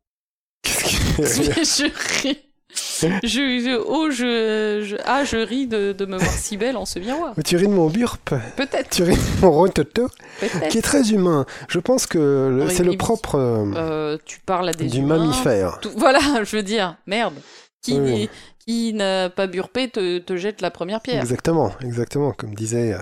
[0.62, 2.46] Qu'est-ce je ris.
[3.24, 6.86] je, je- oh, je, je- ah, je ris de, de me voir si belle en
[6.86, 7.34] ce miroir.
[7.38, 10.08] Mais tu ris de mon burp, Peut-être, tu ris de mon rototo,
[10.40, 10.68] peut-être.
[10.70, 11.46] qui est très humain.
[11.68, 15.18] Je pense que c'est le propre euh, Euh, tu parles à des du humains.
[15.20, 15.80] mammifère.
[15.82, 17.36] Tout- Voilà, je veux dire, merde.
[17.82, 18.30] Qui, Oui,
[18.66, 21.22] qui n'a pas burpé te, te jette la première pierre.
[21.22, 23.00] Exactement, exactement, comme disait euh,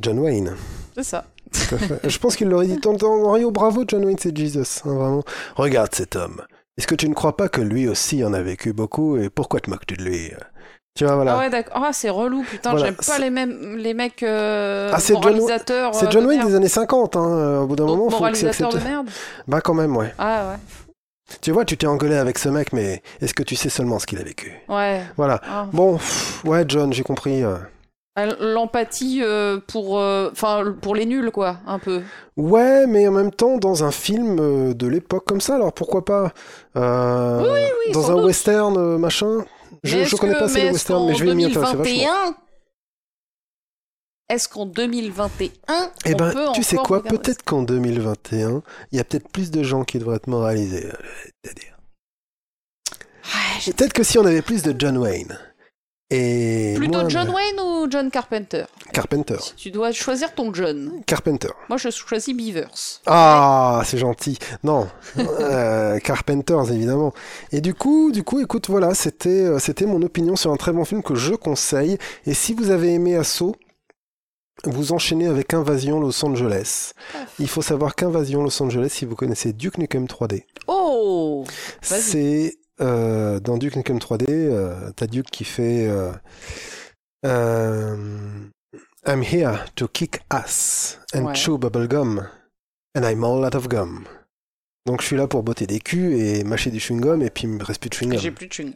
[0.00, 0.54] John Wayne.
[0.94, 1.24] C'est ça.
[1.52, 2.08] Tout à fait.
[2.08, 5.22] Je pense qu'il l'aurait dit tant dans Rio, bravo John Wayne, c'est Jesus, hein, vraiment.
[5.56, 6.40] Regarde cet homme.
[6.78, 9.60] Est-ce que tu ne crois pas que lui aussi en a vécu beaucoup et pourquoi
[9.60, 10.30] te moques-tu de lui?
[10.96, 11.34] Tu vois, voilà.
[11.34, 11.82] Ah ouais, d'accord.
[11.84, 12.70] Ah, c'est relou, putain.
[12.70, 15.94] Voilà, J'aime pas les, mêmes, les mecs euh, Ah, c'est John- moralisateurs.
[15.94, 16.50] c'est euh, John Wayne merde.
[16.50, 17.20] des années 50, hein.
[17.24, 19.08] euh, Au bout d'un moment, faut moralisateur de merde.
[19.46, 20.12] Bah, quand même, ouais.
[20.18, 20.56] Ah
[21.40, 24.06] Tu vois, tu t'es engueulé avec ce mec, mais est-ce que tu sais seulement ce
[24.06, 24.52] qu'il a vécu?
[24.68, 24.74] Ouais.
[24.74, 25.02] Ouais.
[25.16, 25.40] Voilà.
[25.48, 25.66] Ah.
[25.72, 27.42] Bon, pff, ouais, John, j'ai compris.
[27.44, 27.56] euh.
[28.26, 32.02] L'empathie euh, pour, euh, enfin, pour les nuls, quoi, un peu.
[32.36, 36.04] Ouais, mais en même temps, dans un film euh, de l'époque comme ça, alors pourquoi
[36.04, 36.32] pas
[36.76, 37.42] euh,
[37.86, 38.24] Oui, Dans un doute.
[38.26, 39.44] western, euh, machin
[39.84, 41.84] Je, je connais que- pas assez les westerns, mais je vais m'y intéresser vachement.
[41.84, 42.34] 2021,
[44.30, 48.62] Est-ce qu'en 2021, Eh on ben, peut tu sais quoi Peut-être qu'en 2021,
[48.92, 50.86] il y a peut-être plus de gens qui devraient être moralisés.
[50.86, 50.92] euh,
[51.44, 51.76] c'est-à-dire.
[52.90, 55.38] ça Ouais, j'ai- Peut-être que si on avait plus de John Wayne.
[56.10, 58.64] Et Plutôt John de Wayne ou John Carpenter?
[58.94, 59.36] Carpenter.
[59.40, 61.02] Si tu dois choisir ton John.
[61.06, 61.50] Carpenter.
[61.68, 63.00] Moi, je choisis Beavers.
[63.04, 64.38] Ah, c'est gentil.
[64.64, 67.12] Non, euh, Carpenters évidemment.
[67.52, 70.72] Et du coup, du coup, écoute, voilà, c'était, euh, c'était mon opinion sur un très
[70.72, 71.98] bon film que je conseille.
[72.24, 73.54] Et si vous avez aimé Assaut,
[74.64, 76.92] vous enchaînez avec Invasion Los Angeles.
[77.38, 81.44] Il faut savoir qu'Invasion Los Angeles, si vous connaissez Duke Nukem 3D, Oh
[81.82, 82.00] Vas-y.
[82.00, 86.12] c'est euh, dans Duke Nukem 3D, euh, t'as Duke qui fait euh,
[87.26, 87.96] euh,
[89.06, 91.34] I'm here to kick ass and Ouais.
[91.34, 92.26] chew bubblegum
[92.94, 94.04] and I'm all out of gum.
[94.86, 97.50] Donc je suis là pour botter des culs et mâcher du chewing-gum et puis il
[97.50, 98.34] me reste plus de J'ai chewing-gum.
[98.34, 98.74] plus de chewing.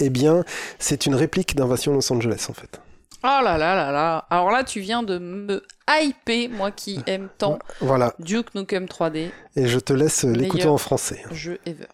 [0.00, 0.42] Eh bien,
[0.78, 2.80] c'est une réplique d'Invasion Los Angeles en fait.
[3.22, 4.26] Oh là là là là.
[4.28, 9.30] Alors là, tu viens de me hyper, moi qui aime tant Voilà, Duke Nukem 3D,
[9.56, 11.22] et je te laisse l'écouter en français.
[11.30, 11.86] jeu ever.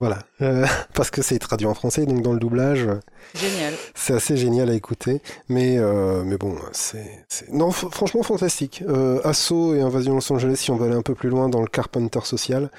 [0.00, 3.00] Voilà, Euh, parce que c'est traduit en français, donc dans le doublage, euh,
[3.34, 3.74] Génial.
[3.94, 5.22] c'est assez génial à écouter.
[5.48, 7.24] Mais, euh, mais bon, c'est...
[7.50, 8.82] Non, franchement, fantastique.
[8.88, 11.60] Euh, Assaut et Invasion Los Angeles, si on veut aller un peu plus loin dans
[11.60, 12.70] le Carpenter social.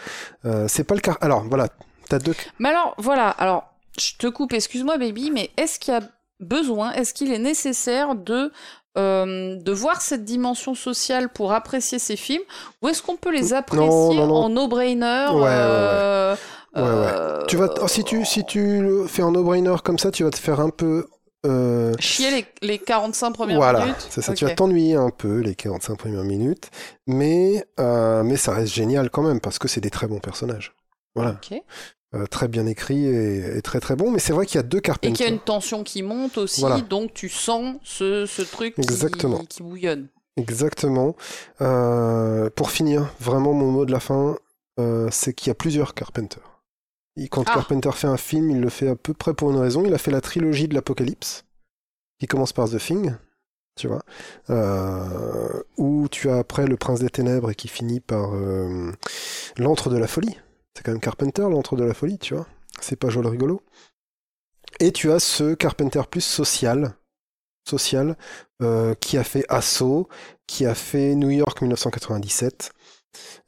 [0.68, 1.18] C'est pas le car...
[1.22, 1.70] Alors, voilà,
[2.10, 2.36] t'as deux...
[2.60, 6.02] Mais alors, voilà, alors, je te coupe, excuse-moi, baby, mais est-ce qu'il y a
[6.42, 8.52] besoin, est-ce qu'il est nécessaire de,
[8.98, 12.44] euh, de voir cette dimension sociale pour apprécier ces films,
[12.82, 14.36] ou est-ce qu'on peut les apprécier non, non.
[14.36, 16.34] en no-brainer Ouais, ouais, ouais.
[16.77, 17.11] Euh, Ouais, ouais.
[17.14, 17.73] euh, Tu vas...
[17.81, 20.60] oh, si, tu, si tu le fais en no-brainer comme ça, tu vas te faire
[20.60, 21.07] un peu...
[21.45, 24.34] euh, Chier les, les 45 premières Voilà, minutes c'est ça.
[24.34, 26.69] Tu vas t'ennuyer un peu les 45 premières minutes,
[27.07, 30.73] mais, euh, mais ça reste génial quand même parce que c'est des très bons personnages.
[31.15, 31.57] Voilà, Ok.
[32.14, 34.10] Euh, très bien écrit et, et très très bon.
[34.10, 35.11] Mais c'est vrai qu'il y a deux Et Carpenter.
[35.14, 36.80] qu'il y a une tension qui monte aussi, Voilà.
[36.80, 39.43] donc tu sens ce, ce truc qui- Exactement.
[39.49, 40.07] qui bouillonne.
[40.38, 41.15] Exactement.
[41.61, 44.38] Euh, pour finir, vraiment mon mot de la fin,
[44.80, 46.39] euh, c'est qu'il y a plusieurs Carpenter.
[47.18, 47.54] Et quand Ah.
[47.56, 49.84] Carpenter fait un film, il le fait à peu près pour une raison.
[49.86, 51.46] Il a fait la trilogie de l'Apocalypse,
[52.20, 53.16] qui commence par The Thing,
[53.76, 54.04] tu vois,
[54.50, 58.92] euh, où tu as après Le Prince des Ténèbres et qui finit par euh,
[59.58, 60.38] L'Antre de la Folie.
[60.74, 62.48] C'est quand même Carpenter, L'Antre de la Folie, tu vois.
[62.82, 63.62] C'est pas joli rigolo.
[64.82, 66.96] Et tu as ce Carpenter plus social,
[67.68, 68.18] social,
[68.62, 70.10] euh, qui a fait Assaut,
[70.48, 72.72] qui a fait New York 1997,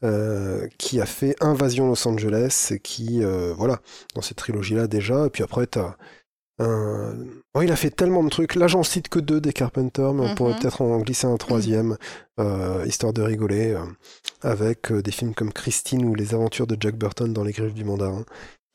[0.04, 3.80] euh, qui a fait Invasion Los Angeles, et qui, euh, voilà,
[4.16, 5.96] dans cette trilogie-là déjà, et puis après, t'as
[6.60, 7.14] un...
[7.54, 8.56] Oh, il a fait tellement de trucs.
[8.56, 10.36] Là, j'en cite que deux des Carpenter, mais on Mhm.
[10.36, 11.98] pourrait peut-être en glisser un troisième,
[12.40, 13.78] euh, histoire de rigoler,
[14.42, 17.84] avec des films comme Christine ou Les Aventures de Jack Burton dans Les Griffes du
[17.84, 18.26] Mandarin,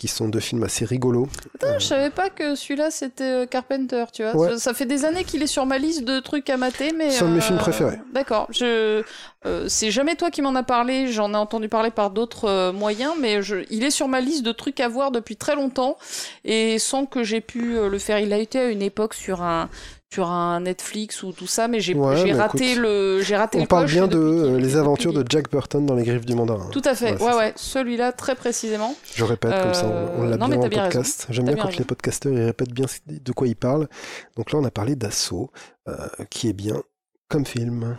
[0.02, 1.28] qui sont deux films assez rigolos.
[1.52, 4.34] Putain, je savais pas que celui-là c'était euh, Carpenter, tu vois.
[4.36, 4.48] Ouais.
[4.48, 7.12] Ça, ça fait des années qu'il est sur ma liste de trucs à mater, mais.
[7.12, 8.00] C'est un de mes euh, films préférés.
[8.12, 8.48] D'accord.
[8.50, 9.04] Je,
[9.46, 11.12] euh, c'est jamais toi qui m'en as parlé.
[11.12, 14.42] J'en ai entendu parler par d'autres euh, moyens, mais je, il est sur ma liste
[14.42, 15.96] de trucs à voir depuis très longtemps
[16.44, 18.18] et sans que j'ai pu le faire.
[18.18, 19.70] Il a été à une époque sur un
[20.12, 23.34] sur un Netflix ou tout ça, mais j'ai Ouais, j'ai mais raté écoute, le j'ai
[23.34, 26.26] raté On le parle bien de euh, Les Aventures de Jack Burton dans Les Griffes
[26.26, 26.68] du Mandarin.
[26.70, 27.20] Tout à fait.
[27.22, 27.52] Ouais, ouais.
[27.56, 28.94] Celui-là très précisément.
[29.14, 31.26] Je répète comme ça, Euh, on, on l'a non, bien dans le podcast.
[31.30, 31.78] J'aime bien bien quand raison.
[31.80, 33.89] les podcasteurs ils répètent bien de quoi ils parlent.
[34.36, 35.51] Donc là, on a parlé d'Assaut,
[35.89, 35.94] euh,
[36.28, 36.82] qui est bien
[37.30, 37.97] comme film.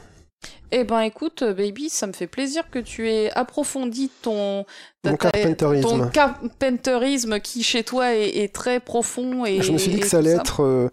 [0.72, 4.66] Eh ben écoute, euh, baby, ça me fait plaisir que tu aies approfondi ton
[5.06, 5.88] Mon carpenterisme.
[5.88, 10.08] ton carpenterisme qui chez toi est, est très profond et Je me suis dit que
[10.08, 10.90] ça allait être euh,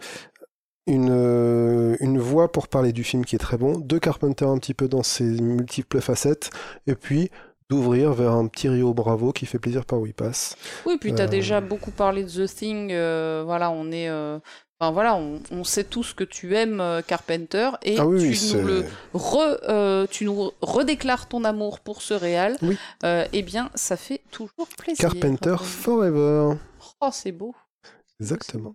[0.90, 3.78] une, euh, une voie pour parler du film qui est très bon.
[3.78, 6.50] De Carpenter un petit peu dans ses multiples facettes.
[6.86, 7.30] Et puis
[7.68, 10.56] d'ouvrir vers un petit Rio Bravo qui fait plaisir par où il passe.
[10.86, 11.28] Oui, puis tu as Euh.
[11.28, 12.90] déjà beaucoup parlé de The Thing.
[12.92, 14.08] euh, voilà, on est.
[14.08, 14.38] euh,
[14.82, 18.66] Enfin voilà, on, on sait tous que tu aimes Carpenter et ah oui, tu, nous
[18.66, 22.56] le re, tu nous redéclares ton amour pour ce réal.
[22.62, 22.78] Oui.
[23.04, 25.10] Eh bien, ça fait toujours plaisir.
[25.10, 26.54] Carpenter Forever.
[27.02, 27.54] Oh, c'est beau.
[28.20, 28.74] Exactement.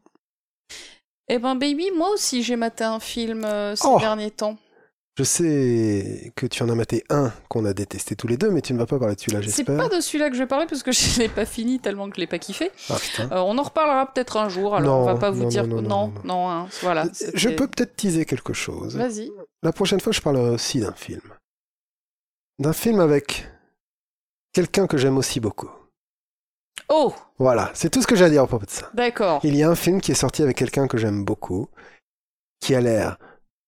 [1.28, 4.00] Eh ben, baby, moi aussi, j'ai maté un film euh, ces Oh.
[4.00, 4.58] derniers temps.
[5.18, 8.62] Je sais que tu en as maté un qu'on a détesté tous les deux, mais
[8.62, 9.78] tu ne vas pas parler de celui-là, C'est j'espère.
[9.78, 12.16] pas de celui-là que je vais parler parce que je l'ai pas fini tellement que
[12.18, 12.70] je l'ai pas kiffé.
[12.90, 12.98] Ah.
[13.20, 14.76] Euh, on en reparlera peut-être un jour.
[14.76, 17.06] Alors, on va Non, pas vous non, dire non, non, non, non, non, hein, voilà.
[17.06, 18.98] Je c'était- peux peut-être teaser quelque chose.
[18.98, 19.32] Vas-y.
[19.64, 21.22] La prochaine fois, je parlerai aussi d'un film.
[22.60, 23.48] D'un film avec
[24.52, 25.70] quelqu'un que j'aime aussi beaucoup.
[26.90, 28.90] Oh, Voilà, c'est tout ce que j'ai à dire à propos de ça.
[28.94, 29.40] d'accord.
[29.44, 31.68] Il y a un film qui est sorti avec quelqu'un que j'aime beaucoup,
[32.60, 33.18] qui a l'air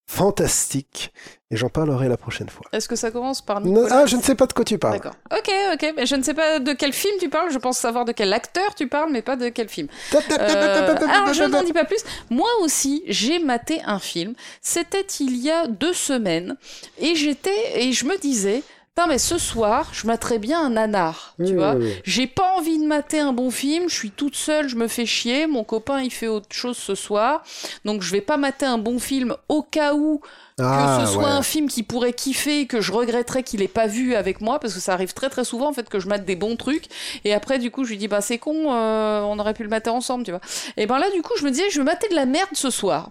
[0.10, 1.11] fantastique,
[1.52, 2.66] et j'en parlerai la prochaine fois.
[2.72, 4.77] Est-ce que ça commence par Non, Nicolas ah, je ne sais pas de quoi tu
[4.77, 4.94] parles.
[4.94, 5.16] D'accord.
[5.32, 5.94] Ok, ok.
[5.98, 7.52] Mais je ne sais pas de quel film tu parles.
[7.52, 9.88] Je pense savoir de quel acteur tu parles, mais pas de quel film.
[10.40, 12.02] Euh, alors, je n'en dis pas plus.
[12.30, 14.34] Moi aussi, j'ai maté un film.
[14.61, 16.56] C'était il y a deux semaines.
[17.00, 17.82] Et j'étais.
[17.82, 18.64] Et je me disais.
[18.98, 21.35] Putain, mais ce soir, je materais bien un nanar.
[21.38, 21.76] Tu Oui, vois.
[22.03, 23.88] J'ai pas envie de mater un bon film.
[23.88, 25.45] Je suis toute seule, je me fais chier.
[25.45, 27.43] Mon copain, il fait autre chose ce soir.
[27.85, 30.19] Donc, je vais pas mater un bon film au cas où
[30.58, 31.30] que Ah, ce soit ouais.
[31.30, 34.74] un film qui pourrait kiffer, que je regretterais qu'il ait pas vu avec moi, parce
[34.74, 36.85] que ça arrive très très souvent en fait que je mate des bons trucs,
[37.24, 39.69] et après du coup je lui dis bah c'est con, euh, on aurait pu le
[39.69, 40.42] mater ensemble, tu vois.
[40.76, 42.72] Et ben là du coup je me disais je vais mater de la merde ce
[42.72, 43.09] soir,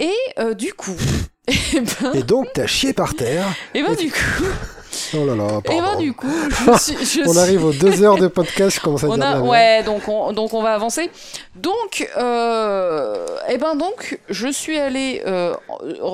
[0.00, 0.10] et
[0.40, 0.96] euh, du coup,
[1.46, 3.46] et ben, Et donc, t'as chié par terre.
[3.72, 4.18] et ben du coup,
[5.14, 6.00] Oh là là, et ben pardon.
[6.00, 9.04] du coup, je suis, je On suis- arrive aux deux heures de podcast, je commence
[9.04, 11.10] à on dire a, ouais, donc on, donc on va avancer.
[11.56, 15.54] Donc, euh, eh ben donc, je suis allée euh,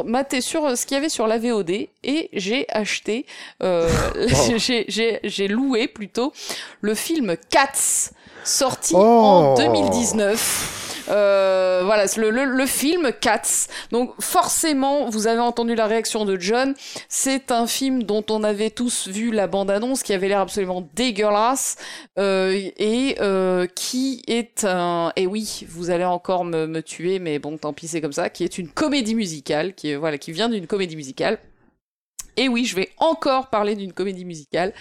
[0.05, 1.71] mater sur ce qu'il y avait sur la VOD
[2.05, 3.27] et j'ai acheté,
[3.63, 4.55] euh, Oh.
[4.59, 6.33] j'ai loué plutôt
[6.81, 8.11] le film Cats
[8.45, 9.01] sorti Oh.
[9.01, 10.83] en 2019.
[11.09, 13.69] Euh, voilà, le, film Cats.
[13.93, 16.75] Donc forcément, vous avez entendu la réaction de John.
[17.09, 21.77] C'est un film dont on avait tous vu la bande-annonce, qui avait l'air absolument dégueulasse
[22.19, 25.13] euh, et euh, qui est un.
[25.17, 28.31] Et oui, vous allez encore me, tuer, mais bon, tant pis, c'est comme ça.
[28.31, 31.39] Qui est une comédie musicale, qui voilà, qui vient d'une comédie musicale.
[32.39, 34.75] Et oui, je vais encore parler d'une comédie musicale.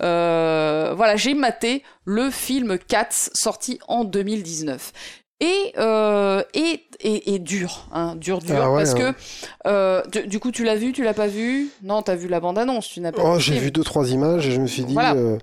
[0.00, 4.92] Voilà, j'ai maté le film Cats sorti en 2019.
[5.44, 9.12] Et, euh, et, et, et dur, hein, dur, dur, Ah ouais, parce hein.
[9.12, 11.68] que euh, du, du coup, tu l'as vu, tu l'as pas vu?
[11.82, 14.52] Non, t'as vu la bande-annonce, tu n'as pas Oh, j'ai vu deux, trois images et
[14.52, 15.14] je me suis dit, Voilà.
[15.14, 15.38] euh,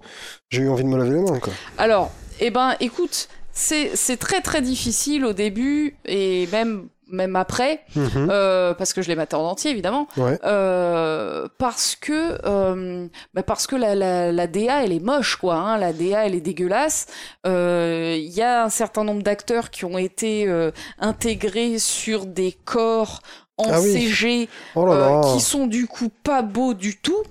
[0.50, 1.52] j'ai eu envie de me laver les mains, quoi.
[1.78, 7.82] Alors, eh ben, écoute, c'est c'est très très difficile au début et même même après,
[7.96, 8.28] Mhm.
[8.32, 10.40] euh, parce que je l'ai maté en entier évidemment, Ouais.
[10.46, 15.56] euh, parce que euh, bah parce que la, la, la DA elle est moche quoi,
[15.56, 17.08] hein, la DA elle est dégueulasse.
[17.46, 22.52] Euh, Il y a un certain nombre d'acteurs qui ont été euh, intégrés sur des
[22.66, 23.22] corps
[23.58, 23.92] en Ah oui.
[23.94, 27.24] CG Oh là euh, là, qui sont du coup pas beaux du tout.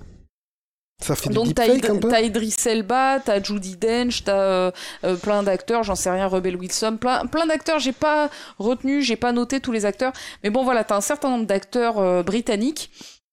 [0.99, 4.71] Ça fait Donc t'as Idris Elba, t'as Judy Dench, t'as euh,
[5.05, 9.15] euh, plein d'acteurs, j'en sais rien, Rebel Wilson, plein, plein d'acteurs, j'ai pas retenu, j'ai
[9.15, 10.11] pas noté tous les acteurs,
[10.43, 12.91] mais bon voilà, t'as un certain nombre d'acteurs euh, britanniques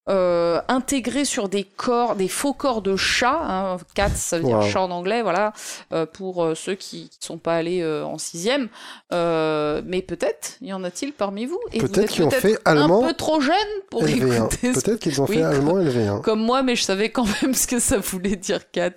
[0.08, 4.62] euh, intégrés sur des corps, des faux corps de chats, hein, cats ça veut dire
[4.62, 5.52] chat en anglais, voilà,
[5.92, 8.68] euh, pour euh, ceux qui, qui sont pas allés euh, en sixième,
[9.12, 11.60] Euh, mais peut-être, y en a-t-il parmi vous?
[11.72, 13.54] Et Peut-être qu'ils ont fait allemand un peu trop jeune
[13.90, 14.36] pour LV1.
[14.36, 16.20] écouter Peut-être qu'ils ont fait allemand LV1.
[16.22, 18.90] comme moi, mais je savais quand même ce que ça voulait dire cats.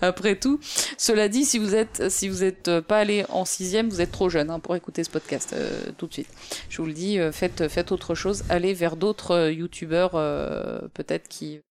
[0.00, 0.58] Après tout,
[0.98, 4.12] cela dit, si vous êtes si vous êtes euh, pas allé en sixième, vous êtes
[4.12, 6.28] trop jeune hein, pour écouter ce podcast euh, tout de suite.
[6.68, 10.51] Je vous le dis, faites faites autre chose, allez vers d'autres youtubeurs euh,
[10.94, 11.62] peut-être qui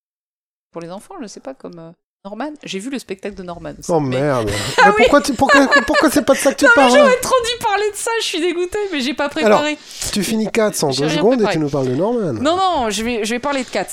[0.72, 1.92] pour les enfants, je sais pas comme euh,
[2.24, 2.52] Norman.
[2.64, 3.72] J'ai vu le spectacle de Norman.
[3.80, 4.52] Aussi, Oh mais- merde.
[4.78, 4.96] Ah Mais oui.
[5.00, 7.90] pourquoi, tu, pourquoi, pourquoi c'est pas de ça que tu parles J'aurais trop dû parler
[7.92, 9.76] de ça, je suis dégoûtée, mais j'ai pas préparé.
[10.14, 12.34] Tu finis 4 en J'ai 2 rien secondes et tu nous parles de Norman.
[12.34, 13.88] Non, non, je vais, je vais parler de Cats.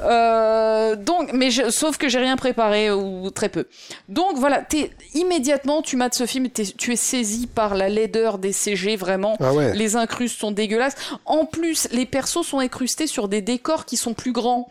[0.00, 3.66] Euh, donc, mais je- sauf que j'ai rien préparé ou très peu.
[4.08, 8.38] Donc voilà, t'es, immédiatement tu mates ce film, t'es- tu es saisi par la laideur
[8.38, 9.36] des CG vraiment.
[9.40, 9.74] Ah ouais.
[9.74, 10.94] Les incrustes sont dégueulasses.
[11.26, 14.68] En plus, les persos sont incrustés sur des décors qui sont plus grands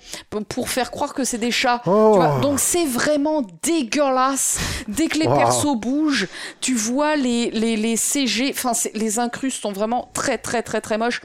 [0.49, 1.81] pour faire croire que c'est des chats.
[1.85, 2.11] Oh.
[2.13, 4.59] Tu vois, donc c'est vraiment dégueulasse.
[4.87, 5.37] Dès que les Wow.
[5.37, 6.27] persos bougent,
[6.61, 10.97] tu vois les, les, les CG, enfin les incrustes sont vraiment très très très très
[10.97, 11.21] moches.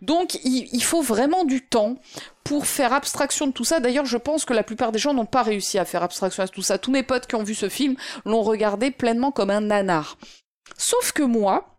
[0.00, 1.96] Donc il, il faut vraiment du temps
[2.44, 3.80] pour faire abstraction de tout ça.
[3.80, 6.48] D'ailleurs, je pense que la plupart des gens n'ont pas réussi à faire abstraction de
[6.48, 6.78] tout ça.
[6.78, 7.94] Tous mes potes qui ont vu ce film
[8.24, 10.16] l'ont regardé pleinement comme un nanar.
[10.76, 11.71] Sauf que moi,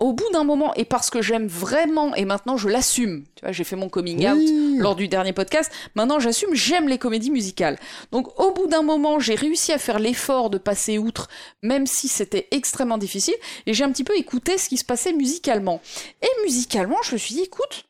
[0.00, 3.52] au bout d'un moment, et parce que j'aime vraiment, et maintenant je l'assume, tu vois,
[3.52, 4.76] j'ai fait mon coming out Oui.
[4.78, 7.78] lors du dernier podcast, maintenant j'assume, j'aime les comédies musicales.
[8.10, 11.28] Donc au bout d'un moment, j'ai réussi à faire l'effort de passer outre,
[11.62, 13.34] même si c'était extrêmement difficile,
[13.66, 15.80] et j'ai un petit peu écouté ce qui se passait musicalement.
[16.22, 17.84] Et musicalement, je me suis dit, écoute,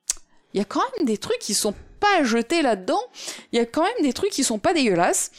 [0.52, 3.00] il y a quand même des trucs qui sont pas à jeter là-dedans,
[3.52, 5.30] il y a quand même des trucs qui sont pas dégueulasses.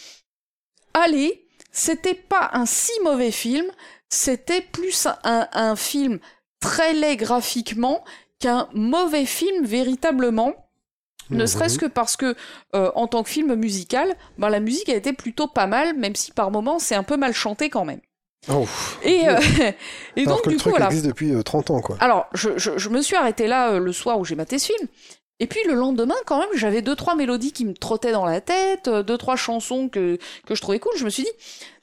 [0.94, 3.66] Allez, c'était pas un si mauvais film,
[4.10, 6.20] c'était plus un, un film
[6.62, 8.04] très laid graphiquement
[8.40, 10.54] qu'un mauvais film véritablement.
[11.30, 11.48] Ne Mhm.
[11.48, 12.36] serait-ce que parce que,
[12.76, 16.16] euh, en tant que film musical, ben, la musique a été plutôt pas mal, même
[16.16, 18.02] si par moments c'est un peu mal chanté quand même.
[18.50, 18.66] Oh.
[19.04, 19.38] Et, euh,
[20.16, 20.88] et donc, que du le coup, truc voilà.
[20.88, 21.96] existe depuis euh, 30 ans, quoi.
[22.00, 24.74] Alors, je, je, je me suis arrêté là euh, le soir où j'ai maté ce
[24.74, 24.90] film.
[25.40, 28.42] Et puis le lendemain, quand même, j'avais deux trois mélodies qui me trottaient dans la
[28.42, 30.92] tête, euh, deux trois chansons que que je trouvais cool.
[30.98, 31.32] Je me suis dit,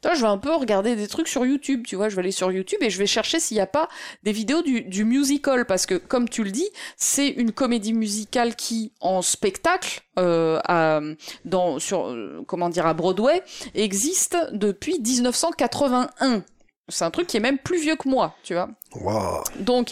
[0.05, 2.09] Je vais un peu regarder des trucs sur YouTube, tu vois.
[2.09, 3.89] Je vais aller sur YouTube et je vais chercher s'il n'y a pas
[4.23, 8.55] des vidéos du, du musical, parce que comme tu le dis, c'est une comédie musicale
[8.55, 11.01] qui, en spectacle, euh, à,
[11.45, 13.43] dans sur euh, comment dire à Broadway,
[13.75, 16.45] existe depuis 1981.
[16.89, 18.69] C'est un truc qui est même plus vieux que moi, tu vois.
[18.95, 19.43] Waouh.
[19.59, 19.91] Donc,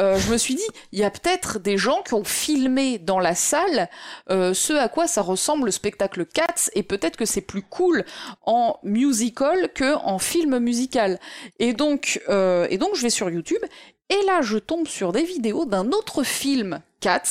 [0.00, 3.18] euh, je me suis dit, il y a peut-être des gens qui ont filmé dans
[3.18, 3.88] la salle
[4.30, 8.04] euh, ce à quoi ça ressemble le spectacle Cats, et peut-être que c'est plus cool
[8.46, 11.18] en musical que en film musical.
[11.58, 13.62] Et donc, euh, et donc, je vais sur YouTube,
[14.08, 17.22] et là, je tombe sur des vidéos d'un autre film Cats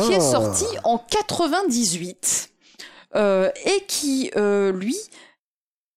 [0.00, 0.20] qui est Ah.
[0.20, 2.50] sorti en 98
[3.14, 4.96] euh, et qui, lui,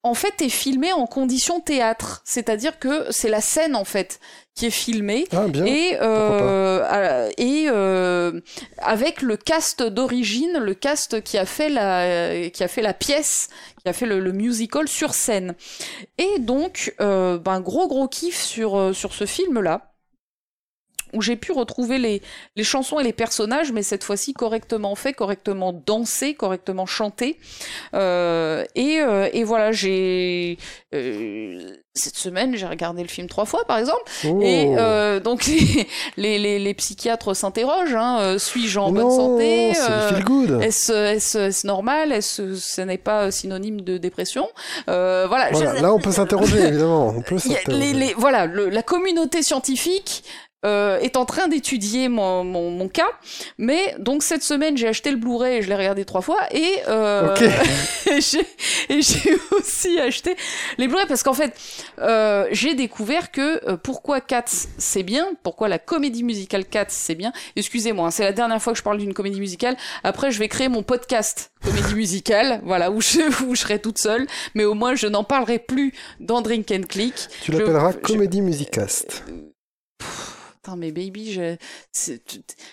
[0.06, 2.22] en fait, est filmé en condition théâtre.
[2.25, 4.19] C'est-à-dire que c'est la scène, en fait,
[4.53, 5.25] qui est filmée.
[5.32, 5.66] Ah, bien.
[5.66, 8.40] Et, euh, et euh,
[8.77, 13.50] avec le cast d'origine, le cast qui a fait la, qui a fait la pièce,
[13.82, 15.56] qui a fait le, le musical sur scène.
[16.19, 19.94] Et donc, euh, ben gros gros kiff sur euh, sur ce film là
[21.15, 22.21] où j'ai pu retrouver les,
[22.55, 27.39] les chansons et les personnages, mais cette fois-ci correctement fait, correctement dansé, correctement chanté.
[27.93, 30.57] Euh, et, euh, et voilà, j'ai
[30.93, 34.03] euh, cette semaine j'ai regardé le film trois fois par exemple.
[34.27, 34.39] Oh.
[34.41, 35.87] Et euh, donc les,
[36.17, 40.59] les, les, les psychiatres s'interrogent hein, suis-je en bonne santé Euh.
[40.61, 44.47] Est-ce est-ce est-ce normal Est-ce ce n'est pas synonyme de dépression
[44.89, 45.49] Euh, Voilà.
[45.51, 47.13] Voilà, je- là on peut s'interroger évidemment.
[47.15, 47.37] On peut
[47.67, 50.23] les, les- voilà, le- la communauté scientifique
[50.66, 53.08] euh, est en train d'étudier mon, mon, mon cas,
[53.58, 56.80] mais donc cette semaine j'ai acheté le Blu-ray et je l'ai regardé trois fois et,
[56.88, 57.35] euh,
[58.09, 58.22] et
[59.01, 60.35] j'ai aussi acheté
[60.77, 61.53] les Blu-ray parce qu'en fait
[62.00, 64.45] euh, j'ai découvert que pourquoi Cats
[64.77, 67.32] c'est bien, pourquoi la comédie musicale Cats c'est bien.
[67.56, 69.77] Excusez-moi, hein, c'est la dernière fois que je parle d'une comédie musicale.
[70.03, 74.00] Après je vais créer mon podcast comédie musicale, voilà où je où je serai toute
[74.00, 74.25] seule,
[74.56, 77.14] mais au moins je n'en parlerai plus dans Drink and Click.
[77.43, 79.24] Tu l'appelleras je- Comédie Musicast.
[80.65, 81.57] Putain, mais baby, je...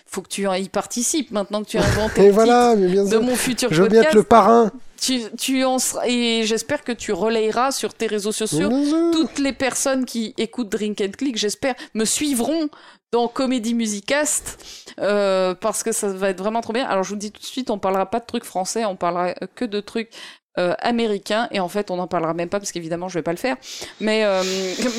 [0.07, 3.35] faut que tu y participes maintenant que tu as inventé voilà, mais bien de mon
[3.35, 4.15] futur Je veux bien podcast.
[4.15, 4.71] être le parrain.
[4.99, 6.07] Tu, tu en seras...
[6.07, 8.71] Et j'espère que tu relayeras sur tes réseaux sociaux.
[9.11, 12.67] Toutes les personnes qui écoutent Drink and Click, j'espère, me suivront
[13.11, 14.57] dans Comédie Musicast
[14.99, 16.87] euh, parce que ça va être vraiment trop bien.
[16.87, 19.35] Alors je vous dis tout de suite, on parlera pas de trucs français, on parlera
[19.53, 20.09] que de trucs
[20.57, 23.33] euh, américains et en fait on n'en parlera même pas parce qu'évidemment je vais pas
[23.33, 23.55] le faire.
[23.99, 24.41] Mais euh,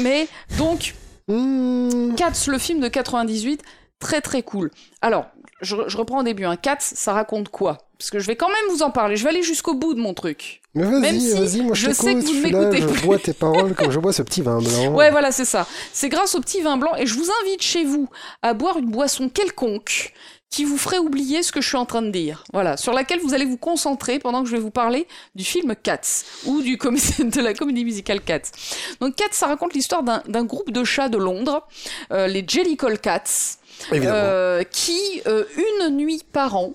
[0.00, 0.94] mais donc
[1.28, 2.15] Mmh.
[2.17, 3.62] Cats, le film de 98,
[3.99, 4.70] très très cool.
[5.01, 5.27] Alors,
[5.61, 6.44] je, je reprends au début.
[6.44, 7.78] Un Cats, ça raconte quoi?
[7.99, 9.17] Parce que je vais quand même vous en parler.
[9.17, 10.61] Je vais aller jusqu'au bout de mon truc.
[10.75, 13.33] Mais Même vas-y, si vas-y, moi je je sais que vous m'écoutez Je bois tes
[13.33, 14.93] paroles comme je bois ce petit vin blanc.
[14.94, 15.67] Ouais, voilà, c'est ça.
[15.93, 18.09] C'est grâce au petit vin blanc et je vous invite chez vous
[18.43, 20.12] à boire une boisson quelconque
[20.55, 22.44] qui vous ferait oublier ce que je suis en train de dire.
[22.52, 25.74] Voilà, sur laquelle vous allez vous concentrer pendant que je vais vous parler du film
[25.74, 26.76] Cats ou du
[27.18, 28.52] de la comédie musicale Cats.
[29.00, 31.66] Donc Cats, ça raconte l'histoire d'un d'un groupe de chats de Londres,
[32.12, 33.58] euh, les Jellicle Cats,
[33.92, 36.73] euh, qui, euh, une nuit par an,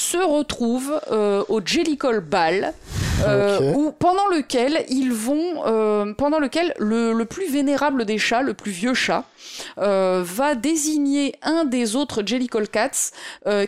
[0.00, 2.72] se retrouvent euh, au Jellicle Ball,
[3.26, 8.40] euh, où, pendant lequel ils vont, euh, pendant lequel le, le plus vénérable des chats,
[8.40, 9.24] le plus vieux chat,
[9.78, 13.10] euh, va désigner un des autres Jellicle Cats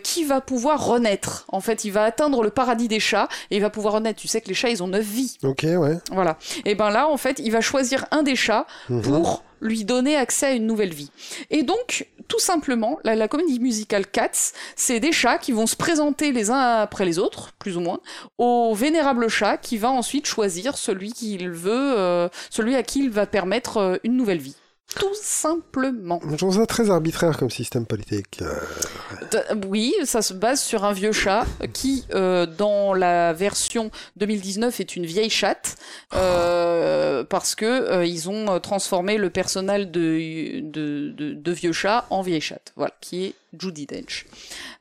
[0.02, 1.44] qui va pouvoir renaître.
[1.48, 4.18] En fait, il va atteindre le paradis des chats et il va pouvoir renaître.
[4.18, 5.36] Tu sais que les chats, ils ont neuf vies.
[5.42, 5.98] Ok, ouais.
[6.10, 6.38] Voilà.
[6.64, 9.02] Et ben là, en fait, il va choisir un des chats Mhm.
[9.02, 11.10] pour lui donner accès à une nouvelle vie.
[11.50, 15.76] Et donc, tout simplement, la, la comédie musicale Cats, c'est des chats qui vont se
[15.76, 18.00] présenter les uns après les autres, plus ou moins,
[18.38, 23.10] au vénérable chat qui va ensuite choisir celui qu'il veut, euh, celui à qui il
[23.10, 24.56] va permettre euh, une nouvelle vie.
[24.94, 26.20] Tout simplement.
[26.30, 28.40] Je trouve ça très arbitraire comme système politique.
[28.42, 34.80] Euh, Oui, ça se base sur un vieux chat qui, euh, dans la version 2019,
[34.80, 35.76] est une vieille chatte
[36.14, 42.22] euh, parce que ils ont transformé le personnel de, de, de, de vieux chat en
[42.22, 42.72] vieille chatte.
[42.76, 44.26] Voilà, qui est Judy Dench,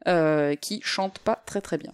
[0.07, 1.91] euh, qui chante pas très très bien.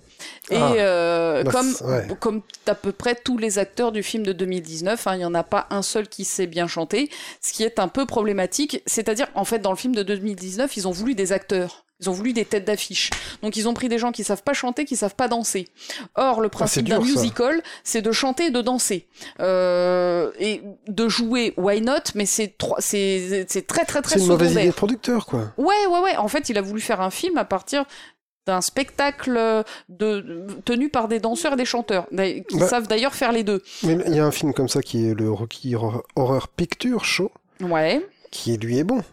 [0.49, 0.71] Et Ah.
[0.73, 2.07] euh, Bah, comme ouais.
[2.19, 5.33] comme à peu près tous les acteurs du film de 2019, hein, il n'y en
[5.35, 7.09] a pas un seul qui sait bien chanter,
[7.41, 8.81] ce qui est un peu problématique.
[8.85, 11.83] C'est-à-dire, en fait, dans le film de 2019, ils ont voulu des acteurs.
[11.99, 13.09] Ils ont voulu des têtes d'affiche.
[13.41, 15.67] Donc ils ont pris des gens qui savent pas chanter, qui savent pas danser.
[16.15, 19.07] Or, le principe Ah, d'un musical, c'est de chanter et de danser.
[19.39, 24.51] Euh, et de jouer, why not, mais c'est c'est très très très C'est une mauvaise
[24.51, 25.51] idée de producteur, quoi.
[25.57, 26.15] Ouais, ouais, ouais.
[26.17, 27.85] En fait, il a voulu faire un film à partir
[28.45, 29.33] d'un spectacle
[29.89, 32.67] de, de- tenu par des danseurs et des chanteurs, qui Bah.
[32.67, 33.61] savent d'ailleurs faire les deux.
[33.83, 37.03] Mais il y a un film comme ça qui est le Rocky Horror, Horror Picture
[37.03, 38.05] Show, Ouais.
[38.31, 39.03] qui lui est bon.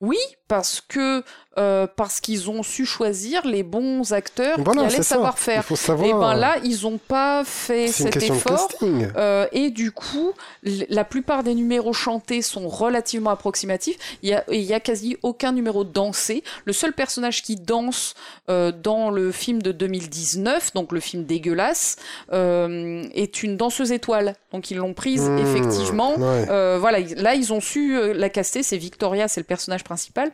[0.00, 1.24] Oui, parce que
[1.58, 5.64] euh, parce qu'ils ont su choisir les bons acteurs Voilà, qui allaient savoir faire.
[5.76, 6.08] savoir.
[6.08, 8.68] Et ben là, ils ont pas fait cet effort.
[8.82, 13.96] Euh, et du coup, la plupart des numéros chantés sont relativement approximatifs.
[14.22, 16.42] Il y a, et il y a quasi aucun numéro dansé.
[16.64, 18.14] Le seul personnage qui danse
[18.48, 21.96] euh, dans le film de 2019, donc le film dégueulasse,
[22.32, 24.34] euh, est une danseuse étoile.
[24.52, 26.16] Donc ils l'ont prise Mmh, effectivement.
[26.16, 26.46] ouais.
[26.50, 28.62] Euh, voilà, là ils ont su euh, la caster.
[28.62, 30.30] C'est Victoria, c'est le personnage principal.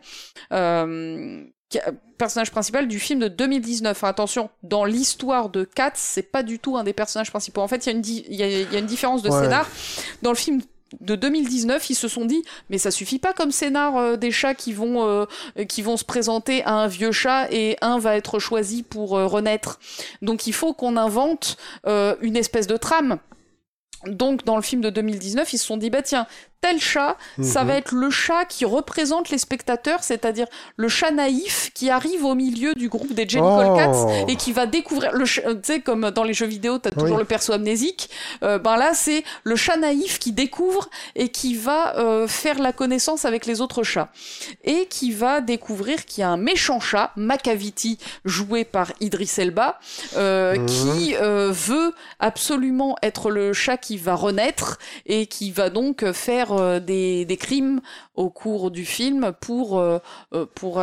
[0.53, 1.14] Euh,
[2.19, 4.05] personnage principal du film de 2019.
[4.05, 7.61] Hein, attention, dans l'histoire de Cats, c'est pas du tout un des personnages principaux.
[7.63, 9.43] En fait, il y, a y, a, il y a une différence de Ouais.
[9.43, 9.69] scénar.
[10.23, 10.61] Dans le film
[11.01, 14.55] de 2019, ils se sont dit, mais ça suffit pas comme scénar euh, des chats
[14.55, 15.25] qui vont euh,
[15.69, 19.27] qui vont se présenter à un vieux chat et un va être choisi pour euh,
[19.27, 19.81] renaître.
[20.23, 23.19] Donc il faut qu'on invente une espèce de trame.
[24.07, 26.27] Donc dans le film de 2019, ils se sont dit bah tiens,
[26.65, 27.69] tel chat, ça Mhm.
[27.69, 32.35] va être le chat qui représente les spectateurs, c'est-à-dire le chat naïf qui arrive au
[32.35, 33.77] milieu du groupe des Jellicle Oh.
[33.77, 36.91] Cats et qui va découvrir le euh, tu sais comme dans les jeux vidéo t'as
[36.91, 37.23] toujours Oui.
[37.23, 38.09] le perso amnésique
[38.43, 42.73] euh, ben là c'est le chat naïf qui découvre et qui va euh, faire la
[42.73, 44.09] connaissance avec les autres chats
[44.65, 49.79] et qui va découvrir qu'il y a un méchant chat Macavity joué par Idris Elba
[50.17, 50.67] euh, Mhm.
[50.67, 56.81] qui veut absolument être le chat qui va renaître et qui va donc faire euh,
[56.81, 57.81] des, des crimes
[58.15, 59.99] au cours du film pour euh,
[60.33, 60.83] euh, pour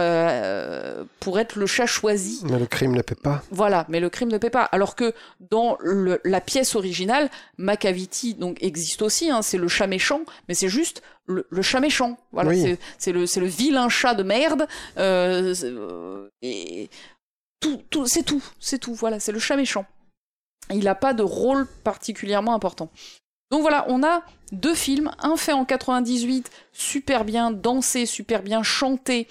[1.20, 3.42] pour être le chat choisi Mais le crime ne paie pas.
[3.52, 4.64] voilà, mais le crime ne paie pas.
[4.64, 9.30] Alors que dans le- la pièce originale, Macavity donc existe aussi.
[9.30, 12.18] Hein, c'est le chat méchant, mais c'est juste le, le chat méchant.
[12.32, 12.78] Voilà, Oui.
[12.98, 14.68] c'est- le c'est le vilain chat de merde.
[14.96, 16.90] C'est- euh, et
[17.60, 18.94] tout, tout c'est tout, c'est tout.
[18.96, 19.86] Voilà, c'est le chat méchant.
[20.72, 22.90] Il n'a pas de rôle particulièrement important.
[23.52, 28.64] Donc voilà, on a deux films, un fait en 98, super bien dansé, super bien
[28.64, 29.28] chanté,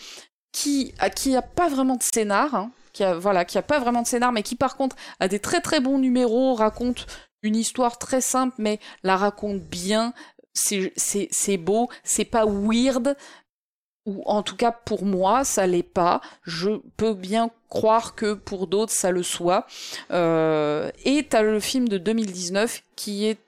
[0.53, 3.79] qui a, qui a pas vraiment de scénar, hein, qui a voilà, qui a pas
[3.79, 7.07] vraiment de scénar, mais qui par contre a des très très bons numéros, raconte
[7.43, 10.13] une histoire très simple, mais la raconte bien.
[10.53, 13.17] C'est beau, c'est pas weird,
[14.05, 16.21] ou en tout cas pour moi ça l'est pas.
[16.43, 19.67] Je peux bien croire que pour d'autres ça le soit.
[20.11, 23.39] Euh, et t'as le film de 2019 qui est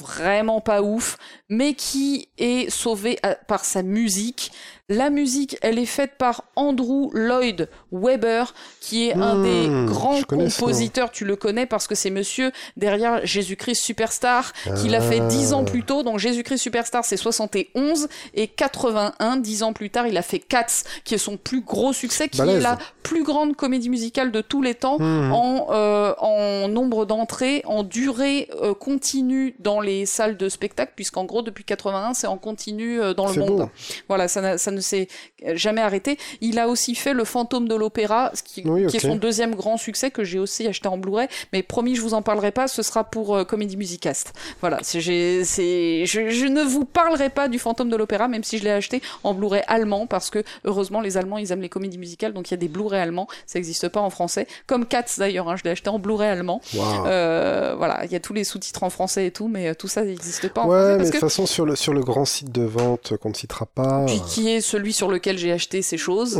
[0.00, 1.16] vraiment pas ouf,
[1.48, 4.52] mais qui est sauvé par sa musique.
[4.90, 8.44] La musique, elle est faite par Andrew Lloyd Webber,
[8.82, 10.44] qui est un Hmm, des grands ce nom.
[10.44, 11.10] compositeurs.
[11.10, 15.26] Tu le connais parce que c'est monsieur derrière Jésus-Christ Superstar, qui l'a fait Ah.
[15.28, 16.02] dix ans plus tôt.
[16.02, 19.38] Donc Jésus-Christ Superstar, c'est 71 et 81.
[19.38, 20.66] Dix ans plus tard, il a fait Cats,
[21.04, 22.56] qui est son plus gros succès, qui Balèze.
[22.56, 27.62] est la plus grande comédie musicale de tous les temps en, euh, en nombre d'entrées,
[27.64, 32.36] en durée euh, continue dans les salles de spectacle, puisqu'en gros, depuis 81, c'est en
[32.36, 33.58] continu euh, dans le monde.
[33.62, 33.70] beau.
[34.08, 35.08] Voilà, ça, n'a- ça ne s'est
[35.54, 36.18] jamais arrêté.
[36.40, 39.76] Il a aussi fait Le Fantôme de l'Opéra, qui, Oui, qui est son deuxième grand
[39.76, 42.82] succès, que j'ai aussi acheté en Blu-ray, mais promis, je vous en parlerai pas, ce
[42.82, 44.32] sera pour euh, Comédie Musicast.
[44.60, 44.98] Voilà, je,
[45.44, 49.34] je ne vous parlerai pas du Fantôme de l'Opéra, même si je l'ai acheté en
[49.34, 52.54] Blu-ray allemand, parce que heureusement, les Allemands, ils aiment les comédies musicales, donc il y
[52.54, 54.46] a des Blu-ray allemands, ça n'existe pas en français.
[54.66, 56.60] Comme Cats d'ailleurs, hein, je l'ai acheté en Blu-ray allemand.
[56.74, 59.88] Euh, voilà, il y a tous les sous-titres en français et tout, mais euh, tout
[59.88, 62.24] ça n'existe pas en ouais, français mais de toute façon, sur le, sur le grand
[62.24, 65.82] site de vente qu'on ne citera pas, puis qui est celui sur lequel j'ai acheté
[65.82, 66.34] ces choses.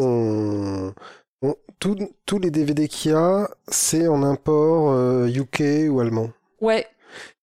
[1.78, 6.30] tout- tous les DVD qu'il y a, c'est en import euh, UK ou allemand.
[6.60, 6.86] Ouais,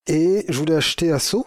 [0.07, 1.45] Et je voulais acheter Asso.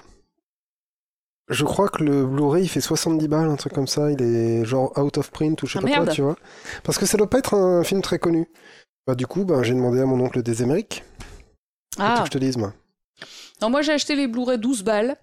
[1.48, 4.10] Je crois que le Blu-ray il fait 70 balles, un truc comme ça.
[4.12, 6.36] Il est genre out of print ou je sais Ah, pas quoi, tu vois.
[6.84, 8.48] Parce que ça doit pas être un film très connu.
[9.06, 11.02] Bah, du coup, bah, j'ai demandé à mon oncle des Amériques.
[11.98, 12.72] Ah, que je te dise, moi
[13.62, 15.16] non, moi j'ai acheté les Blu-ray 12 balles.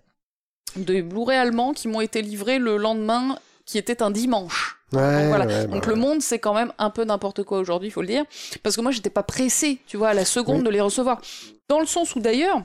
[0.75, 3.38] des Blu-ray allemands qui m'ont été livrés le lendemain,
[3.72, 4.77] qui était un dimanche.
[4.91, 5.45] Ouais, Donc voilà.
[5.45, 5.90] ouais, bah Donc ouais.
[5.93, 8.25] le monde, c'est quand même un peu n'importe quoi aujourd'hui, il faut le dire.
[8.64, 10.64] Parce que moi, j'étais pas pressée, tu vois, à la seconde Oui.
[10.66, 11.22] de les recevoir.
[11.69, 12.61] Dans le sens où d'ailleurs,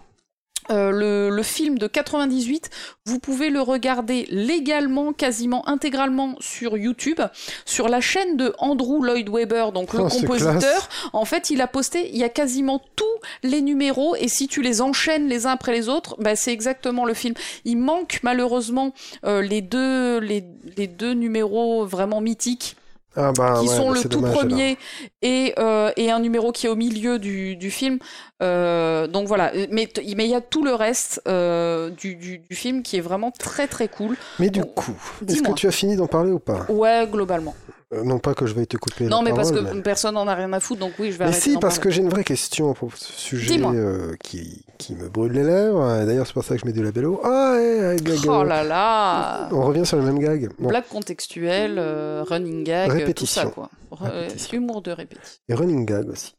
[0.71, 2.71] euh, le, le film de 98,
[3.07, 7.21] vous pouvez le regarder légalement, quasiment intégralement sur YouTube,
[7.65, 10.59] sur la chaîne de Andrew Lloyd Webber, donc le Oh, compositeur.
[10.61, 10.89] classe.
[11.13, 13.05] En fait, il a posté, il y a quasiment tous
[13.43, 17.05] les numéros, et si tu les enchaînes les uns après les autres, bah, c'est exactement
[17.05, 17.35] le film.
[17.65, 18.93] Il manque malheureusement
[19.25, 20.45] euh, les deux les,
[20.77, 22.77] les deux numéros vraiment mythiques
[23.17, 24.77] Ah bah, qui ouais, sont bah, le tout dommage, premier
[25.23, 27.99] et, euh, et un numéro qui est au milieu du, du film.
[28.43, 32.39] Euh, donc voilà, mais t- mais il y a tout le reste euh, du, du,
[32.39, 34.17] du film qui est vraiment très très cool.
[34.39, 34.93] Mais du coup,
[35.27, 36.67] est-ce que tu as fini d'en parler ou pas?
[36.69, 37.55] Ouais, globalement.
[37.95, 40.15] Euh, Non pas que je vais te couper non, la mais parce que mais- personne
[40.17, 41.81] n'en a rien à foutre, donc oui, je vais Mais si, parce parler.
[41.83, 45.81] que j'ai une vraie question pour ce sujet euh, qui, qui me brûle les lèvres.
[45.83, 47.21] Euh, D'ailleurs, c'est pour ça que je mets du labello.
[47.23, 50.51] Ah, ouais, gag, Oh là là On revient sur le même gag.
[50.59, 50.69] Bon.
[50.69, 53.43] Blague contextuelle, euh, running gag, euh, tout Répétition.
[53.43, 53.71] ça quoi.
[53.93, 54.57] Re- Répétition.
[54.59, 55.39] humour de répétition.
[55.49, 56.35] Et running gag aussi.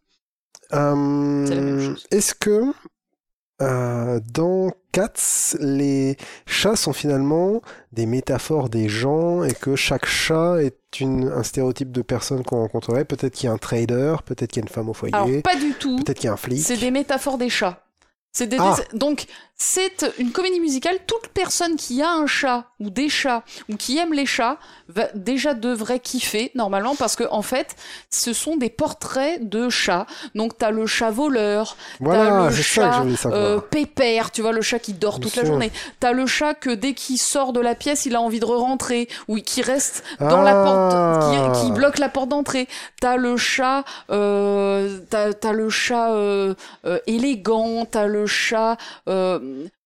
[0.70, 2.06] C'est la même chose.
[2.12, 2.74] Est-ce que
[3.62, 7.62] euh, dans Cats, les chats sont finalement
[7.92, 12.58] des métaphores des gens et que chaque chat est une, un stéréotype de personne qu'on
[12.62, 15.14] rencontrerait Peut-être qu'il y a un trader, peut-être qu'il y a une femme au foyer,
[15.16, 15.98] Alors pas du tout.
[15.98, 16.60] peut-être qu'il y a un flic.
[16.62, 17.84] C'est des métaphores des chats.
[18.32, 18.76] C'est des- Ah.
[18.92, 19.26] des- donc
[19.60, 20.98] c'est une comédie musicale.
[21.08, 25.08] Toute personne qui a un chat ou des chats ou qui aime les chats va,
[25.16, 27.76] déjà devrait kiffer normalement parce que en fait
[28.12, 30.06] ce sont des portraits de chats.
[30.36, 34.62] Donc t'as le chat voleur, Voilà, le que je chat, euh, pépère, tu vois le
[34.62, 35.72] chat qui dort toute la journée.
[36.00, 39.10] T'as le chat que dès qu'il sort de la pièce il a envie de rentrer
[39.28, 41.74] ou qui reste dans la porte, qui, qui Ah.
[41.74, 42.68] bloque la porte d'entrée.
[43.02, 46.54] T'as le chat, euh, t'as, t'as le chat euh,
[46.86, 48.78] euh, élégant, t'as le chat.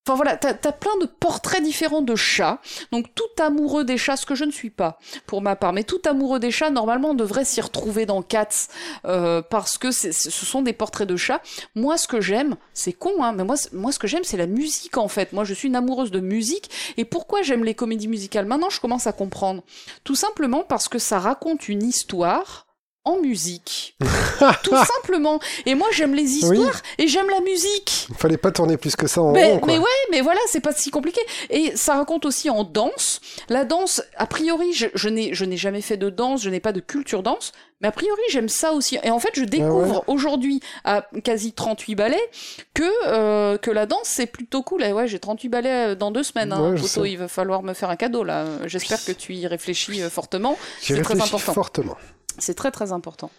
[0.07, 2.59] Enfin voilà, t'as, plein de portraits différents de chats.
[2.91, 5.83] Donc tout amoureux des chats, ce que je ne suis pas pour ma part, mais
[5.83, 8.67] tout amoureux des chats, normalement, on devrait s'y retrouver dans Cats
[9.05, 11.41] euh, parce que ce sont des portraits de chats.
[11.75, 14.47] Moi, ce que j'aime, c'est con, hein, mais moi, moi, ce que j'aime, c'est la
[14.47, 15.33] musique en fait.
[15.33, 16.71] Moi, je suis une amoureuse de musique.
[16.97, 18.45] Et pourquoi j'aime les comédies musicales?
[18.45, 19.63] Maintenant, je commence à comprendre.
[20.03, 22.65] Tout simplement parce que ça raconte une histoire
[23.03, 23.95] en musique.
[24.63, 25.39] Tout simplement.
[25.65, 28.07] Et moi, j'aime les histoires et j'aime la musique.
[28.09, 29.67] Il fallait pas tourner plus que ça en Mais, rond, quoi.
[29.67, 31.21] mais ouais, mais voilà, c'est pas si compliqué.
[31.49, 33.19] Et ça raconte aussi en danse.
[33.49, 36.59] La danse, a priori, je, je n'ai, je n'ai jamais fait de danse, je n'ai
[36.59, 38.99] pas de culture danse, mais a priori, j'aime ça aussi.
[39.03, 42.29] Et en fait, je découvre aujourd'hui, à quasi 38 ballets,
[42.75, 44.83] que, euh, que la danse, c'est plutôt cool.
[44.83, 46.53] Et ouais, j'ai 38 ballets euh, dans deux semaines.
[46.53, 48.45] Hein, Ouais, Poto, il va falloir me faire un cadeau, là.
[48.67, 50.57] J'espère que tu y réfléchis euh, fortement.
[50.79, 51.53] C'est très important.
[51.53, 51.97] fortement.
[52.37, 53.31] C'est très très important.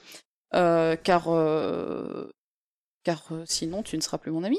[0.55, 2.31] Euh, car euh,
[3.05, 4.59] car euh, sinon tu ne seras plus mon ami.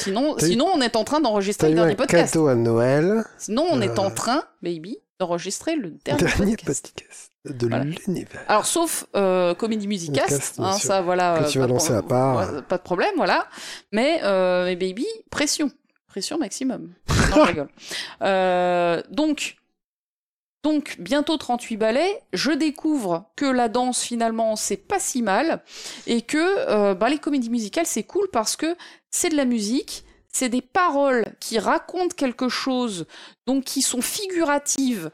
[0.00, 2.32] Sinon, sinon on est en train d'enregistrer le dernier podcast.
[2.32, 6.92] cadeau à Noël, Sinon on est en train, baby, d'enregistrer le dernier, dernier podcast.
[6.94, 7.84] podcast de Voilà.
[7.84, 8.42] l'univers.
[8.48, 10.24] Alors sauf euh, comédie bien
[10.58, 11.42] hein, ça voilà.
[11.44, 12.54] Que tu vas lancer à part.
[12.54, 13.46] ouais, pas de problème, voilà.
[13.92, 15.70] Mais euh, baby, pression,
[16.08, 16.92] pression maximum.
[17.30, 17.68] Non, je rigole.
[18.22, 19.56] Euh, donc
[20.64, 25.62] donc, bientôt 38 ballets, je découvre que la danse, finalement, c'est pas si mal,
[26.08, 28.74] et que euh, bah, les comédies musicales, c'est cool parce que
[29.10, 33.06] c'est de la musique, c'est des paroles qui racontent quelque chose,
[33.46, 35.10] donc qui sont figuratives.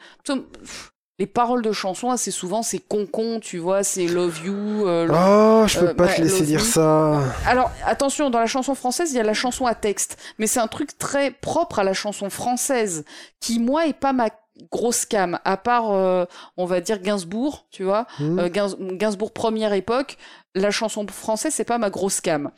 [1.19, 4.87] Les paroles de chansons, assez souvent, c'est con-con, tu vois, c'est love you.
[4.87, 6.65] euh, Oh, je peux Euh, pas bah, te laisser dire Me.
[6.65, 7.21] ça.
[7.47, 10.61] alors, attention, dans la chanson française, il y a la chanson à texte, mais c'est
[10.61, 13.05] un truc très propre à la chanson française,
[13.39, 14.31] qui, moi, est pas ma
[14.71, 16.25] grosse cam, à part, euh,
[16.57, 18.39] on va dire, Gainsbourg, tu vois, Hmm.
[18.39, 20.17] euh, Gains- Gainsbourg première époque,
[20.55, 22.51] la chanson française, c'est pas ma grosse cam.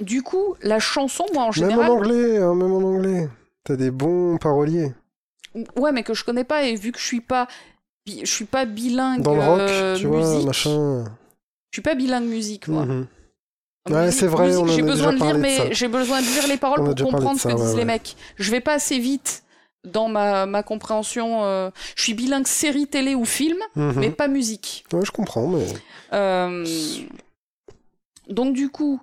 [0.00, 1.90] Du coup, la chanson, moi, en même général...
[1.90, 3.28] en anglais, hein, même en anglais.
[3.64, 4.92] T'as des bons paroliers.
[5.76, 7.48] Ouais, mais que je connais pas, et vu que je suis pas...
[8.06, 11.04] Je suis pas bilingue Dans le rock, euh, tu vois, machin.
[11.70, 12.86] je suis pas bilingue musique, moi.
[13.86, 16.80] En Ouais, c'est vrai, j'ai besoin de lire mes, j'ai besoin de lire les paroles
[16.80, 18.16] On pour comprendre ce que ouais, disent les mecs.
[18.36, 19.42] Je vais pas assez vite
[19.84, 21.44] dans ma, ma compréhension.
[21.44, 23.94] euh, je suis bilingue série télé ou film, Mhm.
[24.00, 24.84] mais pas musique.
[24.92, 25.66] Ouais, je comprends, mais.
[26.12, 26.64] Euh,
[28.28, 29.00] donc du coup,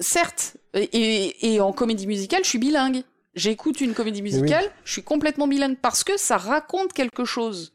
[0.00, 3.02] certes, et, et- et en comédie musicale, je suis bilingue.
[3.34, 7.72] J'écoute une comédie musicale, je suis complètement bilingue parce que ça raconte quelque chose.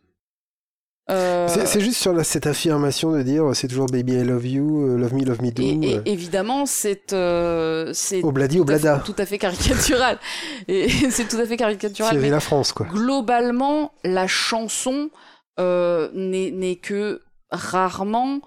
[1.12, 4.46] Euh, C'est c'est juste sur la- cette affirmation de dire c'est toujours baby I love
[4.48, 5.62] you, euh, love me, love me do.
[5.62, 9.04] et, et euh, évidemment, c'est euh, c'est Obladi, tout oblada.
[9.06, 10.18] tout à fait caricatural.
[10.68, 12.18] et c'est tout à fait caricatural.
[12.20, 12.88] Mais la France, quoi.
[12.88, 15.12] globalement, la chanson
[15.60, 18.40] euh, n'est que rarement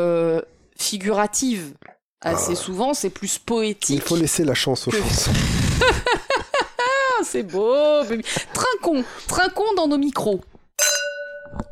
[0.00, 0.40] euh,
[0.76, 1.74] figurative.
[2.22, 2.56] Assez Ah.
[2.56, 3.88] souvent, c'est plus poétique.
[3.96, 5.30] Il faut laisser la chance aux que- chansons.
[7.22, 7.72] C'est beau.
[8.08, 8.24] baby.
[8.52, 10.40] Trinquons, trinquons dans nos micros.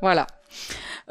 [0.03, 0.27] Voilà.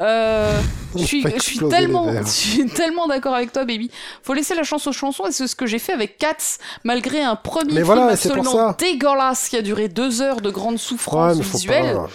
[0.00, 0.60] Euh,
[0.96, 3.90] je suis, je tellement, je suis tellement d'accord avec toi, baby.
[4.22, 6.36] Faut laisser la chance aux chansons et c'est ce que j'ai fait avec Cats,
[6.84, 10.74] malgré un premier Mais film voilà, absolument dégueulasse qui a duré deux heures de grande
[10.74, 12.08] Ouais, souffrance mais visuelle pas.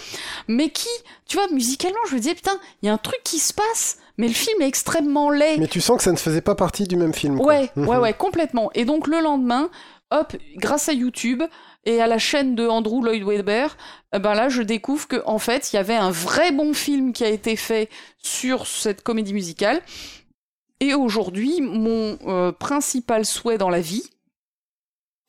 [0.47, 0.87] mais qui,
[1.27, 3.97] tu vois, musicalement, je me disais, putain, il y a un truc qui se passe,
[4.17, 5.57] mais le film est extrêmement laid.
[5.59, 7.37] Mais tu sens que ça ne faisait pas partie du même film.
[7.37, 7.47] quoi.
[7.47, 7.87] ouais, Mhm.
[7.89, 8.69] ouais, ouais, complètement.
[8.75, 9.69] Et donc, le lendemain,
[10.09, 11.43] hop, grâce à YouTube
[11.85, 13.67] et à la chaîne de Andrew Lloyd Webber,
[14.15, 17.13] eh ben là, je découvre que en fait, il y avait un vrai bon film
[17.13, 17.89] qui a été fait
[18.21, 19.81] sur cette comédie musicale.
[20.79, 24.03] Et aujourd'hui, mon euh, principal souhait dans la vie,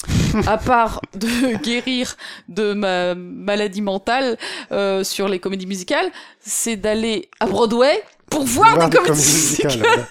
[0.47, 2.17] à part de guérir
[2.49, 4.37] de ma maladie mentale
[4.73, 6.11] euh, sur les comédies musicales,
[6.41, 10.07] c'est d'aller à Broadway pour voir, Voir des comédies comédies musicales.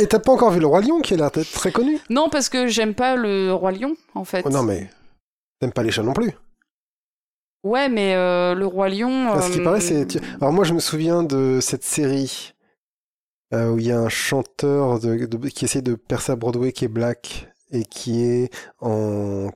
[0.00, 1.98] Et t'as pas encore vu Le Roi Lion, qui l'air d'être très connu?
[2.08, 4.42] Non, parce que j'aime pas le Roi Lion, en fait.
[4.46, 4.88] Oh, Non, mais
[5.58, 6.32] t'aimes pas les chats non plus.
[7.64, 9.32] Ouais, mais euh, le Roi Lion.
[9.32, 10.06] À ce qui euh, paraît, c'est.
[10.06, 12.54] tu- Alors moi, je me souviens de cette série
[13.52, 16.72] euh, où il y a un chanteur de, de- qui essaie de percer à Broadway
[16.72, 19.48] qui est black et qui est en,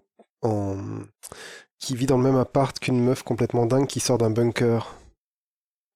[0.43, 0.77] en
[1.79, 4.95] qui vit dans le même appart qu'une meuf complètement dingue qui sort d'un bunker.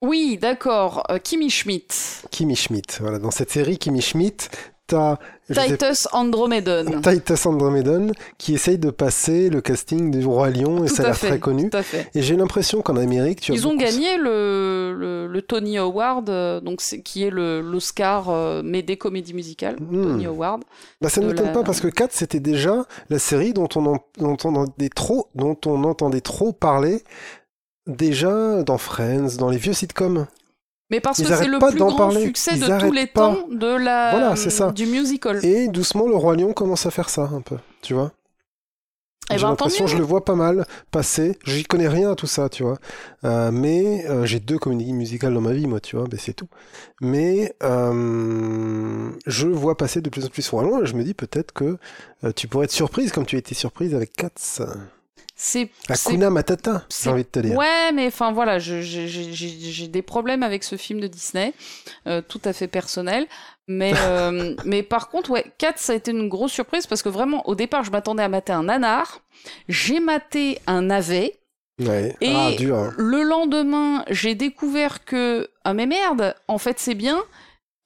[0.02, 1.02] Oui, d'accord.
[1.10, 2.22] euh, Kimi Schmidt.
[2.30, 2.98] Kimmy Schmidt.
[3.00, 4.48] Voilà, dans cette série Kimmy Schmidt,
[4.86, 5.18] t'as
[5.52, 7.00] Titus Andromedon.
[7.02, 11.06] Titus Andromedon qui essaye de passer le casting du Roi Lion et Tout ça a
[11.06, 11.70] à l'air fait, très connu.
[11.70, 12.10] Tout à fait.
[12.14, 16.28] Et j'ai l'impression qu'en Amérique, tu as Ils ont gagné le, le, le Tony Award,
[16.30, 19.76] euh, donc qui est l'Oscar, euh, mais des comédies musicales.
[19.80, 20.02] Hmm.
[20.02, 20.64] Tony Award.
[21.00, 23.86] Bah, ça ne m'étonne la- pas parce que 4 c'était déjà la série dont on,
[23.86, 27.02] en- dont on entendait trop, dont on entendait trop parler
[27.86, 30.26] déjà dans Friends, dans les vieux sitcoms.
[30.90, 32.24] Mais parce Ils que c'est le plus grand parler.
[32.24, 33.34] succès Ils de tous les pas.
[33.34, 34.70] temps de la, Voilà, c'est ça.
[34.70, 35.44] du musical.
[35.44, 38.12] Et doucement, le Roi Lion commence à faire ça un peu, tu vois.
[39.28, 41.36] Eh j'ai ben, l'impression, je le vois pas mal passer.
[41.44, 42.78] J'y connais rien à tout ça, tu vois.
[43.24, 46.32] Euh, mais euh, j'ai deux comédies musicales dans ma vie, moi, tu vois, ben, c'est
[46.34, 46.46] tout.
[47.00, 51.14] Mais euh, je vois passer de plus en plus Roi Lion et je me dis
[51.14, 51.76] peut-être que
[52.36, 54.62] tu pourrais être surprise comme tu as été surprise avec Katz.
[55.38, 57.56] C'est Hakuna Matata, j'ai envie de te dire.
[57.58, 61.52] Ouais, mais enfin voilà, j'ai des problèmes avec ce film de Disney,
[62.06, 63.26] euh, tout à fait personnel.
[63.68, 67.08] Mais, euh, mais par contre, ouais, 4, ça a été une grosse surprise parce que
[67.10, 69.20] vraiment, au départ, je m'attendais à mater un nanar.
[69.68, 71.38] J'ai maté un navet.
[71.80, 72.16] Ouais.
[72.22, 72.76] Et Ah, dur.
[72.78, 72.94] hein.
[72.96, 77.22] le lendemain, j'ai découvert que, ah mais merde, en fait, c'est bien.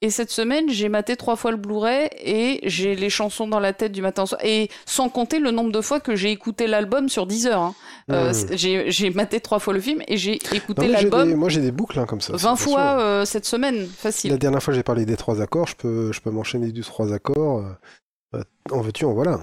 [0.03, 3.71] Et cette semaine, j'ai maté trois fois le Blu-ray et j'ai les chansons dans la
[3.71, 4.41] tête du matin au soir.
[4.43, 7.61] Et sans compter le nombre de fois que j'ai écouté l'album sur 10 heures.
[7.61, 7.75] hein.
[8.09, 8.55] Euh, Hmm.
[8.87, 12.05] j'ai maté trois fois le film et j'ai écouté l'album moi, j'ai des boucles hein,
[12.07, 12.33] comme ça.
[12.35, 14.31] 20 c'est fois euh, cette semaine, facile.
[14.31, 15.67] La dernière fois, j'ai parlé des trois accords.
[15.67, 17.63] Je peux, je peux m'enchaîner du trois accords.
[18.33, 19.39] euh, en veux-tu, en voilà.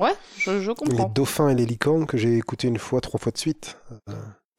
[0.00, 1.08] Ouais, je, je Les comprends.
[1.14, 3.76] dauphins et les licornes que j'ai écouté une fois, trois fois de suite.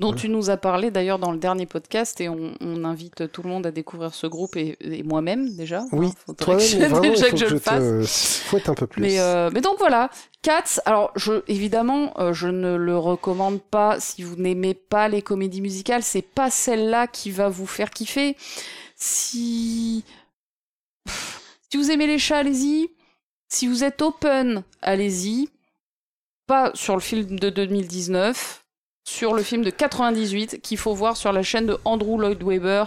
[0.02, 0.22] Dont voilà.
[0.22, 3.50] tu nous as parlé d'ailleurs dans le dernier podcast et on, on invite tout le
[3.50, 5.84] monde à découvrir ce groupe et, et moi-même déjà.
[5.92, 7.60] Oui, faudrait Toi, que mais je- vraiment, il déjà faut que je que je le
[7.60, 8.44] fasse.
[8.44, 9.02] te fouette un peu plus.
[9.04, 10.10] Mais, euh, mais donc voilà,
[10.42, 15.22] Cats, alors je, évidemment, euh, je ne le recommande pas si vous n'aimez pas les
[15.22, 18.36] comédies musicales, c'est pas celle-là qui va vous faire kiffer.
[18.96, 20.04] Si...
[21.70, 22.90] Si vous aimez les chats, allez-y.
[23.50, 25.50] Si vous êtes open, allez-y.
[26.48, 28.61] Pas sur le film de 2019,
[29.12, 32.86] sur le film de 98 qu'il faut voir sur la chaîne de Andrew Lloyd Webber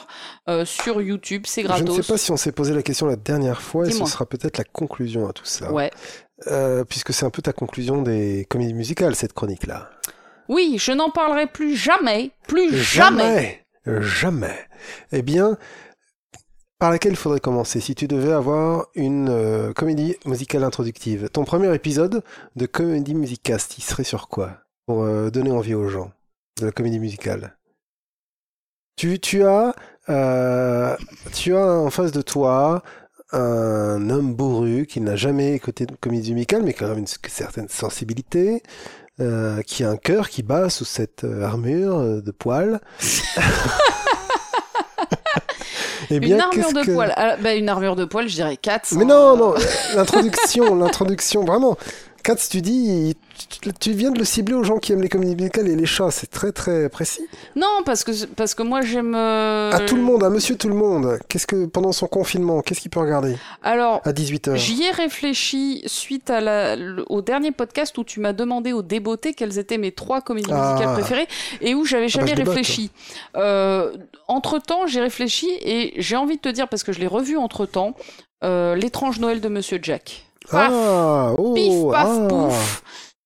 [0.48, 1.96] euh, sur YouTube, c'est je gratos.
[1.96, 4.24] ne sais pas si on s'est posé la question la dernière fois et ce sera
[4.26, 5.70] peut-être la conclusion à tout ça.
[5.70, 5.90] Ouais.
[6.48, 9.90] Euh, puisque c'est un peu ta conclusion des comédies musicales, cette chronique-là.
[10.48, 13.64] Oui, je n'en parlerai plus jamais, plus jamais.
[13.86, 14.00] Jamais.
[14.00, 14.58] Jamais.
[15.12, 15.58] Eh bien,
[16.78, 21.28] par laquelle il faudrait commencer si tu devais avoir une euh, comédie musicale introductive?
[21.30, 22.22] Ton premier épisode
[22.56, 24.63] de comédie musicast, il serait sur quoi?
[24.86, 26.10] Pour euh, donner envie aux gens
[26.60, 27.56] de la comédie musicale.
[28.96, 29.74] Tu, tu as,
[30.08, 30.96] euh,
[31.32, 32.82] tu as en face de toi
[33.32, 37.00] un homme bourru qui n'a jamais écouté de comédie musicale, mais qui a quand même
[37.00, 38.62] une certaine sensibilité,
[39.20, 42.80] euh, qui a un cœur qui bat sous cette armure de poils.
[46.10, 47.12] Eh Une armure de que- poil.
[47.16, 48.94] Ah, bah, une armure de poil, je dirais 4.
[48.96, 49.54] Mais non, non,
[49.96, 51.78] l'introduction, l'introduction, vraiment.
[52.22, 53.16] Katz, tu dis,
[53.60, 55.86] tu, tu viens de le cibler aux gens qui aiment les comédies musicales et les
[55.86, 57.26] chats, c'est très très précis.
[57.56, 59.14] Non, parce que, parce que moi j'aime.
[59.14, 62.60] euh, À tout le monde, à monsieur tout le monde, qu'est-ce que, pendant son confinement,
[62.62, 64.56] qu'est-ce qu'il peut regarder Alors, À 18h.
[64.56, 68.82] j'y ai réfléchi suite à la, le- au dernier podcast où tu m'as demandé au
[68.82, 70.72] débeauté quelles étaient mes trois comédies Ah.
[70.72, 71.28] musicales préférées
[71.60, 72.90] et où j'avais Ah bah, jamais réfléchi.
[73.36, 73.96] Euh,
[74.28, 77.36] entre temps, j'ai réfléchi et j'ai envie de te dire, parce que je l'ai revu
[77.36, 77.94] entre temps,
[78.42, 80.26] L'étrange Noël de Monsieur Jack.
[80.50, 82.26] Paf, Ah, oh, Pif, paf, ah.
[82.28, 82.82] pouf.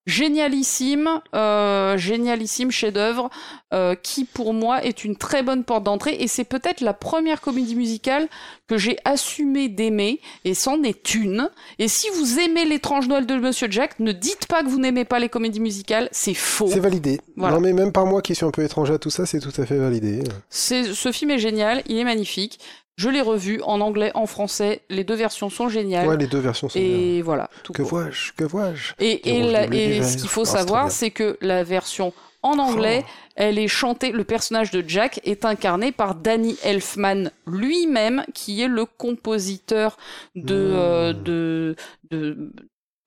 [0.08, 3.30] Génialissime, euh, génialissime chef-d'œuvre,
[3.74, 7.42] euh, qui pour moi est une très bonne porte d'entrée et c'est peut-être la première
[7.42, 8.28] comédie musicale
[8.66, 11.50] que j'ai assumé d'aimer et c'en est une.
[11.78, 15.04] Et si vous aimez l'étrange Noël de Monsieur Jack, ne dites pas que vous n'aimez
[15.04, 16.68] pas les comédies musicales, c'est faux.
[16.68, 17.20] C'est validé.
[17.36, 17.56] Voilà.
[17.56, 19.60] Non mais même par moi qui suis un peu étranger à tout ça, c'est tout
[19.60, 20.22] à fait validé.
[20.48, 22.58] C'est, ce film est génial, il est magnifique.
[22.98, 24.82] Je l'ai revu en anglais, en français.
[24.90, 26.06] Les deux versions sont géniales.
[26.08, 26.88] Ouais, les deux versions sont bien.
[26.88, 27.48] et voilà.
[27.62, 28.92] Tout Que vois-je Que vois-je?
[28.98, 29.20] Et,
[29.50, 29.66] la-
[30.02, 32.12] ce qu'il faut Ah, savoir, c'est que la version
[32.42, 33.10] en anglais, Oh.
[33.36, 38.68] elle est chantée, le personnage de Jack est incarné par Danny Elfman lui-même, qui est
[38.68, 39.96] le compositeur
[40.34, 40.74] de, Hmm.
[40.76, 41.76] euh, de,
[42.10, 42.52] de,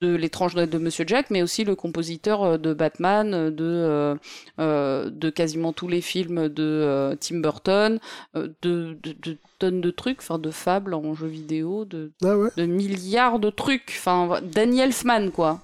[0.02, 4.18] de l'étrange Noël de Monsieur Jack, mais aussi le compositeur euh, de Batman, euh, de,
[4.60, 8.00] euh, de quasiment tous les films de euh, Tim Burton,
[8.36, 12.50] de, de, de tonnes de trucs, enfin de fables en jeux vidéo, de, Ah ouais
[12.58, 13.94] de milliards de trucs.
[13.98, 15.62] Enfin, Danny Elfman, quoi.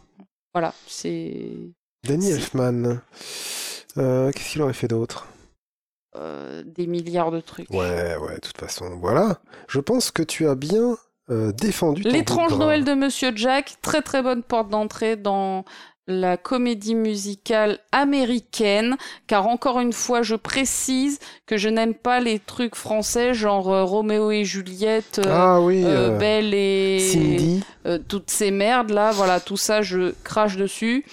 [0.53, 1.43] Voilà, c'est
[2.07, 3.01] Danny Elfman.
[3.98, 5.27] Euh, Qu'est-ce qu'il aurait fait d'autre?
[6.66, 7.69] Des milliards de trucs.
[7.69, 9.40] Ouais, ouais, de toute façon, voilà.
[9.67, 10.98] Je pense que tu as bien
[11.30, 15.65] euh, défendu L'étrange Noël de Monsieur Jack, très très bonne porte d'entrée dans
[16.09, 18.95] la comédie musicale américaine,
[19.27, 23.83] car encore une fois, je précise que je n'aime pas les trucs français, genre euh,
[23.83, 27.61] Roméo et Juliette, euh, Ah oui, euh, Belle et Cindy.
[28.07, 31.03] toutes ces merdes là, voilà, tout ça, je crache dessus.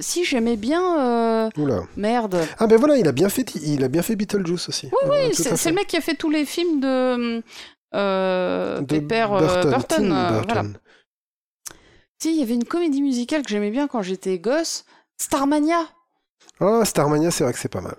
[0.00, 1.82] Si j'aimais bien, Oula.
[1.96, 4.86] merde, Ah ben voilà, il a bien fait, il a bien fait Beetlejuice aussi.
[4.92, 7.42] Oui, Oui, c'est c'est le mec qui a fait tous les films de,
[7.94, 10.12] euh, des pères euh, Burton.
[10.12, 10.64] euh, voilà.
[12.20, 14.84] Si, il y avait une comédie musicale que j'aimais bien quand j'étais gosse,
[15.20, 15.80] Starmania.
[16.60, 17.96] Ah, Starmania, c'est vrai que c'est pas mal.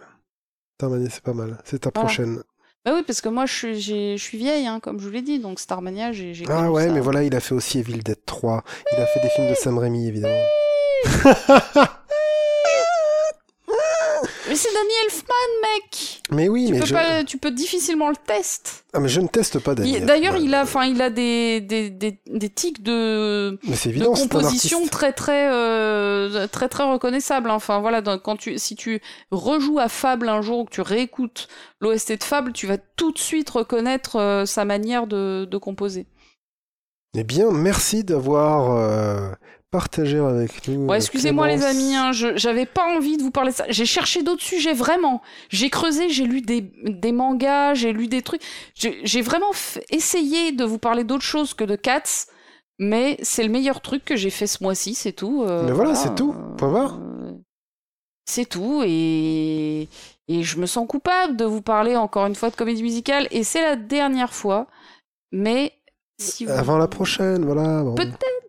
[0.80, 1.57] Starmania, c'est pas mal.
[1.65, 2.07] C'est ta Voilà.
[2.07, 2.41] prochaine.
[2.85, 5.11] Bah oui, parce que moi je suis, j'ai- je suis vieille, hein, comme je vous
[5.11, 6.93] l'ai dit, donc Starmania, j'ai Ah ouais, ça.
[6.93, 8.63] mais voilà, il a fait aussi Evil Dead 3.
[8.91, 10.43] Il a fait des films de Sam Raimi, évidemment.
[14.53, 15.33] Mais c'est Danny Elfman,
[15.64, 16.93] mec Mais oui, tu mais peux, je...
[16.93, 18.85] pas, tu peux difficilement le test.
[18.93, 21.59] Ah, mais je ne teste pas Danny Il- D'ailleurs, il a, enfin, il a des,
[21.59, 27.49] des, des, des tics de, Mais de évident, composition très très euh, très très reconnaissable.
[27.49, 29.01] Enfin voilà, donc, quand tu si tu
[29.32, 31.48] rejoues à Fable un jour ou que tu réécoutes
[31.80, 36.06] l'OST de Fable, tu vas tout de suite reconnaître euh, sa manière de, de composer.
[37.17, 39.32] Eh bien, merci d'avoir euh,
[39.74, 40.90] partagé avec nous.
[40.90, 43.66] Euh, excusez-moi les amis, hein, je j'avais pas envie de vous parler de ça.
[43.69, 45.22] J'ai cherché d'autres sujets vraiment.
[45.50, 48.42] J'ai creusé, j'ai lu des, des mangas, j'ai lu des trucs.
[48.76, 49.52] J'ai vraiment
[49.90, 52.27] essayé de vous parler d'autre chose que de Cats.
[52.80, 55.43] Mais c'est le meilleur truc que j'ai fait ce mois-ci, c'est tout.
[55.43, 56.34] euh, Mais voilà, c'est tout.
[56.58, 56.98] Point barre.
[57.00, 57.32] euh,
[58.26, 59.88] C'est tout, et...
[60.27, 63.43] et je me sens coupable de vous parler encore une fois de comédie musicale, et
[63.43, 64.66] c'est la dernière fois.
[65.32, 65.74] Mais
[66.19, 66.52] si vous...
[66.52, 67.84] Avant la prochaine, voilà.
[67.84, 67.93] bon.
[67.93, 68.42] Peut-être,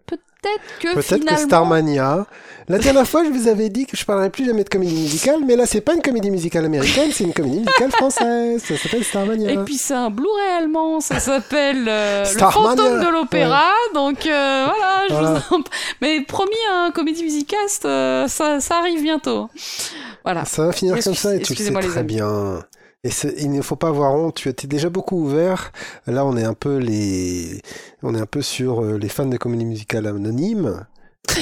[0.44, 1.36] peut-être que Peut-être finalement...
[1.38, 2.26] que Starmania.
[2.66, 5.40] La dernière fois, je vous avais dit que je parlerais plus jamais de comédie musicale,
[5.46, 8.62] mais là, c'est pas une comédie musicale américaine, c'est une comédie musicale française.
[8.66, 9.50] Ça s'appelle Starmania.
[9.50, 13.64] Et puis c'est un Blu-ray allemand, ça s'appelle euh, Le fantôme de l'opéra.
[13.92, 15.42] Donc euh, voilà, je Voilà.
[15.50, 15.60] vous en...
[16.00, 19.50] Mais promis, un comédie musicast, euh, ça, ça arrive bientôt.
[20.24, 20.46] Voilà.
[20.46, 22.60] Ça va finir Excuse- comme ça et tu le sais très bien.
[23.04, 25.72] Et il ne faut pas avoir honte, tu étais déjà beaucoup ouvert.
[26.06, 27.60] Là, on est un peu les,
[28.02, 30.86] on est un peu sur euh, les fans de comédie musicale anonyme.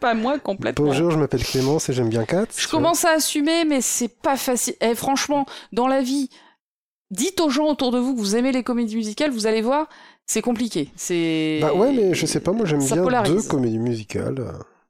[0.00, 0.86] Pas moi complètement.
[0.86, 2.46] Bonjour, je m'appelle Clémence et j'aime bien Kat.
[2.56, 4.74] Je commence à assumer, mais c'est pas facile.
[4.80, 6.30] Et franchement, dans la vie,
[7.10, 9.88] dites aux gens autour de vous que vous aimez les comédies musicales, vous allez voir,
[10.26, 10.90] c'est compliqué.
[10.96, 11.58] C'est.
[11.60, 13.32] Bah ouais, mais je sais pas, moi j'aime bien polarise.
[13.32, 14.44] deux comédies musicales.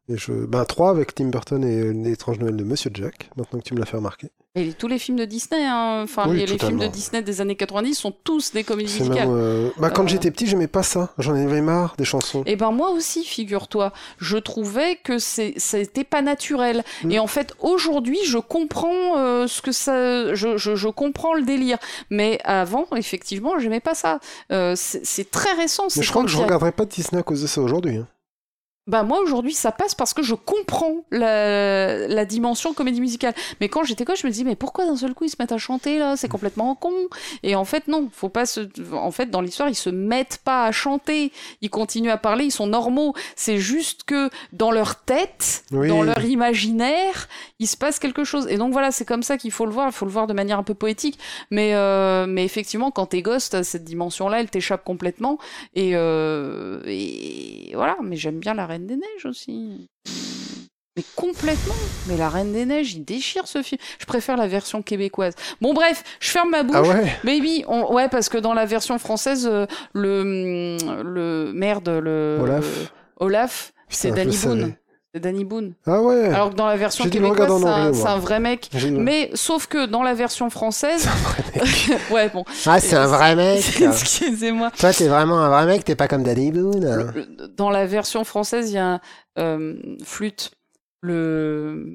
[0.09, 0.33] Et je...
[0.33, 3.81] Ben trois avec Tim Burton et l'étrange Noël de Monsieur Jack, maintenant que tu me
[3.81, 4.29] l'as fait remarquer.
[4.59, 7.43] Et tous les films de Disney, hein, enfin Oui, les, les films de Disney des
[7.43, 9.29] années 90 sont tous des comédies musicales.
[9.29, 10.07] même, euh, bah, quand Euh.
[10.07, 11.13] j'étais petit, j'aimais pas ça.
[11.19, 12.43] J'en avais marre des chansons.
[12.47, 16.85] Et ben moi aussi, figure-toi, je trouvais que c'était pas naturel.
[17.05, 17.11] Mm.
[17.11, 21.43] Et en fait, aujourd'hui, je comprends euh, ce que ça, je, je, je comprends le
[21.43, 21.77] délire.
[22.09, 24.21] Mais avant, effectivement, j'aimais pas ça.
[24.77, 25.89] C'est très récent.
[25.97, 27.47] Mais je crois que je il y a- regarderai pas de Disney à cause de
[27.47, 27.97] ça aujourd'hui.
[27.97, 28.07] hein.
[28.87, 33.35] Bah moi aujourd'hui ça passe parce que je comprends la, la dimension comédie musicale.
[33.61, 35.51] Mais quand j'étais gosse, je me dis mais pourquoi d'un seul coup ils se mettent
[35.51, 36.17] à chanter là?
[36.17, 36.93] C'est complètement con.
[37.43, 38.61] Et en fait non, faut pas se.
[38.95, 41.33] En fait dans l'histoire ils se mettent pas à chanter,
[41.63, 43.15] ils continuent à parler, ils sont normaux.
[43.35, 45.89] C'est juste que dans leur tête, Oui.
[45.89, 48.47] dans leur imaginaire, il se passe quelque chose.
[48.49, 49.89] Et donc voilà, c'est comme ça qu'il faut le voir.
[49.89, 51.19] Il faut le voir de manière un peu poétique.
[51.51, 55.39] Mais euh, mais effectivement quand t'es gosse, t'as cette dimension là, elle t'échappe complètement.
[55.75, 59.89] Et, euh, et voilà, mais j'aime bien la Reine des Neiges aussi.
[60.99, 61.75] Mais complètement.
[62.09, 63.81] Mais la Reine des Neiges, il déchire ce film.
[63.99, 65.35] Je préfère la version québécoise.
[65.63, 66.77] Bon bref, je ferme ma bouche.
[66.77, 67.11] Ah ouais?
[67.25, 67.91] Baby, on...
[67.95, 74.11] ouais, parce que dans la version française, euh, le le merde, le Olaf Olaf, c'est
[74.11, 74.37] Danny.
[74.37, 74.77] Boone.
[75.17, 75.73] C'est Danny Boone.
[75.87, 76.27] Ah ouais.
[76.27, 78.69] Alors que dans la version québécoise, c'est un, c'est un vrai mec.
[78.91, 81.09] Mais sauf que dans la version française,
[82.11, 83.65] ouais bon, Ah, c'est un vrai mec.
[83.81, 84.71] excusez-moi.
[84.79, 86.85] Toi, t'es vraiment un vrai mec, t'es pas comme Danny Boone.
[87.15, 89.01] Le- Dans la version française, il y a un
[89.39, 90.51] euh, flûte.
[91.01, 91.95] Le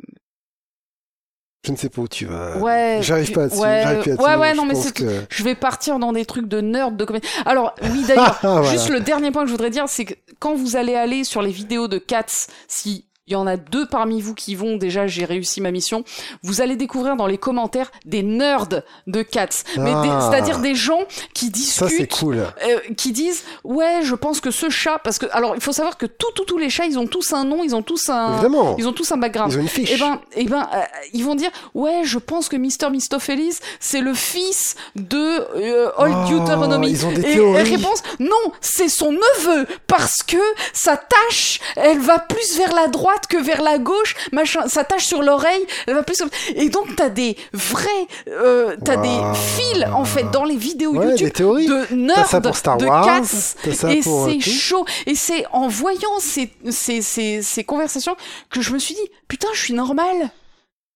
[1.63, 2.57] Je ne sais pas où tu vas.
[2.57, 3.59] Ouais, J'arrive pas à-dessus.
[3.61, 6.25] ouais, j'arrive plus ouais, ouais, je non, mais c'est- que- je vais partir dans des
[6.25, 7.27] trucs de nerd de comédie.
[7.45, 8.71] Alors oui d'ailleurs, Ah, voilà.
[8.71, 11.43] juste le dernier point que je voudrais dire, c'est que quand vous allez aller sur
[11.43, 15.05] les vidéos de Cats, si il y en a deux parmi vous qui vont, déjà
[15.07, 16.03] j'ai réussi ma mission,
[16.43, 18.67] vous allez découvrir dans les commentaires des nerds
[19.07, 19.47] de Cats.
[19.77, 20.27] Mais Ah.
[20.29, 20.99] c'est-à-dire des gens
[21.33, 22.37] qui Ça, discutent cool.
[22.39, 25.97] euh, qui disent ouais je pense que ce chat parce que alors il faut savoir
[25.97, 28.33] que tous tous tous les chats ils ont tous un nom ils ont tous un
[28.33, 28.75] Évidemment.
[28.79, 29.91] ils ont tous un background Ils ont une fiche.
[29.91, 30.79] et ben et ben euh,
[31.13, 35.17] ils vont dire ouais je pense que Mr Mistopheles c'est le fils de
[35.55, 37.75] euh, Old Oh, Deuteronomy ils ont des et théories.
[37.75, 40.37] réponse non c'est son neveu parce que
[40.73, 45.05] sa tache elle va plus vers la droite que vers la gauche machin sa tache
[45.05, 46.21] sur l'oreille elle va plus
[46.55, 47.87] et donc t'as des vrais
[48.27, 49.01] euh, t'as Wow.
[49.03, 51.65] des fils en fait dans les vidéos Ouais, YouTube des théories.
[51.67, 53.23] de nerds ça pour Star de Wars.
[53.25, 58.15] ça et euh, c'est chaud et c'est en voyant ces, ces, ces, ces conversations
[58.49, 60.31] que je me suis dit putain je suis normal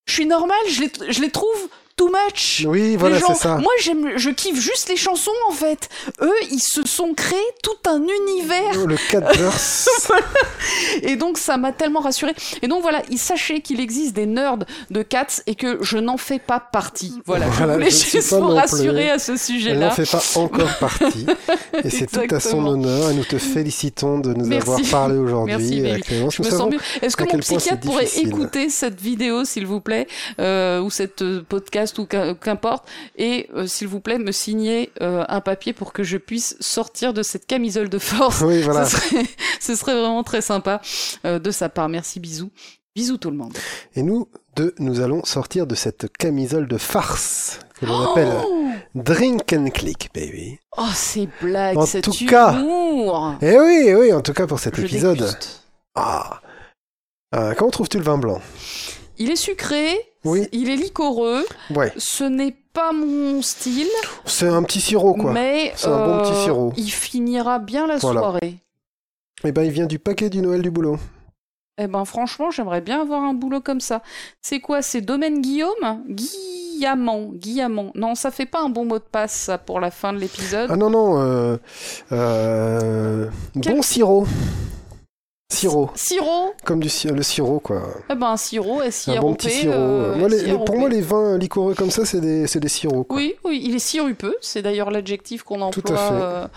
[0.08, 3.56] je suis normal je les, je les trouve too much Oui, voilà, c'est ça.
[3.57, 5.90] Moi, j'aime, je kiffe juste les chansons en fait.
[6.22, 9.90] Eux, ils se sont créés tout un univers Le Catverse.
[11.01, 12.33] et donc ça m'a tellement rassuré.
[12.61, 14.59] Et donc voilà, il sachez qu'il existe des nerds
[14.90, 17.22] de Cats et que je n'en fais pas partie.
[17.25, 19.90] Voilà, Voilà, je voulais je juste vous rassurer à ce Elle n'en sujet-là.
[19.91, 21.25] fait pas encore partie.
[21.83, 23.11] Et c'est tout à son honneur.
[23.11, 24.69] Et nous te félicitons de nous Merci.
[24.69, 25.82] avoir parlé aujourd'hui.
[25.82, 25.99] Mieux.
[27.01, 30.07] Est-ce que mon psychiatre pourrait écouter cette vidéo, s'il vous plaît,
[30.40, 31.43] euh, ou cette euh,
[31.98, 36.04] ou qu'im- qu'importe, et euh, s'il vous plaît me signer euh, un papier pour que
[36.04, 38.42] je puisse sortir de cette camisole de force.
[38.42, 38.86] Oui, voilà.
[38.86, 39.26] Ce, serait,
[39.60, 40.82] ce serait vraiment très sympa
[41.26, 41.90] euh, de sa part.
[41.90, 42.52] Merci, bisous.
[42.96, 43.58] Bisous tout le monde.
[43.96, 48.70] Et nous, deux, nous allons sortir de cette camisole de farce que l'on appelle Oh,
[48.96, 50.58] Drink and Click, baby.
[50.78, 53.36] oh ces blagues, En tout cas, humour.
[53.42, 55.30] Et oui, oui, en tout cas pour cet Je épisode.
[55.94, 56.40] Ah.
[57.36, 58.40] Euh, comment trouves-tu le vin blanc?
[59.18, 60.48] Il est sucré, Oui.
[60.52, 63.88] il est liquoreux, Ouais, ce n'est pas mon style.
[64.26, 65.32] c'est un petit sirop, quoi.
[65.32, 66.74] Mais C'est un bon petit euh, sirop.
[66.78, 68.20] il finira bien la Voilà.
[68.22, 68.58] soirée.
[69.44, 70.98] Eh ben, il vient du paquet du Noël du boulot.
[71.78, 74.02] Eh ben franchement, j'aimerais bien avoir un boulot comme ça.
[74.42, 74.82] C'est quoi?
[74.82, 76.04] C'est Domaine Guillaume?
[76.08, 77.32] Guillamant.
[77.34, 77.92] Guillamant.
[77.95, 80.70] Non, ça fait pas un bon mot de passe ça, pour la fin de l'épisode.
[80.72, 81.58] Ah non, non, euh,
[82.14, 83.28] euh,
[83.62, 84.26] Quel- bon sirop.
[85.56, 87.82] Sirop, Sirop comme du le sirop, quoi.
[88.11, 89.74] Eh ben un sirop, s Un bon petit sirop.
[89.74, 93.08] euh, Moi, les- les- pour moi, les vins liquoreux comme ça, c'est des, des sirops,
[93.08, 93.17] quoi.
[93.17, 94.35] Oui, oui, il est sirupeux.
[94.42, 95.82] C'est d'ailleurs l'adjectif qu'on emploie.
[95.84, 96.14] Tout à fait.
[96.14, 96.48] euh,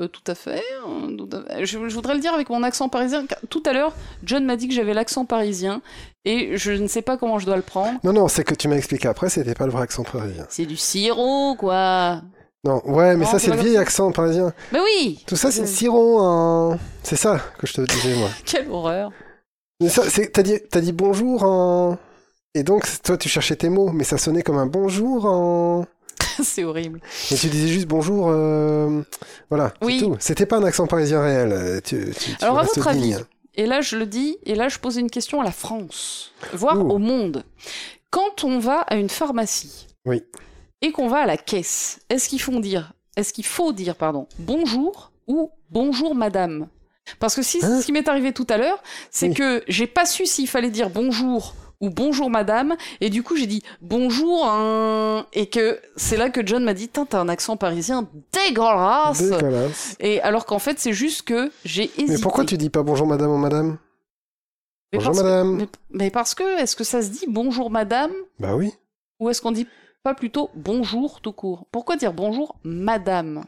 [0.00, 0.62] euh, tout à fait.
[0.86, 1.64] euh, tout à fait.
[1.66, 3.24] Je, je voudrais le dire avec mon accent parisien.
[3.48, 3.94] Tout à l'heure,
[4.24, 5.80] John m'a dit que j'avais l'accent parisien
[6.24, 7.98] et je ne sais pas comment je dois le prendre.
[8.04, 10.46] Non, non, c'est que tu m'as expliqué après, c'était pas le vrai accent parisien.
[10.50, 12.20] C'est du sirop, quoi.
[12.66, 14.52] Non, ouais, mais Non, ça, c'est le vieil accent parisien.
[14.72, 16.78] Mais oui Tout ça, c'est le sirop en...
[17.02, 18.28] C'est ça que je te disais, moi.
[18.44, 19.12] Quelle horreur
[19.80, 21.96] Mais ça, c'est- T'as dit, bonjour en...
[22.54, 25.84] Et donc, toi, tu cherchais tes mots, mais ça sonnait comme un bonjour en...
[26.42, 27.00] C'est horrible.
[27.30, 29.02] Et tu disais juste bonjour, euh,
[29.50, 30.00] voilà, Oui.
[30.00, 30.16] tout.
[30.18, 31.52] C'était pas un accent parisien réel.
[31.52, 33.14] euh, Tu, tu- tu Alors, à votre avis.
[33.54, 36.78] Et là, je le dis, et là, je pose une question à la France, voire
[36.84, 36.90] Ouh.
[36.90, 37.44] au monde.
[38.10, 40.22] Quand on va à une pharmacie Oui.
[40.82, 44.26] Et qu'on va à la caisse, est-ce qu'il faut dire, est-ce qu'il faut dire, pardon,
[44.38, 46.68] bonjour ou bonjour madame?
[47.20, 49.34] Parce que si, Hein ce qui m'est arrivé tout à l'heure, c'est Oui.
[49.34, 53.46] que j'ai pas su s'il fallait dire bonjour ou bonjour madame, et du coup j'ai
[53.46, 58.08] dit bonjour, hein, et que c'est là que John m'a dit, t'as un accent parisien
[58.32, 59.18] dégueulasse.
[59.22, 59.94] Dégueulasse.
[60.00, 62.06] Et alors qu'en fait c'est juste que j'ai hésité.
[62.14, 63.78] Mais pourquoi tu dis pas bonjour madame ou madame?
[64.92, 65.56] Mais Bonjour que- madame.
[65.56, 68.12] mais, mais parce que, est-ce que ça se dit bonjour madame?
[68.40, 68.72] Bah oui.
[69.20, 69.66] ou est-ce qu'on dit
[70.06, 73.42] pas plutôt bonjour tout court Pourquoi dire bonjour madame?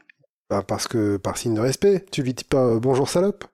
[0.50, 3.44] Bah parce que, par signe de respect, tu lui dis pas euh, bonjour salope.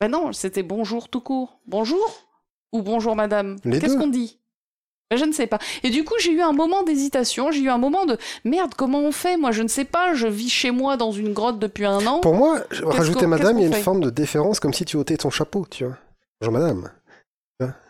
[0.00, 1.58] Ben non, c'était bonjour tout court.
[1.66, 2.28] Bonjour
[2.70, 3.56] ou bonjour madame?
[3.64, 4.38] Les Qu'est-ce qu'on dit?
[5.10, 5.58] Ben, Je ne sais pas.
[5.82, 9.00] Et du coup, j'ai eu un moment d'hésitation, j'ai eu un moment de merde, comment
[9.00, 9.36] on fait?
[9.36, 12.20] Moi, je ne sais pas, je vis chez moi dans une grotte depuis un an.
[12.20, 15.16] Pour moi, rajouter madame, il y a une forme de déférence comme si tu ôtais
[15.16, 15.96] ton chapeau, tu vois.
[16.40, 16.88] Bonjour madame.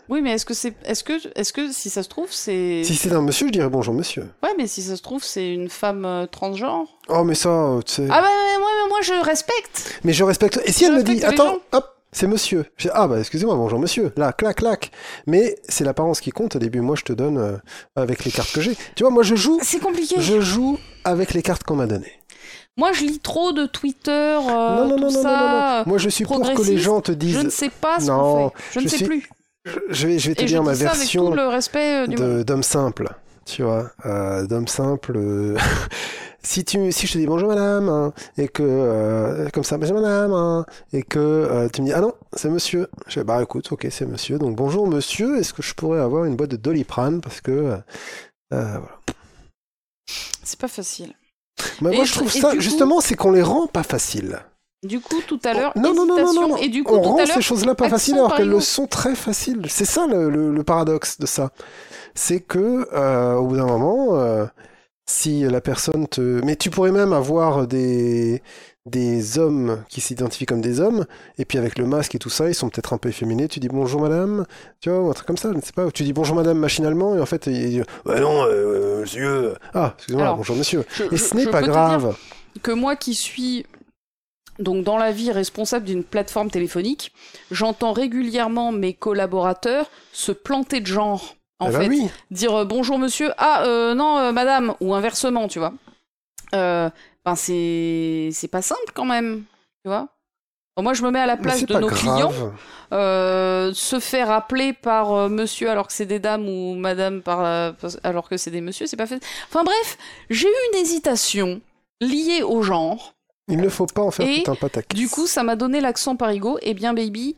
[0.08, 2.94] Oui, mais est-ce que c'est est-ce que est-ce que si ça se trouve c'est Si
[2.96, 4.28] c'était un monsieur, je dirais bonjour monsieur.
[4.42, 6.86] Ouais, mais si ça se trouve c'est une femme euh, transgenre.
[7.08, 8.08] Oh mais ça, euh, tu sais.
[8.10, 10.00] Ah bah mais moi je respecte.
[10.04, 10.60] Mais je respecte.
[10.66, 11.58] Et si Je elle me dit, respecte les attends, gens.
[11.72, 12.66] hop, c'est monsieur.
[12.76, 14.12] Je dis, ah bah excusez-moi, bonjour monsieur.
[14.16, 14.90] Là, clac, clac.
[15.26, 16.80] Mais c'est l'apparence qui compte au début.
[16.80, 17.56] Moi, je te donne euh,
[17.96, 18.76] avec les cartes que j'ai.
[18.96, 20.16] Tu vois, moi, je joue, C'est compliqué.
[20.18, 22.12] je joue avec les cartes qu'on m'a données.
[22.76, 25.82] Moi, je lis trop de Twitter, euh, non, non, tout non, non, non, ça.
[25.86, 25.90] non.
[25.90, 27.44] Moi, je suis pour que les progressiste, gens te Je disent.
[27.44, 28.54] ne sais pas ce Non, qu'on fait.
[28.72, 29.28] Je, ne je sais suis- plus.
[29.90, 32.42] Je, vais, je vais te Et dire ma avec version tout le respect euh, de-
[32.42, 33.08] d'homme simple,
[33.44, 35.12] tu vois, euh, d'homme simple.
[35.16, 35.56] euh,
[36.42, 40.00] si tu, si je te dis bonjour madame hein, et que euh, comme ça bonjour
[40.00, 43.40] madame hein, et que euh, tu me dis ah non c'est monsieur, je fais bah
[43.40, 46.56] écoute ok c'est monsieur donc bonjour monsieur est-ce que je pourrais avoir une boîte de
[46.56, 47.76] Doliprane parce que
[48.50, 48.80] voilà.
[50.42, 51.14] C'est pas facile.
[51.80, 54.40] Moi je trouve ça coup- justement c'est qu'on les rend pas faciles.
[54.82, 56.40] Du coup, tout à l'heure, non, non, non, non, hésitation.
[56.42, 56.56] non, non.
[56.56, 58.86] Et du coup, on tout rend à ces choses-là pas faciles alors qu'elles le sont
[58.86, 59.62] très faciles.
[59.68, 61.50] C'est ça le, le- le paradoxe de ça.
[62.14, 64.44] C'est que euh, au bout d'un moment, euh,
[65.06, 68.42] si la personne te, mais tu pourrais même avoir des
[68.84, 71.06] des hommes qui s'identifient comme des hommes
[71.38, 73.46] et puis avec le masque et tout ça, ils sont peut-être un peu efféminés.
[73.46, 74.44] Tu dis bonjour madame,
[74.80, 75.86] tu vois, ou un truc comme ça, je ne sais pas.
[75.86, 77.48] Ou tu dis bonjour madame machinalement et en fait,
[78.04, 79.54] bah non, euh, monsieur.
[79.74, 80.84] Ah, excusez-moi, bonjour monsieur.
[80.96, 82.16] je- Et je- ce n'est pas grave.
[82.62, 83.64] que moi qui suis
[84.58, 87.12] donc dans la vie responsable d'une plateforme téléphonique,
[87.50, 91.34] j'entends régulièrement mes collaborateurs se planter de genre.
[91.58, 92.10] En Eh ben fait, oui.
[92.30, 95.72] dire euh, bonjour monsieur, ah euh, non euh, madame, ou inversement, tu vois.
[96.54, 96.90] Euh,
[97.24, 99.44] ben c'est c'est pas simple quand même,
[99.84, 100.08] tu vois.
[100.76, 102.32] Bon, moi je me mets à la place de nos clients.
[102.90, 103.74] grave.
[103.74, 107.72] Se faire appeler par monsieur alors que c'est des dames ou madame par,
[108.02, 109.22] alors que c'est des messieurs, c'est pas fait.
[109.48, 109.98] Enfin bref,
[110.30, 111.60] j'ai eu une hésitation
[112.00, 113.14] liée au genre.
[113.52, 114.96] Il ne faut pas en faire Et tout un pataquès.
[114.98, 116.58] Du coup, ça m'a donné l'accent parigo.
[116.62, 117.36] Eh bien, baby,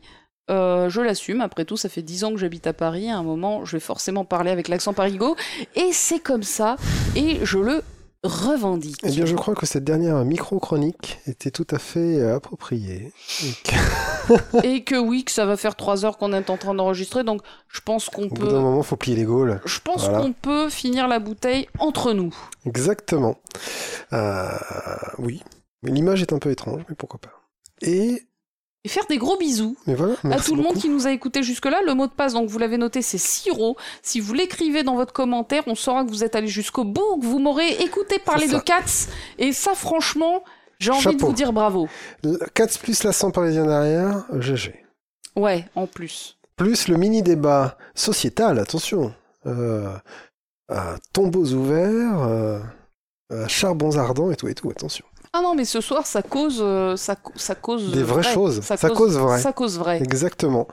[0.49, 1.41] euh, je l'assume.
[1.41, 3.09] Après tout, ça fait 10 ans que j'habite à Paris.
[3.09, 5.35] À un moment, je vais forcément parler avec l'accent parigo.
[5.75, 6.77] Et c'est comme ça.
[7.15, 7.83] Et je le
[8.23, 9.01] revendique.
[9.03, 13.11] Eh bien, je crois que cette dernière micro-chronique était tout à fait euh, appropriée.
[13.43, 16.73] Et que, Et que oui, que ça va faire 3 heures qu'on est en train
[16.73, 17.23] d'enregistrer.
[17.23, 18.59] Donc, je pense qu'on au bout d'un peut.
[18.59, 19.61] moment, faut plier les gaules.
[19.65, 20.21] Je pense Voilà.
[20.21, 22.33] qu'on peut finir la bouteille entre nous.
[22.65, 23.35] Exactement.
[24.13, 24.47] Euh,
[25.19, 25.43] oui.
[25.85, 27.31] L'image est un peu étrange, mais pourquoi pas.
[27.81, 28.23] Et,
[28.83, 30.15] Et faire des gros bisous mais voilà.
[30.31, 31.81] à tout le monde qui nous a écouté jusque-là.
[31.85, 33.77] Le mot de passe, donc vous l'avez noté, c'est Siro.
[34.01, 37.25] Si vous l'écrivez dans votre commentaire, on saura que vous êtes allé jusqu'au bout, que
[37.25, 38.57] vous m'aurez écouté parler de.
[38.59, 39.07] Cats.
[39.37, 40.43] Et ça, franchement,
[40.79, 41.87] j'ai envie de vous dire bravo.
[42.53, 44.83] 4 plus l'accent parisien derrière, GG.
[45.35, 46.37] Ouais, en plus.
[46.55, 49.13] Plus le mini-débat sociétal, attention.
[49.45, 49.89] Euh,
[51.13, 52.59] tombeaux ouverts, euh,
[53.47, 55.05] charbons ardents et tout et tout, attention.
[55.37, 58.33] Ah non, mais ce soir, ça cause, euh, ça, ça cause Des vraies vrai.
[58.33, 58.61] choses.
[58.61, 59.41] Ça cause vrai.
[59.41, 60.01] Ça cause vrai.
[60.01, 60.65] Exactement.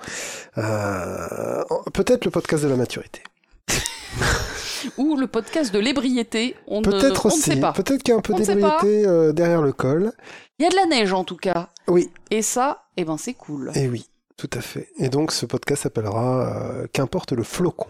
[0.57, 3.25] Euh, Peut-être le podcast de la maturité.
[4.99, 6.55] Ou le podcast de l'ébriété.
[6.69, 7.73] On ne, Peut-être on ne sait pas.
[7.73, 10.13] Peut-être qu'il y a un peu d'ébriété euh, derrière le col.
[10.61, 11.71] Il y a de la neige en tout cas.
[11.89, 13.73] Oui, Et ça, eh ben c'est cool.
[13.75, 14.91] et oui, tout à fait.
[14.99, 17.89] Et donc ce podcast s'appellera euh, Qu'importe le flocon.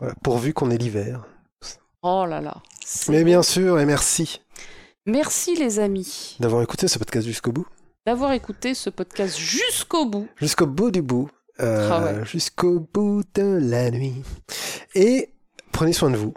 [0.00, 1.24] Voilà, pourvu qu'on ait l'hiver.
[2.02, 2.56] Oh là là.
[3.08, 4.42] Mais bien sûr, et merci
[5.06, 7.66] Merci les amis d'avoir écouté ce podcast jusqu'au bout.
[8.06, 10.28] d'avoir écouté ce podcast jusqu'au bout.
[10.36, 11.30] Jusqu'au bout du bout.
[11.60, 12.24] Euh, Ah ouais.
[12.26, 14.14] Jusqu'au bout de la nuit.
[14.94, 15.30] Et
[15.72, 16.32] prenez soin de vous.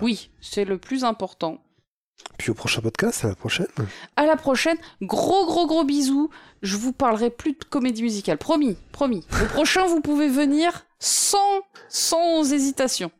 [0.00, 1.58] Oui, c'est le plus important.
[2.38, 3.66] Puis au prochain podcast, à la prochaine.
[4.16, 6.30] À la prochaine, gros gros gros bisous.
[6.62, 9.26] Je vous parlerai plus de comédie musicale, promis, promis.
[9.40, 13.10] Le prochain, vous pouvez venir sans sans hésitation.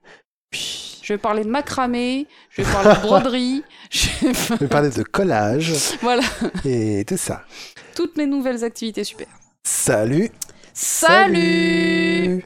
[0.53, 4.91] Je vais parler de macramé, je vais parler de broderie, je vais- je vais parler
[4.91, 5.73] de collage.
[6.01, 6.23] Voilà,
[6.65, 7.45] et tout ça.
[7.97, 9.27] toutes mes nouvelles activités super.
[9.65, 10.31] Salut.
[10.75, 12.45] Salut